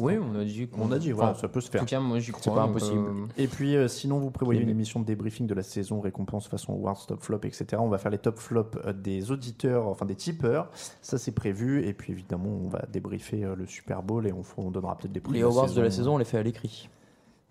Oui, 0.00 0.14
on 0.16 0.38
a 0.38 0.44
dit. 0.44 0.68
On 0.78 0.92
a 0.92 0.98
dit, 0.98 1.10
voilà, 1.10 1.32
enfin, 1.32 1.40
ça 1.40 1.48
peut 1.48 1.60
se 1.60 1.68
En 1.68 1.72
faire. 1.72 1.80
tout 1.80 1.86
cas, 1.86 1.98
moi 1.98 2.20
j'y 2.20 2.30
crois. 2.30 2.54
pas 2.54 2.60
donc, 2.60 2.70
impossible. 2.76 2.98
euh, 3.04 3.26
Et 3.36 3.48
puis, 3.48 3.74
euh, 3.76 3.88
sinon, 3.88 4.20
vous 4.20 4.30
prévoyez 4.30 4.60
une 4.62 4.68
émission 4.68 5.00
de 5.00 5.04
débriefing 5.04 5.48
de 5.48 5.54
la 5.54 5.64
saison, 5.64 6.00
récompense 6.00 6.46
façon 6.46 6.72
awards, 6.74 7.04
top 7.04 7.20
flop, 7.20 7.40
etc. 7.42 7.66
On 7.80 7.88
va 7.88 7.98
faire 7.98 8.12
les 8.12 8.18
top 8.18 8.38
flops 8.38 8.78
des 8.94 9.32
auditeurs, 9.32 9.88
enfin 9.88 10.06
des 10.06 10.14
tipeurs. 10.14 10.70
Ça, 11.02 11.18
c'est 11.18 11.32
prévu. 11.32 11.84
Et 11.84 11.94
puis, 11.94 12.12
évidemment, 12.12 12.48
on 12.64 12.68
va 12.68 12.84
débriefer 12.92 13.44
le 13.56 13.66
Super 13.66 14.04
Bowl 14.04 14.24
et 14.28 14.32
on 14.56 14.70
donnera 14.70 14.96
peut-être 14.96 15.12
des 15.12 15.20
prix. 15.20 15.34
Les 15.34 15.42
awards 15.42 15.72
de 15.72 15.80
la 15.80 15.90
saison, 15.90 16.14
on 16.14 16.18
les 16.18 16.24
fait 16.24 16.38
à 16.38 16.42
l'écrit. 16.44 16.88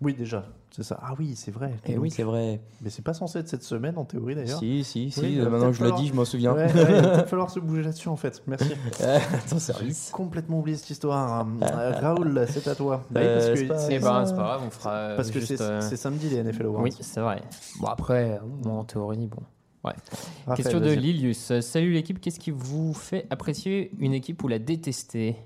Oui, 0.02 0.14
déjà. 0.14 0.44
C'est 0.70 0.82
ça. 0.82 0.98
Ah 1.02 1.12
oui, 1.18 1.34
c'est 1.36 1.50
vrai. 1.50 1.74
Et 1.86 1.92
Donc, 1.94 2.02
oui, 2.02 2.10
c'est 2.10 2.22
vrai. 2.22 2.60
Mais 2.80 2.88
c'est 2.90 3.02
pas 3.02 3.12
censé 3.12 3.38
être 3.38 3.48
cette 3.48 3.62
semaine, 3.62 3.96
en 3.98 4.04
théorie, 4.04 4.34
d'ailleurs. 4.34 4.58
Si, 4.58 4.82
si, 4.84 5.10
si. 5.10 5.20
Oui, 5.20 5.36
maintenant 5.38 5.66
que 5.66 5.72
je 5.74 5.82
le 5.82 5.88
falloir- 5.90 6.00
dis, 6.00 6.08
je 6.08 6.14
m'en 6.14 6.24
souviens. 6.24 6.54
Ouais, 6.54 6.64
ouais, 6.72 6.86
il 6.98 7.02
va 7.02 7.24
falloir 7.26 7.50
se 7.50 7.60
bouger 7.60 7.82
là-dessus, 7.82 8.08
en 8.08 8.16
fait. 8.16 8.42
Merci. 8.46 8.70
Ton 8.98 9.56
J'ai 9.56 9.58
service. 9.58 10.10
complètement 10.12 10.60
oublié 10.60 10.76
cette 10.78 10.90
histoire. 10.90 11.46
Euh, 11.62 11.92
Raoul, 12.00 12.46
c'est 12.48 12.66
à 12.68 12.74
toi. 12.74 13.02
Oui, 13.14 13.20
Euh, 13.20 13.34
parce 13.36 13.48
que 13.50 13.56
c'est 13.56 13.66
pas- 13.66 13.74
Eh 13.74 13.78
c'est- 13.86 13.98
ben, 14.00 14.26
c'est 14.26 14.34
pas 14.34 14.42
grave, 14.42 14.62
on 14.66 14.70
fera. 14.70 14.90
euh, 14.94 15.16
parce 15.16 15.30
que 15.30 15.40
c'est 15.40 15.60
euh, 15.60 15.80
samedi, 15.82 16.28
les 16.30 16.42
NFL 16.42 16.66
Awards. 16.66 16.82
Oui, 16.82 16.92
c'est 17.00 17.20
vrai. 17.20 17.42
Bon, 17.80 17.86
après, 17.88 18.40
moi, 18.64 18.74
en 18.74 18.84
théorie, 18.84 19.26
bon. 19.26 19.42
Raphaël, 19.84 20.56
Question 20.56 20.80
de. 20.80 20.90
Lilius. 20.92 21.60
Salut 21.60 21.92
l'équipe, 21.92 22.20
qu'est-ce 22.20 22.38
qui 22.40 22.50
vous 22.52 22.94
fait 22.94 23.26
apprécier 23.30 23.90
une 23.98 24.12
équipe 24.14 24.42
ou 24.44 24.48
la 24.48 24.58
détester? 24.58 25.36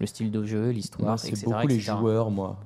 Le 0.00 0.06
style 0.06 0.30
de 0.30 0.44
jeu, 0.44 0.70
l'histoire, 0.70 1.14
etc. 1.14 1.32
c'est 1.34 1.46
beaucoup 1.46 1.66
les 1.66 1.74
etc. 1.74 1.92
joueurs, 1.98 2.30
moi. 2.30 2.56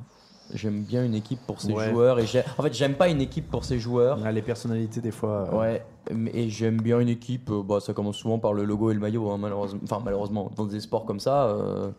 J'aime 0.55 0.83
bien 0.83 1.05
une 1.05 1.15
équipe 1.15 1.41
pour 1.47 1.61
ses 1.61 1.73
Ouais. 1.73 1.91
joueurs. 1.91 2.19
Et 2.19 2.27
j'ai- 2.27 2.43
en 2.59 2.63
fait, 2.63 2.73
j'aime 2.75 2.95
pas 2.95 3.09
une 3.09 3.21
équipe 3.21 3.51
pour 3.51 3.65
ses 3.65 3.79
joueurs. 3.79 4.19
Ah, 4.25 4.33
les 4.33 4.43
personnalités, 4.43 5.01
des 5.01 5.11
fois. 5.11 5.49
euh, 5.53 5.59
Ouais, 5.59 5.83
mais- 6.13 6.31
et 6.35 6.49
j'aime 6.51 6.81
bien 6.81 7.01
une 7.01 7.09
équipe. 7.09 7.51
euh, 7.51 7.63
bah, 7.63 7.81
ça 7.81 7.93
commence 7.95 8.17
souvent 8.17 8.39
par 8.39 8.53
le 8.53 8.65
logo 8.65 8.91
et 8.91 8.95
le 8.95 9.01
maillot, 9.01 9.31
hein, 9.31 9.39
malheureusement. 9.39 9.81
Enfin, 9.85 10.01
malheureusement, 10.05 10.51
dans 10.57 10.67
des 10.67 10.81
sports 10.81 11.05
comme 11.07 11.21
ça. 11.21 11.47
euh, 11.49 11.91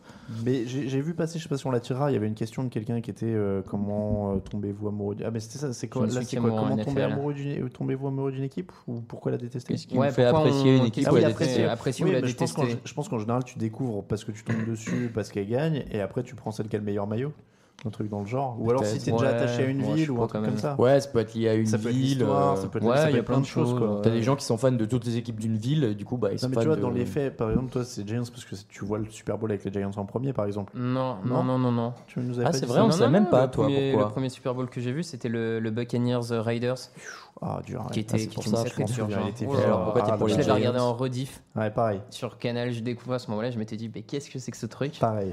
Mais 0.44 0.66
j'ai 0.66 1.00
vu 1.00 1.14
passer, 1.14 1.38
je 1.38 1.42
sais 1.42 1.48
pas 1.48 1.56
si 1.58 1.66
on 1.66 1.70
la 1.70 1.80
tirera, 1.80 2.10
il 2.10 2.14
y 2.14 2.16
avait 2.16 2.26
une 2.28 2.34
question 2.34 2.62
de 2.64 2.68
quelqu'un 2.68 3.00
qui 3.00 3.10
était 3.10 3.26
euh, 3.26 3.60
comment 3.68 4.38
tombez-vous 4.38 4.88
amoureux 4.88 5.14
du- 5.14 5.24
Ah 5.24 5.30
mais 5.30 5.40
c'était 5.40 5.58
ça, 5.58 5.72
c'est 5.72 5.88
quoi 5.88 6.06
Là 6.06 6.20
Comment 6.34 6.68
tomber 6.76 6.82
NFL. 6.82 7.00
amoureux 7.12 7.34
d'une 7.34 7.68
tombez-vous 7.70 8.06
amoureux 8.08 8.32
d'une 8.32 8.44
équipe 8.44 8.72
ou 8.86 9.00
pourquoi 9.00 9.32
la 9.32 9.38
détester? 9.38 9.74
Qu'est-ce 9.74 9.86
qui 9.86 9.98
Ouais, 9.98 10.10
fait 10.10 10.24
apprécier 10.24 10.72
on- 10.72 10.78
une 10.78 10.84
équipe 10.86 11.04
qu'est-ce 11.04 11.10
ou 11.10 11.16
qui 11.16 11.22
la 11.22 11.32
te 11.32 11.36
fait 11.36 11.44
détester 11.44 11.64
apprécier 11.66 12.04
Oui, 12.04 12.10
ou 12.10 12.14
la 12.14 12.20
mais 12.22 12.28
je 12.28 12.36
pense 12.36 12.52
qu'en 12.52 12.62
détester 12.62 12.82
je 12.88 12.94
pense 12.94 13.08
qu'en 13.08 13.18
général 13.18 13.44
tu 13.44 13.58
découvres 13.58 14.02
parce 14.04 14.24
que 14.24 14.32
tu 14.32 14.44
tombes 14.44 14.64
dessus 14.66 15.10
parce 15.12 15.30
qu'elle 15.30 15.48
gagne 15.48 15.84
et 15.90 16.00
après 16.00 16.22
tu 16.22 16.34
prends 16.34 16.50
celle 16.52 16.68
qui 16.68 16.76
a 16.76 16.78
le 16.78 16.84
meilleur 16.84 17.06
maillot, 17.06 17.32
un 17.86 17.90
truc 17.90 18.08
dans 18.08 18.20
le 18.20 18.26
genre. 18.26 18.56
Ou 18.58 18.70
alors 18.70 18.84
si 18.84 18.98
t'es 18.98 19.12
déjà 19.12 19.28
attaché 19.28 19.62
à 19.62 19.66
une 19.66 19.82
ville 19.82 20.10
ou 20.10 20.22
un 20.22 20.26
truc 20.26 20.42
comme 20.44 20.56
ça. 20.56 20.74
Ouais, 20.78 21.00
ça 21.00 21.08
peut 21.10 21.18
être 21.18 21.34
lié 21.34 21.48
à 21.50 21.54
une 21.54 21.66
Ça 21.66 21.76
peut 21.78 21.88
être 21.90 21.94
ville. 21.94 22.22
euh, 22.22 22.56
ça 22.56 22.68
peut 22.68 22.78
être, 22.78 22.84
ouais, 22.84 22.96
il 23.04 23.10
peut 23.10 23.16
y 23.16 23.20
a 23.20 23.22
plein 23.22 23.40
de 23.40 23.44
choses, 23.44 23.74
quoi. 23.76 24.00
T'as 24.02 24.10
des 24.10 24.22
gens 24.22 24.36
qui 24.36 24.44
sont 24.44 24.56
fans 24.56 24.72
de 24.72 24.84
toutes 24.86 25.04
les 25.04 25.16
équipes 25.18 25.38
d'une 25.38 25.56
ville, 25.56 25.84
et 25.84 25.94
du 25.94 26.04
coup, 26.06 26.16
bah, 26.16 26.28
ils 26.30 26.34
Non 26.34 26.38
sont 26.38 26.48
mais 26.48 26.54
fans 26.54 26.60
tu 26.62 26.66
vois 26.68 26.76
de- 26.76 26.80
dans 26.80 26.90
les 26.90 27.04
faits, 27.04 27.36
par 27.36 27.50
exemple 27.50 27.70
toi 27.70 27.84
c'est 27.84 28.06
Giants 28.08 28.22
parce 28.32 28.44
que 28.46 28.54
tu 28.68 28.84
vois 28.84 28.98
le 28.98 29.10
Super 29.10 29.36
Bowl 29.36 29.50
avec 29.50 29.64
les 29.64 29.72
Giants 29.72 29.90
en 29.96 30.06
premier 30.06 30.32
par 30.32 30.46
exemple. 30.46 30.72
Non, 30.74 31.16
Non 31.26 31.42
non, 31.44 31.58
non. 31.58 31.92
Tu 32.06 32.20
nous 32.20 32.38
avais 32.38 32.48
Ah, 32.48 32.52
c'est 32.52 32.64
vrai, 32.66 32.80
on 32.80 32.84
non, 32.86 32.92
sait 32.92 33.08
même 33.10 33.28
pas, 33.28 33.48
toi, 33.48 33.64
premier, 33.64 33.90
pourquoi 33.90 34.06
Le 34.08 34.12
premier 34.12 34.28
Super 34.30 34.54
Bowl 34.54 34.68
que 34.70 34.80
j'ai 34.80 34.92
vu, 34.92 35.02
c'était 35.02 35.28
le, 35.28 35.60
le 35.60 35.70
Buccaneers 35.70 36.32
euh, 36.32 36.40
Raiders, 36.40 36.76
Ah 37.42 37.60
dur. 37.66 37.86
qui 37.92 38.00
était, 38.00 38.14
Ah, 38.14 38.20
était 38.20 38.34
une 38.36 38.42
ça, 38.42 38.64
je 38.64 38.68
sacrée 38.68 38.84
alors, 38.84 39.84
pourquoi 39.84 40.02
t'es 40.02 40.12
pour 40.16 40.26
les 40.28 40.32
Je 40.34 40.38
l'avais 40.38 40.52
regardé 40.52 40.78
en 40.78 40.94
rediff 40.94 41.42
Ouais 41.54 41.70
pareil, 41.70 42.00
sur 42.08 42.38
Canal, 42.38 42.72
je 42.72 42.80
découvre 42.80 43.12
à 43.14 43.18
ce 43.18 43.28
moment-là, 43.30 43.50
je 43.50 43.58
m'étais 43.58 43.76
dit, 43.76 43.90
mais 43.94 44.02
qu'est-ce 44.02 44.30
que 44.30 44.38
c'est 44.38 44.50
que 44.50 44.56
ce 44.56 44.66
truc? 44.66 44.98
Pareil. 44.98 45.32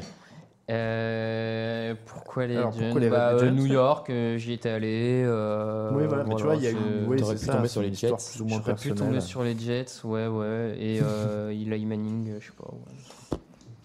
Euh, 0.71 1.93
pourquoi 2.05 2.45
les 2.47 2.55
Alors, 2.57 2.71
pourquoi 2.71 2.99
les 3.01 3.09
Bah, 3.09 3.37
Giants, 3.37 3.47
euh, 3.47 3.51
New. 3.51 3.65
York, 3.65 4.09
euh, 4.09 4.37
j'y 4.37 4.53
étais 4.53 4.69
allé. 4.69 5.23
euh, 5.25 5.89
oui 5.93 6.03
voilà, 6.07 6.23
mais 6.23 6.35
tu 6.35 6.43
vois 6.43 6.55
il 6.55 6.63
y 6.63 6.67
a 6.67 6.71
eu, 6.71 6.75
oui, 7.07 7.17
t'aurais 7.17 7.35
c'est 7.35 7.41
pu 7.41 7.45
ça, 7.47 7.53
tomber 7.53 7.67
c'est 7.67 7.71
sur 7.73 7.81
une 7.81 7.87
les 7.89 7.93
histoire 7.93 8.19
Jets. 8.19 8.25
plus 8.31 8.41
ou 8.41 8.45
moins 8.45 8.57
J'aurais 8.59 8.75
pu 8.75 8.87
personnelle. 8.89 8.97
tomber 9.09 9.21
sur 9.21 9.43
les 9.43 9.57
Jets, 9.57 9.85
ouais, 10.05 10.27
ouais. 10.27 10.75
Et 10.79 10.99
euh, 11.03 11.49
Eli 11.51 11.85
Manning, 11.85 12.33
je 12.39 12.45
sais 12.45 12.51
pas. 12.57 12.69
ouais. 12.71 13.37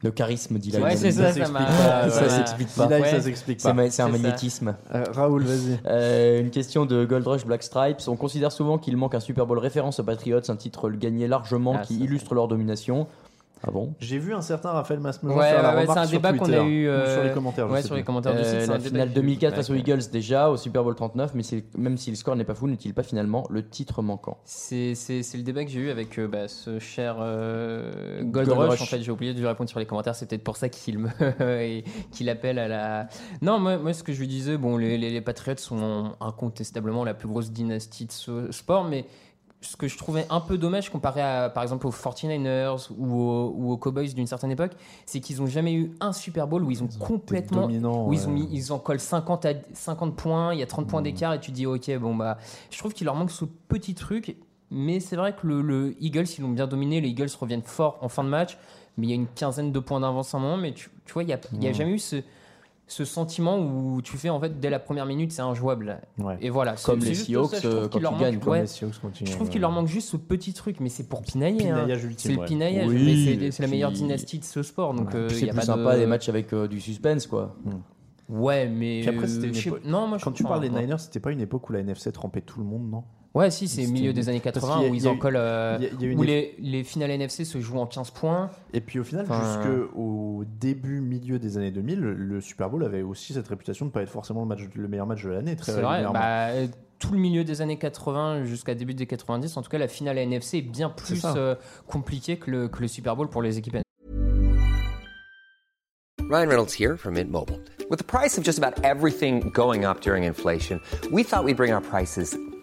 Le 0.03 0.11
charisme 0.11 0.59
d'Eli 0.59 0.77
Ouais, 0.77 0.95
c'est 0.95 1.11
ça, 1.11 1.29
ça 1.29 1.33
s'explique 1.33 1.53
m'a. 1.55 1.65
pas, 1.65 2.11
ça 2.11 2.21
voilà. 2.21 2.29
s'explique 2.29 2.69
pas. 2.77 2.87
Ouais. 2.87 3.11
ça 3.11 3.21
s'explique 3.21 3.61
C'est 3.61 3.69
pas. 3.69 3.75
ma- 3.75 3.91
c'est 3.91 4.03
un 4.03 4.07
C'est 4.07 4.13
ça. 4.13 4.19
magnétisme. 4.23 4.77
Euh, 4.95 5.05
Raoul, 5.13 5.43
vas-y. 5.43 5.79
Euh, 5.87 6.41
une 6.43 6.51
question 6.51 6.85
de 6.85 7.05
Gold 7.07 7.27
Rush 7.27 7.47
Black 7.47 7.63
Stripes. 7.63 8.03
On 8.07 8.15
considère 8.15 8.53
souvent 8.53 8.77
qu'il 8.79 8.97
manque 8.99 9.15
un 9.15 9.21
Super 9.21 9.47
Bowl 9.47 9.59
référence 9.59 9.99
aux 9.99 10.05
Patriots, 10.05 10.39
un 10.49 10.57
titre 10.57 10.91
gagné 10.91 11.27
largement 11.27 11.77
Ah, 11.79 11.83
qui 11.83 11.97
ça, 11.99 12.05
illustre 12.05 12.35
leur 12.35 12.47
domination. 12.47 13.07
Ah 13.63 13.71
bon 13.71 13.95
J'ai 14.01 14.19
vu 14.19 14.35
un 14.35 14.43
certain 14.43 14.71
Raphaël 14.71 15.01
Masmejean 15.01 15.35
Ouais, 15.37 15.49
faire 15.51 15.63
la 15.63 15.71
ouais, 15.71 15.75
ouais, 15.77 15.81
remarque 15.83 15.99
c'est 15.99 16.15
un 16.15 16.19
débat 16.19 16.33
qu'on 16.35 16.45
Twitter, 16.45 16.59
a 16.61 16.65
eu, 16.65 16.89
euh, 16.89 17.15
sur 17.15 17.25
les 17.25 17.31
commentaires. 17.33 17.67
je 17.69 17.73
Ouais, 17.73 17.83
sur 17.83 17.95
les 17.97 18.03
commentaires 18.05 18.35
de 18.35 18.39
Euh, 18.41 18.45
site, 18.45 18.61
c'est 18.61 18.71
un 18.71 18.75
la 18.75 18.81
finale 18.81 19.09
que- 19.09 19.15
2004 19.15 19.51
ouais, 19.51 19.57
face 19.57 19.71
aux 19.71 19.73
ouais. 19.73 19.79
Eagles 19.81 20.11
déjà 20.13 20.51
au 20.51 20.57
Super 20.59 20.85
Bowl 20.85 20.95
39, 20.95 21.33
mais 21.35 21.43
même 21.77 21.97
si 21.97 22.11
le 22.11 22.17
score 22.17 22.37
n'est 22.37 22.45
pas 22.45 22.55
fou, 22.55 22.69
n'est-il 22.69 22.93
pas 22.93 23.03
finalement 23.03 23.47
le 23.49 23.67
titre 23.67 24.03
manquant? 24.03 24.39
C'est 24.45 24.93
le 24.93 25.43
débat 25.43 25.65
que 25.65 25.71
j'ai 25.71 25.81
eu 25.81 25.91
avec 25.91 26.19
euh, 26.19 26.29
bah, 26.29 26.49
ce 26.49 26.79
cher 26.79 27.17
euh, 27.19 28.21
Gold, 28.23 28.47
Gold 28.49 28.51
Rush. 28.61 28.69
Rush. 28.73 28.83
En 28.83 28.87
fait, 28.87 29.01
j'ai 29.01 29.11
oublié 29.11 29.33
de 29.33 29.39
lui 29.41 29.47
répondre 29.47 29.71
sur 29.71 29.79
les 29.81 29.87
commentaires. 29.87 30.15
C'est 30.15 30.27
peut-être 30.29 30.45
pour 30.45 30.57
ça 30.59 30.69
qu'il 30.69 30.99
me 30.99 31.09
qu'il 32.13 32.29
appelle 32.29 32.59
à 32.59 32.69
la. 32.69 33.09
Non, 33.41 33.59
moi, 33.59 33.79
moi, 33.79 33.95
ce 33.95 34.03
que 34.03 34.13
je 34.13 34.21
lui 34.21 34.29
disais, 34.29 34.59
bon, 34.59 34.77
les, 34.77 34.99
les, 34.99 35.11
les 35.11 35.21
Patriots 35.23 35.57
sont 35.57 36.13
incontestablement 36.21 37.05
la 37.05 37.15
plus 37.15 37.27
grosse 37.29 37.51
dynastie 37.51 38.05
de 38.07 38.13
ce 38.13 38.53
sport, 38.53 38.85
mais 38.85 39.07
ce 39.63 39.77
que 39.77 39.89
je 39.89 39.97
trouvais 39.99 40.27
un 40.31 40.41
peu 40.41 40.59
dommage 40.59 40.91
comparé 40.91 41.21
à, 41.23 41.49
par 41.51 41.63
exemple, 41.63 41.87
aux 41.87 41.91
49ers 41.93 42.89
ou 42.97 43.21
aux, 43.21 43.53
ou 43.57 43.73
aux 43.73 43.77
Cowboys 43.77 44.13
d'une 44.15 44.27
certaine 44.27 44.51
époque, 44.51 44.73
c'est 45.07 45.21
qu'ils 45.21 45.39
n'ont 45.39 45.47
jamais 45.47 45.73
eu 45.75 45.93
un 46.01 46.13
Super 46.13 46.47
Bowl 46.47 46.63
où 46.63 46.71
ils 46.71 46.83
ont 46.85 46.89
complètement 46.99 47.63
dominant, 47.63 48.07
où 48.07 48.13
ils, 48.13 48.29
ont 48.29 48.31
mis, 48.31 48.49
ils 48.53 48.73
en 48.73 48.79
collent 48.79 49.01
50, 49.01 49.45
à, 49.47 49.53
50 49.73 50.15
points, 50.15 50.53
il 50.55 50.61
y 50.61 50.63
a 50.63 50.67
30 50.67 50.85
Mm. 50.87 50.89
points 50.89 51.03
d'écart 51.03 51.35
et 51.35 51.41
tu 51.41 51.51
dis 51.51 51.67
ok 51.67 51.91
bon 51.99 52.15
bah 52.15 52.39
je 52.71 52.79
trouve 52.79 52.93
qu'il 52.93 53.07
leur 53.07 53.15
manque 53.17 53.31
ce 53.31 53.45
petit 53.45 53.95
truc 53.95 54.37
mais 54.71 55.01
c'est 55.01 55.17
vrai 55.17 55.35
que 55.35 55.47
le, 55.47 55.63
le 55.63 55.97
Eagles 56.03 56.27
ils 56.39 56.43
l'ont 56.43 56.51
bien 56.51 56.67
dominé, 56.67 57.01
les 57.01 57.09
Eagles 57.09 57.29
reviennent 57.41 57.63
fort 57.63 57.99
en 58.03 58.09
fin 58.09 58.23
de 58.25 58.29
match 58.29 58.59
mais 58.99 59.07
il 59.07 59.11
y 59.11 59.13
a 59.13 59.17
une 59.17 59.27
quinzaine 59.27 59.73
de 59.73 59.79
points 59.81 60.01
d'avance 60.01 60.35
à 60.35 60.39
un 60.39 60.41
moment 60.41 60.57
mais 60.59 60.73
tu, 60.75 60.91
tu 61.07 61.13
vois 61.13 61.23
il 61.23 61.27
n'y 61.27 61.33
a, 61.33 61.41
il 61.55 61.63
y 61.65 61.67
a 61.67 61.71
Mm. 61.71 61.75
jamais 61.75 61.93
eu 61.93 61.99
ce 61.99 62.17
ce 62.89 63.05
sentiment 63.05 63.59
où 63.59 64.01
tu 64.01 64.17
fais 64.17 64.31
en 64.31 64.39
fait 64.39 64.61
dès 64.61 64.71
la 64.71 64.79
première 64.79 65.07
minute 65.07 65.33
c'est 65.33 65.43
injouable. 65.43 66.01
Ouais. 66.19 66.37
Et 66.41 66.51
voilà, 66.51 66.77
Comme 66.85 67.01
c'est 67.01 67.09
les 67.09 67.15
Seahawks, 67.17 67.51
ça, 67.51 67.57
je 67.61 67.69
trouve 67.69 67.75
euh, 67.85 67.89
qu'il 67.89 68.03
quand 68.03 68.13
manque- 68.13 68.39
Comme 68.41 68.55
les 68.55 68.67
Seahawks 68.67 68.99
continuent, 69.01 69.27
Je 69.29 69.33
trouve 69.35 69.47
ouais. 69.49 69.53
qu'il 69.53 69.61
leur 69.61 69.73
manque 69.73 69.89
juste 69.89 70.09
ce 70.11 70.17
petit 70.17 70.53
truc, 70.53 70.79
mais 70.79 70.89
c'est 70.89 71.09
pour 71.09 71.23
pinailler. 71.23 71.69
hein. 71.71 71.87
C'est 72.17 72.33
le 72.33 72.39
ouais. 72.39 72.45
pinaillage, 72.47 72.89
Oui, 72.89 73.37
mais 73.41 73.51
c'est- 73.51 73.63
la 73.63 73.69
meilleure 73.69 73.91
dynastie 73.93 74.39
de 74.39 74.45
ce 74.45 74.63
sport. 74.63 74.95
Donc 74.95 75.15
euh, 75.15 75.29
c'est 75.29 75.47
plus 75.47 75.57
pas 75.57 75.63
sympa 75.63 75.95
de... 75.95 76.01
des 76.01 76.07
matchs 76.07 76.29
avec 76.29 76.53
euh, 76.53 76.69
du 76.69 76.81
suspense, 76.81 77.27
quoi. 77.27 77.57
Ouais, 78.29 78.69
mais. 78.69 79.07
Après, 79.07 79.27
euh, 79.31 79.53
Non, 79.85 80.07
moi 80.09 80.19
Quand 80.23 80.33
tu 80.33 80.43
parles 80.45 80.61
des 80.61 80.69
ouais. 80.71 80.83
Niners, 80.83 80.99
c'était 81.01 81.21
pas 81.21 81.31
une 81.33 81.41
époque 81.41 81.69
où 81.69 81.73
la 81.73 81.81
NFC 81.81 82.11
trempait 82.13 82.41
tout 82.41 82.59
le 82.61 82.67
monde, 82.67 82.89
non? 82.91 83.05
Ouais, 83.37 83.51
si, 83.51 83.69
c'est 83.69 83.87
milieu 83.87 84.13
des 84.15 84.29
années 84.31 84.41
parce 84.41 84.55
80 84.55 84.75
qu'il 84.77 84.83
y 84.85 84.87
a- 84.87 84.91
où 84.91 84.95
ils 84.95 85.09
en 85.09 85.17
collent. 85.19 85.37
euh, 85.37 85.77
il 85.79 85.85
y 85.85 85.87
a- 85.87 85.91
il 85.93 86.01
y 86.03 86.09
a 86.09 86.13
une 86.13 86.19
où 86.19 86.23
les, 86.23 86.55
les 86.59 86.83
finales 86.85 87.11
NFC 87.11 87.45
se 87.45 87.61
jouent 87.61 87.79
en 87.79 87.87
15 87.87 88.11
points. 88.11 88.51
Et 88.73 88.81
puis 88.81 88.99
au 88.99 89.05
final, 89.05 89.27
Enfin, 89.29 89.61
jusqu'au 89.63 90.45
début, 90.59 91.01
milieu 91.03 91.39
des 91.39 91.59
années 91.59 91.71
2000, 91.71 92.01
le, 92.01 92.15
le 92.15 92.41
Super 92.41 92.71
Bowl 92.71 92.83
avait 92.83 93.03
aussi 93.03 93.35
cette 93.35 93.47
réputation 93.49 93.85
de 93.85 93.91
ne 93.91 93.93
pas 93.93 94.03
être 94.03 94.09
forcément 94.11 94.41
le, 94.41 94.47
match, 94.47 94.61
le 94.75 94.89
meilleur 94.89 95.07
match 95.07 95.23
de 95.23 95.29
l'année. 95.31 95.55
C'est 95.61 95.73
vrai, 95.81 96.05
bah, 96.13 96.47
euh, 96.49 96.67
tout 96.99 97.13
le 97.13 97.19
milieu 97.19 97.45
des 97.45 97.61
années 97.61 97.77
80 97.77 98.45
jusqu'à 98.45 98.75
début 98.75 98.95
des 98.95 99.05
90, 99.07 99.55
en 99.59 99.63
tout 99.63 99.69
cas, 99.69 99.77
la 99.79 99.89
finale 99.89 100.17
NFC 100.17 100.59
est 100.59 100.63
bien 100.63 100.89
plus 100.89 101.23
euh, 101.27 101.55
compliquée 101.87 102.39
que 102.39 102.51
le, 102.51 102.69
que 102.69 102.81
le 102.81 102.89
Super 102.89 103.17
Bowl 103.17 103.29
pour 103.29 103.43
les 103.43 103.59
équipes 103.59 103.77
Ryan 106.29 106.49
Reynolds 106.49 106.73
here 106.73 106.97
from 106.97 107.15
Mint 107.15 107.31
Mobile. 107.31 107.61
With 107.89 107.99
the 107.99 108.05
price 108.05 108.37
of 108.37 108.43
just 108.45 108.59
about 108.59 108.83
everything 108.83 109.49
going 109.53 109.85
up 109.85 110.01
during 110.01 110.25
inflation, 110.25 110.81
we 111.13 111.23
thought 111.23 111.45
we'd 111.45 111.57
bring 111.57 111.73
our 111.73 111.81
prices 111.83 112.37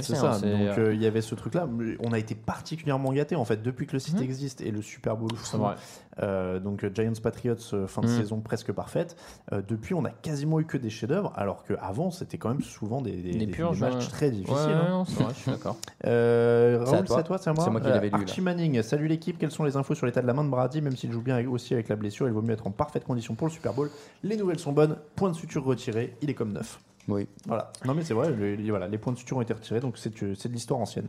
C'est 0.00 0.14
ça. 0.16 0.38
Donc 0.38 0.44
euh, 0.44 0.74
euh, 0.88 0.94
il 0.94 1.02
y 1.02 1.06
avait 1.06 1.20
ce 1.20 1.34
truc-là. 1.34 1.68
On 2.00 2.12
a 2.12 2.18
été 2.18 2.34
particulièrement 2.34 3.12
gâtés 3.12 3.36
en 3.36 3.44
fait 3.44 3.62
depuis 3.62 3.86
que 3.86 3.92
le 3.92 3.98
site 3.98 4.16
Mhm. 4.16 4.22
existe 4.22 4.60
et 4.60 4.70
le 4.70 4.80
Super 4.82 5.16
Bowl. 5.16 5.30
Vrai. 5.54 5.74
Euh, 6.22 6.60
donc 6.60 6.84
Giants 6.94 7.12
Patriots 7.22 7.56
fin 7.86 8.02
de 8.02 8.06
Mhm. 8.06 8.16
saison 8.18 8.40
presque 8.40 8.70
parfaite. 8.72 9.16
Euh, 9.52 9.62
depuis, 9.66 9.94
on 9.94 10.04
a 10.04 10.10
quasiment 10.10 10.60
eu 10.60 10.66
que 10.66 10.76
des 10.76 10.90
chefs-d'œuvre, 10.90 11.32
alors 11.36 11.64
qu'avant 11.64 12.10
c'était 12.10 12.36
quand 12.38 12.50
même 12.50 12.60
souvent 12.62 13.00
des, 13.00 13.12
des- 13.12 13.32
Des 13.32 13.46
des- 13.46 13.52
purges, 13.52 13.80
des 13.80 13.86
matchs 13.88 14.08
très 14.08 14.30
difficiles. 14.30 14.54
Ouais, 14.56 14.72
hein. 14.72 14.88
non, 14.90 15.04
c'est 15.04 15.22
vrai, 15.22 15.32
je 15.34 15.38
suis 15.40 15.50
d'accord. 15.50 15.76
Raoul, 16.04 17.04
toi. 17.04 17.04
c'est 17.16 17.20
à 17.20 17.22
toi, 17.22 17.38
c'est 17.38 17.50
à 17.50 17.52
moi. 17.54 17.64
C'est 17.64 17.70
moi 17.70 17.80
qui 17.80 17.88
l'avais 17.88 18.08
lu. 18.08 18.14
Archie 18.14 18.40
Manning, 18.40 18.82
salut 18.82 19.08
l'équipe. 19.08 19.38
Quelles 19.38 19.50
sont 19.50 19.64
les 19.64 19.76
infos 19.76 19.94
sur 19.94 20.06
l'état 20.06 20.20
de 20.22 20.26
la 20.26 20.34
main 20.34 20.44
de 20.44 20.50
Brady? 20.50 20.80
Même 20.82 20.96
s'il 20.96 21.12
joue 21.12 21.22
bien 21.22 21.36
avec- 21.36 21.48
aussi 21.48 21.72
avec 21.74 21.88
la 21.88 21.96
blessure, 21.96 22.26
il 22.26 22.32
vaut 22.32 22.42
mieux 22.42 22.52
être 22.52 22.66
en 22.66 22.70
parfaite 22.70 23.04
condition 23.04 23.34
pour 23.34 23.46
le 23.46 23.52
Super 23.52 23.72
Bowl. 23.72 23.90
Les 24.22 24.36
nouvelles 24.36 24.58
sont 24.58 24.72
bonnes. 24.72 24.96
Point 25.16 25.30
de 25.30 25.36
suture 25.36 25.64
retiré. 25.64 26.16
Il 26.22 26.30
est 26.30 26.34
comme 26.34 26.52
neuf. 26.52 26.78
Oui. 27.08 27.26
Voilà. 27.46 27.72
Non 27.84 27.94
mais 27.94 28.02
c'est 28.02 28.14
vrai. 28.14 28.30
le- 28.30 28.54
les, 28.54 28.70
voilà, 28.70 28.88
les 28.88 28.98
points 28.98 29.12
de 29.12 29.18
suture 29.18 29.36
ont 29.36 29.42
été 29.42 29.52
retirés, 29.52 29.80
donc 29.80 29.98
c'est 29.98 30.12
c'est 30.36 30.48
de 30.48 30.52
l'histoire 30.54 30.80
ancienne. 30.80 31.08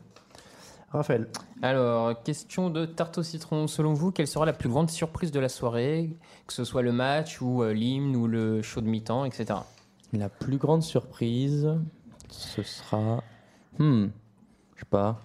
Raphaël. 0.91 1.27
Alors, 1.63 2.21
question 2.21 2.69
de 2.69 2.85
tarte 2.85 3.17
au 3.17 3.23
citron. 3.23 3.65
Selon 3.67 3.93
vous, 3.93 4.11
quelle 4.11 4.27
sera 4.27 4.45
la 4.45 4.53
plus 4.53 4.69
grande 4.69 4.91
surprise 4.91 5.31
de 5.31 5.39
la 5.39 5.49
soirée 5.49 6.15
Que 6.45 6.53
ce 6.53 6.63
soit 6.63 6.83
le 6.83 6.91
match 6.91 7.41
ou 7.41 7.63
euh, 7.63 7.73
l'hymne 7.73 8.15
ou 8.15 8.27
le 8.27 8.61
show 8.61 8.79
de 8.79 8.85
mi-temps, 8.87 9.25
etc. 9.25 9.59
La 10.13 10.29
plus 10.29 10.57
grande 10.57 10.83
surprise, 10.83 11.67
ce 12.29 12.61
sera. 12.61 13.23
Hmm. 13.79 14.09
Je 14.75 14.81
sais 14.81 14.85
pas. 14.87 15.19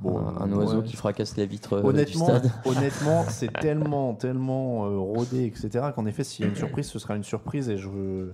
Bon, 0.00 0.16
un, 0.18 0.40
un 0.40 0.52
oiseau 0.54 0.78
ouais. 0.80 0.86
qui 0.86 0.96
fracasse 0.96 1.36
la 1.36 1.44
vitre 1.44 1.74
euh, 1.74 1.82
Honnêtement, 1.82 2.26
du 2.26 2.38
stade. 2.48 2.50
honnêtement, 2.64 3.24
c'est 3.28 3.52
tellement, 3.52 4.14
tellement 4.14 4.86
euh, 4.86 4.96
rodé, 4.98 5.44
etc. 5.44 5.88
Qu'en 5.94 6.06
effet, 6.06 6.24
s'il 6.24 6.46
y 6.46 6.48
a 6.48 6.50
une 6.50 6.56
surprise, 6.56 6.86
ce 6.86 6.98
sera 6.98 7.14
une 7.16 7.22
surprise 7.22 7.68
et 7.68 7.76
je 7.76 8.32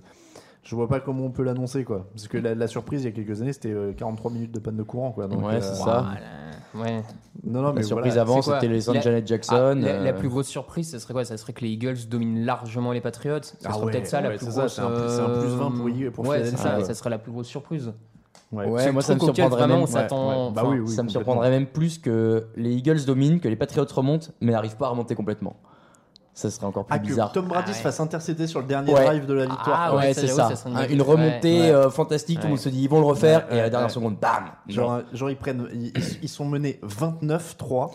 je 0.69 0.75
vois 0.75 0.87
pas 0.87 0.99
comment 0.99 1.23
on 1.25 1.31
peut 1.31 1.41
l'annoncer 1.41 1.83
quoi. 1.83 2.05
Parce 2.13 2.27
que 2.27 2.37
la, 2.37 2.53
la 2.53 2.67
surprise 2.67 3.01
il 3.01 3.05
y 3.05 3.07
a 3.07 3.11
quelques 3.11 3.41
années, 3.41 3.53
c'était 3.53 3.71
euh, 3.73 3.91
43 3.91 4.29
minutes 4.29 4.51
de 4.53 4.59
panne 4.59 4.75
de 4.77 4.83
courant 4.83 5.11
quoi. 5.11 5.27
Donc, 5.27 5.43
Ouais, 5.43 5.55
euh, 5.55 5.61
c'est 5.61 5.73
ça. 5.73 6.05
Voilà. 6.73 6.85
Ouais. 6.85 7.01
Non 7.43 7.63
non 7.63 7.69
mais 7.73 7.81
La 7.81 7.87
surprise 7.87 8.13
voilà. 8.13 8.21
avant, 8.21 8.41
c'était 8.43 8.67
les 8.67 8.81
sons 8.81 8.91
de 8.91 8.97
La- 8.97 9.01
Janet 9.01 9.23
Ah, 9.23 9.27
Jackson. 9.27 9.79
la, 9.81 9.99
la 10.03 10.09
euh, 10.11 10.13
plus 10.13 10.29
grosse 10.29 10.45
surprise, 10.47 10.91
ça 10.91 10.99
serait 10.99 11.13
quoi? 11.15 11.25
Ça 11.25 11.37
serait 11.37 11.53
que 11.53 11.61
les 11.65 11.71
Eagles 11.71 11.95
dominent 12.07 12.45
largement 12.45 12.91
les 12.91 13.01
Patriots? 13.01 13.41
Ça 13.41 13.55
Ah 13.65 13.73
serait 13.73 13.85
ouais, 13.85 13.91
peut-être 13.93 14.05
ça 14.07 14.21
la 14.21 14.29
plus 14.29 14.45
grosse. 14.47 14.75
c'est 14.75 14.81
un 14.81 14.91
plus- 14.91 15.09
c'est 15.09 15.21
un 15.21 15.39
plus 15.39 15.49
20 15.49 15.71
pour 15.71 15.89
Eagles- 15.89 16.11
pour 16.11 16.27
ouais, 16.27 16.43
c'est 16.45 16.55
ça. 16.57 16.77
ouais. 16.77 16.83
Ça 16.83 16.93
serait 16.93 17.09
la 17.09 17.17
plus 17.17 17.31
grosse 17.31 17.47
surprise. 17.47 17.91
Ouais. 18.51 18.67
Moi 18.91 19.01
ça 19.01 19.15
me 19.15 19.19
surprendrait 19.19 19.47
vraiment 19.47 19.73
même. 19.75 19.83
on 19.83 19.87
s'attend. 19.87 20.29
ouais. 20.49 20.53
Bah 20.53 20.61
enfin, 20.63 20.71
oui, 20.73 20.79
oui. 20.81 20.87
ça 20.89 21.01
me 21.01 21.09
surprendrait 21.09 21.49
même 21.49 21.65
plus 21.65 21.97
que 21.97 22.45
les 22.55 22.73
Eagles 22.75 23.03
dominent, 23.05 23.39
que 23.39 23.47
les 23.47 23.55
Patriots 23.55 23.85
remontent, 23.95 24.27
mais 24.41 24.51
n'arrivent 24.51 24.77
pas 24.77 24.85
à 24.85 24.89
remonter 24.89 25.15
complètement. 25.15 25.55
Ça 26.39 26.49
serait 26.49 26.65
encore 26.67 26.85
plus 26.85 26.95
Ah, 26.95 26.99
que 26.99 27.05
bizarre. 27.05 27.31
Tom 27.33 27.47
Brady 27.47 27.63
Ah 27.67 27.71
se 27.73 27.77
ouais. 27.79 27.83
fasse 27.83 27.99
intercéder 27.99 28.47
sur 28.47 28.61
le 28.61 28.65
dernier 28.65 28.93
Ouais. 28.93 29.03
drive 29.03 29.25
de 29.25 29.33
la 29.33 29.45
victoire. 29.45 29.77
Ah 29.77 29.91
ouais, 29.95 29.97
ouais, 30.03 30.13
c'est 30.13 30.27
ça, 30.27 30.55
ça. 30.55 30.69
une 30.89 31.01
Un- 31.01 31.03
remontée 31.03 31.59
Ouais. 31.59 31.69
euh, 31.71 31.89
fantastique, 31.89 32.37
tout 32.39 32.45
le 32.45 32.51
monde 32.51 32.59
se 32.59 32.69
dit 32.69 32.81
ils 32.83 32.89
vont 32.89 33.01
le 33.01 33.05
refaire, 33.05 33.45
Ouais, 33.49 33.57
et 33.57 33.59
à 33.59 33.63
la 33.63 33.69
dernière 33.69 33.89
ouais. 33.89 33.93
seconde, 33.93 34.17
bam 34.17 34.45
Genre, 34.69 35.01
genre, 35.11 35.29
ils 35.29 35.35
prennent, 35.35 35.67
ils, 35.73 35.91
ils 36.21 36.29
sont 36.29 36.45
menés 36.45 36.79
29-3. 36.81 37.91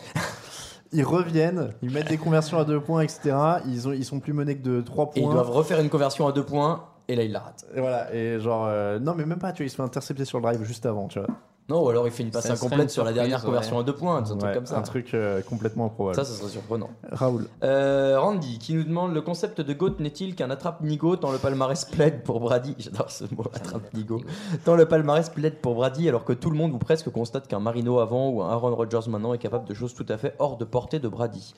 Ils 0.91 1.03
reviennent, 1.03 1.73
ils 1.81 1.89
mettent 1.91 2.07
des 2.09 2.17
conversions 2.17 2.59
à 2.59 2.65
deux 2.65 2.79
points, 2.79 3.01
etc. 3.01 3.35
Ils, 3.65 3.87
ont, 3.87 3.91
ils 3.91 4.05
sont 4.05 4.19
plus 4.19 4.33
menés 4.33 4.55
que 4.57 4.63
de 4.63 4.81
3 4.81 5.11
Et 5.15 5.21
points. 5.21 5.29
ils 5.31 5.33
doivent 5.33 5.49
refaire 5.49 5.79
une 5.81 5.89
conversion 5.89 6.27
à 6.27 6.31
deux 6.31 6.43
points, 6.45 6.85
et 7.07 7.15
là 7.15 7.23
ils 7.23 7.31
la 7.31 7.39
ratent. 7.39 7.65
Et 7.75 7.81
voilà, 7.81 8.13
et 8.13 8.39
genre, 8.39 8.65
euh, 8.69 8.99
non, 8.99 9.15
mais 9.15 9.25
même 9.25 9.39
pas, 9.39 9.51
tu 9.53 9.63
vois, 9.63 9.65
il 9.65 9.69
se 9.71 9.75
fait 9.75 9.81
intercepter 9.81 10.23
sur 10.23 10.37
le 10.37 10.43
drive 10.43 10.63
juste 10.63 10.85
avant, 10.85 11.07
tu 11.07 11.17
vois. 11.19 11.27
Non, 11.67 11.83
ou 11.83 11.89
alors 11.89 12.05
il 12.05 12.11
fait 12.11 12.21
une 12.21 12.29
passe 12.29 12.47
incomplète 12.47 12.91
sur 12.91 13.03
la 13.03 13.11
dernière 13.11 13.43
conversion 13.43 13.77
ouais. 13.77 13.81
à 13.81 13.85
deux 13.85 13.95
points, 13.95 14.17
un 14.17 14.21
truc 14.21 14.41
Ouais, 14.43 14.53
comme 14.53 14.67
ça. 14.67 14.77
Un 14.77 14.83
truc 14.83 15.13
euh, 15.15 15.41
complètement 15.41 15.87
improbable. 15.87 16.15
Ça, 16.15 16.23
ça 16.23 16.37
serait 16.37 16.51
surprenant. 16.51 16.91
Raoul. 17.11 17.47
Euh, 17.63 18.19
Randy 18.19 18.59
qui 18.59 18.75
nous 18.75 18.83
demande 18.83 19.15
le 19.15 19.21
concept 19.21 19.61
de 19.61 19.73
GOAT 19.73 19.95
n'est-il 19.99 20.35
qu'un 20.35 20.51
attrape-nigo 20.51 21.15
dans 21.15 21.31
le 21.31 21.39
palmarès 21.39 21.85
plaid 21.85 22.21
pour 22.21 22.39
Brady 22.39 22.75
J'adore 22.79 23.09
ce 23.09 23.23
mot, 23.35 23.45
attrape-nigo. 23.51 24.21
Dans 24.65 24.75
le 24.75 24.85
palmarès 24.85 25.27
plaid 25.29 25.55
pour 25.55 25.73
Brady, 25.73 26.07
alors 26.07 26.23
que 26.23 26.33
tout 26.33 26.51
le 26.51 26.57
monde 26.57 26.71
ou 26.71 26.77
presque 26.77 27.09
constate 27.09 27.47
qu'un 27.47 27.59
Marino 27.59 27.97
avant 27.97 28.29
ou 28.29 28.43
un 28.43 28.51
Aaron 28.51 28.75
Rodgers 28.75 29.09
maintenant 29.09 29.33
est 29.33 29.39
capable 29.39 29.67
de 29.67 29.73
choses 29.73 29.95
tout 29.95 30.05
à 30.09 30.17
fait 30.17 30.35
hors 30.37 30.57
de 30.57 30.65
portée 30.65 30.99
de 30.99 31.07
Brady. 31.07 31.55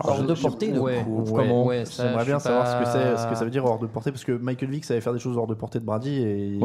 Hors 0.00 0.22
je- 0.22 0.26
de 0.26 0.34
je- 0.34 0.42
portée 0.42 0.72
de 0.72 0.78
ouais, 0.78 1.02
coup, 1.04 1.20
Ouais, 1.22 1.32
comment 1.34 1.66
ouais, 1.66 1.84
ça, 1.84 2.04
J'aimerais 2.06 2.22
je 2.24 2.26
bien 2.30 2.38
savoir 2.38 2.64
pas- 2.64 2.72
ce, 2.72 2.78
que 2.78 2.84
c'est, 2.86 3.16
ce 3.22 3.26
que 3.28 3.34
ça 3.34 3.44
veut 3.44 3.50
dire 3.50 3.64
hors 3.64 3.78
de 3.78 3.86
portée, 3.86 4.10
parce 4.10 4.24
que 4.24 4.32
Michael 4.32 4.70
Vick 4.70 4.84
savait 4.84 5.00
faire 5.00 5.12
des 5.12 5.18
choses 5.18 5.36
hors 5.36 5.46
de 5.46 5.54
portée 5.54 5.80
de 5.80 5.84
Brady 5.84 6.10
et 6.22 6.46
il 6.48 6.58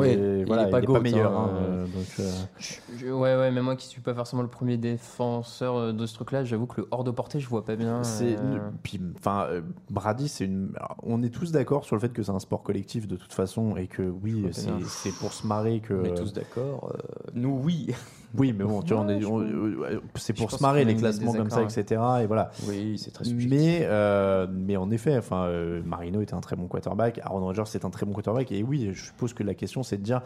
voilà, 0.46 0.68
est 0.68 0.70
pas 0.72 0.80
il 0.80 0.84
est 0.84 0.88
GOAT, 0.88 0.94
pas 0.94 1.00
meilleur. 1.02 1.38
hein, 1.38 1.50
hein, 1.54 1.58
euh, 1.58 1.86
donc, 1.88 2.08
euh, 2.20 2.32
Je- 2.60 2.76
je- 2.98 3.08
ouais, 3.08 3.36
ouais, 3.38 3.52
mais 3.52 3.62
moi 3.62 3.76
qui 3.76 3.88
suis 3.88 4.02
pas 4.02 4.14
forcément 4.14 4.42
le 4.44 4.48
premier 4.48 4.78
défenseur 4.78 5.76
euh, 5.76 5.92
de 5.94 6.06
ce 6.06 6.14
truc-là, 6.16 6.44
j'avoue 6.46 6.68
que 6.68 6.82
le 6.82 6.88
hors 6.92 7.04
de 7.04 7.12
portée, 7.12 7.40
je 7.40 7.50
vois 7.50 7.66
pas 7.66 7.76
bien. 7.76 8.04
C'est 8.04 8.38
euh, 8.40 8.60
puis 8.84 9.02
enfin 9.18 9.48
euh, 9.50 9.62
Brady 9.90 10.28
c'est 10.30 10.46
une 10.46 10.72
alors, 10.78 10.96
on 11.04 11.22
est 11.24 11.30
tous 11.30 11.52
d'accord 11.52 11.84
sur 11.86 11.96
le 11.96 12.00
fait 12.00 12.14
que 12.14 12.24
c'est 12.24 12.32
un 12.32 12.40
sport 12.40 12.64
collectif 12.64 13.08
de 13.08 13.16
toute 13.16 13.34
façon 13.34 13.76
et 13.76 13.88
que 13.88 14.04
oui 14.04 14.46
c'est 14.88 15.12
pour 15.20 15.34
se 15.34 15.46
marrer 15.46 15.80
que 15.80 15.94
On 15.94 16.06
est 16.06 16.14
tous 16.16 16.34
d'accord. 16.34 16.94
nous, 17.34 17.60
oui. 17.64 17.88
oui 18.36 18.54
mais 18.54 18.64
bon 18.64 18.82
tu 18.82 18.94
vois 18.94 19.06
euh, 19.06 20.00
c'est 20.16 20.34
pour 20.34 20.52
se 20.52 20.62
marrer 20.62 20.86
les 20.86 20.96
classements 20.96 21.34
comme 21.34 21.50
ça 21.50 21.64
etc 21.64 22.02
et 22.22 22.28
voilà. 22.28 22.52
Oui, 22.68 22.98
c'est 22.98 23.12
très 23.12 23.26
subjectif. 23.26 23.60
mais 23.60 23.80
euh, 23.84 24.48
mais 24.52 24.78
en 24.78 24.92
effet 24.92 25.18
enfin 25.18 25.46
euh, 25.46 25.82
Marino 25.86 26.22
était 26.22 26.34
un 26.34 26.42
très 26.42 26.56
bon 26.56 26.68
quarterback 26.68 27.20
Aaron 27.24 27.42
Rodgers 27.42 27.64
c'est 27.66 27.86
un 27.86 27.90
très 27.90 28.06
bon 28.06 28.14
quarterback 28.14 28.52
et 28.52 28.64
oui 28.64 28.90
je 28.94 29.06
suppose 29.06 29.34
que 29.34 29.44
la 29.44 29.54
question 29.54 29.84
c'est 29.84 29.98
de 29.98 30.04
dire 30.04 30.22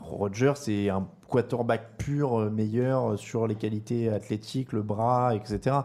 Rodgers 0.00 0.52
c'est 0.56 0.88
un 0.90 1.08
quarterback 1.28 1.96
pur 1.98 2.50
meilleur 2.50 3.18
sur 3.18 3.46
les 3.46 3.56
qualités 3.56 4.08
athlétiques 4.08 4.72
le 4.72 4.82
bras 4.82 5.34
etc 5.34 5.78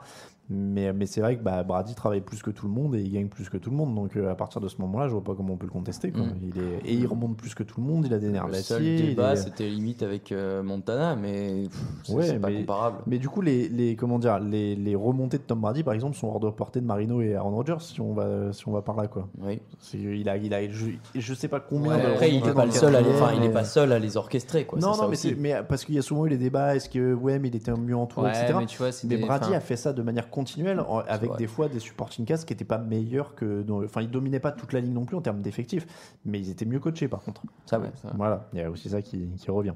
Mais, 0.50 0.94
mais 0.94 1.08
c'est 1.08 1.22
vrai 1.22 1.38
que 1.38 1.44
bah, 1.44 1.64
Brady 1.64 1.96
travaille 1.96 2.22
plus 2.22 2.44
que 2.44 2.52
tout 2.52 2.68
le 2.68 2.72
monde 2.74 2.94
et 2.96 3.02
il 3.02 3.12
gagne 3.12 3.28
plus 3.30 3.50
que 3.50 3.58
tout 3.58 3.72
le 3.72 3.76
monde. 3.76 3.96
Donc 3.96 4.16
euh, 4.16 4.30
à 4.32 4.36
partir 4.36 4.62
de 4.62 4.68
ce 4.68 4.80
moment-là, 4.82 5.08
je 5.08 5.14
vois 5.14 5.24
pas 5.24 5.34
comment 5.34 5.54
on 5.54 5.58
peut 5.58 5.66
le 5.66 5.72
contester. 5.72 6.12
quoi. 6.12 6.22
Mm. 6.22 6.36
Il 6.44 6.62
est, 6.62 6.92
et 6.92 6.94
il 6.94 7.08
remonte 7.08 7.36
plus 7.36 7.56
que 7.56 7.64
tout 7.64 7.82
le 7.82 7.88
monde. 7.88 8.06
Il 8.06 8.14
a 8.14 8.20
des 8.20 8.30
nerfs 8.30 8.48
Le 8.48 8.54
seul 8.56 8.84
débat, 8.84 9.34
est- 9.34 9.38
c'était 9.38 9.68
limite 9.68 10.04
avec 10.04 10.32
euh, 10.32 10.62
Montana, 10.62 11.16
mais 11.16 11.64
c'est 12.04 12.14
Ouais, 12.14 12.38
pas 12.38 12.50
mais- 12.50 12.60
comparable. 12.60 12.98
Mais 13.08 13.18
du 13.18 13.28
coup, 13.28 13.42
les, 13.42 13.68
les, 13.70 13.96
comment 13.96 14.20
dire, 14.20 14.40
les, 14.40 14.76
les 14.76 14.94
remontées 14.96 15.38
de 15.40 15.44
Tom 15.44 15.62
Brady, 15.62 15.82
par 15.82 15.96
exemple, 15.96 16.16
sont 16.16 16.28
hors 16.28 16.40
de 16.40 16.50
portée 16.52 16.80
de 16.80 16.86
Marino 16.86 17.22
et 17.22 17.34
Aaron 17.36 17.56
Rodgers, 17.56 17.78
si 17.80 18.00
on 18.00 18.14
va, 18.14 18.54
si 18.54 18.68
on 18.68 18.72
va 18.72 18.84
par 18.84 18.96
là. 18.98 19.08
Quoi. 19.08 19.28
Oui. 19.42 19.60
Il 19.96 20.30
a, 20.30 20.38
il 20.38 20.54
a, 20.54 20.70
je, 20.70 20.86
je 21.16 21.34
sais 21.34 21.48
pas 21.48 21.60
combien 21.60 21.96
Ouais, 21.96 22.04
de 22.04 22.08
après, 22.08 22.30
il 22.30 22.34
remontées 22.44 22.50
est 22.50 22.54
dans 22.54 22.60
pas 22.60 22.66
le 22.68 22.72
seul 22.72 22.96
à 22.96 23.02
les, 23.02 23.10
il 23.38 23.44
est 23.46 23.50
pas 23.54 23.64
seul 23.64 23.92
à 23.92 23.98
les 23.98 24.16
orchestrer, 24.16 24.66
quoi. 24.66 24.78
non, 24.80 24.96
non, 24.96 25.10
mais, 25.10 25.18
mais 25.40 25.56
parce 25.68 25.86
qu'il 25.86 25.96
y 25.96 25.98
a 26.00 26.04
souvent 26.04 26.28
eu 26.28 26.30
les 26.30 26.38
débats, 26.38 26.76
est-ce 26.76 26.88
que 26.88 27.16
ouais, 27.16 27.40
mais 27.40 27.48
il 27.48 27.56
était 27.56 27.74
mieux 27.76 27.98
entouré, 27.98 28.28
Ouais, 28.30 28.38
etc. 28.44 28.54
mais 28.60 28.66
tu 28.68 28.78
vois, 28.78 28.92
c'est 28.92 29.08
Mais 29.08 29.18
Brady 29.18 29.56
a 29.56 29.60
fait 29.60 29.76
ça 29.76 29.92
de 29.92 30.04
manière 30.04 30.30
continuelle, 30.36 30.80
en- 30.82 31.00
avec 31.00 31.36
des 31.38 31.48
fois 31.48 31.68
des 31.70 31.80
supporting 31.80 32.26
cast 32.26 32.46
qui 32.46 32.54
n'étaient 32.54 32.64
pas 32.66 32.78
meilleurs 32.78 33.34
que. 33.34 33.66
Enfin, 33.84 34.02
ils 34.02 34.12
dominaient 34.12 34.40
pas 34.40 34.52
toute 34.52 34.74
la 34.74 34.80
ligne 34.82 34.94
non 34.94 35.06
plus 35.06 35.16
en 35.18 35.22
termes 35.22 35.42
d'effectifs, 35.42 35.88
mais 36.26 36.40
ils 36.40 36.52
étaient 36.52 36.66
mieux 36.66 36.80
coachés 36.80 37.08
par 37.08 37.24
contre. 37.24 37.42
Ça, 37.66 37.80
ouais. 37.80 37.88
Voilà, 38.16 38.48
il 38.54 38.60
y 38.60 38.62
a 38.62 38.70
aussi 38.70 38.90
ça 38.90 39.02
qui, 39.02 39.28
qui 39.38 39.50
revient. 39.50 39.74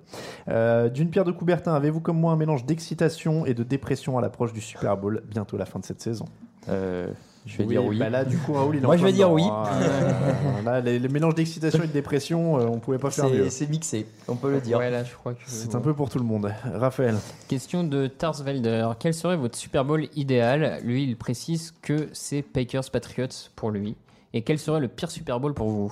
Euh, 0.50 0.90
D'une 0.90 1.10
pierre 1.10 1.24
de 1.26 1.32
Coubertin, 1.32 1.74
avez-vous 1.74 2.02
comme 2.02 2.20
moi 2.20 2.34
un 2.34 2.36
mélange 2.36 2.66
d'excitation 2.66 3.46
et 3.48 3.54
de 3.56 3.64
dépression 3.64 4.18
à 4.18 4.22
l'approche 4.22 4.54
du 4.54 4.62
Super 4.62 4.98
Bowl, 4.98 5.24
bientôt 5.28 5.58
la 5.58 5.66
fin 5.66 5.80
de 5.80 5.86
cette 5.86 6.02
saison? 6.02 6.26
Euh, 6.68 7.08
je 7.50 7.58
vais 7.58 7.66
dire 7.66 7.84
oui. 7.84 7.98
Bah 7.98 8.10
là, 8.10 8.24
du 8.24 8.38
coup, 8.38 8.54
Raoul, 8.54 8.76
il 8.76 8.84
est 8.84 8.86
Moi, 8.86 8.96
je 8.98 9.04
vais 9.04 9.12
dire 9.12 9.32
oui. 9.32 9.44
hein. 9.44 9.64
Euh, 9.82 10.62
là, 10.64 10.80
les, 10.82 11.00
les 11.00 11.08
mélanges 11.10 11.36
d'excitation 11.36 11.84
et 11.84 11.88
de 11.88 11.92
dépression, 11.92 12.60
euh, 12.60 12.66
on 12.68 12.80
pouvait 12.80 12.98
pas 13.00 13.10
faire 13.12 13.28
mieux. 13.30 13.50
C'est 13.50 13.68
mixé, 13.70 14.06
on 14.28 14.36
peut 14.36 14.52
le 14.52 14.62
dire. 14.62 14.78
Ouais, 14.78 14.90
là, 14.92 15.04
je 15.04 15.14
crois 15.16 15.34
que. 15.34 15.40
C'est 15.48 15.74
un 15.76 15.82
peu 15.82 15.94
pour 15.94 16.10
tout 16.10 16.20
le 16.20 16.26
monde. 16.26 16.52
Raphaël. 16.76 17.16
Question 17.48 17.84
de 17.84 18.08
Tarsvelder. 18.08 18.90
Quel 19.00 19.14
serait 19.14 19.36
votre 19.38 19.58
Super 19.58 19.84
Bowl 19.84 20.08
idéal? 20.16 20.80
Lui, 20.84 21.04
il 21.04 21.18
précise 21.18 21.74
que 21.82 22.08
c'est 22.14 22.42
Packers 22.42 22.90
Patriots 22.92 23.28
pour 23.56 23.72
lui. 23.72 23.96
Et 24.32 24.44
quel 24.44 24.60
serait 24.60 24.80
le 24.80 24.88
pire 24.88 25.10
Super 25.10 25.40
Bowl 25.40 25.56
pour 25.56 25.70
vous? 25.70 25.92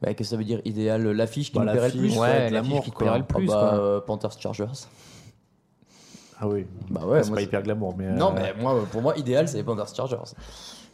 Bah, 0.00 0.14
Qu'est-ce 0.14 0.16
que 0.16 0.24
ça 0.24 0.36
veut 0.36 0.44
dire? 0.44 0.60
Idéal, 0.64 1.02
l'affiche 1.10 1.50
qui 1.50 1.58
Bah, 1.58 1.64
me 1.64 1.70
plairait 1.72 1.88
le 1.90 1.98
plus 1.98 2.12
Ouais, 2.16 2.28
ouais, 2.28 2.50
l'affiche 2.50 2.80
qui 2.82 2.90
te 2.92 2.96
plairait 2.96 3.18
le 3.18 3.24
Ah 3.28 3.34
plus. 3.34 3.46
bah, 3.48 3.52
quoi. 3.72 3.80
euh, 3.80 4.00
Panthers 4.00 4.38
Chargers. 4.38 4.66
Ah 6.40 6.48
oui. 6.48 6.66
Bah 6.90 7.02
ouais, 7.06 7.22
c'est 7.22 7.32
pas 7.32 7.40
hyper 7.42 7.62
glamour, 7.62 7.94
mais. 7.96 8.10
Non, 8.10 8.30
euh, 8.30 8.34
mais 8.34 8.54
moi, 8.60 8.84
pour 8.90 9.02
moi, 9.02 9.16
idéal, 9.16 9.48
c'est 9.48 9.56
les 9.58 9.62
Panthers 9.64 9.94
Chargers. 9.94 10.16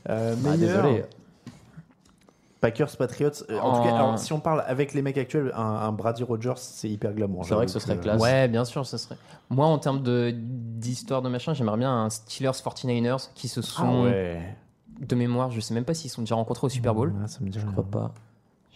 Euh, 0.08 0.34
Bah, 0.36 0.50
meilleur, 0.56 0.82
désolé. 0.82 1.04
Packers, 2.60 2.96
Patriots. 2.96 3.30
euh, 3.50 3.58
en 3.60 3.76
tout 3.78 3.84
cas, 3.88 3.94
alors, 3.94 4.18
si 4.18 4.32
on 4.32 4.40
parle 4.40 4.64
avec 4.66 4.92
les 4.92 5.00
mecs 5.00 5.16
actuels, 5.16 5.52
un, 5.54 5.60
un 5.62 5.92
Brady 5.92 6.24
Rogers, 6.24 6.54
c'est 6.56 6.88
hyper 6.88 7.12
glamour. 7.12 7.44
C'est 7.44 7.54
vrai 7.54 7.66
que 7.66 7.70
ce 7.72 7.78
serait 7.78 7.96
classe. 7.98 8.20
Ouais, 8.20 8.48
bien 8.48 8.64
sûr, 8.64 8.84
ça 8.84 8.98
serait. 8.98 9.16
Moi, 9.48 9.64
en 9.66 9.78
termes 9.78 10.02
d'histoire 10.32 11.22
de 11.22 11.28
machin, 11.28 11.54
j'aimerais 11.54 11.76
bien 11.78 11.92
un 12.04 12.10
Steelers 12.10 12.50
49ers 12.50 13.28
qui 13.36 13.46
se 13.46 13.62
sont, 13.62 13.84
Ah 13.84 14.02
ouais. 14.10 14.56
de 15.00 15.14
mémoire, 15.14 15.52
je 15.52 15.60
sais 15.60 15.72
même 15.72 15.84
pas 15.84 15.94
s'ils 15.94 16.10
sont 16.10 16.22
déjà 16.22 16.34
rencontrés 16.34 16.66
au 16.66 16.70
Super 16.70 16.94
Bowl. 16.96 17.14
Ah, 17.22 17.28
ça 17.28 17.38
me 17.42 17.48
dit 17.48 17.60
Je 17.60 17.64
rien. 17.64 17.72
crois 17.72 17.84
pas. 17.84 18.12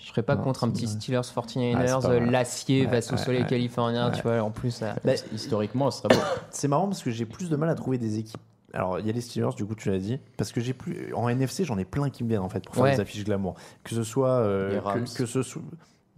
Je 0.00 0.08
serais 0.08 0.22
pas 0.22 0.36
Non, 0.36 0.42
contre 0.42 0.62
un 0.64 0.70
petit 0.70 0.86
vrai. 0.86 0.94
Steelers 0.94 1.20
Ah, 1.36 1.40
49ers, 1.40 2.00
c'est 2.02 2.08
pas 2.08 2.20
mal. 2.20 2.30
l'acier 2.30 2.86
Ouais, 2.86 2.92
face 2.92 3.10
au 3.10 3.16
ouais, 3.16 3.18
soleil 3.24 3.42
ouais. 3.42 3.48
californien, 3.48 4.10
Ouais. 4.10 4.16
tu 4.16 4.22
vois, 4.22 4.42
en 4.42 4.50
plus. 4.50 4.70
ça- 4.70 4.94
Bah, 5.04 5.12
Historiquement, 5.32 5.90
ce 5.90 6.02
serait 6.02 6.14
beau. 6.14 6.20
C'est 6.50 6.68
marrant 6.68 6.86
parce 6.86 7.02
que 7.02 7.10
j'ai 7.10 7.24
plus 7.26 7.48
de 7.50 7.56
mal 7.56 7.68
à 7.68 7.74
trouver 7.74 7.98
des 7.98 8.18
équipes. 8.18 8.40
Alors, 8.74 8.98
il 9.00 9.06
y 9.06 9.10
a 9.10 9.12
les 9.12 9.20
Steelers, 9.20 9.54
du 9.56 9.64
coup, 9.66 9.74
tu 9.74 9.90
l'as 9.90 9.98
dit. 9.98 10.18
Parce 10.36 10.52
que 10.52 10.60
j'ai 10.60 10.72
plus. 10.72 11.12
En 11.14 11.28
NFC, 11.28 11.64
j'en 11.64 11.78
ai 11.78 11.84
plein 11.84 12.08
qui 12.10 12.24
me 12.24 12.28
viennent, 12.28 12.40
en 12.40 12.48
fait, 12.48 12.64
pour 12.64 12.74
faire 12.74 12.84
Ouais. 12.84 12.94
des 12.94 13.00
affiches 13.00 13.24
glamour. 13.24 13.54
Que 13.84 13.94
ce 13.94 14.02
soit. 14.02 14.28
euh, 14.30 14.70
Les 14.70 14.78
que, 14.78 14.84
Rams. 14.84 15.04
que 15.16 15.26
ce 15.26 15.42
soit. 15.42 15.62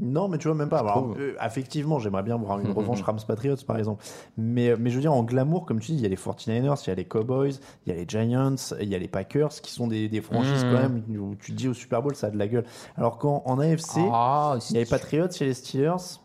Non, 0.01 0.27
mais 0.27 0.39
tu 0.39 0.49
vois, 0.49 0.57
même 0.57 0.69
pas. 0.69 0.79
Alors, 0.81 1.15
euh, 1.19 1.35
affectivement, 1.39 2.01
j'aimerais 2.01 2.25
bien 2.25 2.37
voir 2.37 2.59
une 2.59 2.73
revanche 2.73 3.01
Rams-Patriots, 3.03 3.59
par 3.65 3.79
exemple. 3.79 4.03
Mais, 4.37 4.75
mais 4.77 4.91
je 4.91 4.97
veux 4.97 5.01
dire, 5.01 5.13
en 5.13 5.23
glamour, 5.23 5.67
comme 5.67 5.79
tu 5.79 5.93
dis, 5.93 5.99
il 5.99 6.03
y 6.03 6.07
a 6.07 6.09
les 6.09 6.17
49ers, 6.17 6.83
il 6.85 6.89
y 6.89 6.91
a 6.91 6.95
les 6.97 7.05
Cowboys, 7.05 7.55
il 7.87 7.93
y 7.93 7.93
a 7.93 7.95
les 7.99 8.05
Giants, 8.09 8.57
il 8.81 8.89
y 8.89 8.95
a 8.97 8.99
les 8.99 9.07
Packers, 9.07 9.51
qui 9.51 9.71
sont 9.73 9.87
des, 9.87 10.09
des 10.09 10.21
franchises 10.21 10.65
Mhm. 10.65 10.73
quand 10.73 10.79
même 10.81 11.03
où 11.21 11.37
tu 11.37 11.53
te 11.53 11.57
dis 11.57 11.69
au 11.69 11.75
Super 11.75 12.03
Bowl, 12.03 12.17
ça 12.17 12.27
a 12.27 12.31
de 12.31 12.39
la 12.39 12.49
gueule. 12.49 12.65
Alors 12.97 13.19
qu'en 13.19 13.43
en 13.47 13.61
AFC, 13.61 14.01
Ah, 14.13 14.57
il 14.71 14.75
y 14.75 14.79
a 14.79 14.81
les 14.81 14.87
Patriots, 14.91 15.29
il 15.29 15.41
y 15.41 15.45
a 15.45 15.47
les 15.47 15.55
Steelers, 15.55 16.19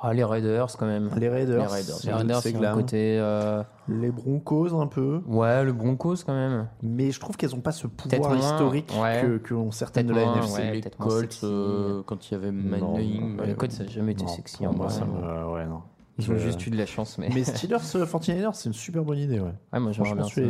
Ah, 0.00 0.14
les 0.14 0.22
Raiders 0.22 0.68
quand 0.78 0.86
même. 0.86 1.10
les 1.18 1.28
Raiders, 1.28 1.58
Les 1.60 1.66
Raiders. 1.66 1.96
Les 2.04 2.12
Raiders, 2.12 2.40
c'est 2.40 2.52
c'est 2.52 2.64
un 2.66 2.74
côté. 2.74 3.18
euh, 3.18 3.62
les 3.88 4.10
Broncos 4.10 4.72
un 4.80 4.86
peu. 4.86 5.22
Ouais, 5.26 5.64
le 5.64 5.72
Broncos 5.72 6.16
quand 6.24 6.34
même. 6.34 6.68
Mais 6.82 7.10
je 7.10 7.18
trouve 7.18 7.36
qu'elles 7.36 7.50
n'ont 7.50 7.60
pas 7.60 7.72
ce 7.72 7.86
pouvoir 7.88 8.30
moins, 8.34 8.38
historique 8.38 8.92
ouais. 9.00 9.20
que, 9.22 9.38
que 9.38 9.54
ont 9.54 9.72
certaines 9.72 10.06
de 10.06 10.14
la 10.14 10.24
moins, 10.24 10.36
NFC. 10.36 10.60
ouais. 10.60 10.74
les 10.74 10.82
Colts, 10.96 11.40
euh, 11.42 12.02
quand 12.06 12.28
il 12.30 12.32
y 12.32 12.36
avait 12.36 12.52
Manning. 12.52 13.36
non, 13.36 13.42
Les 13.44 13.54
Colts, 13.54 13.72
ça 13.72 13.82
n'a 13.84 13.90
jamais 13.90 14.12
été 14.12 14.22
Non, 14.24 14.28
sexy 14.28 14.66
en 14.66 14.72
moi, 14.72 14.86
vrai. 14.86 14.94
ça 14.94 15.04
me- 15.04 15.52
ouais, 15.52 15.66
non. 15.66 15.80
Ils 16.20 16.30
ont 16.32 16.36
juste 16.36 16.66
eu 16.66 16.70
de 16.70 16.76
la 16.76 16.86
chance, 16.86 17.16
mais. 17.18 17.28
Mais 17.32 17.44
Steelers 17.44 17.76
euh, 17.96 18.04
49ers, 18.06 18.50
c'est 18.54 18.68
une 18.68 18.72
super 18.74 19.04
bonne 19.04 19.18
idée, 19.18 19.38
ouais. 19.40 19.52
Ouais, 19.72 19.80
moi 19.80 19.92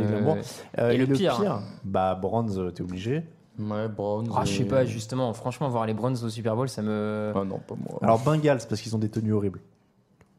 ça. 0.03 0.07
glamour. 0.07 0.37
Euh, 0.79 0.89
Et 0.91 0.97
le 0.97 1.07
pire 1.07 1.61
Bah, 1.83 2.15
Browns, 2.19 2.57
euh, 2.57 2.71
t'es 2.71 2.81
obligé. 2.81 3.23
Ouais, 3.59 3.87
Browns. 3.87 4.29
Ah, 4.35 4.45
je 4.45 4.53
sais 4.57 4.63
et- 4.63 4.65
pas, 4.65 4.85
justement, 4.85 5.33
franchement, 5.33 5.67
voir 5.69 5.85
les 5.85 5.93
Browns 5.93 6.15
au 6.23 6.29
Super 6.29 6.55
Bowl, 6.55 6.69
ça 6.69 6.81
me. 6.81 7.33
Ah 7.35 7.43
non, 7.43 7.59
pas 7.59 7.75
moi. 7.75 7.99
Alors, 8.01 8.19
Bengals, 8.19 8.61
parce 8.69 8.81
qu'ils 8.81 8.95
ont 8.95 8.99
des 8.99 9.09
tenues 9.09 9.33
horribles. 9.33 9.59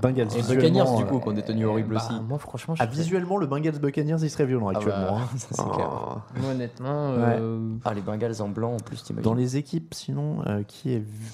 Bengals, 0.01 0.29
Et 0.35 0.41
visuellement, 0.41 0.69
Buccaneers, 0.85 0.97
du 0.97 1.03
euh, 1.03 1.07
coup, 1.07 1.21
qui 1.21 1.29
ont 1.29 1.33
des 1.33 1.43
tenues 1.43 1.65
horribles 1.67 1.95
Bah, 1.95 2.03
aussi. 2.11 2.21
Moi, 2.23 2.39
franchement, 2.39 2.75
je 2.75 2.83
Ah, 2.83 2.87
visuellement, 2.87 3.37
le 3.39 3.47
Bengals 3.47 3.79
Buccaneers, 3.79 4.17
il 4.23 4.31
serait 4.31 4.47
violent 4.47 4.69
Ah 4.69 4.77
actuellement. 4.79 5.17
bah, 5.17 5.21
hein. 5.23 5.37
ça, 5.39 5.49
c'est 5.51 5.71
clair. 5.71 5.89
Ah. 5.91 6.23
Moi, 6.39 6.51
honnêtement, 6.51 7.13
euh, 7.17 7.59
Ah, 7.85 7.93
les 7.95 8.01
Bengals 8.01 8.41
en 8.41 8.49
blanc 8.49 8.75
en 8.75 8.79
plus, 8.79 9.03
t'imagines. 9.03 9.23
Dans 9.31 9.35
les 9.35 9.57
équipes, 9.57 9.93
sinon, 9.95 10.39
euh, 10.47 10.63
qui 10.67 10.95
est 10.95 10.99
vu 10.99 11.31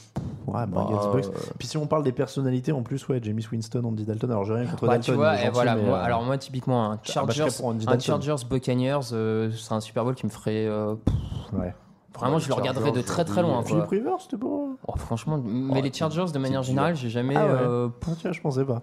Ouais, 0.49 0.66
Bah, 0.66 0.86
Bucks. 1.12 1.24
euh, 1.26 1.30
Puis 1.59 1.68
si 1.68 1.76
on 1.76 1.86
parle 1.86 2.03
des 2.03 2.12
personnalités, 2.12 2.72
en 2.72 2.82
plus, 2.82 3.07
ouais, 3.09 3.20
James 3.22 3.40
Winston, 3.53 3.82
Andy 3.84 4.05
Dalton. 4.05 4.30
Alors, 4.30 4.44
j'ai 4.44 4.55
rien 4.55 4.66
contre 4.66 4.86
bah, 4.86 4.94
Dalton. 4.94 5.12
tu 5.12 5.16
vois, 5.16 5.36
gentil, 5.36 5.51
voilà, 5.53 5.76
mais, 5.76 5.82
moi, 5.82 5.99
euh, 5.99 6.03
alors 6.05 6.22
moi, 6.24 6.38
typiquement, 6.38 6.84
un 6.92 6.94
bah, 6.96 7.01
Chargers, 7.05 7.49
un. 7.64 7.99
Chargers 7.99 8.44
Buccaneers, 8.49 8.99
euh, 9.12 9.51
c'est 9.51 9.72
un 9.74 9.80
Super 9.80 10.05
Bowl 10.05 10.14
qui 10.14 10.26
me 10.26 10.30
ferait. 10.30 10.66
euh, 10.66 10.94
pff, 10.94 11.14
Ouais. 11.61 11.74
Vraiment, 12.18 12.34
Ouais, 12.34 12.40
je 12.40 12.48
le 12.48 12.54
les 12.54 12.60
regarderais 12.60 12.92
de 12.92 13.00
très 13.00 13.24
très 13.24 13.42
loin. 13.42 13.62
Philippe. 13.62 13.86
Rivers, 13.88 14.20
c'était 14.20 14.36
pas. 14.36 14.46
Oh, 14.46 14.96
franchement, 14.96 15.40
mais 15.44 15.80
Oh, 15.80 15.82
les 15.82 15.92
Chargers, 15.92 16.26
de 16.32 16.38
manière 16.38 16.62
générale, 16.62 16.96
j'ai 16.96 17.08
jamais. 17.10 17.36
Ah 17.36 17.44
ouais. 17.46 17.52
euh, 17.52 17.88
tiens, 18.20 18.32
je 18.32 18.40
pensais 18.40 18.64
pas. 18.64 18.82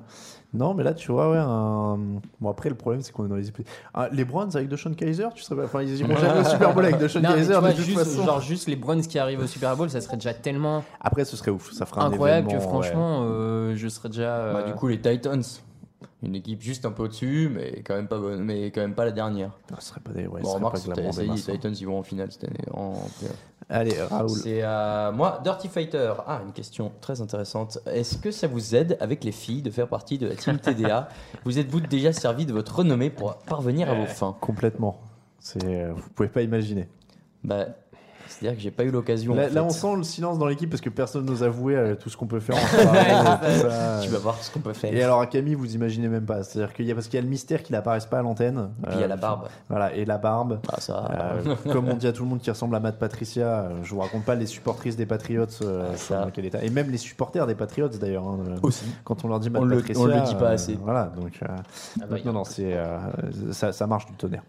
Non, 0.53 0.73
mais 0.73 0.83
là, 0.83 0.93
tu 0.93 1.11
vois, 1.11 1.31
ouais, 1.31 1.38
un... 1.38 1.97
Bon, 2.39 2.49
après, 2.49 2.69
le 2.69 2.75
problème, 2.75 3.01
c'est 3.01 3.11
qu'on 3.11 3.25
est 3.25 3.29
dans 3.29 3.36
les... 3.36 3.51
Ah, 3.93 4.07
les 4.13 4.23
Browns 4.23 4.51
avec 4.55 4.69
Deshaun 4.69 4.93
Kaiser, 4.95 5.27
tu 5.36 5.43
serais 5.43 5.57
pas... 5.57 5.65
Enfin, 5.65 5.81
ils 5.81 5.99
iront 5.99 6.15
jamais 6.15 6.39
au 6.39 6.43
Super 6.45 6.73
Bowl 6.73 6.86
avec 6.86 6.97
Deshaun 6.97 7.21
Kaiser, 7.21 7.59
vois, 7.59 7.71
de 7.71 7.75
toute 7.75 7.83
juste, 7.86 7.97
façon. 7.99 8.23
genre, 8.23 8.39
juste 8.39 8.67
les 8.69 8.77
Browns 8.77 9.01
qui 9.01 9.19
arrivent 9.19 9.41
au 9.41 9.47
Super 9.47 9.75
Bowl, 9.75 9.89
ça 9.89 9.99
serait 9.99 10.15
déjà 10.15 10.33
tellement 10.33 10.83
Après, 11.01 11.25
ce 11.25 11.36
serait 11.36 11.51
ouf. 11.51 11.73
Ça 11.73 11.86
ferait 11.86 12.01
un 12.01 12.05
incroyable 12.05 12.47
que 12.47 12.59
franchement, 12.59 13.23
euh, 13.23 13.73
je 13.75 13.88
serais 13.89 14.07
déjà. 14.07 14.38
euh, 14.38 14.53
Bah, 14.53 14.63
du 14.63 14.73
coup, 14.73 14.88
les 14.88 14.99
Titans. 15.01 15.43
Une 16.24 16.36
équipe 16.36 16.62
juste 16.62 16.86
un 16.86 16.91
peu 16.91 17.04
au-dessus, 17.04 17.50
mais 17.54 17.82
quand 17.86 17.96
même 17.96 18.08
pas 18.08 18.18
bonne, 18.18 18.43
mais 18.43 18.72
quand 18.72 18.82
même 18.82 18.96
pas 18.96 19.06
la 19.06 19.12
dernière. 19.12 19.52
Ah, 19.72 19.76
ce 19.80 19.89
serait 19.89 20.02
pas 20.02 20.12
des... 20.12 20.28
Ouais, 20.28 20.41
bon, 20.41 20.54
remarque, 20.54 20.74
pas 20.74 21.12
ça 21.12 21.24
y 21.24 21.30
est. 21.30 21.36
Titans, 21.52 21.74
ils 21.80 21.86
vont 21.86 22.00
en 22.00 22.04
finale 22.04 22.32
cette 22.32 22.46
année. 22.46 22.60
En. 22.74 22.93
Allez, 23.70 24.00
Raoul. 24.02 24.30
C'est 24.30 24.62
à 24.62 25.12
moi, 25.14 25.39
Dirty 25.43 25.68
Fighter. 25.68 26.14
Ah, 26.28 26.41
une 26.46 26.52
question 26.54 26.91
très 27.02 27.22
intéressante. 27.22 27.80
Est-ce 27.88 28.18
que 28.18 28.32
ça 28.32 28.48
vous 28.48 28.76
aide 28.76 28.98
avec 29.00 29.24
les 29.24 29.32
filles 29.32 29.62
de 29.62 29.72
faire 29.72 29.88
partie 29.88 30.18
de 30.18 30.28
la 30.28 30.36
team 30.36 30.60
TDA 30.60 31.10
Vous 31.46 31.58
êtes-vous 31.60 31.82
déjà 31.82 32.12
servi 32.14 32.46
de 32.46 32.54
votre 32.54 32.76
renommée 32.78 33.10
pour 33.10 33.36
parvenir 33.38 33.89
à 33.89 33.96
vos 33.96 34.06
fins? 34.06 34.36
Complètement. 34.41 35.02
C'est... 35.39 35.64
euh, 35.64 35.93
Vous 35.96 36.10
pouvez 36.10 36.30
pas 36.30 36.41
imaginer. 36.41 36.88
Bah, 37.43 37.68
c'est-à-dire 38.28 38.57
que 38.57 38.63
j'ai 38.63 38.71
pas 38.71 38.84
eu 38.84 38.91
l'occasion. 38.91 39.34
Là, 39.36 39.43
en 39.43 39.45
là, 39.45 39.51
fait. 39.51 39.59
on 39.59 39.69
sent 39.69 39.95
le 39.97 40.03
silence 40.03 40.38
dans 40.39 40.47
l'équipe 40.47 40.69
parce 40.69 40.82
que 40.82 40.89
personne 40.89 41.26
nous 41.26 41.43
a 41.43 41.47
avoué 41.47 41.76
euh, 41.76 41.95
tout 41.95 42.09
ce 42.09 42.17
qu'on 42.17 42.28
peut 42.28 42.39
faire 42.39 42.55
en 42.55 42.59
soirée. 42.67 43.09
ça. 43.61 43.99
Tu 44.03 44.09
vas 44.09 44.17
voir 44.19 44.36
ce 44.41 44.51
qu'on 44.51 44.59
peut 44.59 44.73
faire. 44.73 44.93
Et 44.93 45.03
alors 45.03 45.21
à 45.21 45.28
Camille, 45.28 45.55
vous 45.55 45.76
imaginez 45.76 46.07
même 46.07 46.26
pas. 46.26 46.43
C'est-à-dire 46.43 46.73
qu'il 46.73 46.86
y 46.86 46.91
a 46.91 46.95
parce 46.95 47.07
qu'il 47.07 47.15
y 47.17 47.19
a 47.19 47.23
le 47.23 47.30
mystère 47.30 47.63
qu'il 47.63 47.76
apparaisse 47.76 48.05
pas 48.05 48.19
à 48.19 48.21
l'antenne. 48.21 48.69
Et 48.84 48.88
puis 48.88 48.95
il 48.97 49.01
y 49.01 49.03
a 49.03 49.07
la 49.07 49.15
barbe. 49.17 49.47
Voilà, 49.69 49.93
et 49.95 50.05
la 50.05 50.17
barbe. 50.17 50.59
Ah, 50.71 50.80
ça. 50.82 51.09
Euh, 51.45 51.55
comme 51.71 51.88
on 51.89 51.95
dit 51.95 52.07
à 52.07 52.13
tout 52.13 52.23
le 52.23 52.30
monde 52.30 52.39
qui 52.39 52.49
ressemble 52.49 52.76
à 52.76 52.80
Matt 52.80 52.97
Patricia, 52.99 53.47
euh, 53.47 53.69
je 53.84 53.93
vous 53.93 53.99
raconte 54.01 54.23
pas 54.26 54.36
les 54.36 54.45
supportrices 54.45 54.95
des 54.95 55.05
Patriots 55.05 55.45
euh, 55.61 55.89
Ah, 55.93 55.97
sont 55.97 56.13
ça. 56.15 56.21
dans 56.26 56.32
quel 56.32 56.45
état. 56.45 56.63
Et 56.63 56.69
même 56.69 56.89
les 56.91 56.97
supporters 56.97 57.45
des 57.47 57.55
Patriots 57.55 57.88
d'ailleurs. 57.89 58.23
hein, 58.28 58.39
euh, 58.49 58.55
Aussi. 58.63 58.86
Quand 59.03 59.23
on 59.26 59.28
leur 59.28 59.39
dit 59.39 59.49
Matt 59.49 59.61
On 59.61 59.65
le- 59.65 59.78
Patricia, 59.78 60.01
on 60.01 60.05
le 60.07 60.21
dit 60.21 60.36
pas 60.36 60.45
euh, 60.51 60.53
assez. 60.53 60.78
voilà, 60.82 61.11
donc, 61.15 61.34
euh, 61.43 61.47
bah, 62.09 62.17
non, 62.26 62.34
non, 62.34 62.43
c'est 62.43 62.73
euh, 62.73 62.97
ça, 63.51 63.71
ça 63.71 63.88
marche 63.88 64.05
du 64.07 64.13
tonnerre. 64.13 64.43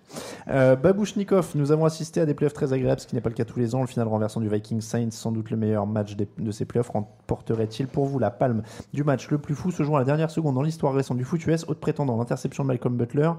Euh, 0.48 0.76
Babouchnikov, 0.76 1.50
nous 1.54 1.72
avons 1.72 1.84
assisté 1.84 2.20
à 2.20 2.26
des 2.26 2.34
playoffs 2.34 2.52
très 2.54 2.72
agréables, 2.72 3.00
ce 3.00 3.06
qui 3.06 3.14
n'est 3.14 3.20
pas 3.20 3.28
le 3.30 3.34
cas 3.34 3.44
tous 3.44 3.58
les 3.58 3.65
Le 3.80 3.86
final 3.86 4.08
renversant 4.08 4.40
du 4.40 4.48
Vikings 4.48 4.80
Saints, 4.80 5.10
sans 5.10 5.32
doute 5.32 5.50
le 5.50 5.56
meilleur 5.56 5.86
match 5.86 6.16
des- 6.16 6.28
de 6.38 6.50
ces 6.50 6.64
playoffs, 6.64 6.90
remporterait-il 6.90 7.86
pour 7.88 8.06
vous 8.06 8.18
la 8.18 8.30
palme 8.30 8.62
du 8.92 9.04
match 9.04 9.30
le 9.30 9.38
plus 9.38 9.54
fou 9.54 9.70
se 9.70 9.82
jouant 9.82 9.96
à 9.96 9.98
la 10.00 10.04
dernière 10.04 10.30
seconde 10.30 10.54
dans 10.54 10.62
l'histoire 10.62 10.92
récente 10.94 11.16
du 11.18 11.24
foot 11.24 11.44
US, 11.46 11.64
haute 11.68 11.78
prétendant 11.80 12.16
l'interception 12.16 12.62
de 12.64 12.68
Malcolm 12.68 12.96
Butler. 12.96 13.30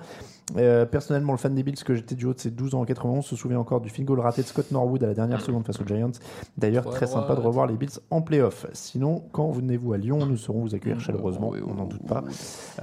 Euh, 0.58 0.86
personnellement, 0.86 1.34
le 1.34 1.38
fan 1.38 1.54
des 1.54 1.64
Bills 1.64 1.76
que 1.84 1.94
j'étais 1.94 2.16
du 2.16 2.26
haut 2.26 2.34
de 2.34 2.40
ses 2.40 2.52
12 2.52 2.74
ans 2.76 2.82
en 2.82 2.86
91 2.86 3.26
se 3.26 3.36
souvient 3.36 3.60
encore 3.60 3.82
du 3.82 3.90
field 3.90 4.08
goal 4.08 4.20
raté 4.22 4.42
de 4.42 4.48
Scott 4.48 4.72
Norwood 4.72 5.04
à 5.04 5.08
la 5.08 5.14
dernière 5.14 5.42
seconde 5.42 5.66
face 5.66 5.80
aux 5.82 5.86
Giants. 5.86 6.12
D'ailleurs, 6.58 6.86
très 6.86 7.06
sympa 7.08 7.36
de 7.36 7.42
revoir 7.42 7.68
les 7.68 7.76
Bills 7.76 8.00
en 8.12 8.22
playoff. 8.22 8.66
Sinon, 8.74 9.24
quand 9.32 9.50
venez-vous 9.52 9.94
à 9.94 9.98
Lyon, 9.98 10.26
nous 10.26 10.38
saurons 10.38 10.62
vous 10.62 10.74
accueillir 10.76 11.00
chaleureusement, 11.00 11.52
on 11.68 11.74
n'en 11.74 11.86
doute 11.86 12.06
pas. 12.08 12.24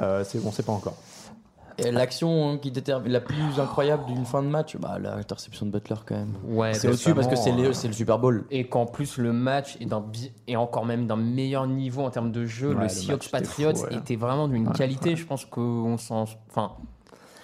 Euh, 0.01 0.25
c'est 0.25 0.43
bon, 0.43 0.51
c'est 0.53 0.65
pas 0.67 0.73
encore. 0.73 0.97
L'action 1.79 2.51
hein, 2.51 2.59
qui 2.59 2.71
détermine 2.71 3.13
la 3.13 3.21
plus 3.21 3.59
incroyable 3.59 4.07
d'une 4.07 4.25
fin 4.25 4.43
de 4.43 4.49
match, 4.49 4.77
bah 4.77 4.99
l'interception 4.99 5.67
de 5.67 5.73
Butler 5.73 5.97
quand 6.07 6.15
même. 6.15 6.35
Ouais, 6.45 6.75
C'est 6.75 6.89
au-dessus 6.89 7.15
parce 7.15 7.27
que 7.27 7.37
c'est 7.37 7.53
le, 7.53 7.73
c'est 7.73 7.89
le 7.89 7.95
Super 7.95 8.19
Bowl. 8.19 8.45
Et 8.51 8.69
qu'en 8.69 8.87
plus 8.87 9.19
le 9.19 9.33
match 9.33 9.77
est, 10.47 10.57
encore 10.57 10.87
même 10.87 11.07
d'un 11.07 11.17
meilleur 11.17 11.67
niveau 11.67 12.03
en 12.03 12.11
termes 12.11 12.31
de 12.31 12.47
jeu. 12.47 12.75
Ouais, 12.75 12.85
le 12.85 12.89
Seahawks 12.89 13.27
était 13.27 13.31
Patriots 13.31 13.75
fou, 13.75 13.85
ouais. 13.85 13.97
était 13.97 14.17
vraiment 14.17 14.49
d'une 14.49 14.73
qualité. 14.73 15.17
Je 15.17 15.27
pense 15.27 15.45
qu'on 15.45 15.99
s'en. 15.99 16.27
Enfin, 16.49 16.73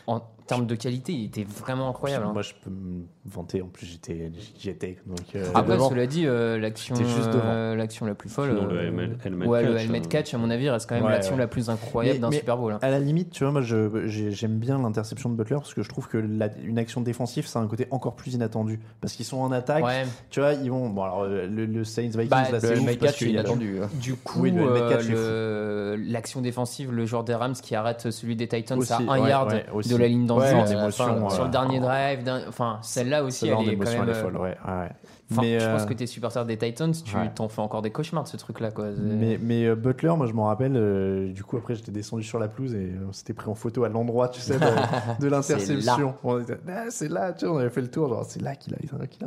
en 0.06 0.20
termes 0.50 0.66
de 0.66 0.74
qualité, 0.74 1.12
il 1.12 1.26
était 1.26 1.44
vraiment 1.44 1.88
incroyable. 1.88 2.26
hein. 2.26 2.32
Moi, 2.32 2.42
je 2.42 2.52
peux 2.62 2.70
me 2.70 3.04
vanter. 3.24 3.62
En 3.62 3.66
plus, 3.68 3.86
j'étais, 3.86 4.32
j'y 4.58 4.68
étais. 4.70 4.98
Donc, 5.06 5.18
euh, 5.36 5.44
Après, 5.54 5.74
devant. 5.74 5.88
cela 5.88 6.06
dit, 6.06 6.26
euh, 6.26 6.58
l'action, 6.58 6.96
euh, 6.98 7.76
l'action 7.76 8.04
la 8.04 8.14
plus 8.16 8.28
folle. 8.28 8.48
Sinon, 8.56 8.66
le 8.66 8.76
euh, 8.76 8.82
helmet- 8.88 9.10
helmet 9.24 9.46
ouais, 9.46 9.62
le 9.62 9.72
catch, 9.74 9.82
helmet 9.84 10.00
catch, 10.00 10.34
à 10.34 10.38
mon 10.38 10.50
avis, 10.50 10.68
reste 10.68 10.88
quand 10.88 10.96
même 10.96 11.04
Ouais, 11.04 11.12
l'action 11.12 11.34
ouais. 11.34 11.38
la 11.40 11.46
plus 11.46 11.70
incroyable 11.70 12.16
Mais- 12.16 12.20
d'un 12.20 12.30
mais 12.30 12.38
Super 12.38 12.56
Bowl. 12.56 12.72
hein. 12.72 12.78
À 12.82 12.90
la 12.90 12.98
limite, 12.98 13.30
tu 13.30 13.44
vois, 13.44 13.52
moi, 13.52 13.62
j'aime 13.62 14.58
bien 14.58 14.78
l'interception 14.82 15.28
de 15.30 15.36
Butler 15.36 15.56
parce 15.56 15.72
que 15.72 15.82
je 15.84 15.88
trouve 15.88 16.08
que 16.08 16.18
la- 16.18 16.48
une 16.64 16.78
action 16.78 17.00
défensive, 17.00 17.46
ça 17.46 17.60
a 17.60 17.62
un 17.62 17.68
côté 17.68 17.86
encore 17.92 18.16
plus 18.16 18.34
inattendu. 18.34 18.80
Parce 19.00 19.12
qu'ils 19.14 19.26
sont 19.26 19.38
en 19.38 19.52
attaque. 19.52 19.84
Ouais. 19.84 20.04
Tu 20.30 20.40
vois, 20.40 20.54
ils 20.54 20.70
vont. 20.70 20.90
Bon, 20.90 21.02
alors, 21.04 21.26
le, 21.26 21.46
le 21.66 21.84
Saints 21.84 22.02
Vikings, 22.08 22.28
Bah, 22.28 22.42
là, 22.42 22.50
Le 22.54 22.58
c'est 22.60 22.72
ouf 22.72 22.78
helmet 22.78 22.96
catch, 22.96 23.20
il 23.20 23.36
le-. 23.36 23.86
Du 24.00 24.14
coup, 24.16 24.40
Oui, 24.40 24.50
le 24.50 24.62
euh, 24.62 24.88
catch, 24.90 25.08
le- 25.08 25.96
l'action 25.96 26.40
défensive, 26.40 26.90
le 26.92 27.06
joueur 27.06 27.22
des 27.22 27.34
Rams 27.34 27.54
qui 27.54 27.74
arrête 27.76 28.10
celui 28.10 28.34
des 28.34 28.48
Titans 28.48 28.80
à 28.90 28.96
un 29.12 29.28
yard 29.28 29.50
de 29.88 29.96
la 29.96 30.08
ligne 30.08 30.26
Ouais, 30.40 30.72
émotion, 30.72 31.26
euh, 31.26 31.30
sur 31.30 31.44
le 31.44 31.50
dernier 31.50 31.80
drive. 31.80 32.22
d'un- 32.24 32.48
Enfin, 32.48 32.78
celle-là 32.82 33.22
aussi, 33.24 33.46
elle 33.48 33.52
est 33.68 33.76
quand 33.76 33.84
même. 33.84 34.02
elle 34.02 34.08
est 34.08 34.12
euh, 34.12 34.22
folle, 34.22 34.36
ouais. 34.36 34.56
ouais. 34.66 34.88
Enfin, 35.32 35.42
Mais, 35.42 35.60
je 35.60 35.66
pense 35.66 35.82
euh, 35.82 35.86
que 35.86 35.94
t'es 35.94 36.06
supporter 36.06 36.44
des 36.44 36.56
Titans, 36.58 36.92
tu 36.92 37.16
ouais. 37.16 37.30
t'en 37.34 37.48
fais 37.48 37.60
encore 37.60 37.82
des 37.82 37.90
cauchemars 37.90 38.24
de 38.24 38.28
ce 38.28 38.36
truc-là. 38.36 38.70
Quoi. 38.72 38.86
Mais, 38.98 39.38
mais 39.40 39.66
euh, 39.66 39.76
Butler, 39.76 40.14
moi 40.16 40.26
je 40.26 40.32
m'en 40.32 40.46
rappelle, 40.46 40.72
euh, 40.76 41.32
du 41.32 41.44
coup 41.44 41.56
après 41.56 41.74
j'étais 41.76 41.92
descendu 41.92 42.22
sur 42.24 42.38
la 42.40 42.48
pelouse 42.48 42.74
et 42.74 42.92
on 43.08 43.12
s'était 43.12 43.32
pris 43.32 43.48
en 43.48 43.54
photo 43.54 43.84
à 43.84 43.88
l'endroit, 43.88 44.28
tu 44.28 44.40
sais, 44.40 44.54
de, 44.58 44.60
de 45.22 45.28
l'interception. 45.28 46.14
On 46.24 46.40
était, 46.40 46.56
Ah, 46.68 46.86
c'est 46.90 47.08
là, 47.08 47.32
tu 47.32 47.40
sais, 47.40 47.46
on 47.46 47.58
avait 47.58 47.70
fait 47.70 47.80
le 47.82 47.90
tour, 47.90 48.08
genre 48.08 48.24
c'est 48.26 48.42
là 48.42 48.56
qu'il 48.56 48.74
a, 48.74 48.78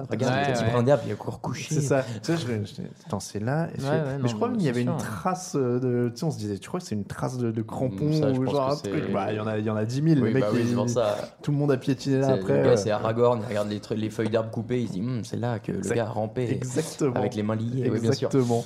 Regarde, 0.09 0.33
Ouais, 0.33 0.47
le 0.47 0.53
petit 0.53 0.63
ouais. 0.63 0.71
brin 0.71 0.83
d'herbe, 0.83 1.01
il 1.05 1.11
est 1.11 1.13
encore 1.13 1.39
couché. 1.39 1.73
C'est 1.75 1.81
ça. 1.81 2.03
Tu 2.23 2.35
sais, 2.35 2.37
je, 2.37 2.73
c'est 3.19 3.39
là. 3.39 3.67
Ouais, 3.77 4.01
mais 4.05 4.17
non, 4.19 4.27
je 4.27 4.35
crois 4.35 4.49
qu'il 4.49 4.61
y 4.63 4.69
avait 4.69 4.81
une 4.81 4.87
sûr. 4.89 4.97
trace 4.97 5.55
de. 5.55 6.09
Tu 6.13 6.19
sais, 6.19 6.25
on 6.25 6.31
se 6.31 6.37
disait, 6.37 6.57
tu 6.57 6.67
crois 6.67 6.79
que 6.79 6.85
c'est 6.85 6.95
une 6.95 7.05
trace 7.05 7.37
de, 7.37 7.51
de 7.51 7.61
crampon 7.61 7.93
Mm, 8.05 8.13
ça, 8.13 8.33
je 8.33 8.39
ou 8.39 8.45
genre 8.47 8.71
un 8.71 8.75
truc? 8.75 9.11
Bah, 9.13 9.31
il 9.31 9.37
y 9.37 9.39
en 9.39 9.47
a, 9.47 9.57
il 9.57 9.65
y 9.65 9.69
en 9.69 9.75
a 9.75 9.85
10 9.85 9.95
000. 9.95 10.05
Oui, 10.07 10.13
le 10.15 10.21
mec, 10.33 10.41
bah 10.43 10.49
oui, 10.53 10.59
il- 10.63 10.69
c'est 10.69 10.75
pour 10.75 10.89
ça. 10.89 11.15
tout 11.41 11.51
le 11.51 11.57
monde 11.57 11.71
a 11.71 11.77
piétiné 11.77 12.19
là 12.19 12.29
après. 12.33 12.57
le 12.63 12.69
gars, 12.69 12.77
c'est 12.77 12.91
Aragorn, 12.91 13.39
il 13.41 13.47
regarde 13.47 13.69
les, 13.69 13.81
les 13.95 14.09
feuilles 14.09 14.29
d'herbe 14.29 14.49
coupées, 14.51 14.81
il 14.81 14.87
se 14.87 14.93
dit 14.93 15.01
Hum, 15.01 15.23
c'est 15.23 15.37
là 15.37 15.59
que 15.59 15.71
le 15.71 15.92
Exact- 15.93 16.05
gars 16.05 16.09
a 16.09 16.13
rampé 16.13 16.49
Exactement. 16.51 17.15
avec 17.15 17.35
les 17.35 17.43
mains 17.43 17.55
liées. 17.55 17.89
Oui. 17.89 17.97
Exactement. 17.97 18.63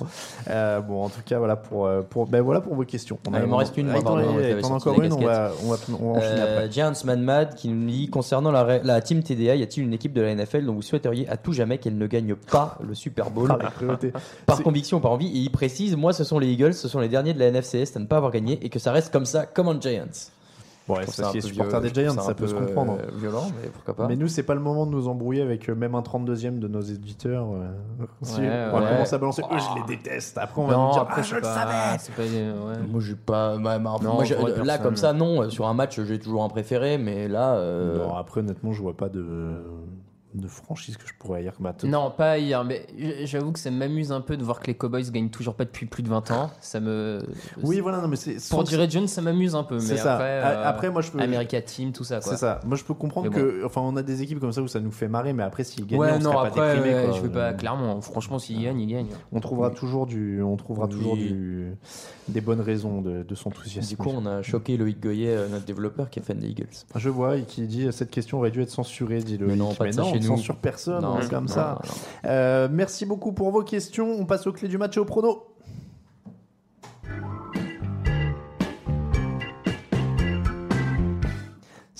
Euh, 0.48 0.80
bon, 0.80 1.04
en 1.04 1.08
tout 1.08 1.20
cas, 1.24 1.38
voilà 1.38 1.56
pour, 1.56 1.86
euh, 1.86 2.02
pour, 2.02 2.26
ben, 2.26 2.40
voilà 2.42 2.60
pour 2.60 2.74
vos 2.74 2.84
questions. 2.84 3.18
Ah, 3.32 3.38
il 3.42 3.46
m'en 3.46 3.56
reste 3.58 3.76
une, 3.76 3.90
sorti 3.90 4.04
encore 4.06 5.02
une, 5.02 5.12
on 5.12 5.20
va, 5.20 5.52
on 5.64 5.70
va, 5.70 5.76
on 6.00 6.12
va 6.14 6.20
Euh, 6.20 6.56
après. 6.56 6.72
Giants 6.72 6.92
Man 7.04 7.22
Mad 7.22 7.54
qui 7.54 7.68
nous 7.68 7.86
dit 7.88 8.10
concernant 8.10 8.50
la, 8.50 8.78
la 8.82 9.00
team 9.00 9.22
TDA, 9.22 9.56
y 9.56 9.62
a-t-il 9.62 9.84
une 9.84 9.92
équipe 9.92 10.12
de 10.12 10.20
la 10.20 10.34
NFL 10.34 10.64
dont 10.64 10.74
vous 10.74 10.82
souhaiteriez 10.82 11.28
à 11.28 11.36
tout 11.36 11.52
jamais 11.52 11.78
qu'elle 11.78 11.98
ne 11.98 12.06
gagne 12.06 12.34
pas 12.34 12.78
le 12.86 12.94
Super 12.94 13.30
Bowl 13.30 13.50
Ah, 13.50 13.70
par 14.46 14.62
conviction, 14.62 15.00
par 15.00 15.12
envie 15.12 15.28
Et 15.28 15.38
il 15.40 15.50
précise 15.50 15.96
moi, 15.96 16.12
ce 16.12 16.24
sont 16.24 16.38
les 16.38 16.48
Eagles, 16.48 16.74
ce 16.74 16.88
sont 16.88 17.00
les 17.00 17.08
derniers 17.08 17.34
de 17.34 17.38
la 17.38 17.50
NFCS 17.50 17.96
à 17.96 17.98
ne 18.00 18.06
pas 18.06 18.16
avoir 18.16 18.32
gagné 18.32 18.58
et 18.64 18.68
que 18.68 18.78
ça 18.78 18.92
reste 18.92 19.12
comme 19.12 19.26
ça, 19.26 19.46
comme 19.46 19.68
en 19.68 19.80
Giants. 19.80 20.04
Ouais, 20.88 21.04
c'est 21.06 21.22
un 21.22 21.32
supporter 21.40 21.80
des 21.82 21.92
Giants, 21.92 22.18
ça 22.18 22.34
peut 22.34 22.46
se 22.46 22.54
comprendre. 22.54 22.98
euh, 23.00 23.16
violent, 23.18 23.46
mais 23.62 23.68
pourquoi 23.68 23.94
pas. 23.94 24.06
Mais 24.08 24.16
nous, 24.16 24.28
c'est 24.28 24.42
pas 24.42 24.54
le 24.54 24.60
moment 24.60 24.86
de 24.86 24.90
nous 24.92 25.06
embrouiller 25.08 25.42
avec 25.42 25.68
euh, 25.68 25.74
même 25.74 25.94
un 25.94 26.00
32e 26.00 26.58
de 26.58 26.66
nos 26.68 26.80
éditeurs. 26.80 27.46
euh, 27.52 28.06
si 28.22 28.40
Ouais, 28.40 28.48
on 28.72 28.80
ouais. 28.80 28.88
commence 28.88 29.12
à 29.12 29.18
balancer, 29.18 29.42
eux, 29.42 29.56
je 29.58 29.80
les 29.80 29.96
déteste. 29.96 30.38
Après, 30.38 30.62
on 30.62 30.66
va 30.66 30.76
nous 30.76 30.92
dire, 30.92 31.02
après, 31.02 31.20
ah, 31.20 31.24
je 31.24 31.34
le 31.34 31.40
pas- 31.42 31.54
savais. 31.54 31.98
c'est 31.98 32.14
pas- 32.14 32.22
ouais. 32.22 32.76
Moi, 32.90 33.00
j'ai 33.00 33.14
pas. 33.16 33.58
bah, 33.58 33.78
bah, 33.78 33.96
là, 34.00 34.24
personne. 34.64 34.82
comme 34.82 34.96
ça, 34.96 35.12
non. 35.12 35.50
Sur 35.50 35.66
un 35.68 35.74
match, 35.74 36.00
j'ai 36.00 36.18
toujours 36.18 36.42
un 36.42 36.48
préféré, 36.48 36.96
mais 36.98 37.28
là. 37.28 37.54
euh, 37.56 37.98
Non, 37.98 38.16
après, 38.16 38.40
honnêtement, 38.40 38.72
je 38.72 38.80
vois 38.82 38.96
pas 38.96 39.08
de, 39.08 39.24
de 40.40 40.48
franchise 40.48 40.96
que 40.96 41.06
je 41.06 41.12
pourrais 41.18 41.42
dire. 41.42 41.52
Bah, 41.60 41.72
t- 41.72 41.86
Non, 41.88 42.10
pas 42.10 42.38
hier, 42.38 42.64
mais 42.64 42.86
j'avoue 43.24 43.52
que 43.52 43.58
ça 43.58 43.70
m'amuse 43.70 44.12
un 44.12 44.20
peu 44.20 44.36
de 44.36 44.44
voir 44.44 44.60
que 44.60 44.66
les 44.68 44.74
Cowboys 44.74 45.10
gagnent 45.10 45.30
toujours 45.30 45.54
pas 45.54 45.64
depuis 45.64 45.86
plus 45.86 46.02
de 46.02 46.08
20 46.08 46.30
ans. 46.30 46.50
Ça 46.60 46.80
me. 46.80 47.20
Oui, 47.62 47.80
voilà, 47.80 48.00
non, 48.00 48.08
mais 48.08 48.16
c'est. 48.16 48.36
Pour 48.50 48.64
Jerry 48.66 48.90
Jones, 48.90 49.08
ça 49.08 49.20
m'amuse 49.22 49.54
un 49.54 49.64
peu. 49.64 49.76
Mais 49.76 49.96
ça. 49.96 50.14
Après, 50.14 50.26
euh, 50.28 50.64
après, 50.68 50.90
moi, 50.90 51.02
je 51.02 51.10
peux. 51.10 51.20
America 51.20 51.60
Team, 51.62 51.92
tout 51.92 52.04
ça. 52.04 52.20
quoi. 52.20 52.32
C'est 52.32 52.38
ça. 52.38 52.60
Moi, 52.66 52.76
je 52.76 52.84
peux 52.84 52.94
comprendre 52.94 53.30
Mais 53.30 53.36
que. 53.36 53.64
Enfin, 53.64 53.80
on 53.82 53.96
a 53.96 54.02
des 54.02 54.22
équipes 54.22 54.40
comme 54.40 54.52
ça 54.52 54.62
où 54.62 54.68
ça 54.68 54.80
nous 54.80 54.90
fait 54.92 55.08
marrer, 55.08 55.32
mais 55.32 55.42
après, 55.42 55.64
s'ils 55.64 55.86
gagnent, 55.86 55.98
Ouais, 56.00 56.10
on 56.14 56.18
non, 56.20 56.32
pas 56.32 56.46
après, 56.46 56.74
déprimé. 56.76 56.94
ouais, 56.94 57.04
quoi. 57.06 57.12
je 57.16 57.20
veux 57.22 57.30
pas. 57.30 57.52
Clairement, 57.52 58.00
franchement, 58.00 58.38
s'il 58.38 58.62
gagne, 58.62 58.80
il 58.80 58.86
gagne. 58.88 59.06
On 59.32 59.40
trouvera 59.40 59.70
toujours 59.70 60.06
du, 60.06 60.42
on 60.42 60.56
trouvera 60.56 60.86
Oui. 60.86 60.92
toujours 60.92 61.16
du, 61.16 61.72
des 62.28 62.40
bonnes 62.40 62.60
raisons 62.60 63.00
de, 63.00 63.22
de 63.22 63.34
s'enthousiasmer. 63.34 63.88
Du 63.88 63.96
coup, 63.96 64.10
on 64.14 64.26
a 64.26 64.42
choqué 64.42 64.76
Loïc 64.76 65.00
Goyer, 65.00 65.30
euh, 65.30 65.48
notre 65.48 65.64
développeur, 65.64 66.10
qui 66.10 66.18
est 66.20 66.22
fan 66.22 66.38
des 66.38 66.48
Eagles. 66.48 66.66
Je 66.94 67.08
vois 67.08 67.36
et 67.36 67.42
qui 67.44 67.62
dit 67.66 67.88
cette 67.92 68.10
question 68.10 68.38
aurait 68.38 68.50
dû 68.50 68.62
être 68.62 68.70
censurée, 68.70 69.18
dit 69.18 69.38
le. 69.38 69.46
Mais 69.46 69.56
non, 69.56 69.74
pas 69.74 69.86
de 69.86 69.92
ça 69.92 70.02
non, 70.02 70.12
chez 70.12 70.20
nous. 70.20 70.26
Censure 70.28 70.56
personne, 70.56 71.02
Non, 71.02 71.16
on 71.16 71.20
est 71.20 71.28
comme 71.28 71.46
non, 71.46 71.52
ça. 71.52 71.78
non. 71.82 71.90
Euh, 72.30 72.68
merci 72.70 73.06
beaucoup 73.06 73.32
pour 73.32 73.50
vos 73.50 73.62
questions. 73.62 74.10
On 74.10 74.26
passe 74.26 74.46
aux 74.46 74.52
clés 74.52 74.68
du 74.68 74.78
match 74.78 74.96
et 74.96 75.00
au 75.00 75.04
prono. 75.04 75.44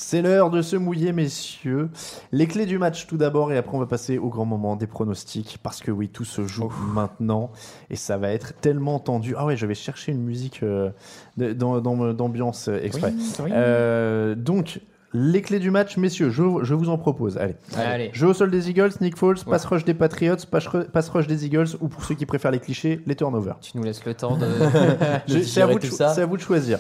C'est 0.01 0.23
l'heure 0.23 0.49
de 0.49 0.63
se 0.63 0.75
mouiller, 0.77 1.13
messieurs. 1.13 1.91
Les 2.33 2.47
clés 2.47 2.65
du 2.65 2.79
match 2.79 3.07
tout 3.09 3.19
d'abord, 3.19 3.53
et 3.53 3.59
après 3.59 3.77
on 3.77 3.81
va 3.81 3.87
passer 3.87 4.17
au 4.17 4.29
grand 4.29 4.47
moment 4.47 4.75
des 4.75 4.87
pronostics, 4.87 5.59
parce 5.63 5.81
que 5.81 5.91
oui, 5.91 6.09
tout 6.09 6.25
se 6.25 6.47
joue 6.47 6.73
maintenant, 6.95 7.51
et 7.91 7.97
ça 7.97 8.17
va 8.17 8.31
être 8.31 8.55
tellement 8.61 9.01
tendu. 9.01 9.35
Ah 9.37 9.45
ouais, 9.45 9.57
je 9.57 9.67
vais 9.67 9.75
chercher 9.75 10.13
une 10.13 10.23
musique 10.23 10.63
euh, 10.63 10.93
d'ambiance 11.37 12.69
euh, 12.69 12.81
exprès. 12.83 13.13
Euh, 13.51 14.35
donc, 14.35 14.81
les 15.15 15.41
clés 15.43 15.59
du 15.59 15.71
match, 15.71 15.97
messieurs, 15.97 16.31
je, 16.31 16.43
je 16.63 16.75
vous 16.75 16.89
en 16.91 16.99
propose. 16.99 17.39
Allez. 17.39 17.57
Allez. 17.77 18.11
Jeu 18.13 18.29
au 18.29 18.35
sol 18.35 18.51
des 18.51 18.69
Eagles, 18.71 18.91
Nick 19.01 19.17
Foles, 19.17 19.39
pass 19.49 19.65
rush 19.65 19.85
des 19.85 19.95
Patriots, 19.95 20.37
pass 20.51 20.67
ru- 20.67 20.85
pass 20.85 21.09
rush 21.09 21.27
des 21.27 21.47
Eagles, 21.47 21.69
ou 21.81 21.89
pour 21.89 22.05
ceux 22.05 22.15
qui 22.15 22.27
préfèrent 22.27 22.51
les 22.51 22.61
clichés, 22.61 23.01
les 23.07 23.15
turnovers. 23.17 23.59
Tu 23.61 23.77
nous 23.77 23.83
laisses 23.83 24.05
le 24.05 24.15
temps 24.15 24.37
de. 24.39 24.47
Je- 24.47 25.39
C'est 25.39 25.63
à, 25.63 25.67
digérer 25.67 25.73
vous 25.73 25.79
de 25.79 25.85
tout 25.85 25.91
cho- 25.91 25.97
ça. 25.97 26.09
c'est 26.15 26.23
à 26.23 26.27
vous 26.27 26.37
de 26.37 26.43
choisir. 26.43 26.79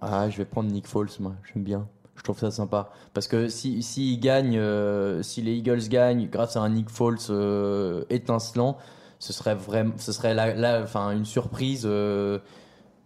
Ah, 0.00 0.28
je 0.30 0.36
vais 0.38 0.44
prendre 0.44 0.70
Nick 0.70 0.86
Foles, 0.86 1.08
moi. 1.20 1.32
J'aime 1.52 1.62
bien. 1.64 1.86
Je 2.16 2.22
trouve 2.22 2.38
ça 2.38 2.50
sympa. 2.50 2.90
Parce 3.12 3.26
que 3.28 3.48
si, 3.48 3.82
si, 3.82 4.16
gagnent, 4.18 4.56
euh, 4.58 5.22
si 5.22 5.42
les 5.42 5.52
Eagles 5.54 5.88
gagnent 5.88 6.28
grâce 6.30 6.56
à 6.56 6.60
un 6.60 6.68
Nick 6.70 6.88
Foles 6.88 7.18
euh, 7.30 8.04
étincelant, 8.08 8.78
ce 9.18 9.32
serait 9.32 9.54
vraiment, 9.54 9.92
ce 9.98 10.12
serait 10.12 10.34
enfin, 10.82 11.10
une 11.10 11.24
surprise, 11.24 11.82
euh, 11.84 12.38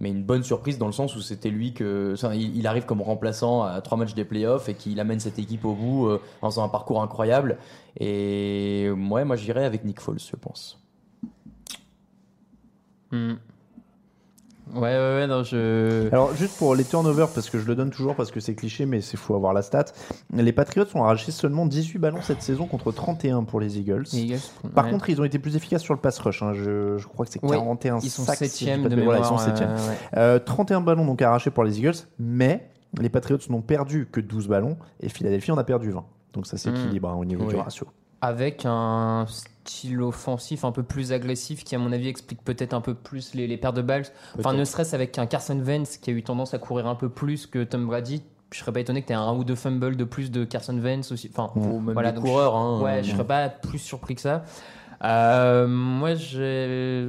mais 0.00 0.10
une 0.10 0.22
bonne 0.22 0.42
surprise 0.42 0.78
dans 0.78 0.86
le 0.86 0.92
sens 0.92 1.16
où 1.16 1.20
c'était 1.20 1.50
lui 1.50 1.74
que, 1.74 2.14
il 2.34 2.66
arrive 2.66 2.84
comme 2.84 3.02
remplaçant 3.02 3.62
à 3.62 3.80
trois 3.80 3.98
matchs 3.98 4.14
des 4.14 4.24
playoffs 4.24 4.68
et 4.68 4.74
qu'il 4.74 5.00
amène 5.00 5.20
cette 5.20 5.38
équipe 5.38 5.64
au 5.64 5.74
bout 5.74 6.06
euh, 6.06 6.20
en 6.42 6.50
faisant 6.50 6.64
un 6.64 6.68
parcours 6.68 7.02
incroyable. 7.02 7.58
Et 7.98 8.88
ouais, 8.90 9.24
moi 9.24 9.36
j'irais 9.36 9.64
avec 9.64 9.84
Nick 9.84 10.00
Foles, 10.00 10.20
je 10.20 10.36
pense. 10.36 10.80
Hmm. 13.10 13.34
Ouais, 14.74 14.80
ouais, 14.80 14.98
ouais, 14.98 15.26
non, 15.26 15.42
je. 15.42 16.08
Alors, 16.12 16.34
juste 16.34 16.56
pour 16.58 16.74
les 16.74 16.84
turnovers, 16.84 17.28
parce 17.28 17.48
que 17.50 17.58
je 17.58 17.66
le 17.66 17.74
donne 17.74 17.90
toujours 17.90 18.14
parce 18.14 18.30
que 18.30 18.40
c'est 18.40 18.54
cliché, 18.54 18.86
mais 18.86 19.00
c'est 19.00 19.16
faut 19.16 19.34
avoir 19.34 19.52
la 19.52 19.62
stat. 19.62 19.86
Les 20.34 20.52
Patriots 20.52 20.84
ont 20.94 21.04
arraché 21.04 21.32
seulement 21.32 21.66
18 21.66 21.98
ballons 21.98 22.20
cette 22.22 22.42
saison 22.42 22.66
contre 22.66 22.92
31 22.92 23.44
pour 23.44 23.60
les 23.60 23.78
Eagles. 23.78 24.04
Les 24.12 24.18
Eagles, 24.20 24.38
Par 24.74 24.84
ouais. 24.86 24.90
contre, 24.90 25.10
ils 25.10 25.20
ont 25.20 25.24
été 25.24 25.38
plus 25.38 25.56
efficaces 25.56 25.82
sur 25.82 25.94
le 25.94 26.00
pass 26.00 26.18
rush. 26.18 26.42
hein. 26.42 26.52
Je, 26.54 26.96
je 26.98 27.06
crois 27.06 27.24
que 27.26 27.32
c'est 27.32 27.42
Ouais, 27.44 27.56
41 27.56 27.98
Ils 28.02 28.10
sont 28.10 28.24
sacs, 28.24 28.38
si 28.44 28.66
de. 28.66 29.02
Voilà, 29.02 29.20
ils 29.20 29.24
sont 29.24 29.38
septième. 29.38 29.70
euh, 29.70 29.88
ouais. 29.88 29.96
Euh, 30.16 30.38
31 30.38 30.80
ballons 30.80 31.04
donc 31.06 31.22
arrachés 31.22 31.50
pour 31.50 31.64
les 31.64 31.78
Eagles, 31.78 31.94
mais 32.18 32.68
les 33.00 33.08
Patriots 33.08 33.38
n'ont 33.50 33.62
perdu 33.62 34.08
que 34.10 34.20
12 34.20 34.48
ballons 34.48 34.76
et 35.00 35.08
Philadelphie 35.08 35.52
en 35.52 35.58
a 35.58 35.64
perdu 35.64 35.90
20. 35.90 36.04
Donc 36.32 36.46
ça 36.46 36.56
s'équilibre 36.58 37.08
hein, 37.08 37.16
au 37.18 37.24
niveau 37.24 37.44
du 37.46 37.56
ratio. 37.56 37.86
Avec 38.20 38.62
un 38.64 39.26
style 39.68 40.00
offensif 40.02 40.64
un 40.64 40.72
peu 40.72 40.82
plus 40.82 41.12
agressif 41.12 41.62
qui, 41.64 41.74
à 41.74 41.78
mon 41.78 41.92
avis, 41.92 42.08
explique 42.08 42.42
peut-être 42.42 42.74
un 42.74 42.80
peu 42.80 42.94
plus 42.94 43.34
les, 43.34 43.46
les 43.46 43.56
paires 43.56 43.72
de 43.72 43.82
balles. 43.82 44.04
Enfin, 44.38 44.54
ne 44.54 44.64
serait-ce 44.64 44.94
avec 44.94 45.18
un 45.18 45.26
Carson 45.26 45.58
Wentz 45.60 45.98
qui 45.98 46.10
a 46.10 46.12
eu 46.12 46.22
tendance 46.22 46.54
à 46.54 46.58
courir 46.58 46.86
un 46.86 46.94
peu 46.94 47.08
plus 47.08 47.46
que 47.46 47.62
Tom 47.64 47.86
Brady. 47.86 48.22
Je 48.50 48.58
serais 48.58 48.72
pas 48.72 48.80
étonné 48.80 49.02
que 49.02 49.08
tu 49.08 49.12
aies 49.12 49.16
un 49.16 49.34
ou 49.34 49.44
deux 49.44 49.54
fumbles 49.54 49.96
de 49.96 50.04
plus 50.04 50.30
de 50.30 50.44
Carson 50.44 50.78
Wentz 50.78 51.12
aussi. 51.12 51.30
Enfin, 51.30 51.52
Ou 51.54 51.80
même 51.80 51.92
voilà, 51.92 52.12
donc 52.12 52.24
coureurs. 52.24 52.56
Hein, 52.56 52.80
Ouais, 52.80 53.02
je 53.02 53.12
serais 53.12 53.26
pas 53.26 53.50
plus 53.50 53.78
surpris 53.78 54.14
que 54.14 54.22
ça. 54.22 54.42
Euh, 55.04 55.66
moi, 55.68 56.14
je, 56.14 57.08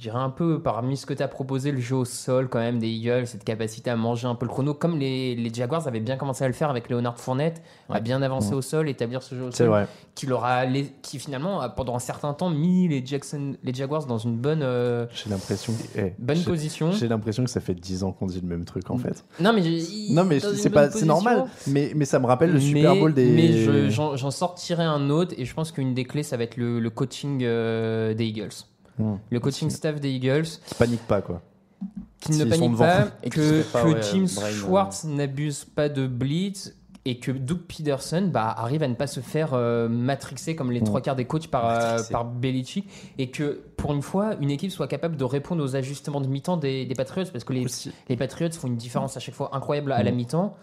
dirais 0.00 0.18
un 0.18 0.30
peu, 0.30 0.60
parmi 0.60 0.96
ce 0.96 1.06
que 1.06 1.14
tu 1.14 1.22
as 1.22 1.28
proposé, 1.28 1.70
le 1.70 1.80
jeu 1.80 1.94
au 1.96 2.04
sol 2.04 2.48
quand 2.48 2.58
même 2.58 2.78
des 2.78 2.88
Eagles, 2.88 3.26
cette 3.26 3.44
capacité 3.44 3.90
à 3.90 3.96
manger 3.96 4.26
un 4.26 4.34
peu 4.34 4.46
le 4.46 4.50
chrono, 4.50 4.74
comme 4.74 4.98
les, 4.98 5.34
les 5.36 5.52
Jaguars 5.54 5.86
avaient 5.86 6.00
bien 6.00 6.16
commencé 6.16 6.44
à 6.44 6.48
le 6.48 6.54
faire 6.54 6.70
avec 6.70 6.88
Leonard 6.88 7.18
Fournette, 7.18 7.62
à 7.88 7.94
Ouais. 7.94 8.00
bien 8.00 8.20
avancer 8.22 8.50
Ouais. 8.50 8.54
au 8.56 8.62
sol, 8.62 8.88
établir 8.88 9.22
ce 9.22 9.34
jeu 9.36 9.42
au 9.44 9.50
sol, 9.52 9.68
vrai. 9.68 9.86
qui, 10.14 10.26
leur 10.26 10.44
a, 10.44 10.64
les- 10.64 10.92
qui 11.02 11.18
finalement, 11.18 11.60
a, 11.60 11.68
pendant 11.68 11.94
un 11.94 12.00
certain 12.00 12.32
temps, 12.34 12.50
mis 12.50 12.88
les, 12.88 13.04
Jackson, 13.04 13.54
les 13.62 13.72
Jaguars 13.74 14.06
dans 14.06 14.18
une 14.18 14.36
bonne, 14.36 14.62
euh, 14.62 15.06
J'ai 15.12 15.30
l'impression 15.30 15.72
eh, 15.96 16.14
bonne 16.18 16.42
position. 16.42 16.90
J'ai 16.92 17.06
l'impression 17.08 17.44
que 17.44 17.50
ça 17.50 17.60
fait 17.60 17.74
10 17.74 18.02
ans 18.04 18.12
qu'on 18.12 18.26
dit 18.26 18.40
le 18.40 18.48
même 18.48 18.64
truc 18.64 18.90
en 18.90 18.98
fait. 18.98 19.24
Non, 19.40 19.52
mais, 19.52 19.62
Non 20.10 20.24
mais 20.24 20.40
c'est 20.40 20.70
pas 20.70 20.90
c'est 20.90 21.04
normal. 21.06 21.44
Mais, 21.68 21.92
mais 21.94 22.04
ça 22.04 22.18
me 22.18 22.26
rappelle 22.26 22.52
le 22.52 22.60
Super 22.60 22.96
Bowl 22.96 23.14
des. 23.14 23.30
Mais 23.30 23.52
je- 23.52 23.88
j'en 23.88 24.16
j'en 24.16 24.30
sortirai 24.30 24.82
un 24.84 25.10
autre 25.10 25.34
et 25.38 25.44
je 25.44 25.54
pense 25.54 25.70
qu'une 25.72 25.94
des 25.94 26.04
clés, 26.04 26.22
ça 26.22 26.36
va 26.36 26.44
être 26.44 26.56
le, 26.56 26.80
le 26.80 26.90
coaching 27.04 27.40
euh, 27.42 28.14
des 28.14 28.26
Eagles. 28.26 28.50
Hmm. 28.98 29.16
Le 29.30 29.40
coaching 29.40 29.70
staff 29.70 30.00
des 30.00 30.10
Eagles 30.10 30.44
Qui 30.66 30.74
panique 30.76 31.06
pas 31.06 31.20
quoi. 31.20 31.42
qui 32.20 32.32
ne 32.32 32.44
panique 32.44 32.76
pas, 32.78 33.08
Et 33.22 33.30
que, 33.30 33.62
pas, 33.72 33.82
que 33.82 33.88
ouais, 33.88 34.00
Tim 34.00 34.24
brain, 34.34 34.46
euh. 34.46 34.52
Schwartz 34.52 35.04
n'abuse 35.04 35.64
pas 35.64 35.88
de 35.88 36.06
blitz 36.06 36.74
et 37.06 37.18
que 37.18 37.30
Doug 37.32 37.58
Peterson 37.68 38.30
bah, 38.32 38.54
arrive 38.56 38.82
à 38.82 38.88
ne 38.88 38.94
pas 38.94 39.06
se 39.06 39.20
faire 39.20 39.50
euh, 39.52 39.88
matrixer 39.90 40.56
comme 40.56 40.70
les 40.72 40.80
Hmm. 40.80 40.84
trois 40.84 41.00
quarts 41.02 41.16
des 41.16 41.26
coachs 41.26 41.48
par, 41.48 41.68
euh, 41.68 41.98
par 42.10 42.24
Belichick 42.24 42.88
et 43.18 43.30
que 43.30 43.60
pour 43.76 43.92
une 43.92 44.00
fois 44.00 44.36
une 44.40 44.50
équipe 44.50 44.70
soit 44.70 44.88
capable 44.88 45.16
de 45.16 45.24
répondre 45.24 45.62
aux 45.62 45.76
ajustements 45.76 46.20
de 46.22 46.28
mi-temps 46.28 46.56
des, 46.56 46.86
des 46.86 46.94
Patriots 46.94 47.26
parce 47.32 47.44
que 47.44 47.52
les, 47.52 47.64
Aussi. 47.64 47.92
les 48.08 48.16
Patriots 48.16 48.52
font 48.52 48.68
une 48.68 48.76
différence 48.76 49.16
à 49.16 49.20
chaque 49.20 49.34
fois 49.34 49.50
incroyable 49.54 49.92
à 49.92 50.02
la 50.02 50.12
Mm. 50.12 50.14
mi-temps. 50.14 50.56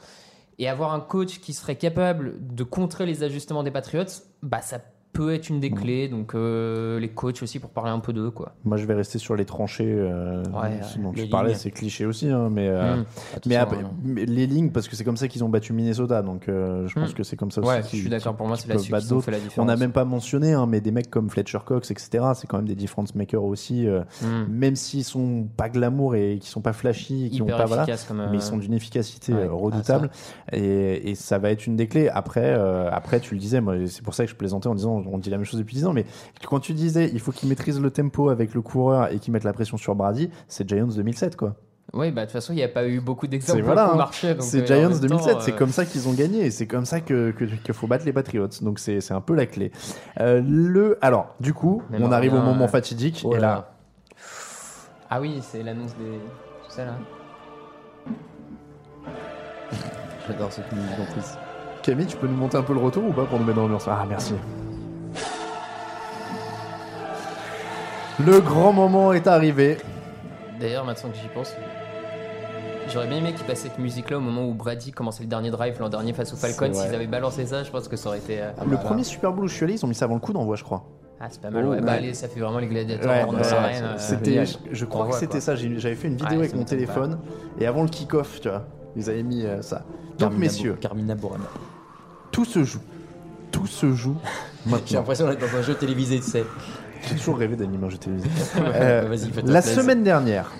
Et 0.58 0.68
avoir 0.70 0.94
un 0.94 1.00
coach 1.00 1.40
qui 1.40 1.54
serait 1.54 1.76
capable 1.76 2.36
de 2.56 2.64
contrer 2.64 3.06
les 3.06 3.24
ajustements 3.24 3.64
des 3.64 3.72
Patriots, 3.72 4.06
bah 4.44 4.62
ça 4.62 4.80
peut 5.14 5.34
être 5.34 5.50
une 5.50 5.60
des 5.60 5.72
clés. 5.72 6.08
Donc 6.08 6.36
euh, 6.36 7.00
les 7.00 7.10
coachs 7.10 7.44
aussi 7.44 7.60
pour 7.60 7.70
parler 7.70 7.92
un 7.92 8.00
peu 8.00 8.14
d'eux, 8.14 8.32
quoi. 8.32 8.54
Moi, 8.64 8.78
je 8.78 8.86
vais 8.86 8.94
rester 8.94 9.20
sur 9.20 9.36
les 9.36 9.46
tranchées. 9.46 9.86
euh, 9.88 10.44
Ouais, 10.54 10.80
dont 11.02 11.12
les 11.14 11.24
tu 11.24 11.30
parlais, 11.30 11.54
c'est 11.54 11.72
cliché 11.72 12.06
aussi, 12.06 12.30
hein, 12.30 12.50
mais, 12.52 12.68
euh, 12.70 12.98
mais, 13.46 13.56
Attention, 13.58 13.62
après, 13.62 13.78
hein. 13.86 13.92
mais 14.04 14.26
les 14.26 14.48
lignes, 14.48 14.70
parce 14.72 14.88
que 14.88 14.96
c'est 14.96 15.04
comme 15.04 15.18
ça 15.18 15.28
qu'ils 15.28 15.44
ont 15.44 15.50
battu 15.50 15.74
Minnesota, 15.74 16.22
donc 16.22 16.48
euh, 16.50 16.88
je 16.88 16.94
pense 17.00 17.12
Mm. 17.12 17.14
que 17.14 17.24
c'est 17.24 17.36
comme 17.36 17.52
ça 17.52 17.62
Ouais, 17.62 17.80
aussi. 17.80 17.98
je 17.98 18.02
suis 18.02 18.10
d'accord. 18.10 18.36
Pour 18.36 18.48
moi, 18.48 18.56
c'est 18.58 18.68
là-dessus 18.70 18.92
qu'ils 18.92 19.14
ont 19.14 19.22
fait 19.22 19.32
la 19.32 19.38
On 19.38 19.42
différence. 19.42 19.68
n'a 19.68 19.76
même 19.76 19.92
pas 19.92 20.06
mentionné, 20.06 20.54
hein, 20.54 20.66
mais 20.68 20.82
des 20.82 20.92
mecs 20.92 21.10
comme 21.10 21.30
Fletcher 21.30 21.60
Cox, 21.66 21.92
etc., 21.92 22.24
c'est 22.36 22.48
quand 22.48 22.58
même 22.58 22.68
des 22.68 22.76
difference 22.76 23.14
makers 23.16 23.44
aussi, 23.44 23.88
euh, 23.88 24.02
Mm. 24.22 24.46
même 24.52 24.76
s'ils 24.76 25.04
sont 25.04 25.48
pas 25.58 25.70
glamour 25.70 26.16
et 26.16 26.38
qui 26.40 26.50
sont 26.50 26.62
pas 26.62 26.74
flashy, 26.74 27.30
qui 27.32 27.42
ont 27.42 27.46
pas 27.48 27.66
voilà, 27.66 27.86
mais 28.32 28.38
ils 28.38 28.42
sont 28.42 28.58
d'une 28.58 28.74
efficacité 28.74 29.34
ouais. 29.34 29.42
euh, 29.46 29.52
redoutable 29.52 30.10
et, 30.52 31.10
et 31.12 31.16
ça 31.16 31.38
va 31.38 31.52
être 31.52 31.68
une 31.68 31.76
des 31.76 31.88
clés. 31.88 32.10
Après, 32.10 32.44
euh, 32.56 32.90
après 32.92 33.20
tu 33.20 33.34
le 33.34 33.40
disais, 33.40 33.62
moi, 33.62 33.76
c'est 33.88 34.04
pour 34.04 34.14
ça 34.14 34.24
que 34.26 34.32
je 34.32 34.36
plaisantais 34.36 34.68
en 34.68 34.76
disant, 34.76 35.01
on 35.08 35.18
dit 35.18 35.30
la 35.30 35.38
même 35.38 35.46
chose 35.46 35.60
depuis 35.60 35.76
10 35.76 35.86
ans, 35.88 35.94
mais 35.94 36.06
quand 36.48 36.60
tu 36.60 36.74
disais, 36.74 37.10
il 37.14 37.20
faut 37.20 37.32
qu'ils 37.32 37.50
maîtrisent 37.50 37.80
le 37.82 37.92
tempo 37.92 38.30
avec 38.30 38.54
le 38.54 38.62
coureur 38.62 39.12
et 39.12 39.20
qu'ils 39.20 39.34
mettent 39.34 39.44
la 39.44 39.54
pression 39.54 39.78
sur 39.78 39.96
Brady, 39.96 40.30
c'est 40.48 40.68
Giants 40.68 40.88
2007 40.88 41.36
quoi. 41.36 41.56
Oui, 41.94 42.10
bah 42.12 42.22
de 42.22 42.26
toute 42.28 42.34
façon, 42.34 42.54
il 42.54 42.58
n'y 42.58 42.64
a 42.64 42.70
pas 42.70 42.88
eu 42.88 43.02
beaucoup 43.02 43.28
d'exemples 43.28 43.60
C'est 43.60 43.66
voilà, 43.66 43.84
qui 43.86 43.90
ont 43.90 43.94
hein. 43.94 43.98
marché. 43.98 44.36
C'est 44.40 44.62
euh, 44.62 44.66
Giants 44.66 44.90
même 44.92 45.00
2007, 45.00 45.34
temps, 45.34 45.40
c'est 45.42 45.52
euh, 45.52 45.58
comme 45.58 45.72
ça 45.72 45.84
qu'ils 45.86 46.08
ont 46.08 46.14
gagné 46.14 46.50
c'est 46.50 46.66
comme 46.68 46.86
ça 46.86 47.02
que 47.02 47.32
que- 47.32 47.44
qu'il 47.44 47.74
faut 47.74 47.88
battre 47.88 48.06
les 48.06 48.14
Patriots. 48.14 48.48
Donc 48.62 48.80
c'est 48.80 49.02
c'est 49.02 49.14
un 49.14 49.20
peu 49.20 49.36
la 49.36 49.46
clé. 49.46 49.72
Euh, 50.22 50.42
le 50.48 50.98
alors 51.02 51.36
du 51.42 51.54
coup, 51.54 51.82
on 52.00 52.12
arrive 52.14 52.34
au 52.34 52.42
moment 52.42 52.66
euh, 52.66 52.68
fatidique 52.70 53.24
Oh 53.26 53.36
et 53.36 53.40
là. 53.40 53.74
Ah 55.10 55.20
oui, 55.20 55.40
c'est 55.42 55.64
l'annonce 55.64 55.94
des. 55.98 56.18
Tout 56.66 56.72
ça 56.72 56.86
là. 56.86 56.94
J'adore 60.28 60.52
cette 60.54 60.72
musique 60.72 61.00
en 61.00 61.12
plus. 61.12 61.26
Camille, 61.82 62.06
tu 62.06 62.16
peux 62.16 62.28
nous 62.28 62.38
monter 62.38 62.58
un 62.58 62.64
peu 62.64 62.74
le 62.74 62.80
retour 62.80 63.04
ou 63.06 63.12
pas 63.12 63.26
pour 63.26 63.40
nous 63.40 63.44
mettre 63.46 63.58
dans 63.58 63.64
l'ambiance? 63.64 63.88
Ah 63.88 64.06
merci. 64.08 64.36
Le 68.26 68.40
grand 68.42 68.74
moment 68.74 69.14
est 69.14 69.28
arrivé. 69.28 69.78
D'ailleurs, 70.60 70.86
maintenant 70.86 71.10
que 71.10 71.16
j'y 71.18 71.28
pense, 71.34 71.56
j'aurais 72.92 73.08
bien 73.08 73.18
aimé 73.18 73.34
qu'ils 73.34 73.46
passent 73.46 73.60
cette 73.62 73.80
musique-là 73.80 74.18
au 74.18 74.22
moment 74.22 74.46
où 74.48 74.54
Brady 74.54 74.92
commençait 74.92 75.24
le 75.24 75.30
dernier 75.30 75.50
drive 75.50 75.76
l'an 75.80 75.90
dernier 75.90 76.14
face 76.14 76.32
aux 76.34 76.36
Falcons. 76.36 76.74
S'ils 76.74 76.94
avaient 76.94 77.08
balancé 77.08 77.46
ça, 77.46 77.64
je 77.64 77.72
pense 77.72 77.88
que 77.88 77.96
ça 77.96 78.10
aurait 78.10 78.20
été. 78.20 78.42
euh, 78.42 78.52
le 78.70 78.78
premier 78.78 79.04
Super 79.04 79.32
Bowl 79.34 79.46
où 79.46 79.48
je 79.48 79.56
suis 79.56 79.64
allé, 79.64 79.74
ils 79.74 79.86
ont 79.86 79.88
mis 79.88 79.96
ça 79.96 80.06
avant 80.06 80.16
le 80.16 80.20
coup 80.20 80.34
d'envoi, 80.34 80.56
je 80.56 80.64
crois. 80.64 80.84
Ah, 81.20 81.28
c'est 81.30 81.42
pas 81.42 81.50
mal. 81.52 81.64
Oh, 81.66 81.70
ouais. 81.70 81.76
ouais. 81.78 81.82
Bah, 81.82 81.94
allez, 81.94 82.14
ça 82.14 82.28
fait 82.28 82.40
vraiment 82.40 82.60
les 82.60 82.68
gladiateurs 82.68 83.12
Ouais, 83.12 83.24
en 83.24 83.34
ouais, 83.36 83.54
arène. 83.54 83.84
ouais, 83.84 83.90
euh, 83.90 83.96
c'était, 83.98 84.26
génial. 84.32 84.48
je, 84.48 84.56
je 84.72 84.86
crois 84.86 85.08
que 85.08 85.14
c'était 85.16 85.28
quoi. 85.34 85.42
ça. 85.42 85.56
J'ai- 85.56 85.80
J'avais 85.80 85.96
fait 85.96 86.08
une 86.08 86.16
vidéo 86.18 86.30
Ouais, 86.32 86.38
avec 86.38 86.50
ça 86.52 86.56
mon 86.56 86.62
m'étonne 86.64 86.80
pas. 86.80 86.86
téléphone 86.94 87.20
et 87.60 87.66
avant 87.68 87.84
le 87.84 87.90
kick-off, 87.90 88.40
tu 88.42 88.50
vois, 88.50 88.66
ils 88.96 89.10
avaient 89.10 89.24
mis 89.24 89.46
euh, 89.46 89.62
ça. 89.62 89.78
Donc 89.78 90.18
Carmina 90.20 90.40
messieurs, 90.40 90.74
Bo- 90.74 90.80
Carmina 90.80 91.16
Burana. 91.16 91.44
tout 92.32 92.46
se 92.46 92.64
joue, 92.64 92.82
tout 93.52 93.68
se 93.68 93.94
joue. 93.94 94.16
J'ai 94.66 94.72
Maintenant, 94.72 95.00
l'impression 95.00 95.28
d'être 95.28 95.40
dans 95.40 95.58
un 95.58 95.62
jeu 95.64 95.74
télévisé, 95.76 96.18
tu 96.20 96.30
sais. 96.30 96.44
J'ai 97.08 97.16
toujours 97.16 97.38
rêvé 97.38 97.56
d'animer 97.56 97.86
un 97.86 97.90
jeu 97.90 97.98
télévisé. 97.98 98.30
Euh, 98.76 99.16
fais-toi 99.18 99.52
La 99.52 99.62
semaine 99.62 100.04
dernière, 100.04 100.52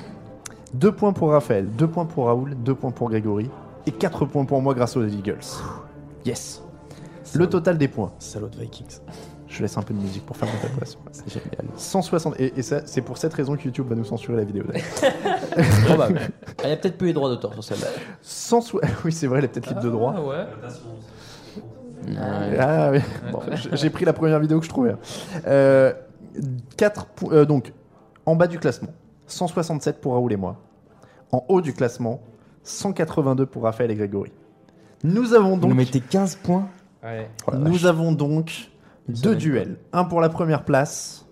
2 0.74 0.92
points 0.92 1.14
pour 1.14 1.32
Raphaël, 1.32 1.68
2 1.70 1.88
points 1.88 2.06
pour 2.06 2.26
Raoul, 2.26 2.56
2 2.56 2.76
points 2.76 2.92
pour 2.92 3.10
Grégory 3.10 3.50
et 3.86 3.92
4 3.92 4.26
points 4.26 4.46
pour 4.46 4.62
moi 4.62 4.74
grâce 4.74 4.96
aux 4.98 5.06
Eagles. 5.06 5.40
Yes. 6.26 6.62
Le 7.34 7.48
total 7.48 7.78
des 7.78 7.88
points. 7.88 8.12
Salaud 8.20 8.50
de 8.50 8.58
Vikings. 8.58 9.00
Je 9.48 9.62
laisse 9.62 9.78
un 9.78 9.82
peu 9.82 9.94
de 9.94 10.00
musique 10.00 10.26
pour 10.26 10.38
faire 10.38 10.48
ma 10.48 10.60
préparation. 10.60 11.00
C'est 11.12 11.30
génial. 11.30 11.66
160 11.76 12.40
et, 12.40 12.54
et 12.58 12.62
ça 12.62 12.82
c'est 12.86 13.02
pour 13.02 13.18
cette 13.18 13.34
raison 13.34 13.56
que 13.56 13.64
YouTube 13.64 13.88
va 13.90 13.96
nous 13.96 14.06
censurer 14.06 14.38
la 14.38 14.44
vidéo. 14.44 14.64
d'ailleurs. 14.68 15.66
Probable. 15.86 16.20
Ah, 16.60 16.64
il 16.64 16.70
y 16.70 16.74
a 16.74 16.78
peut-être 16.78 16.98
peu 16.98 17.06
les 17.06 17.14
droits 17.14 17.30
d'auteur 17.30 17.54
sur 17.54 17.64
celle-là. 17.64 17.88
100 18.22 18.74
oui 19.06 19.12
c'est 19.12 19.28
vrai, 19.28 19.40
elle 19.40 19.46
est 19.46 19.48
peut-être 19.50 19.68
libre 19.70 19.82
de 19.82 19.90
droit. 19.90 20.14
Ah 20.18 20.22
ouais. 20.22 20.46
Ah 22.60 22.92
oui. 22.92 23.00
Bon, 23.32 23.40
j'ai 23.74 23.90
pris 23.90 24.06
la 24.06 24.14
première 24.14 24.40
vidéo 24.40 24.60
que 24.60 24.66
je 24.66 24.70
trouvais. 24.70 24.96
Euh, 25.48 25.94
4 26.78 27.06
po- 27.08 27.32
euh, 27.32 27.46
donc 27.46 27.74
en 28.26 28.36
bas 28.36 28.48
du 28.48 28.60
classement, 28.60 28.90
167 29.28 30.00
pour 30.02 30.14
Raoul 30.14 30.34
et 30.34 30.38
moi. 30.38 30.58
En 31.32 31.44
haut 31.48 31.62
du 31.62 31.74
classement, 31.74 32.22
182 32.64 33.46
pour 33.46 33.64
Raphaël 33.64 33.90
et 33.92 33.96
Grégory. 33.96 34.32
Nous 35.04 35.34
avons 35.34 35.56
Vous 35.56 35.62
donc 35.62 35.70
nous 35.72 35.76
mettez 35.76 36.00
15 36.02 36.36
points 36.38 36.68
Ouais. 37.04 37.30
Oh 37.48 37.56
nous 37.56 37.72
vache. 37.74 37.86
avons 37.86 38.12
donc 38.12 38.70
Une 39.10 39.16
deux 39.16 39.36
duels, 39.36 39.78
un 39.94 40.04
pour 40.04 40.22
la 40.22 40.30
première 40.30 40.64
place 40.66 41.26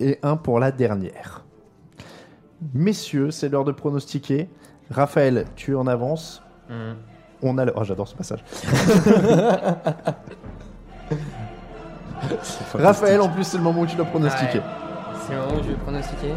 et 0.00 0.18
un 0.22 0.36
pour 0.36 0.58
la 0.60 0.70
dernière. 0.72 1.44
Messieurs, 2.74 3.30
c'est 3.30 3.48
l'heure 3.48 3.64
de 3.64 3.72
pronostiquer. 3.72 4.48
Raphaël, 4.90 5.46
tu 5.56 5.72
es 5.72 5.74
en 5.74 5.86
avance. 5.86 6.42
Mhm. 6.68 6.96
On 7.42 7.58
a 7.58 7.64
le... 7.64 7.72
Oh, 7.76 7.84
j'adore 7.84 8.08
ce 8.08 8.14
passage. 8.14 8.42
Raphaël, 12.74 13.20
en 13.20 13.28
plus, 13.28 13.44
c'est 13.44 13.56
le 13.56 13.62
moment 13.62 13.82
où 13.82 13.86
tu 13.86 13.96
dois 13.96 14.06
pronostiquer. 14.06 14.58
Ouais. 14.58 14.64
C'est 15.26 15.32
le 15.34 15.40
moment 15.40 15.54
où 15.60 15.62
je 15.62 15.68
vais 15.68 15.74
pronostiquer. 15.76 16.28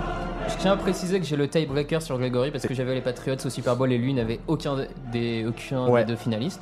Je 0.47 0.55
tiens 0.57 0.71
à 0.73 0.77
préciser 0.77 1.19
que 1.19 1.25
j'ai 1.25 1.35
le 1.35 1.47
tiebreaker 1.47 2.01
sur 2.01 2.17
Grégory 2.17 2.49
parce 2.51 2.65
que 2.65 2.73
j'avais 2.73 2.95
les 2.95 3.01
Patriots 3.01 3.35
au 3.45 3.49
Super 3.49 3.75
Bowl 3.75 3.91
et 3.91 3.97
lui 3.97 4.13
n'avait 4.13 4.39
aucun, 4.47 4.75
des, 5.11 5.45
aucun 5.47 5.87
Ouais. 5.87 6.03
des 6.03 6.13
deux 6.13 6.15
finalistes. 6.17 6.61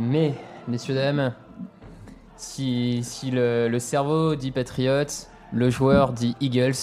Mais, 0.00 0.32
messieurs, 0.68 0.94
dames, 0.94 1.32
si, 2.36 3.00
si 3.02 3.30
le, 3.30 3.68
le 3.68 3.78
cerveau 3.78 4.34
dit 4.36 4.50
Patriots, 4.50 5.04
le 5.52 5.70
joueur 5.70 6.12
dit 6.12 6.34
Eagles, 6.40 6.74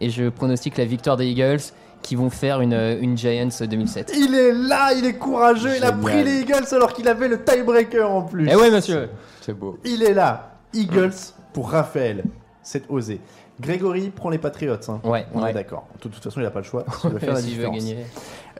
et 0.00 0.10
je 0.10 0.28
pronostique 0.28 0.76
la 0.76 0.84
victoire 0.84 1.16
des 1.16 1.26
Eagles 1.26 1.60
qui 2.02 2.16
vont 2.16 2.28
faire 2.30 2.60
une, 2.60 2.74
une 3.00 3.16
Giants 3.16 3.48
2007. 3.66 4.12
Il 4.14 4.34
est 4.34 4.52
là, 4.52 4.92
il 4.92 5.06
est 5.06 5.14
courageux, 5.14 5.76
il 5.76 5.84
a 5.84 5.92
pris 5.92 6.22
les 6.22 6.40
Eagles 6.40 6.66
alors 6.72 6.92
qu'il 6.92 7.08
avait 7.08 7.28
le 7.28 7.42
tiebreaker 7.42 8.10
en 8.10 8.22
plus. 8.22 8.46
Eh 8.50 8.54
ouais, 8.56 8.70
monsieur 8.70 9.08
C'est 9.40 9.54
beau. 9.54 9.78
Il 9.84 10.02
est 10.02 10.12
là. 10.12 10.50
Eagles 10.74 11.12
pour 11.52 11.70
Raphaël. 11.70 12.24
C'est 12.62 12.88
osé. 12.90 13.20
Grégory 13.60 14.10
prend 14.10 14.30
les 14.30 14.38
Patriots. 14.38 14.76
hein. 14.88 15.00
Ouais, 15.04 15.26
On 15.34 15.44
est 15.46 15.52
d'accord. 15.52 15.86
De 15.96 16.08
toute 16.08 16.16
façon, 16.16 16.40
il 16.40 16.42
n'a 16.44 16.50
pas 16.50 16.60
le 16.60 16.64
choix. 16.64 16.84
Il 17.04 17.10
doit 17.10 17.20
faire 17.20 17.34
la 17.34 17.40
S'il 17.40 17.50
veut 17.50 17.56
différence. 17.70 17.78
gagner. 17.78 18.06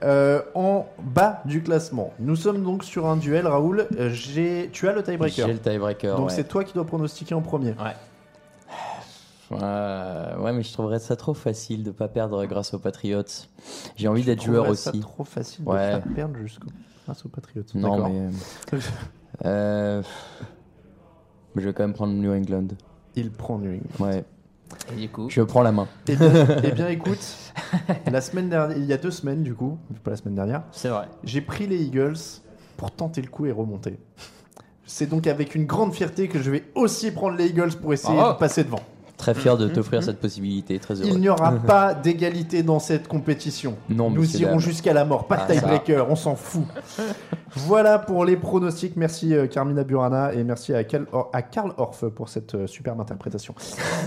Euh, 0.02 0.42
en 0.54 0.86
bas 1.02 1.40
du 1.46 1.62
classement, 1.62 2.12
nous 2.20 2.36
sommes 2.36 2.62
donc 2.62 2.84
sur 2.84 3.06
un 3.06 3.16
duel. 3.16 3.46
Raoul, 3.46 3.86
Euh, 3.98 4.10
j'ai... 4.10 4.68
tu 4.72 4.88
as 4.88 4.92
le 4.92 5.02
tiebreaker. 5.02 5.46
J'ai 5.46 5.52
le 5.54 5.58
tiebreaker. 5.58 6.16
Donc 6.16 6.28
ouais. 6.28 6.34
c'est 6.34 6.44
toi 6.44 6.62
qui 6.64 6.74
dois 6.74 6.84
pronostiquer 6.86 7.34
en 7.34 7.40
premier. 7.40 7.70
Ouais. 7.70 7.94
Ouais, 9.50 9.58
ouais, 10.42 10.52
mais 10.52 10.62
je 10.62 10.72
trouverais 10.72 10.98
ça 10.98 11.16
trop 11.16 11.34
facile 11.34 11.82
de 11.84 11.90
pas 11.90 12.08
perdre 12.08 12.44
grâce 12.46 12.72
aux 12.74 12.78
Patriots. 12.78 13.22
J'ai 13.96 14.08
envie 14.08 14.24
d'être 14.24 14.42
joueur 14.42 14.68
aussi. 14.68 15.00
trop 15.00 15.24
facile 15.24 15.64
Ouais. 15.66 15.76
de 15.96 16.00
faire 16.02 16.14
perdre 16.14 16.36
jusqu'au 16.38 16.68
grâce 17.04 17.24
aux 17.24 17.28
Patriots. 17.28 17.62
Non, 17.74 17.90
D'accord. 17.96 18.10
mais. 18.10 18.78
euh, 19.44 20.02
mais 21.54 21.62
Je 21.62 21.68
vais 21.68 21.74
quand 21.74 21.82
même 21.84 21.92
prendre 21.94 22.12
New 22.12 22.32
England. 22.32 22.68
Il 23.16 23.30
prend 23.30 23.58
New 23.58 23.70
England. 23.72 24.06
Ouais. 24.06 24.24
Et 24.92 25.00
du 25.00 25.08
coup, 25.08 25.28
Je 25.30 25.42
prends 25.42 25.62
la 25.62 25.72
main. 25.72 25.86
Eh 26.08 26.16
bien, 26.16 26.46
eh 26.64 26.72
bien, 26.72 26.88
écoute, 26.98 27.20
la 28.10 28.20
semaine 28.20 28.48
dernière, 28.48 28.76
il 28.76 28.84
y 28.86 28.92
a 28.92 28.96
deux 28.96 29.10
semaines 29.10 29.42
du 29.42 29.54
coup, 29.54 29.78
pas 30.02 30.10
la 30.10 30.16
semaine 30.16 30.34
dernière, 30.34 30.62
c'est 30.72 30.88
vrai. 30.88 31.06
j'ai 31.22 31.40
pris 31.40 31.66
les 31.66 31.82
Eagles 31.82 32.16
pour 32.76 32.90
tenter 32.90 33.20
le 33.22 33.28
coup 33.28 33.46
et 33.46 33.52
remonter. 33.52 33.98
C'est 34.86 35.06
donc 35.06 35.26
avec 35.26 35.54
une 35.54 35.64
grande 35.66 35.94
fierté 35.94 36.28
que 36.28 36.42
je 36.42 36.50
vais 36.50 36.64
aussi 36.74 37.10
prendre 37.10 37.36
les 37.36 37.46
Eagles 37.46 37.76
pour 37.80 37.92
essayer 37.92 38.14
Bravo. 38.14 38.34
de 38.34 38.38
passer 38.38 38.64
devant. 38.64 38.80
Très 39.24 39.34
fier 39.34 39.56
de 39.56 39.68
t'offrir 39.68 40.02
cette 40.02 40.20
possibilité. 40.20 40.78
Très 40.78 40.94
heureux. 41.00 41.08
Il 41.12 41.18
n'y 41.18 41.28
aura 41.30 41.52
pas 41.66 41.94
d'égalité 41.94 42.62
dans 42.62 42.78
cette 42.78 43.08
compétition. 43.08 43.76
Non, 43.88 44.10
Nous 44.10 44.36
irons 44.36 44.58
jusqu'à 44.58 44.92
la 44.92 45.04
mort. 45.06 45.26
Pas 45.26 45.36
de 45.36 45.42
Ah, 45.48 45.52
tiebreaker, 45.52 46.10
on 46.10 46.16
s'en 46.16 46.36
fout. 46.36 46.64
voilà 47.56 47.98
pour 47.98 48.24
les 48.24 48.36
pronostics. 48.36 48.96
Merci 48.96 49.34
euh, 49.34 49.46
Carmina 49.46 49.82
Burana 49.84 50.34
et 50.34 50.44
merci 50.44 50.74
à, 50.74 50.84
Karl 50.84 51.06
Orff 51.78 52.04
pour 52.08 52.28
cette 52.28 52.54
euh, 52.54 52.66
superbe 52.66 53.00
interprétation. 53.00 53.54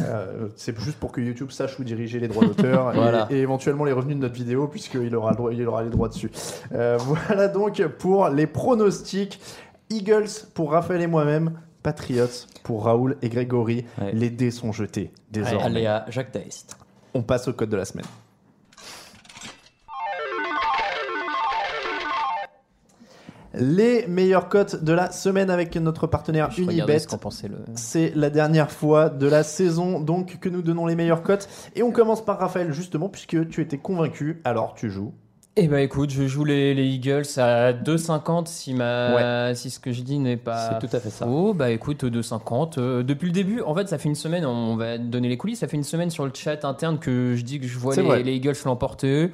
Euh, 0.06 0.48
C'est 0.56 0.78
juste 0.80 0.98
pour 1.00 1.12
que 1.12 1.22
YouTube 1.22 1.50
sache 1.52 1.80
où 1.80 1.84
diriger 1.84 2.20
les 2.20 2.28
droits 2.28 2.46
d'auteur 2.46 2.94
et- 2.94 2.98
Voilà. 2.98 3.28
et, 3.32 3.38
éventuellement 3.38 3.86
les 3.86 3.94
revenus 3.94 4.18
de 4.18 4.22
notre 4.22 4.36
vidéo 4.36 4.68
puisqu'il 4.68 5.16
aura, 5.16 5.32
le 5.32 5.36
droit- 5.38 5.52
il 5.54 5.68
aura 5.68 5.84
les 5.84 5.90
droits 5.90 6.10
dessus. 6.10 6.30
Voilà 6.72 7.48
donc 7.48 7.82
pour 8.00 8.30
les 8.30 8.48
pronostics. 8.48 9.40
Eagles 9.90 10.28
pour 10.54 10.74
Raphaël 10.74 11.02
et 11.02 11.08
moi-même. 11.08 11.52
Patriots 11.84 12.48
pour 12.64 12.86
Raoul 12.86 13.18
et 13.22 13.30
Grégory. 13.30 13.86
Ouais. 14.02 14.12
Les 14.14 14.30
dés 14.30 14.52
sont 14.52 14.72
jetés 14.72 15.12
désormais. 15.32 15.64
Allez 15.64 15.86
à 15.86 16.06
Jacques 16.10 16.32
Taest. 16.32 16.78
On 17.14 17.24
passe 17.24 17.48
au 17.48 17.54
code 17.54 17.70
de 17.70 17.78
la 17.78 17.86
semaine. 17.86 18.06
Les 23.60 24.06
meilleures 24.08 24.50
cotes 24.50 24.84
de 24.84 24.94
la 24.94 25.12
semaine 25.12 25.50
avec 25.50 25.76
notre 25.78 26.06
partenaire 26.06 26.52
Je 26.52 26.62
Unibet. 26.62 27.00
ce 27.00 27.48
le. 27.48 27.58
C'est 27.76 28.12
la 28.16 28.30
dernière 28.30 28.70
fois 28.70 29.10
de 29.10 29.26
la 29.26 29.42
saison 29.44 30.00
donc 30.00 30.38
que 30.40 30.50
nous 30.50 30.62
donnons 30.62 30.86
les 30.86 30.96
meilleures 30.96 31.24
cotes. 31.24 31.50
Et 31.76 31.82
on 31.82 31.92
commence 31.92 32.24
par 32.24 32.38
Raphaël 32.40 32.72
justement 32.72 33.10
puisque 33.10 33.48
tu 33.50 33.62
étais 33.62 33.78
convaincu. 33.80 34.42
Alors 34.44 34.76
tu 34.76 34.92
joues. 34.92 35.14
Eh 35.60 35.68
bah 35.68 35.82
écoute, 35.82 36.12
je 36.12 36.28
joue 36.28 36.44
les, 36.44 36.76
les 36.76 36.86
Eagles 36.86 37.26
à 37.38 37.74
2,50 37.74 38.46
si, 38.46 38.76
ma... 38.76 39.56
si 39.56 39.72
ce 39.72 39.80
que 39.80 39.92
je 39.92 40.04
dis 40.04 40.20
n'est 40.20 40.38
pas 40.38 40.70
C'est 40.80 40.88
tout 40.88 40.96
à 40.96 41.00
fait 41.00 41.10
ça. 41.10 41.26
faux. 41.26 41.56
Bah 41.56 41.72
écoute, 41.72 42.04
2,50. 42.04 42.74
Euh, 42.78 43.02
depuis 43.02 43.26
le 43.26 43.32
début, 43.32 43.62
en 43.62 43.74
fait, 43.74 43.88
ça 43.90 43.98
fait 43.98 44.08
une 44.08 44.14
semaine, 44.14 44.46
on 44.46 44.76
va 44.76 45.00
donner 45.00 45.30
les 45.30 45.38
coulisses, 45.38 45.60
ça 45.60 45.68
fait 45.68 45.78
une 45.78 45.84
semaine 45.84 46.12
sur 46.12 46.26
le 46.26 46.32
chat 46.32 46.64
interne 46.64 47.00
que 47.00 47.34
je 47.36 47.42
dis 47.42 47.60
que 47.60 47.66
je 47.66 47.80
vois 47.80 47.96
les, 47.96 48.22
les 48.22 48.36
Eagles 48.36 48.54
l'emporter, 48.66 49.32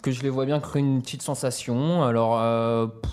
que 0.00 0.12
je 0.12 0.22
les 0.22 0.30
vois 0.30 0.46
bien 0.46 0.60
créer 0.60 0.80
une 0.80 1.02
petite 1.02 1.22
sensation. 1.22 2.04
Alors, 2.04 2.38
euh, 2.40 2.86
pff, 2.86 3.10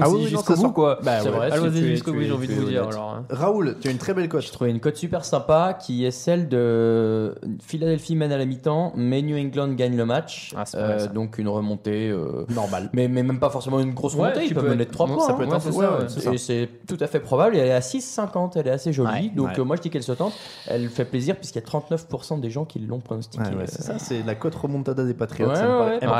Ah 0.00 0.08
oui, 0.10 0.26
jusqu'au 0.26 0.54
bout, 0.56 0.70
quoi. 0.72 0.98
Bah 1.02 1.20
C'est 1.20 1.28
ouais. 1.28 1.36
vrai, 1.36 1.50
Allons-y 1.52 1.82
jusqu'au 1.88 2.12
bout, 2.12 2.22
j'ai 2.22 2.32
envie 2.32 2.48
de 2.48 2.54
vous 2.54 2.68
dire. 2.68 2.88
Alors, 2.88 3.14
hein. 3.18 3.24
Raoul, 3.30 3.76
tu 3.80 3.88
as 3.88 3.90
une 3.90 3.98
très 3.98 4.14
belle 4.14 4.28
cote. 4.28 4.42
J'ai 4.42 4.50
trouvé 4.50 4.70
une 4.70 4.80
cote 4.80 4.96
super 4.96 5.24
sympa 5.24 5.74
qui 5.78 6.04
est 6.04 6.10
celle 6.10 6.48
de 6.48 7.34
Philadelphie 7.62 8.16
mène 8.16 8.32
à 8.32 8.38
la 8.38 8.44
mi-temps, 8.44 8.92
mais 8.96 9.22
New 9.22 9.36
England 9.36 9.72
gagne 9.74 9.96
le 9.96 10.04
match. 10.06 10.52
Ah, 10.56 10.64
ça. 10.64 11.06
donc 11.08 11.38
une 11.38 11.48
remontée. 11.48 12.10
euh, 12.10 12.44
Normal. 12.54 12.90
mais, 12.92 13.08
mais 13.08 13.22
même 13.22 13.38
pas 13.38 13.50
forcément 13.50 13.80
une 13.80 13.94
grosse 13.94 14.14
Ouais, 14.14 14.22
remontée, 14.22 14.40
tu 14.42 14.46
ils 14.48 14.54
peuvent 14.54 14.64
peux 14.64 14.70
mener 14.70 14.82
être- 14.82 14.88
de 14.90 14.94
3 14.94 15.06
ouais, 15.08 15.14
points. 15.14 15.26
ça 15.26 15.32
hein. 15.32 15.36
peut 15.36 15.42
être 15.44 15.48
Ouais, 15.50 15.56
un 15.56 15.60
c'est 16.38 16.52
ouais, 16.54 16.60
ouais. 16.60 16.68
tout 16.86 16.96
à 17.00 17.06
fait 17.06 17.20
probable. 17.20 17.56
Elle 17.56 17.68
est 17.68 17.72
à 17.72 17.80
6,50, 17.80 18.52
elle 18.56 18.66
est 18.68 18.70
assez 18.70 18.92
jolie. 18.92 19.08
Ouais, 19.10 19.32
donc 19.34 19.48
ouais. 19.48 19.60
euh, 19.60 19.64
moi 19.64 19.76
je 19.76 19.82
dis 19.82 19.90
qu'elle 19.90 20.02
se 20.02 20.12
tente. 20.12 20.32
Elle 20.66 20.88
fait 20.88 21.04
plaisir 21.04 21.36
puisqu'il 21.36 21.60
y 21.60 21.62
a 21.62 21.66
39% 21.66 22.40
des 22.40 22.50
gens 22.50 22.64
qui 22.64 22.78
l'ont 22.80 23.00
pronostiqué. 23.00 23.44
Ouais, 23.44 23.54
ouais, 23.56 23.66
c'est 23.66 23.82
ça, 23.82 23.98
c'est 23.98 24.22
la 24.24 24.34
cote 24.34 24.54
remontada 24.54 25.04
des 25.04 25.14
Patriots. 25.14 25.48
Ouais, 25.48 25.54
ouais, 25.54 25.98
elle 26.00 26.08
Ouais, 26.08 26.14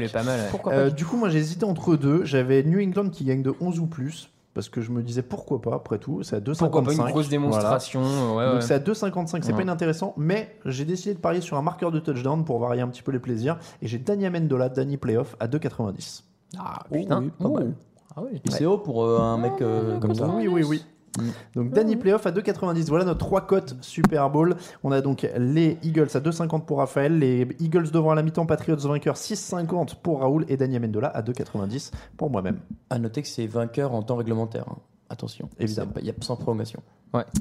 ouais, 0.00 0.04
est 0.04 0.12
pas 0.12 0.22
mal. 0.22 0.40
ouais. 0.52 0.72
Euh, 0.72 0.90
du 0.90 1.04
coup, 1.04 1.16
moi 1.16 1.28
j'ai 1.28 1.38
hésité 1.38 1.64
entre 1.64 1.96
deux. 1.96 2.24
J'avais 2.24 2.62
New 2.62 2.78
Qui 3.12 3.24
gagne 3.24 3.42
de 3.42 3.54
11 3.60 3.80
ou 3.80 3.86
plus. 3.86 4.30
Parce 4.54 4.70
que 4.70 4.80
je 4.80 4.90
me 4.90 5.02
disais 5.02 5.20
pourquoi 5.20 5.60
pas, 5.60 5.74
après 5.74 5.98
tout. 5.98 6.22
C'est 6.22 6.36
à 6.36 6.40
2,55. 6.40 6.58
Pourquoi 6.58 6.82
pas 6.82 6.92
une 6.94 7.02
grosse 7.10 7.28
démonstration 7.28 8.00
ouais, 8.02 8.32
Voilà. 8.32 8.52
Donc 8.52 8.60
ouais. 8.62 8.66
c'est 8.66 8.72
à 8.74 8.78
2,55, 8.78 9.42
c'est 9.42 9.50
Ouais. 9.50 9.56
pas 9.56 9.62
inintéressant, 9.62 10.14
mais 10.16 10.56
j'ai 10.64 10.86
décidé 10.86 11.14
de 11.14 11.18
parier 11.20 11.42
sur 11.42 11.58
un 11.58 11.62
marqueur 11.62 11.90
de 11.92 11.98
touchdown 12.00 12.42
pour 12.42 12.58
varier 12.58 12.80
un 12.80 12.88
petit 12.88 13.02
peu 13.02 13.12
les 13.12 13.18
plaisirs. 13.18 13.58
Et 13.82 13.86
j'ai 13.86 13.98
Dani 13.98 14.24
Amendola, 14.24 14.70
Dani 14.70 14.96
Playoff 14.96 15.36
à 15.40 15.46
2,90. 15.46 16.22
Ah, 16.58 16.78
Oh, 16.84 16.94
oui, 16.94 17.06
pas 17.06 17.20
mal. 17.20 17.74
Ah 18.16 18.22
oui. 18.22 18.40
Et 18.46 18.50
C'est 18.50 18.64
haut 18.64 18.78
pour 18.78 19.04
euh, 19.04 19.18
un 19.20 19.36
mec 19.36 19.52
euh, 19.60 19.98
comme 19.98 20.14
ça. 20.14 20.26
Oui, 20.26 20.48
oui, 20.48 20.62
oui. 20.66 20.82
Mm. 21.18 21.30
Donc 21.54 21.70
Danny 21.70 21.96
Playoff 21.96 22.26
à 22.26 22.30
2,90. 22.30 22.88
Voilà 22.88 23.04
nos 23.04 23.14
trois 23.14 23.46
cotes 23.46 23.76
Super 23.80 24.30
Bowl. 24.30 24.56
On 24.84 24.92
a 24.92 25.00
donc 25.00 25.28
les 25.38 25.78
Eagles 25.82 26.08
à 26.14 26.20
2,50 26.20 26.64
pour 26.64 26.78
Raphaël, 26.78 27.18
les 27.18 27.48
Eagles 27.60 27.90
devant 27.90 28.10
à 28.10 28.14
la 28.14 28.22
mi-temps, 28.22 28.46
Patriots 28.46 28.76
vainqueurs 28.76 29.16
6,50 29.16 29.96
pour 30.02 30.20
Raoul 30.20 30.44
et 30.48 30.56
Dani 30.56 30.76
Amendola 30.76 31.08
à 31.08 31.22
2,90 31.22 31.92
pour 32.16 32.30
moi-même. 32.30 32.58
À 32.90 32.98
noter 32.98 33.22
que 33.22 33.28
c'est 33.28 33.46
vainqueur 33.46 33.94
en 33.94 34.02
temps 34.02 34.16
réglementaire. 34.16 34.64
hein. 34.70 34.76
Attention, 35.08 35.48
Évidemment. 35.60 35.92
Il 36.00 36.06
y 36.06 36.10
a 36.10 36.14
sans 36.20 36.34
prolongation. 36.34 36.82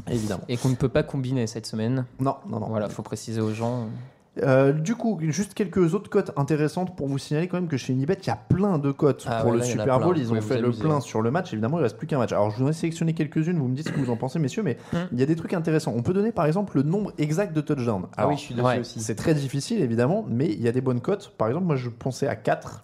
Évidemment. 0.07 0.43
Et 0.47 0.55
qu'on 0.55 0.69
ne 0.69 0.76
peut 0.76 0.88
pas 0.88 1.01
combiner 1.01 1.47
cette 1.47 1.65
semaine. 1.65 2.05
Non, 2.19 2.36
non, 2.47 2.59
non. 2.59 2.67
Voilà, 2.67 2.89
faut 2.89 3.01
préciser 3.01 3.41
aux 3.41 3.53
gens. 3.53 3.88
Euh, 4.44 4.74
du 4.74 4.96
coup, 4.96 5.18
juste 5.22 5.54
quelques 5.54 5.94
autres 5.94 6.10
cotes 6.10 6.32
intéressantes 6.36 6.96
pour 6.98 7.08
vous 7.08 7.18
signaler 7.18 7.48
quand 7.48 7.58
même 7.58 7.70
que 7.70 7.78
chez 7.78 7.94
Unibet, 7.94 8.18
il 8.22 8.28
y 8.28 8.32
a 8.32 8.36
plein 8.36 8.78
de 8.78 8.92
cotes 8.92 9.26
Ah 9.30 9.42
pour 9.42 9.52
ouais, 9.52 9.58
le 9.58 9.60
là, 9.60 9.66
Super. 9.66 10.00
Bowl. 10.00 10.18
Ils 10.18 10.34
ont 10.34 10.42
fait 10.42 10.60
le 10.60 10.72
plein 10.72 11.00
sur 11.00 11.22
le 11.22 11.32
match. 11.32 11.54
Évidemment, 11.54 11.80
il 11.80 11.84
reste 11.84 11.98
plus 11.98 12.08
qu'un 12.08 12.18
match. 12.18 12.34
Alors, 12.34 12.52
je 12.52 12.58
vous 12.58 12.66
en 12.66 12.70
ai 12.70 12.74
sélectionné 12.74 13.14
quelques-unes. 13.14 13.58
Vous 13.58 13.68
me 13.68 13.76
dites 13.76 13.88
ce 13.88 13.94
que 13.94 14.00
vous 14.00 14.12
en 14.12 14.18
pensez, 14.18 14.40
messieurs. 14.40 14.64
Mais 14.64 14.78
il 15.12 15.20
y 15.20 15.24
a 15.24 15.26
des 15.26 15.36
trucs 15.36 15.54
intéressants. 15.54 15.94
On 15.96 16.02
peut 16.04 16.14
donner 16.14 16.32
par 16.32 16.46
exemple 16.46 16.76
le 16.78 16.84
nombre 16.84 17.14
exact 17.18 17.54
de 17.56 17.62
touchdowns. 17.62 18.08
Ah 18.12 18.22
Alors, 18.22 18.32
oui, 18.32 18.38
je 18.38 18.42
suis 18.42 18.60
ouais, 18.60 18.80
aussi. 18.80 19.00
C'est 19.00 19.16
très 19.16 19.34
difficile, 19.34 19.82
évidemment, 19.82 20.26
mais 20.28 20.48
il 20.48 20.62
y 20.62 20.68
a 20.68 20.72
des 20.72 20.82
bonnes 20.82 21.02
cotes. 21.02 21.34
Par 21.38 21.48
exemple, 21.48 21.66
moi, 21.68 21.76
je 21.78 21.90
pensais 21.90 22.28
à 22.28 22.36
4. 22.36 22.84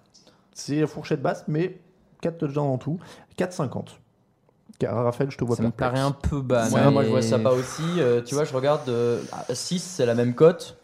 C'est 0.53 0.79
la 0.79 0.87
fourchette 0.87 1.21
basse, 1.21 1.43
mais 1.47 1.79
4 2.21 2.37
touchdowns 2.37 2.67
en 2.67 2.77
tout. 2.77 2.99
4,50. 3.37 3.97
Car 4.79 5.03
Raphaël, 5.03 5.29
je 5.29 5.37
te 5.37 5.43
vois 5.43 5.55
Ça 5.55 5.63
me 5.63 5.69
paraît 5.69 5.99
un 5.99 6.11
peu 6.11 6.41
bas. 6.41 6.67
Ouais, 6.69 6.85
mais- 6.85 6.91
moi 6.91 7.03
je 7.03 7.09
vois 7.09 7.21
ça 7.21 7.37
pas 7.37 7.51
aussi. 7.51 7.83
Euh, 7.99 8.21
tu 8.21 8.33
vois, 8.35 8.45
je 8.45 8.53
regarde 8.53 8.89
6, 9.51 9.79
c'est 9.79 10.05
la 10.05 10.15
même 10.15 10.33
cote. 10.33 10.77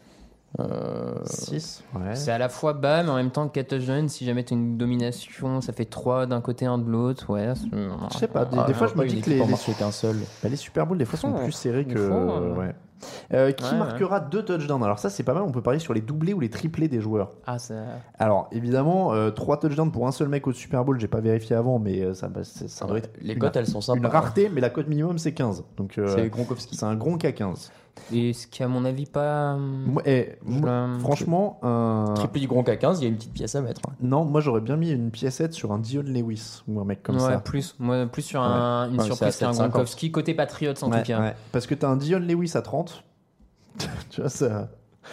Euh, 0.60 1.14
6. 1.24 1.84
Ouais. 1.94 2.14
C'est 2.14 2.30
à 2.32 2.38
la 2.38 2.48
fois 2.48 2.72
bas, 2.72 3.02
mais 3.02 3.10
en 3.10 3.16
même 3.16 3.30
temps 3.30 3.48
4 3.48 3.68
touchdowns. 3.68 4.08
Si 4.08 4.24
jamais 4.24 4.44
tu 4.44 4.54
as 4.54 4.56
une 4.56 4.78
domination, 4.78 5.60
ça 5.60 5.72
fait 5.72 5.84
3 5.84 6.26
d'un 6.26 6.40
côté, 6.40 6.64
1 6.66 6.78
de 6.78 6.90
l'autre. 6.90 7.30
Ouais, 7.30 7.52
Je 8.12 8.18
sais 8.18 8.28
pas, 8.28 8.44
des, 8.44 8.56
ah, 8.58 8.64
des 8.66 8.74
fois 8.74 8.86
je 8.86 8.94
me 8.94 9.06
dis 9.06 9.20
que 9.20 9.30
les, 9.30 9.38
les, 9.44 9.74
qu'un 9.78 9.90
seul. 9.92 10.16
bah, 10.42 10.48
les 10.48 10.56
Super 10.56 10.86
Bowl 10.86 10.96
des 10.98 11.04
fois 11.04 11.18
sont 11.18 11.32
plus 11.32 11.52
serrés 11.52 11.84
que. 11.84 11.98
euh, 11.98 12.54
ouais. 12.54 12.74
Euh, 13.32 13.52
qui 13.52 13.62
Ouais, 13.64 13.70
ouais. 13.70 13.76
marquera 13.78 14.18
deux 14.18 14.44
touchdowns? 14.44 14.82
Alors 14.82 14.98
ça 14.98 15.08
c'est 15.08 15.22
pas 15.22 15.32
mal, 15.32 15.44
on 15.44 15.52
peut 15.52 15.62
parier 15.62 15.78
sur 15.78 15.94
les 15.94 16.00
doublés 16.00 16.32
ou 16.34 16.40
les 16.40 16.50
triplés 16.50 16.88
des 16.88 17.00
joueurs. 17.00 17.30
Ah, 17.46 17.58
ça. 17.60 17.74
Alors 18.18 18.48
évidemment, 18.50 19.12
euh, 19.12 19.30
trois 19.30 19.60
touchdowns 19.60 19.92
pour 19.92 20.08
un 20.08 20.12
seul 20.12 20.28
mec 20.28 20.48
au 20.48 20.52
Super 20.52 20.84
Bowl, 20.84 20.98
j'ai 20.98 21.06
pas 21.06 21.20
vérifié 21.20 21.54
avant, 21.54 21.78
mais 21.78 22.00
euh, 22.02 22.14
ça, 22.14 22.26
bah, 22.26 22.40
c'est- 22.42 22.66
ça 22.66 22.86
doit 22.86 22.98
être 22.98 23.10
Les 23.20 23.38
cotes, 23.38 23.54
elles 23.54 23.66
sont 23.68 23.78
une 23.78 23.82
sympas. 24.02 24.08
rareté, 24.08 24.50
mais 24.52 24.60
la 24.60 24.70
cote 24.70 24.88
minimum 24.88 25.18
c'est 25.18 25.32
15. 25.32 25.62
Donc 25.76 25.96
euh, 25.98 26.12
C'est 26.16 26.28
Gronkowski. 26.28 26.76
c'est 26.76 26.86
un 26.86 26.96
gros 26.96 27.14
à 27.22 27.30
15. 27.32 27.70
Et 28.12 28.32
ce 28.32 28.46
qui, 28.46 28.62
à 28.62 28.68
mon 28.68 28.84
avis, 28.84 29.06
pas. 29.06 29.56
Moi, 29.56 30.02
eh, 30.06 30.36
moi, 30.44 30.88
franchement, 31.00 31.58
un... 31.62 32.14
Triplé 32.14 32.40
du 32.40 32.46
Gronk 32.48 32.68
à 32.68 32.76
15, 32.76 33.00
il 33.00 33.02
y 33.02 33.06
a 33.06 33.08
une 33.10 33.16
petite 33.16 33.32
pièce 33.32 33.54
à 33.54 33.60
mettre. 33.60 33.82
hein. 33.88 33.92
non, 34.00 34.24
moi 34.24 34.40
j'aurais 34.40 34.60
bien 34.60 34.76
mis 34.76 34.90
une 34.90 35.10
piécette 35.10 35.52
sur 35.52 35.72
un 35.72 35.78
Dion 35.78 36.02
Lewis 36.04 36.62
ou 36.68 36.80
un 36.80 36.84
mec 36.84 37.02
comme 37.02 37.16
ouais, 37.16 37.22
ça. 37.22 37.38
plus, 37.40 37.74
moi, 37.78 38.06
plus 38.06 38.22
sur 38.22 38.40
un- 38.42 38.88
une 38.90 38.98
Ouais, 38.98 39.04
surprise 39.04 39.34
c'est 39.34 39.44
à 39.44 39.48
qu'un 39.48 39.52
7,50. 39.54 39.68
Gronkowski, 39.70 40.10
côté 40.10 40.34
Patriots 40.34 40.72
en 40.82 40.90
Ouais, 40.90 40.98
tout 41.02 41.06
cas. 41.06 41.20
ouais. 41.20 41.34
Parce 41.52 41.66
que 41.66 41.74
t'as 41.74 41.88
un 41.88 41.96
Dion 41.96 42.18
Lewis 42.18 42.52
à 42.54 42.62
30. 42.62 43.04
tu 44.10 44.20
vois, 44.20 44.30
ça. 44.30 44.70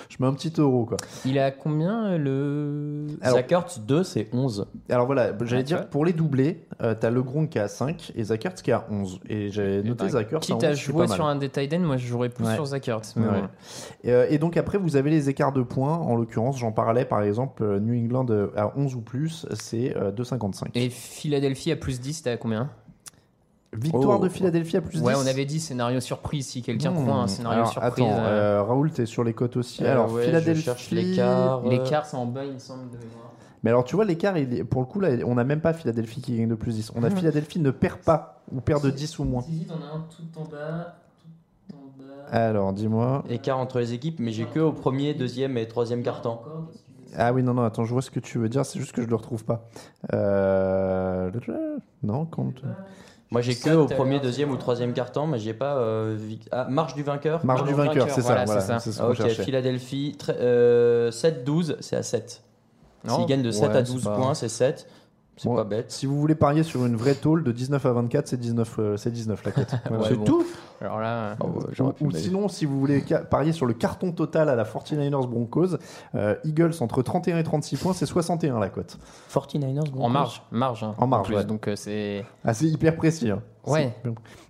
Je 0.10 0.18
mets 0.20 0.28
un 0.28 0.34
petit 0.34 0.54
euro 0.58 0.86
quoi. 0.86 0.98
Il 1.26 1.38
a 1.40 1.52
combien 1.52 2.06
euh, 2.14 2.18
le. 2.18 3.08
Alors- 3.22 3.38
Zach 3.38 3.52
Ertz, 3.52 3.80
2, 3.80 4.04
c'est 4.04 4.28
11. 4.34 4.68
Alors 4.90 5.06
voilà, 5.06 5.32
j'allais 5.44 5.64
dire 5.64 5.90
pour 5.90 6.06
les 6.06 6.14
doublés, 6.14 6.66
euh, 6.82 6.96
t'as 7.00 7.10
le 7.10 7.22
Gronk 7.24 7.50
qui 7.50 7.58
est 7.58 7.62
à 7.62 7.68
5 7.68 8.12
et 8.16 8.24
Zach 8.24 8.46
Ertz 8.46 8.62
qui 8.62 8.72
est 8.72 8.74
à 8.74 8.86
11. 8.90 9.20
Et 9.30 9.50
j'avais 9.50 9.84
noté 9.84 10.06
bah, 10.06 10.10
Zach 10.10 10.32
Ertz 10.34 10.36
à 10.50 10.54
Quitte 10.54 10.56
11, 10.56 10.64
à 10.66 10.74
jouer 10.74 11.08
sur 11.08 11.26
un 11.26 11.36
des 11.36 11.50
tight 11.50 11.74
ends, 11.74 11.80
moi 11.80 11.98
je 11.98 12.08
jouerais 12.08 12.30
plus 12.30 12.46
Ouais. 12.46 12.56
sur 12.56 12.66
Zach 12.66 12.88
Ertz. 12.88 13.16
mais 13.16 13.26
Ouais. 13.28 13.42
bon. 13.42 13.48
Et, 14.04 14.12
euh, 14.12 14.28
et 14.30 14.38
donc 14.38 14.58
après, 14.58 14.78
vous 14.78 14.96
avez 14.96 15.10
les 15.10 15.30
écarts 15.30 15.54
de 15.54 15.62
points. 15.64 15.98
En 15.98 16.16
l'occurrence, 16.16 16.58
j'en 16.60 16.72
parlais 16.72 17.06
par 17.06 17.22
exemple, 17.22 17.64
euh, 17.64 17.80
New 17.80 17.94
England 17.96 18.28
euh, 18.30 18.48
à 18.56 18.72
11 18.78 18.96
ou 18.96 19.02
plus, 19.02 19.46
c'est 19.54 19.96
euh, 19.98 20.12
2,55. 20.12 20.70
Et 20.76 20.90
Philadelphie 20.90 21.72
à 21.72 21.76
plus 21.76 22.00
10, 22.00 22.24
t'es 22.24 22.30
à 22.32 22.38
combien? 22.38 22.70
Victoire 23.80 24.20
Oh. 24.20 24.24
de 24.24 24.30
Philadelphie 24.30 24.78
à 24.78 24.82
plus 24.82 24.98
10. 25.00 25.04
Ouais, 25.04 25.14
on 25.16 25.26
avait 25.28 25.46
dit 25.46 25.60
scénario 25.60 26.00
surprise. 26.00 26.48
Si 26.48 26.62
quelqu'un 26.62 26.92
Hmm. 26.92 27.04
croit 27.04 27.16
à 27.16 27.18
un 27.18 27.28
scénario 27.28 27.60
Alors, 27.60 27.72
surprise. 27.72 27.94
Attends, 28.06 28.18
euh, 28.26 28.60
euh, 28.60 28.64
Raoul, 28.64 28.92
t'es 28.92 29.06
sur 29.06 29.24
les 29.24 29.34
cotes 29.34 29.58
aussi. 29.58 29.84
Euh, 29.84 29.92
alors 29.92 30.12
ouais, 30.12 30.22
je 30.24 30.28
Philadelphie. 30.28 30.62
cherche 30.64 30.92
l'écart. 30.92 31.66
euh, 31.66 31.70
L'écart, 31.70 32.06
c'est 32.06 32.18
en 32.18 32.26
bas, 32.26 32.46
il 32.46 32.54
me 32.54 32.60
semble, 32.60 32.90
de 32.90 32.98
mémoire. 32.98 33.32
Mais 33.64 33.72
alors 33.72 33.84
tu 33.84 33.96
vois 33.96 34.06
l'écart, 34.06 34.38
il 34.38 34.54
est- 34.54 34.64
pour 34.64 34.82
le 34.82 34.86
coup 34.88 35.00
là, 35.00 35.10
on 35.26 35.36
n'a 35.36 35.44
même 35.44 35.62
pas 35.62 35.74
Philadelphie 35.74 36.22
qui 36.22 36.38
gagne 36.38 36.48
de 36.48 36.56
plus 36.56 36.76
10. 36.76 36.92
On 36.96 37.02
Hmm. 37.02 37.06
a 37.06 37.10
Philadelphie 37.10 37.60
ne 37.60 37.72
perd 37.72 38.00
pas 38.00 38.44
ou 38.52 38.62
perd 38.62 38.84
de 38.84 38.92
10 38.92 39.18
ou 39.20 39.24
moins. 39.24 39.42
Si, 39.42 39.66
t'en 39.66 39.76
as 39.76 39.96
un 39.96 40.06
tout 40.16 40.40
en 40.40 40.44
bas. 40.44 40.96
Tout 41.70 41.76
en 41.76 41.80
bas. 42.00 42.06
Alors 42.32 42.74
dis-moi. 42.74 43.24
Écart 43.30 43.58
entre 43.58 43.80
les 43.80 43.94
équipes, 43.94 44.20
mais 44.20 44.32
j'ai 44.32 44.46
que 44.46 44.60
au 44.60 44.72
premier, 44.72 45.14
deuxième 45.16 45.58
et 45.58 45.68
troisième 45.68 46.04
carton. 46.04 46.38
Ah 47.18 47.32
oui, 47.34 47.44
non, 47.44 47.54
non, 47.54 47.64
attends, 47.64 47.86
je 47.86 47.94
vois 47.94 48.02
ce 48.02 48.12
que 48.12 48.20
tu 48.20 48.38
veux 48.40 48.50
dire, 48.50 48.66
c'est 48.66 48.78
juste 48.78 48.92
que 48.92 49.02
je 49.02 49.08
le 49.08 49.16
retrouve 49.16 49.46
pas. 49.46 49.68
Euh... 50.14 51.32
Non, 52.04 52.26
compte. 52.26 52.62
Moi 53.36 53.42
j'ai 53.42 53.54
que 53.54 53.70
au 53.72 53.86
premier, 53.86 54.22
deuxième 54.22 54.50
ou 54.52 54.56
troisième 54.56 54.94
carton, 54.94 55.28
mais 55.28 55.40
j'ai 55.40 55.54
pas. 55.54 55.76
euh, 55.76 56.18
ah, 56.54 56.68
marge 56.70 56.94
du 56.96 57.04
vainqueur. 57.04 57.44
Marge 57.46 57.66
du 57.66 57.74
vainqueur, 57.74 58.08
c'est 58.10 58.22
ça, 58.22 58.46
voilà, 58.46 58.62
ça. 58.62 58.80
ce 58.80 59.02
ok. 59.04 59.28
Philadelphie, 59.44 60.16
très- 60.18 60.38
euh, 60.40 61.12
7-12, 61.12 61.76
c'est 61.82 61.98
à 61.98 62.04
7. 62.04 62.42
Non. 63.04 63.18
S'il 63.18 63.26
gagne 63.26 63.42
de 63.42 63.52
7 63.52 63.64
Ouais, 63.72 63.76
à 63.76 63.84
c'est 63.86 63.92
12 63.92 64.06
pas- 64.06 64.16
points, 64.16 64.34
c'est 64.36 64.48
7. 64.48 64.88
C'est 65.38 65.50
Bon, 65.50 65.56
pas 65.56 65.64
bête. 65.66 65.92
Si 65.92 66.06
vous 66.06 66.18
voulez 66.20 66.36
parier 66.36 66.64
sur 66.64 66.86
une 66.86 66.96
vraie 66.96 67.14
tôle 67.16 67.44
de 67.44 67.52
19 67.52 67.86
à 67.86 67.92
24, 67.92 68.28
c'est 68.28 68.38
19, 68.40 68.76
euh, 68.80 68.98
c'est 68.98 69.12
19 69.12 69.44
la 69.44 69.52
cote. 69.52 69.76
Voilà. 69.90 69.98
Ouais, 70.04 70.10
c'est 70.10 70.16
bon. 70.16 70.24
tout. 70.24 70.46
Alors 70.82 71.00
là, 71.00 71.36
Oh, 71.42 71.48
ouais, 71.48 71.94
Ou, 72.02 72.12
sinon, 72.12 72.48
si 72.48 72.66
vous 72.66 72.80
voulez 72.80 73.04
parier 73.30 73.52
sur 73.52 73.66
le 73.66 73.74
carton 73.74 74.12
total 74.12 74.48
à 74.50 74.56
la 74.56 74.64
49ers 74.64 75.28
Broncos, 75.28 75.78
euh, 76.16 76.36
Eagles 76.46 76.74
entre 76.82 77.02
31 77.02 77.38
et 77.38 77.44
36 77.44 77.78
points, 77.78 77.94
c'est 77.94 78.06
61 78.06 78.60
la 78.60 78.70
cote. 78.70 78.98
49ers, 79.34 79.80
en 79.80 79.84
Broncos. 79.92 80.10
marge. 80.10 80.44
marge 80.52 80.84
hein, 80.84 80.94
En 80.98 81.08
marge, 81.08 81.28
plus, 81.28 81.36
ouais. 81.36 81.44
Donc 81.46 81.68
euh, 81.68 81.76
c'est. 81.76 82.26
Ah, 82.44 82.54
c'est 82.54 82.68
hyper 82.68 82.96
précis. 82.96 83.30
hein. 83.32 83.42
Ouais. 83.68 83.94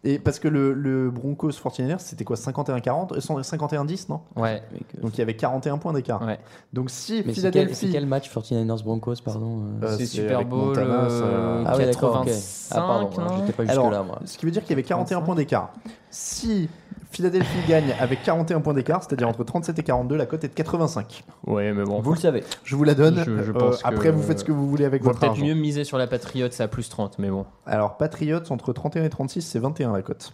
Et 0.04 0.20
parce 0.20 0.40
que 0.40 0.48
le, 0.48 0.74
le 0.74 1.10
Broncos 1.10 1.50
49ers, 1.52 2.00
c'était 2.00 2.24
quoi 2.24 2.36
51-40 2.36 3.14
euh, 3.14 3.20
51-10, 3.42 4.06
non? 4.10 4.22
Ouais. 4.36 4.62
Donc 5.02 5.14
il 5.16 5.20
y 5.20 5.22
avait 5.22 5.36
41 5.36 5.78
points 5.78 5.94
d'écart. 5.94 6.22
Ouais. 6.26 6.40
Donc 6.74 6.90
si 6.90 7.24
Mais 7.26 7.34
c'est 7.34 7.50
quel, 7.52 7.70
c'est 7.70 7.88
Philadelphie. 7.88 7.90
quel 7.92 8.06
match 8.06 8.30
49ers 8.34 8.84
Broncos, 8.84 9.16
pardon 9.24 9.62
euh 9.82 9.86
Euh, 9.86 9.96
c'est 9.98 10.06
Super 10.06 10.46
Bowl 10.46 10.68
Montana, 10.68 10.94
euh, 11.10 11.64
Ah 11.66 11.78
ouais, 11.78 11.86
d'accord, 11.86 12.22
ok. 12.22 12.26
85, 12.26 12.72
Ah 12.72 12.82
pardon, 12.82 13.38
j'étais 13.40 13.54
pas 13.54 13.64
jusque 13.64 13.72
Alors, 13.72 13.92
là 13.92 14.04
moi. 14.04 14.20
ce 14.26 14.38
qui 14.38 14.46
veut 14.46 14.52
dire 14.52 14.62
qu'il 14.64 14.72
y 14.72 14.74
avait 14.74 14.84
41 14.84 15.22
points 15.22 15.36
d'écart. 15.36 15.74
Si 16.10 16.70
Philadelphie 17.12 17.68
gagne 17.68 17.94
avec 18.00 18.24
41 18.24 18.60
points 18.62 18.74
d'écart, 18.74 19.04
c'est-à-dire 19.04 19.28
entre 19.30 19.44
37 19.44 19.80
et 19.80 19.84
42, 19.84 20.16
la 20.18 20.26
cote 20.26 20.44
est 20.44 20.50
de 20.50 20.54
85. 20.54 21.24
Ouais, 21.48 21.72
mais 21.74 21.84
bon. 21.84 22.02
Vous 22.02 22.12
le 22.14 22.20
savez. 22.20 22.44
Je 22.64 22.76
vous 22.76 22.84
la 22.84 22.94
donne. 22.96 23.24
Je- 23.26 23.44
je 23.44 23.52
Euh, 23.52 23.54
pense 23.54 23.82
que- 23.82 23.88
après, 23.88 24.12
vous 24.12 24.22
faites 24.22 24.40
ce 24.40 24.44
que 24.44 24.52
vous 24.52 24.68
voulez 24.70 24.86
avec 24.86 25.04
votre 25.04 25.20
peut-être 25.20 25.32
argent. 25.32 25.46
mieux 25.46 25.54
miser 25.54 25.84
sur 25.86 25.98
la 25.98 26.08
Patriote, 26.08 26.52
c'est 26.54 26.64
à 26.64 26.68
plus 26.68 26.90
30, 26.90 27.18
mais 27.20 27.30
bon. 27.30 27.46
Alors, 27.66 27.98
Patriots 27.98 28.40
entre 28.50 28.74
31 28.74 29.04
et 29.06 29.10
36, 29.10 29.42
c'est 29.42 29.60
21 29.60 29.94
la 29.94 30.02
cote. 30.02 30.34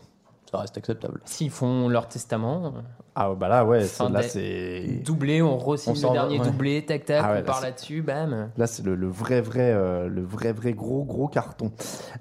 Ça 0.52 0.58
reste 0.58 0.78
acceptable. 0.78 1.22
S'ils 1.24 1.50
font 1.50 1.88
leur 1.88 2.08
testament, 2.10 2.74
Ah 3.14 3.34
bah 3.38 3.50
là, 3.50 3.66
ouais, 3.66 3.82
là 4.10 4.24
c'est. 4.24 5.02
doublé, 5.04 5.42
on 5.42 5.58
re 5.58 5.76
On 5.88 5.92
le 5.94 6.12
dernier 6.14 6.40
ouais. 6.40 6.46
doublé, 6.46 6.86
tac 6.86 7.04
tac, 7.04 7.22
Ah 7.22 7.28
ouais, 7.28 7.32
on 7.32 7.36
là, 7.36 7.42
part 7.42 7.62
là-dessus, 7.62 8.02
bam. 8.02 8.50
Là, 8.56 8.68
c'est 8.68 8.86
le, 8.86 8.96
le 8.96 9.08
vrai, 9.08 9.42
vrai, 9.42 9.72
euh, 9.74 10.08
le 10.08 10.22
vrai, 10.22 10.54
vrai 10.54 10.72
gros, 10.72 11.04
gros 11.04 11.28
carton. 11.28 11.72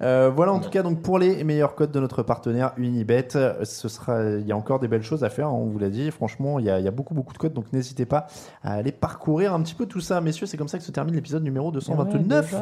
Euh, 0.01 0.29
voilà, 0.35 0.51
en 0.51 0.59
tout 0.59 0.69
cas, 0.69 0.83
donc 0.83 1.01
pour 1.01 1.17
les 1.17 1.45
meilleurs 1.45 1.75
codes 1.75 1.91
de 1.91 1.99
notre 2.01 2.23
partenaire 2.23 2.73
Unibet, 2.75 3.29
ce 3.29 3.87
sera, 3.87 4.21
il 4.31 4.45
y 4.45 4.51
a 4.51 4.57
encore 4.57 4.79
des 4.79 4.89
belles 4.89 5.01
choses 5.03 5.23
à 5.23 5.29
faire. 5.29 5.47
hein, 5.47 5.51
on 5.53 5.65
vous 5.67 5.79
l'a 5.79 5.89
dit. 5.89 6.11
Franchement, 6.11 6.59
il 6.59 6.65
y, 6.65 6.69
a, 6.69 6.79
il 6.79 6.83
y 6.83 6.89
a 6.89 6.91
beaucoup, 6.91 7.13
beaucoup 7.13 7.31
de 7.33 7.37
codes, 7.37 7.53
donc 7.53 7.71
n'hésitez 7.71 8.05
pas 8.05 8.27
à 8.61 8.73
aller 8.73 8.91
parcourir 8.91 9.53
un 9.53 9.61
petit 9.61 9.75
peu 9.75 9.85
tout 9.85 10.01
ça, 10.01 10.19
messieurs. 10.19 10.45
C'est 10.45 10.57
comme 10.57 10.67
ça 10.67 10.77
que 10.77 10.83
se 10.83 10.91
termine 10.91 11.15
l'épisode 11.15 11.43
numéro 11.43 11.71
229 11.71 12.53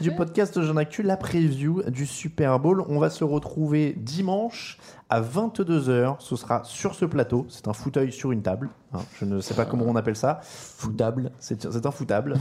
du 0.00 0.12
podcast 0.14 0.62
Jeune 0.62 0.78
Actu, 0.78 1.02
la 1.02 1.16
preview 1.16 1.82
du 1.90 2.06
Super 2.06 2.60
Bowl. 2.60 2.84
On 2.88 3.00
va 3.00 3.10
se 3.10 3.24
retrouver 3.24 3.94
dimanche 3.98 4.78
À 5.10 5.20
22h, 5.20 6.16
ce 6.20 6.36
sera 6.36 6.62
sur 6.64 6.94
ce 6.94 7.04
plateau. 7.04 7.44
C'est 7.48 7.68
un 7.68 7.71
fauteuil 7.72 8.12
sur 8.12 8.32
une 8.32 8.42
table. 8.42 8.68
hein. 8.94 8.98
Je 9.20 9.24
ne 9.24 9.40
sais 9.40 9.54
pas 9.54 9.64
comment 9.64 9.84
on 9.86 9.96
appelle 9.96 10.16
ça. 10.16 10.40
Foutable. 10.42 11.30
C'est 11.38 11.64
un 11.86 11.90
foutable. 11.90 12.34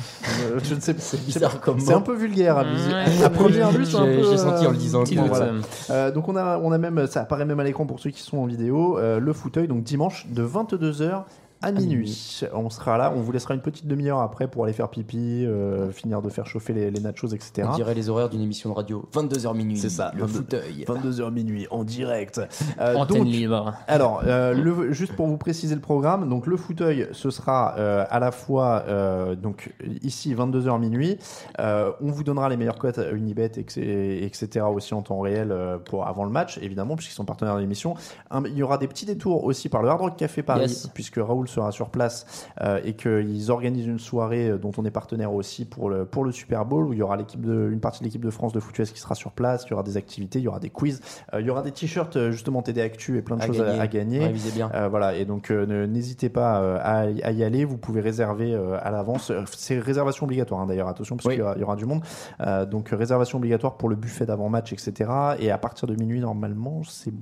Euh, 0.43 0.59
je 0.63 0.75
ne 0.75 0.79
sais 0.79 0.93
pas. 1.39 1.49
comme 1.61 1.79
C'est 1.79 1.93
un 1.93 2.01
peu 2.01 2.15
vulgaire 2.15 2.57
à, 2.57 2.63
Ouais. 2.63 3.23
à 3.23 3.29
première 3.29 3.71
vue. 3.71 3.85
c'est 3.85 3.97
un 3.97 4.05
J'ai- 4.05 4.17
peu, 4.21 4.29
j'ai 4.29 4.37
senti 4.37 4.65
en 4.65 4.69
euh, 4.69 4.71
le 4.71 4.77
disant. 4.77 5.03
Bon, 5.03 5.15
doute, 5.15 5.27
voilà. 5.27 5.45
euh. 5.45 5.61
Euh, 5.89 6.11
donc 6.11 6.27
on 6.29 6.35
a, 6.35 6.57
on 6.59 6.71
a 6.71 6.77
même, 6.77 7.07
ça 7.07 7.21
apparaît 7.21 7.45
même 7.45 7.59
à 7.59 7.63
l'écran 7.63 7.85
pour 7.85 7.99
ceux 7.99 8.09
qui 8.09 8.21
sont 8.21 8.37
en 8.37 8.45
vidéo, 8.45 8.97
euh, 8.97 9.19
le 9.19 9.33
fauteuil, 9.33 9.67
donc 9.67 9.83
dimanche 9.83 10.27
de 10.29 10.43
22h 10.43 11.23
à 11.61 11.71
minuit. 11.71 12.41
On 12.53 12.69
sera 12.69 12.97
là, 12.97 13.13
on 13.15 13.21
vous 13.21 13.31
laissera 13.31 13.53
une 13.53 13.61
petite 13.61 13.87
demi-heure 13.87 14.19
après 14.19 14.47
pour 14.47 14.63
aller 14.63 14.73
faire 14.73 14.89
pipi, 14.89 15.45
euh, 15.45 15.91
finir 15.91 16.21
de 16.21 16.29
faire 16.29 16.45
chauffer 16.47 16.73
les, 16.73 16.91
les 16.91 16.99
nachos, 16.99 17.27
etc. 17.27 17.67
On 17.71 17.75
dirait 17.75 17.93
les 17.93 18.09
horaires 18.09 18.29
d'une 18.29 18.41
émission 18.41 18.69
de 18.71 18.75
radio. 18.75 19.07
22h 19.13 19.55
minuit. 19.55 19.77
C'est 19.77 19.89
ça, 19.89 20.11
Le 20.15 20.25
22 20.25 20.33
fauteuil. 20.37 20.85
22h 20.87 21.31
minuit 21.31 21.67
en 21.71 21.83
direct. 21.83 22.41
Euh, 22.79 22.95
Antenne 22.95 23.17
donc, 23.19 23.27
libre. 23.27 23.73
alors, 23.87 24.21
euh, 24.25 24.53
le- 24.53 24.91
juste 24.91 25.13
pour 25.15 25.27
vous 25.27 25.37
préciser 25.37 25.75
le 25.75 25.81
programme, 25.81 26.27
donc 26.29 26.47
le 26.47 26.57
fauteuil, 26.57 27.07
ce 27.11 27.29
sera 27.29 27.75
euh, 27.77 28.05
à 28.09 28.19
la 28.19 28.31
fois 28.31 28.83
euh, 28.87 29.35
donc 29.35 29.73
ici 30.03 30.33
22h 30.33 30.79
minuit. 30.79 31.17
Euh, 31.59 31.91
on 32.01 32.11
vous 32.11 32.23
donnera 32.23 32.49
les 32.49 32.57
meilleures 32.57 32.77
cotes 32.79 32.97
à 32.97 33.11
Unibet, 33.11 33.51
etc., 33.57 34.21
etc. 34.25 34.65
aussi 34.73 34.93
en 34.93 35.01
temps 35.01 35.19
réel 35.19 35.55
pour 35.85 36.07
avant 36.07 36.23
le 36.25 36.31
match, 36.31 36.57
évidemment, 36.61 36.95
puisqu'ils 36.95 37.15
sont 37.15 37.25
partenaires 37.25 37.55
de 37.55 37.61
l'émission. 37.61 37.95
Il 38.45 38.53
y 38.57 38.63
aura 38.63 38.77
des 38.77 38.87
petits 38.87 39.05
détours 39.05 39.43
aussi 39.43 39.69
par 39.69 39.81
le 39.83 39.89
Hard 39.89 40.01
Rock 40.01 40.17
Café 40.17 40.41
Paris, 40.43 40.61
Yes. 40.61 40.87
puisque 40.93 41.17
Raoul 41.17 41.47
sera 41.51 41.71
sur 41.71 41.89
place 41.89 42.47
euh, 42.61 42.79
et 42.83 42.93
qu'ils 42.93 43.51
organisent 43.51 43.85
une 43.87 43.99
soirée 43.99 44.49
euh, 44.49 44.57
dont 44.57 44.71
on 44.77 44.85
est 44.85 44.91
partenaire 44.91 45.33
aussi 45.33 45.65
pour 45.65 45.89
le 45.89 46.05
pour 46.05 46.23
le 46.23 46.31
Super 46.31 46.65
Bowl 46.65 46.85
où 46.87 46.93
il 46.93 46.99
y 46.99 47.01
aura 47.01 47.17
l'équipe 47.17 47.41
de 47.45 47.69
une 47.71 47.79
partie 47.79 47.99
de 47.99 48.05
l'équipe 48.05 48.23
de 48.25 48.29
France 48.31 48.53
de 48.53 48.59
foot 48.59 48.77
US 48.79 48.91
qui 48.91 48.99
sera 48.99 49.15
sur 49.15 49.31
place. 49.31 49.65
Il 49.67 49.71
y 49.71 49.73
aura 49.73 49.83
des 49.83 49.97
activités, 49.97 50.39
il 50.39 50.43
y 50.43 50.47
aura 50.47 50.59
des 50.59 50.69
quiz, 50.69 51.01
euh, 51.33 51.41
il 51.41 51.47
y 51.47 51.49
aura 51.49 51.61
des 51.61 51.71
t-shirts 51.71 52.31
justement 52.31 52.61
TD 52.61 52.81
Actu 52.81 53.17
et 53.17 53.21
plein 53.21 53.35
de 53.37 53.43
À 53.43 53.47
choses 53.47 53.57
gagner. 53.57 53.79
à, 53.79 53.81
à 53.81 53.87
gagner. 53.87 54.29
Bien. 54.55 54.69
Voilà, 54.89 55.15
et 55.15 55.25
donc 55.25 55.49
n'hésitez 55.51 56.29
pas 56.29 56.77
à, 56.79 57.05
y- 57.09 57.43
aller. 57.43 57.65
Vous 57.65 57.77
pouvez 57.77 58.01
réserver 58.01 58.55
à 58.81 58.91
l'avance. 58.91 59.31
C'est 59.55 59.79
réservation 59.79 60.25
obligatoire 60.25 60.61
hein, 60.61 60.65
d'ailleurs, 60.67 60.87
attention, 60.87 61.15
parce 61.15 61.25
Oui. 61.27 61.33
qu'il 61.33 61.39
y, 61.41 61.43
aura- 61.43 61.53
il 61.55 61.61
y 61.61 61.63
aura 61.63 61.75
du 61.75 61.85
monde. 61.85 62.01
Donc 62.69 62.89
réservation 62.89 63.37
obligatoire 63.37 63.77
pour 63.77 63.89
le 63.89 63.95
buffet 63.95 64.25
d'avant-match, 64.25 64.73
etc. 64.73 65.09
Et 65.39 65.51
à 65.51 65.57
partir 65.57 65.87
de 65.87 65.95
minuit, 65.95 66.19
normalement, 66.19 66.81
c'est 66.83 67.13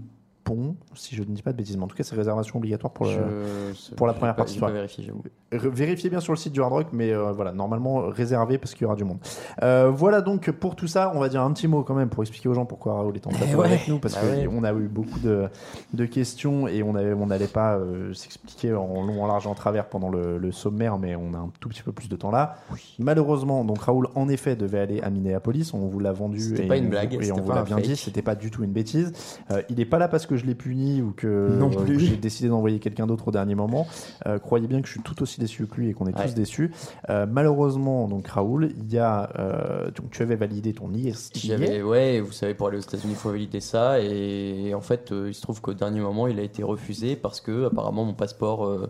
si 0.96 1.16
je 1.16 1.22
ne 1.22 1.28
dis 1.28 1.42
pas 1.42 1.52
de 1.52 1.58
bêtises. 1.58 1.78
Mais 1.78 1.84
en 1.84 1.88
tout 1.88 1.96
cas, 1.96 2.04
c'est 2.04 2.16
réservation 2.16 2.58
obligatoire 2.58 2.92
pour 2.94 3.06
le. 3.06 3.12
Je- 3.12 3.96
pour 3.96 4.08
la 4.08 4.14
première 4.14 4.36
pas- 4.36 4.44
partie, 4.46 4.60
j'avoue. 5.04 5.24
Vérifiez 5.52 6.10
bien 6.10 6.20
sur 6.20 6.32
le 6.34 6.38
site 6.38 6.54
du 6.54 6.62
Hard 6.62 6.72
Rock, 6.72 6.88
mais 6.94 7.12
euh, 7.12 7.32
voilà, 7.32 7.52
normalement 7.52 8.08
réservé 8.08 8.58
parce 8.58 8.74
qu'il 8.74 8.84
y 8.84 8.86
aura 8.86 8.96
du 8.96 9.04
monde. 9.04 9.18
Euh, 9.64 9.90
voilà 9.94 10.22
donc 10.22 10.52
pour 10.52 10.76
tout 10.76 10.88
ça, 10.88 11.12
on 11.16 11.20
va 11.20 11.28
dire 11.30 11.42
un 11.42 11.52
petit 11.54 11.68
mot 11.68 11.84
quand 11.84 11.96
même 11.96 12.10
pour 12.10 12.22
expliquer 12.24 12.50
aux 12.50 12.54
gens 12.54 12.66
pourquoi 12.66 12.94
Raoul 12.96 13.16
est 13.16 13.26
en 13.26 13.32
plateau 13.32 13.46
Eh 13.52 13.56
ouais. 13.56 13.66
avec 13.66 13.88
nous, 13.88 13.98
parce 14.00 14.14
Bah 14.16 14.22
qu'on 14.22 14.62
ouais. 14.62 14.68
a 14.68 14.74
eu 14.74 14.88
beaucoup 14.88 15.18
de, 15.20 15.48
de 15.94 16.06
questions 16.06 16.68
et 16.68 16.84
on 16.84 16.94
n'allait 16.94 17.48
pas 17.48 17.78
euh, 17.78 18.14
s'expliquer 18.14 18.74
en 18.74 19.02
long, 19.04 19.24
en 19.24 19.28
large, 19.28 19.48
en 19.48 19.56
travers 19.56 19.88
pendant 19.90 20.10
le, 20.10 20.38
le 20.38 20.52
sommaire, 20.52 21.00
mais 21.00 21.16
on 21.16 21.34
a 21.34 21.38
un 21.38 21.50
tout 21.60 21.70
petit 21.70 21.82
peu 21.82 21.92
plus 21.92 22.10
de 22.10 22.16
temps 22.16 22.32
là. 22.32 22.58
Malheureusement, 23.00 23.64
donc 23.66 23.82
Raoul 23.82 24.08
en 24.16 24.30
effet 24.30 24.56
devait 24.56 24.80
aller 24.80 25.02
à 25.02 25.10
Minneapolis, 25.10 25.74
on 25.74 25.88
vous 25.88 26.00
l'a 26.00 26.12
vendu 26.12 26.40
C'était 26.40 26.66
et 26.66 26.68
pas 26.68 26.78
une 26.78 26.86
on- 26.88 26.90
blague, 26.90 27.14
et 27.22 27.32
on 27.32 27.42
vous 27.42 27.52
l'a 27.52 27.64
bien 27.64 27.78
fake. 27.78 27.86
dit, 27.86 27.96
c'était 27.96 28.22
pas 28.22 28.36
du 28.36 28.52
tout 28.52 28.64
une 28.64 28.72
bêtise. 28.72 29.12
Euh, 29.52 29.62
il 29.70 29.80
est 29.80 29.86
pas 29.86 29.98
là 29.98 30.08
parce 30.08 30.26
que 30.26 30.36
je 30.40 30.46
l'ai 30.48 30.56
puni 30.56 31.02
ou 31.04 31.12
que 31.16 31.56
Non 31.60 31.70
euh, 31.72 31.84
plus. 31.84 32.00
j'ai 32.00 32.18
décidé 32.18 32.50
d'envoyer 32.50 32.80
quelqu'un 32.80 33.06
d'autre 33.06 33.28
au 33.28 33.32
dernier 33.32 33.54
moment. 33.56 33.86
Euh, 34.26 34.40
croyez 34.40 34.68
bien 34.68 34.82
que 34.82 34.88
je 34.88 34.94
suis 34.94 35.02
tout 35.02 35.22
aussi 35.22 35.40
déçu 35.40 35.68
que 35.68 35.76
lui 35.76 35.90
et 35.90 35.94
qu'on 35.94 36.08
est 36.08 36.18
Ouais. 36.18 36.26
tous 36.26 36.34
déçus. 36.34 36.72
Euh, 37.10 37.28
malheureusement, 37.30 38.08
donc 38.08 38.28
Raoul, 38.28 38.72
il 38.78 38.92
y 38.92 38.98
a, 38.98 39.30
euh, 39.38 39.92
donc 39.92 40.10
tu 40.12 40.24
avais 40.24 40.36
validé 40.36 40.74
ton 40.74 40.92
IST. 40.94 41.38
J'avais, 41.46 41.82
ouais, 41.84 42.20
vous 42.22 42.32
savez, 42.32 42.54
pour 42.56 42.68
aller 42.70 42.78
aux 42.78 42.82
États-Unis, 42.82 43.14
il 43.14 43.16
faut 43.20 43.30
valider 43.32 43.60
ça. 43.60 44.00
Et 44.02 44.74
en 44.74 44.82
fait, 44.82 45.12
euh, 45.12 45.28
il 45.30 45.34
se 45.36 45.42
trouve 45.42 45.62
qu'au 45.62 45.74
dernier 45.76 46.00
moment, 46.00 46.28
il 46.28 46.40
a 46.40 46.44
été 46.44 46.64
refusé 46.64 47.16
parce 47.16 47.42
que, 47.42 47.66
apparemment, 47.68 48.06
mon 48.06 48.14
passeport. 48.14 48.90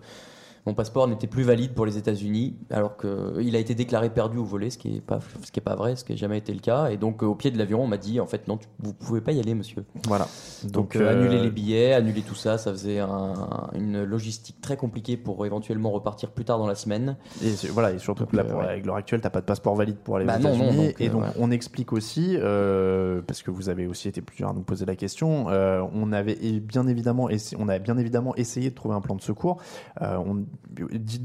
Euh, 0.70 0.72
mon 0.72 0.74
passeport 0.76 1.08
n'était 1.08 1.28
plus 1.28 1.44
valide 1.44 1.74
pour 1.74 1.86
les 1.86 1.98
États-Unis, 1.98 2.56
alors 2.70 2.96
qu'il 2.98 3.56
a 3.56 3.60
été 3.60 3.74
déclaré 3.76 4.10
perdu 4.10 4.38
au 4.38 4.44
volet, 4.46 4.70
ce 4.70 4.78
qui 4.78 4.98
est 4.98 5.02
pas, 5.02 5.20
ce 5.44 5.52
qui 5.52 5.60
est 5.60 5.64
pas 5.64 5.76
vrai, 5.76 5.96
ce 5.96 6.04
qui 6.04 6.12
n'a 6.12 6.18
jamais 6.18 6.38
été 6.38 6.54
le 6.54 6.60
cas. 6.60 6.90
Et 6.90 6.98
donc, 6.98 7.24
euh, 7.24 7.26
au 7.28 7.36
pied 7.36 7.52
de 7.52 7.58
l'avion, 7.58 7.82
on 7.84 7.88
m'a 7.88 7.98
dit, 7.98 8.20
en 8.20 8.28
fait, 8.28 8.48
non, 8.48 8.58
tu- 8.58 8.68
vous 8.80 8.94
pouvez 8.94 9.22
pas 9.22 9.32
y 9.32 9.40
aller, 9.40 9.56
monsieur. 9.56 9.84
Voilà. 10.08 10.28
Donc, 10.72 10.96
euh, 10.96 11.10
annuler 11.12 11.42
les 11.42 11.50
billets, 11.50 11.94
annuler 11.94 12.22
tout 12.22 12.36
ça, 12.36 12.58
ça 12.58 12.72
faisait 12.72 13.00
un- 13.00 13.70
une 13.74 14.04
logistique 14.04 14.62
très 14.62 14.78
compliquée 14.78 15.18
pour 15.18 15.46
éventuellement 15.46 15.90
repartir 15.92 16.32
plus 16.32 16.46
tard 16.46 16.60
dans 16.60 16.68
la 16.68 16.76
semaine. 16.76 17.18
Et 17.44 17.52
voilà, 17.72 17.92
et 17.92 18.00
surtout 18.00 18.24
Donc, 18.24 18.32
que 18.32 18.38
là, 18.38 18.44
euh, 18.44 18.50
pour, 18.50 18.60
ouais. 18.60 18.68
avec 18.68 18.86
l'heure 18.86 18.96
actuelle, 18.96 19.22
t'as 19.22 19.30
pas 19.30 19.42
de 19.42 19.46
passeport 19.46 19.76
valide 19.76 19.98
pour 19.98 20.18
aller 20.18 20.26
Bah 20.26 20.36
aux 20.38 20.40
États-Unis. 20.40 20.94
et 21.00 21.08
euh, 21.10 21.12
donc, 21.12 21.24
ouais. 21.24 21.30
on 21.40 21.50
explique 21.52 21.94
aussi, 21.94 22.36
euh, 22.38 23.22
parce 23.26 23.42
que 23.42 23.52
vous 23.52 23.70
avez 23.70 23.88
aussi 23.88 24.08
été 24.08 24.22
plusieurs 24.22 24.52
à 24.52 24.54
nous 24.54 24.62
poser 24.62 24.86
la 24.86 24.96
question, 24.96 25.50
euh, 25.50 25.82
on 25.94 26.12
avait 26.12 26.36
bien 26.60 26.86
évidemment, 26.88 27.30
on 27.58 27.70
a 27.70 27.80
bien 27.80 27.98
évidemment 27.98 28.36
essayé 28.36 28.70
de 28.70 28.76
trouver 28.76 28.96
un 28.96 29.02
plan 29.02 29.16
de 29.16 29.22
secours. 29.22 29.58
Euh, 30.02 30.18
on 30.18 30.46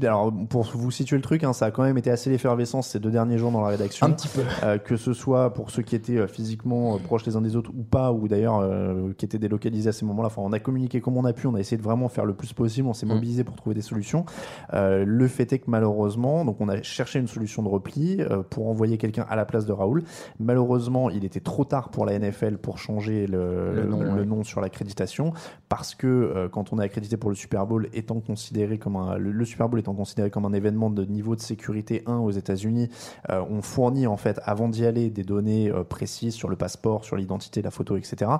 alors, 0.03 0.33
pour 0.49 0.63
vous 0.63 0.91
situer 0.91 1.15
le 1.15 1.21
truc, 1.21 1.43
hein, 1.43 1.53
ça 1.53 1.67
a 1.67 1.71
quand 1.71 1.83
même 1.83 1.97
été 1.97 2.09
assez 2.09 2.29
l'effervescence 2.29 2.87
ces 2.89 2.99
deux 2.99 3.11
derniers 3.11 3.37
jours 3.37 3.51
dans 3.51 3.61
la 3.61 3.67
rédaction. 3.69 4.05
Un 4.07 4.11
petit 4.11 4.27
peu. 4.27 4.41
Euh, 4.63 4.77
que 4.77 4.97
ce 4.97 5.13
soit 5.13 5.53
pour 5.53 5.69
ceux 5.71 5.83
qui 5.83 5.95
étaient 5.95 6.17
euh, 6.17 6.27
physiquement 6.27 6.95
euh, 6.95 6.97
proches 6.97 7.25
les 7.25 7.35
uns 7.35 7.41
des 7.41 7.55
autres 7.55 7.71
ou 7.75 7.83
pas, 7.83 8.11
ou 8.11 8.27
d'ailleurs 8.27 8.59
euh, 8.59 9.13
qui 9.17 9.25
étaient 9.25 9.37
délocalisés 9.37 9.89
à 9.89 9.93
ces 9.93 10.05
moments-là. 10.05 10.27
Enfin, 10.27 10.41
on 10.43 10.51
a 10.51 10.59
communiqué 10.59 10.99
comme 10.99 11.17
on 11.17 11.25
a 11.25 11.33
pu, 11.33 11.47
on 11.47 11.55
a 11.55 11.59
essayé 11.59 11.77
de 11.77 11.83
vraiment 11.83 12.09
faire 12.09 12.25
le 12.25 12.33
plus 12.33 12.53
possible, 12.53 12.87
on 12.87 12.93
s'est 12.93 13.05
Mm. 13.05 13.09
mobilisé 13.09 13.43
pour 13.43 13.55
trouver 13.55 13.75
des 13.75 13.81
solutions. 13.81 14.25
Euh, 14.73 15.05
le 15.05 15.27
fait 15.27 15.53
est 15.53 15.59
que 15.59 15.69
malheureusement, 15.69 16.43
donc 16.43 16.59
on 16.59 16.67
a 16.67 16.81
cherché 16.81 17.19
une 17.19 17.27
solution 17.27 17.61
de 17.61 17.69
repli 17.69 18.19
pour 18.49 18.67
envoyer 18.67 18.97
quelqu'un 18.97 19.25
à 19.29 19.35
la 19.35 19.45
place 19.45 19.65
de 19.65 19.73
Raoul. 19.73 20.03
Malheureusement, 20.39 21.09
il 21.09 21.23
était 21.23 21.39
trop 21.39 21.65
tard 21.65 21.89
pour 21.89 22.05
la 22.05 22.17
NFL 22.17 22.57
pour 22.57 22.77
changer 22.79 23.27
le, 23.27 23.73
Le 23.75 23.85
nom, 23.85 24.25
nom 24.25 24.43
sur 24.43 24.59
l'accréditation 24.61 25.33
parce 25.69 25.93
que 25.95 26.47
quand 26.51 26.73
on 26.73 26.79
est 26.79 26.83
accrédité 26.83 27.17
pour 27.17 27.29
le 27.29 27.35
Super 27.35 27.65
Bowl 27.67 27.89
étant 27.93 28.19
considéré 28.19 28.77
comme 28.77 28.95
un 28.95 29.14
le, 29.17 29.31
le 29.31 29.45
Super 29.45 29.69
Bowl 29.69 29.79
étant 29.79 29.93
considéré 29.93 30.29
comme 30.29 30.45
un 30.45 30.53
événement 30.53 30.89
de 30.89 31.05
niveau 31.05 31.35
de 31.35 31.41
sécurité 31.41 32.03
1 32.05 32.17
aux 32.17 32.31
États-Unis, 32.31 32.89
euh, 33.29 33.43
on 33.49 33.61
fournit 33.61 34.07
en 34.07 34.17
fait 34.17 34.39
avant 34.43 34.67
d'y 34.69 34.85
aller 34.85 35.09
des 35.09 35.23
données 35.23 35.69
euh, 35.69 35.83
précises 35.83 36.33
sur 36.33 36.49
le 36.49 36.55
passeport, 36.55 37.05
sur 37.05 37.15
l'identité, 37.15 37.61
la 37.61 37.71
photo, 37.71 37.97
etc. 37.97 38.31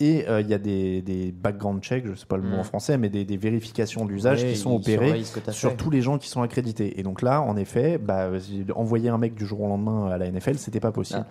Et 0.00 0.28
euh, 0.28 0.40
il 0.40 0.48
y 0.48 0.54
a 0.54 0.58
des, 0.58 1.02
des 1.02 1.32
background 1.32 1.82
checks, 1.82 2.06
je 2.06 2.14
sais 2.14 2.26
pas 2.26 2.36
le 2.36 2.42
mot 2.42 2.56
Mm. 2.56 2.60
en 2.60 2.64
français, 2.64 2.98
mais 2.98 3.08
des, 3.08 3.24
des 3.24 3.36
vérifications 3.36 4.04
d'usage 4.04 4.44
qui 4.44 4.56
sont 4.56 4.74
opérées 4.74 5.22
sur 5.50 5.76
tous 5.76 5.90
les 5.90 6.00
gens 6.00 6.18
qui 6.18 6.28
sont 6.28 6.42
accrédités. 6.42 6.98
Et 6.98 7.02
donc 7.02 7.22
là, 7.22 7.42
en 7.42 7.56
effet, 7.56 7.98
bah, 7.98 8.28
envoyer 8.74 9.08
un 9.08 9.18
mec 9.18 9.34
du 9.34 9.46
jour 9.46 9.62
au 9.62 9.68
lendemain 9.68 10.10
à 10.10 10.18
la 10.18 10.30
NFL, 10.30 10.58
c'était 10.58 10.80
pas 10.80 10.92
possible. 10.92 11.24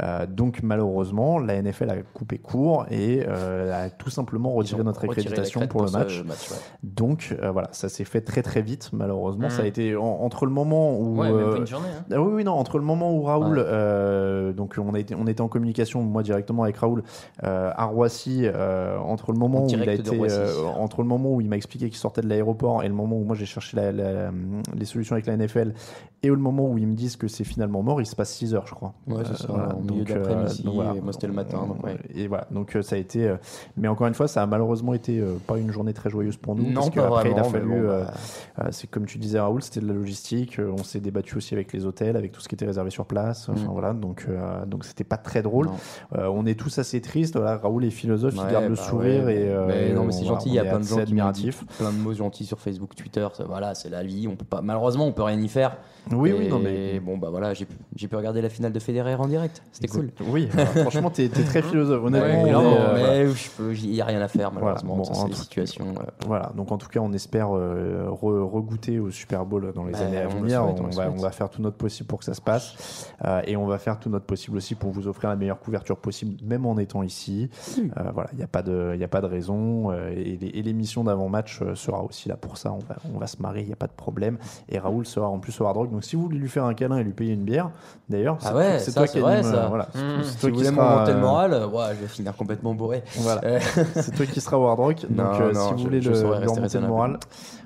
Euh, 0.00 0.26
donc 0.26 0.62
malheureusement, 0.62 1.38
la 1.38 1.60
NFL 1.60 1.90
a 1.90 1.96
coupé 2.14 2.38
court 2.38 2.86
et 2.90 3.24
a 3.24 3.90
tout 3.90 4.10
simplement 4.10 4.52
retiré 4.52 4.82
notre 4.82 5.04
accréditation 5.04 5.66
pour 5.66 5.84
le 5.84 5.90
match. 5.90 6.22
match, 6.22 6.50
ouais. 6.50 6.56
Donc 6.82 7.34
voilà, 7.52 7.68
ça 7.72 7.88
s'est 7.88 8.04
fait 8.04 8.20
très 8.20 8.39
très 8.42 8.62
vite. 8.62 8.90
Malheureusement, 8.92 9.46
Mm. 9.46 9.50
ça 9.50 9.62
a 9.62 9.66
été 9.66 9.96
en- 9.96 10.02
entre 10.04 10.46
le 10.46 10.52
moment 10.52 10.98
où 10.98 11.18
Ouais, 11.18 11.30
même 11.30 11.36
euh, 11.40 11.52
pas 11.52 11.58
une 11.58 11.66
journée. 11.66 11.88
hein. 11.98 12.04
ah 12.12 12.20
oui, 12.20 12.32
oui, 12.36 12.44
non, 12.44 12.52
entre 12.52 12.78
le 12.78 12.84
moment 12.84 13.12
où 13.14 13.22
Raoul, 13.22 13.58
Ouais. 13.58 13.64
euh, 13.66 14.52
donc 14.52 14.76
on, 14.78 14.94
a 14.94 14.98
été, 14.98 15.14
on 15.14 15.26
était 15.26 15.40
en 15.40 15.48
communication, 15.48 16.02
moi 16.02 16.22
directement 16.22 16.62
avec 16.64 16.76
Raoul, 16.76 17.02
euh, 17.44 17.70
à 17.76 17.84
Roissy, 17.86 18.42
euh, 18.44 18.98
entre 18.98 19.32
le 19.32 19.38
moment 19.38 19.58
En 19.64 19.66
où 19.66 19.68
il 19.70 19.88
a 19.88 19.92
été, 19.94 20.10
euh, 20.20 20.64
entre 20.78 21.02
le 21.02 21.08
moment 21.08 21.30
où 21.34 21.40
il 21.40 21.48
m'a 21.48 21.56
expliqué 21.56 21.88
qu'il 21.88 21.98
sortait 21.98 22.20
de 22.22 22.28
l'aéroport 22.28 22.82
et 22.82 22.88
le 22.88 22.94
moment 22.94 23.16
où 23.16 23.24
moi 23.24 23.36
j'ai 23.36 23.46
cherché 23.46 23.76
la- 23.76 23.92
la- 23.92 24.30
les 24.76 24.84
solutions 24.84 25.14
avec 25.14 25.26
la 25.26 25.34
NFL 25.34 25.74
et 26.22 26.28
le 26.28 26.36
moment 26.36 26.66
où 26.68 26.76
ils 26.78 26.86
me 26.86 26.94
disent 26.94 27.16
que 27.16 27.28
c'est 27.28 27.44
finalement 27.44 27.82
mort, 27.82 28.00
il 28.00 28.06
se 28.06 28.14
passe 28.16 28.30
6 28.32 28.54
heures, 28.54 28.66
je 28.66 28.74
crois. 28.74 28.92
Ouais, 29.08 29.22
c'est 29.24 29.32
Euh, 29.32 29.34
ça, 29.36 29.46
voilà, 29.48 29.74
au 29.74 29.80
milieu 29.80 30.04
donc, 30.04 30.08
d'après-midi, 30.16 30.64
voilà. 30.72 30.94
et 30.94 31.00
moi, 31.00 31.12
c'était 31.12 31.26
le 31.26 31.32
matin, 31.32 31.64
donc 31.66 31.82
ouais. 31.84 31.96
Et 32.14 32.26
voilà, 32.28 32.46
donc 32.50 32.76
ça 32.82 32.96
a 32.96 32.98
été, 32.98 33.26
euh, 33.26 33.36
mais 33.76 33.88
encore 33.88 34.06
une 34.06 34.14
fois, 34.14 34.28
ça 34.28 34.42
a 34.42 34.46
malheureusement 34.46 34.92
été 34.94 35.18
euh, 35.18 35.34
pas 35.46 35.56
une 35.58 35.70
journée 35.70 35.92
très 35.94 36.10
joyeuse 36.10 36.36
pour 36.36 36.54
nous. 36.56 36.64
Non, 36.64 36.74
parce 36.74 36.90
que 36.90 37.00
pas 37.00 37.06
après, 37.06 37.30
il 37.30 37.38
a 37.38 37.44
fallu, 37.44 37.68
bon, 37.68 37.74
euh, 37.76 38.04
bah. 38.04 38.10
Euh, 38.58 38.68
c'est 38.70 38.88
comme 38.88 39.06
tu 39.06 39.18
disais 39.18 39.40
Raoul, 39.40 39.62
c'était 39.62 39.80
de 39.80 39.86
la 39.86 39.94
logistique. 39.94 40.58
euh, 40.58 40.72
on 40.78 40.82
s'est 40.84 41.00
débattu 41.00 41.36
aussi 41.36 41.54
avec 41.54 41.72
les 41.72 41.86
hôtels, 41.86 42.16
avec 42.16 42.32
tout 42.32 42.40
ce 42.40 42.48
qui 42.48 42.54
était 42.54 42.66
réservé 42.66 42.90
sur 42.90 43.06
place. 43.06 43.48
Enfin 43.48 43.60
Mm. 43.60 43.72
voilà, 43.72 43.92
donc 43.92 44.26
euh, 44.28 44.64
donc 44.66 44.84
c'était 44.84 45.04
pas 45.04 45.16
très 45.16 45.42
drôle. 45.42 45.68
Euh, 46.16 46.26
on 46.32 46.46
est 46.46 46.58
tous 46.58 46.78
assez 46.78 47.00
tristes. 47.00 47.36
Voilà, 47.36 47.56
Raoul 47.56 47.84
est 47.84 47.90
philosophe, 47.90 48.34
il 48.36 48.40
Ouais, 48.42 48.52
garde 48.52 48.64
le 48.64 48.74
bah 48.74 48.82
sourire 48.82 49.24
ouais, 49.24 49.36
et. 49.36 49.48
euh, 49.48 49.66
mais 49.66 49.92
non, 49.92 50.04
mais 50.04 50.12
c'est 50.12 50.24
voilà, 50.24 50.38
gentil. 50.38 50.48
on 50.48 50.52
Il 50.52 50.54
y 50.54 50.58
a 50.58 50.64
plein 50.64 50.78
de 50.80 50.84
gens 50.84 50.96
qui 50.96 51.00
admiratifs. 51.02 51.64
plein 51.78 51.92
de 51.92 51.96
mots 51.98 52.12
gentils 52.14 52.44
sur 52.44 52.58
Facebook, 52.60 52.94
Twitter. 52.94 53.26
ça, 53.34 53.44
voilà, 53.46 53.74
c'est 53.74 53.88
la 53.90 54.02
vie. 54.02 54.28
On 54.28 54.36
peut 54.36 54.44
pas. 54.44 54.60
Malheureusement, 54.62 55.06
on 55.06 55.12
peut 55.12 55.22
rien 55.22 55.40
y 55.40 55.48
faire. 55.48 55.76
Oui, 56.12 56.30
Et 56.30 56.32
oui, 56.32 56.48
non 56.48 56.58
mais. 56.58 56.98
bon, 57.00 57.18
bah 57.18 57.28
voilà, 57.30 57.52
j'ai 57.54 57.66
pu, 57.66 57.76
j'ai 57.94 58.08
pu 58.08 58.16
regarder 58.16 58.40
la 58.40 58.48
finale 58.48 58.72
de 58.72 58.80
Federer 58.80 59.14
en 59.16 59.28
direct. 59.28 59.62
C'était 59.72 59.88
cool. 59.88 60.10
Oui, 60.28 60.48
alors, 60.54 60.66
franchement, 60.90 61.10
t'es 61.10 61.28
très 61.28 61.62
philosophe. 61.62 62.04
Honnêtement, 62.04 62.42
Ouais, 62.44 62.50
non, 62.52 62.74
euh, 62.78 63.24
mais 63.26 63.32
peux- 63.56 63.74
il 63.74 63.94
y 63.94 64.00
a 64.00 64.04
rien 64.06 64.20
à 64.22 64.28
faire 64.28 64.50
malheureusement. 64.52 64.96
Bon, 64.96 65.02
en 65.04 65.24
les 65.26 65.30
tout- 65.32 65.36
situations. 65.42 65.88
euh, 65.98 66.02
Voilà, 66.26 66.52
donc 66.56 66.72
en 66.72 66.78
tout 66.78 66.88
cas, 66.88 67.00
on 67.00 67.12
espère 67.12 67.54
euh, 67.56 68.06
re- 68.20 68.42
regoûter 68.50 68.98
au 68.98 69.10
Super 69.10 69.44
Bowl 69.44 69.72
dans 69.74 69.84
les 69.84 69.92
Bah, 69.92 69.98
années 70.00 70.18
à 70.18 70.24
le 70.24 70.30
venir. 70.30 70.62
on 70.64 70.70
on, 70.70 70.72
le 70.74 70.82
va, 70.86 70.92
souhaite. 70.92 71.08
on 71.16 71.20
va 71.22 71.30
faire 71.30 71.48
tout 71.50 71.62
notre 71.62 71.76
possible 71.76 72.06
pour 72.08 72.18
que 72.18 72.24
ça 72.24 72.34
se 72.34 72.40
passe. 72.40 73.10
Euh, 73.24 73.40
et 73.46 73.56
on 73.56 73.66
va 73.66 73.78
faire 73.78 73.98
tout 73.98 74.08
notre 74.10 74.26
possible 74.26 74.56
aussi 74.56 74.74
pour 74.74 74.90
vous 74.90 75.08
offrir 75.08 75.30
la 75.30 75.36
meilleure 75.36 75.58
couverture 75.60 75.96
possible, 75.96 76.36
même 76.44 76.66
en 76.66 76.78
étant 76.78 77.02
ici. 77.02 77.48
Euh, 77.78 77.82
voilà, 78.14 78.30
il 78.32 78.38
n'y 78.38 78.44
a, 78.44 78.48
pas 78.48 78.62
de- 78.62 78.96
y 78.98 79.04
a 79.04 79.08
pas 79.08 79.20
de 79.20 79.26
raison. 79.26 79.90
euh, 79.90 80.10
et 80.16 80.62
l'émission 80.62 81.04
d'avant-match 81.04 81.60
sera 81.74 82.02
aussi 82.02 82.28
là 82.28 82.36
pour 82.36 82.56
ça. 82.56 82.72
On 82.72 82.78
va, 82.78 82.96
on 83.14 83.18
va 83.18 83.26
se 83.26 83.40
marrer, 83.40 83.60
il 83.60 83.66
n'y 83.66 83.72
a 83.72 83.76
pas 83.76 83.86
de 83.86 83.92
problème. 83.92 84.38
Et 84.68 84.78
Raoul 84.78 85.06
sera 85.06 85.28
en 85.28 85.38
plus 85.38 85.60
au 85.60 85.66
Hard 85.66 85.76
Rock. 85.76 85.90
Donc 85.90 86.04
si 86.04 86.16
vous 86.16 86.22
voulez 86.22 86.38
lui 86.38 86.48
faire 86.48 86.64
un 86.64 86.74
câlin 86.74 86.98
et 86.98 87.04
lui 87.04 87.12
payer 87.12 87.34
une 87.34 87.44
bière, 87.44 87.70
d'ailleurs, 88.08 88.38
Ah 88.42 88.48
c'est 88.78 88.88
ouais, 88.88 88.92
toi 88.94 89.06
qui 89.06 89.18
anime, 89.18 89.42
ça. 89.42 89.66
voilà. 89.68 89.88
Mmh. 89.94 90.22
Si 90.24 90.36
toi 90.38 90.50
vous 90.50 90.56
qui 90.56 90.62
voulez 90.64 90.74
sera, 90.76 90.98
monter 91.00 91.12
le 91.12 91.20
moral, 91.20 91.52
ouais, 91.52 91.84
je 91.96 92.00
vais 92.02 92.06
finir 92.08 92.36
complètement 92.36 92.74
bourré. 92.74 93.02
Voilà. 93.18 93.60
C'est 93.60 94.14
toi 94.14 94.26
qui 94.26 94.40
seras 94.40 94.56
au 94.56 94.66
Hard 94.66 94.78
Rock. 94.78 94.96
Donc, 95.08 95.16
Non, 95.16 95.52
non, 95.52 95.66
si 95.66 95.72
vous 95.72 95.78
je- 95.78 95.82
voulez 95.84 96.00
je 96.02 96.10
le, 96.10 96.26
rester 96.28 96.46
remonter 96.46 96.80
le 96.80 96.86
moral, 96.86 97.18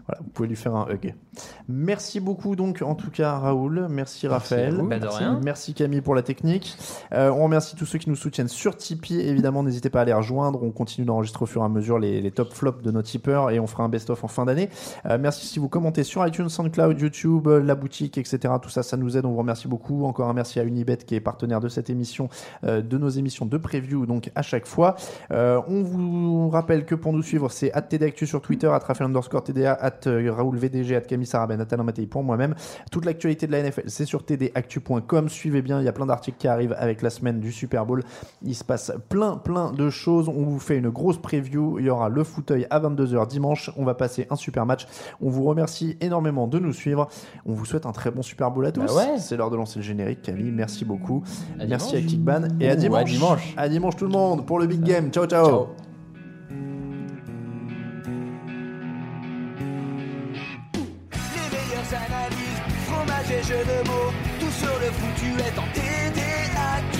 voilà, 0.06 0.20
vous 0.22 0.30
pouvez 0.30 0.48
lui 0.48 0.56
faire 0.56 0.74
un 0.74 0.86
hug. 0.90 1.14
Merci 1.68 2.20
beaucoup, 2.20 2.56
donc, 2.56 2.82
en 2.82 2.94
tout 2.94 3.10
cas, 3.10 3.38
Raoul. 3.38 3.86
Merci, 3.88 4.28
Raphaël. 4.28 4.76
Bah, 4.82 4.96
merci, 5.42 5.74
Camille, 5.74 6.00
pour 6.00 6.14
la 6.14 6.22
technique. 6.22 6.76
Euh, 7.12 7.30
on 7.30 7.44
remercie 7.44 7.76
tous 7.76 7.86
ceux 7.86 7.98
qui 7.98 8.10
nous 8.10 8.16
soutiennent 8.16 8.48
sur 8.48 8.76
Tipeee. 8.76 9.20
Évidemment, 9.20 9.62
n'hésitez 9.62 9.90
pas 9.90 10.02
à 10.02 10.04
les 10.04 10.12
rejoindre. 10.12 10.62
On 10.62 10.70
continue 10.70 11.06
d'enregistrer 11.06 11.44
au 11.44 11.46
fur 11.46 11.62
et 11.62 11.64
à 11.64 11.68
mesure 11.68 11.98
les, 11.98 12.20
les 12.20 12.30
top 12.30 12.52
flops 12.52 12.82
de 12.82 12.90
nos 12.90 13.02
tipeurs 13.02 13.50
et 13.50 13.60
on 13.60 13.66
fera 13.66 13.84
un 13.84 13.88
best-of 13.88 14.22
en 14.24 14.28
fin 14.28 14.44
d'année. 14.44 14.68
Euh, 15.06 15.18
merci 15.20 15.46
si 15.46 15.58
vous 15.58 15.68
commentez 15.68 16.04
sur 16.04 16.26
iTunes, 16.26 16.48
SoundCloud, 16.48 17.00
YouTube, 17.00 17.48
euh, 17.48 17.62
la 17.62 17.74
boutique, 17.74 18.18
etc. 18.18 18.54
Tout 18.60 18.68
ça, 18.68 18.82
ça 18.82 18.96
nous 18.96 19.16
aide. 19.16 19.24
On 19.24 19.30
vous 19.30 19.38
remercie 19.38 19.68
beaucoup. 19.68 20.04
Encore 20.04 20.28
un 20.28 20.34
merci 20.34 20.60
à 20.60 20.64
Unibet 20.64 20.98
qui 20.98 21.14
est 21.14 21.20
partenaire 21.20 21.60
de 21.60 21.68
cette 21.68 21.90
émission, 21.90 22.28
euh, 22.64 22.82
de 22.82 22.98
nos 22.98 23.08
émissions 23.08 23.46
de 23.46 23.56
preview, 23.56 24.06
donc 24.06 24.30
à 24.34 24.42
chaque 24.42 24.66
fois. 24.66 24.96
On 25.30 25.82
vous 25.82 26.48
rappelle 26.50 26.84
que 26.84 26.94
pour 26.94 27.12
nous 27.12 27.22
suivre, 27.22 27.50
c'est 27.50 27.72
at 27.72 27.88
sur 28.24 28.40
Twitter, 28.40 28.66
at 28.66 28.80
underscore 29.00 29.44
TDA, 29.44 29.72
at 29.72 29.93
euh, 30.06 30.32
Raoul 30.32 30.56
VDG, 30.56 30.96
at 30.96 31.00
Camille 31.02 31.26
Saraben, 31.26 31.60
at 31.60 31.66
Alain 31.72 31.82
Mattei 31.84 32.06
pour 32.06 32.22
moi-même. 32.22 32.54
Toute 32.90 33.04
l'actualité 33.04 33.46
de 33.46 33.52
la 33.52 33.62
NFL, 33.62 33.84
c'est 33.86 34.04
sur 34.04 34.22
tdactu.com. 34.24 35.28
Suivez 35.28 35.62
bien, 35.62 35.80
il 35.80 35.84
y 35.84 35.88
a 35.88 35.92
plein 35.92 36.06
d'articles 36.06 36.36
qui 36.38 36.48
arrivent 36.48 36.74
avec 36.78 37.02
la 37.02 37.10
semaine 37.10 37.40
du 37.40 37.52
Super 37.52 37.86
Bowl. 37.86 38.02
Il 38.42 38.54
se 38.54 38.64
passe 38.64 38.92
plein, 39.08 39.36
plein 39.36 39.72
de 39.72 39.90
choses. 39.90 40.28
On 40.28 40.44
vous 40.44 40.58
fait 40.58 40.78
une 40.78 40.90
grosse 40.90 41.18
preview. 41.18 41.78
Il 41.78 41.86
y 41.86 41.90
aura 41.90 42.08
le 42.08 42.24
fauteuil 42.24 42.66
à 42.70 42.80
22h 42.80 43.26
dimanche. 43.28 43.70
On 43.76 43.84
va 43.84 43.94
passer 43.94 44.26
un 44.30 44.36
super 44.36 44.66
match. 44.66 44.86
On 45.20 45.30
vous 45.30 45.44
remercie 45.44 45.96
énormément 46.00 46.46
de 46.46 46.58
nous 46.58 46.72
suivre. 46.72 47.08
On 47.46 47.52
vous 47.52 47.64
souhaite 47.64 47.86
un 47.86 47.92
très 47.92 48.10
bon 48.10 48.22
Super 48.22 48.50
Bowl 48.50 48.66
à 48.66 48.72
tous. 48.72 48.80
Bah 48.80 48.94
ouais. 48.94 49.18
C'est 49.18 49.36
l'heure 49.36 49.50
de 49.50 49.56
lancer 49.56 49.78
le 49.78 49.84
générique, 49.84 50.22
Camille. 50.22 50.50
Merci 50.50 50.84
beaucoup. 50.84 51.22
À 51.58 51.66
Merci 51.66 51.88
dimanche. 51.88 52.04
à 52.04 52.08
Kickban 52.08 52.42
et 52.60 52.68
à 52.68 52.76
dimanche. 52.76 53.00
à 53.00 53.04
dimanche. 53.04 53.54
À 53.56 53.68
dimanche 53.68 53.96
tout 53.96 54.04
le 54.06 54.12
monde 54.12 54.46
pour 54.46 54.58
le 54.58 54.66
big 54.66 54.82
game. 54.82 55.10
ciao. 55.10 55.26
ciao. 55.26 55.46
Ciao. 55.46 55.93
Jeux 63.42 63.64
de 63.64 63.88
mots, 63.88 64.12
tout 64.40 64.50
sur 64.50 64.74
le 64.78 64.90
foutu 64.98 65.30
est 65.40 65.58
en 65.58 65.66
TDAQ. 65.74 66.96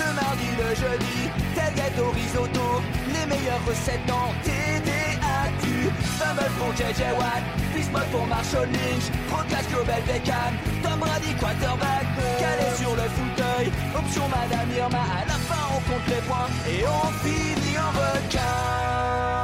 Le 0.00 0.08
mardi, 0.14 0.48
le 0.58 0.70
jeudi, 0.74 1.18
tel 1.54 1.74
gâteau 1.74 2.10
risotto, 2.10 2.82
les 3.12 3.26
meilleures 3.26 3.64
recettes 3.66 4.10
en 4.10 4.32
TDAQ. 4.44 5.90
Fumble 6.18 6.50
pour 6.58 6.72
JJ 6.72 7.02
Watt, 7.18 7.44
Bismuth 7.74 8.10
pour 8.12 8.26
Marshall 8.26 8.68
Lynch, 8.68 9.06
Procast 9.28 9.68
Global 9.70 10.02
Beckham, 10.06 10.52
Tom 10.82 10.98
Brady 11.00 11.34
quarterback, 11.34 12.06
calé 12.38 12.68
sur 12.76 12.94
le 12.94 13.06
fauteuil, 13.16 13.70
option 13.94 14.28
Madame 14.28 14.70
Irma, 14.76 15.04
à 15.20 15.26
la 15.26 15.38
fin 15.48 15.62
on 15.74 15.80
compte 15.90 16.06
les 16.08 16.22
points 16.28 16.48
et 16.68 16.84
on 16.86 17.10
finit 17.22 17.78
en 17.78 17.90
requin. 17.90 19.43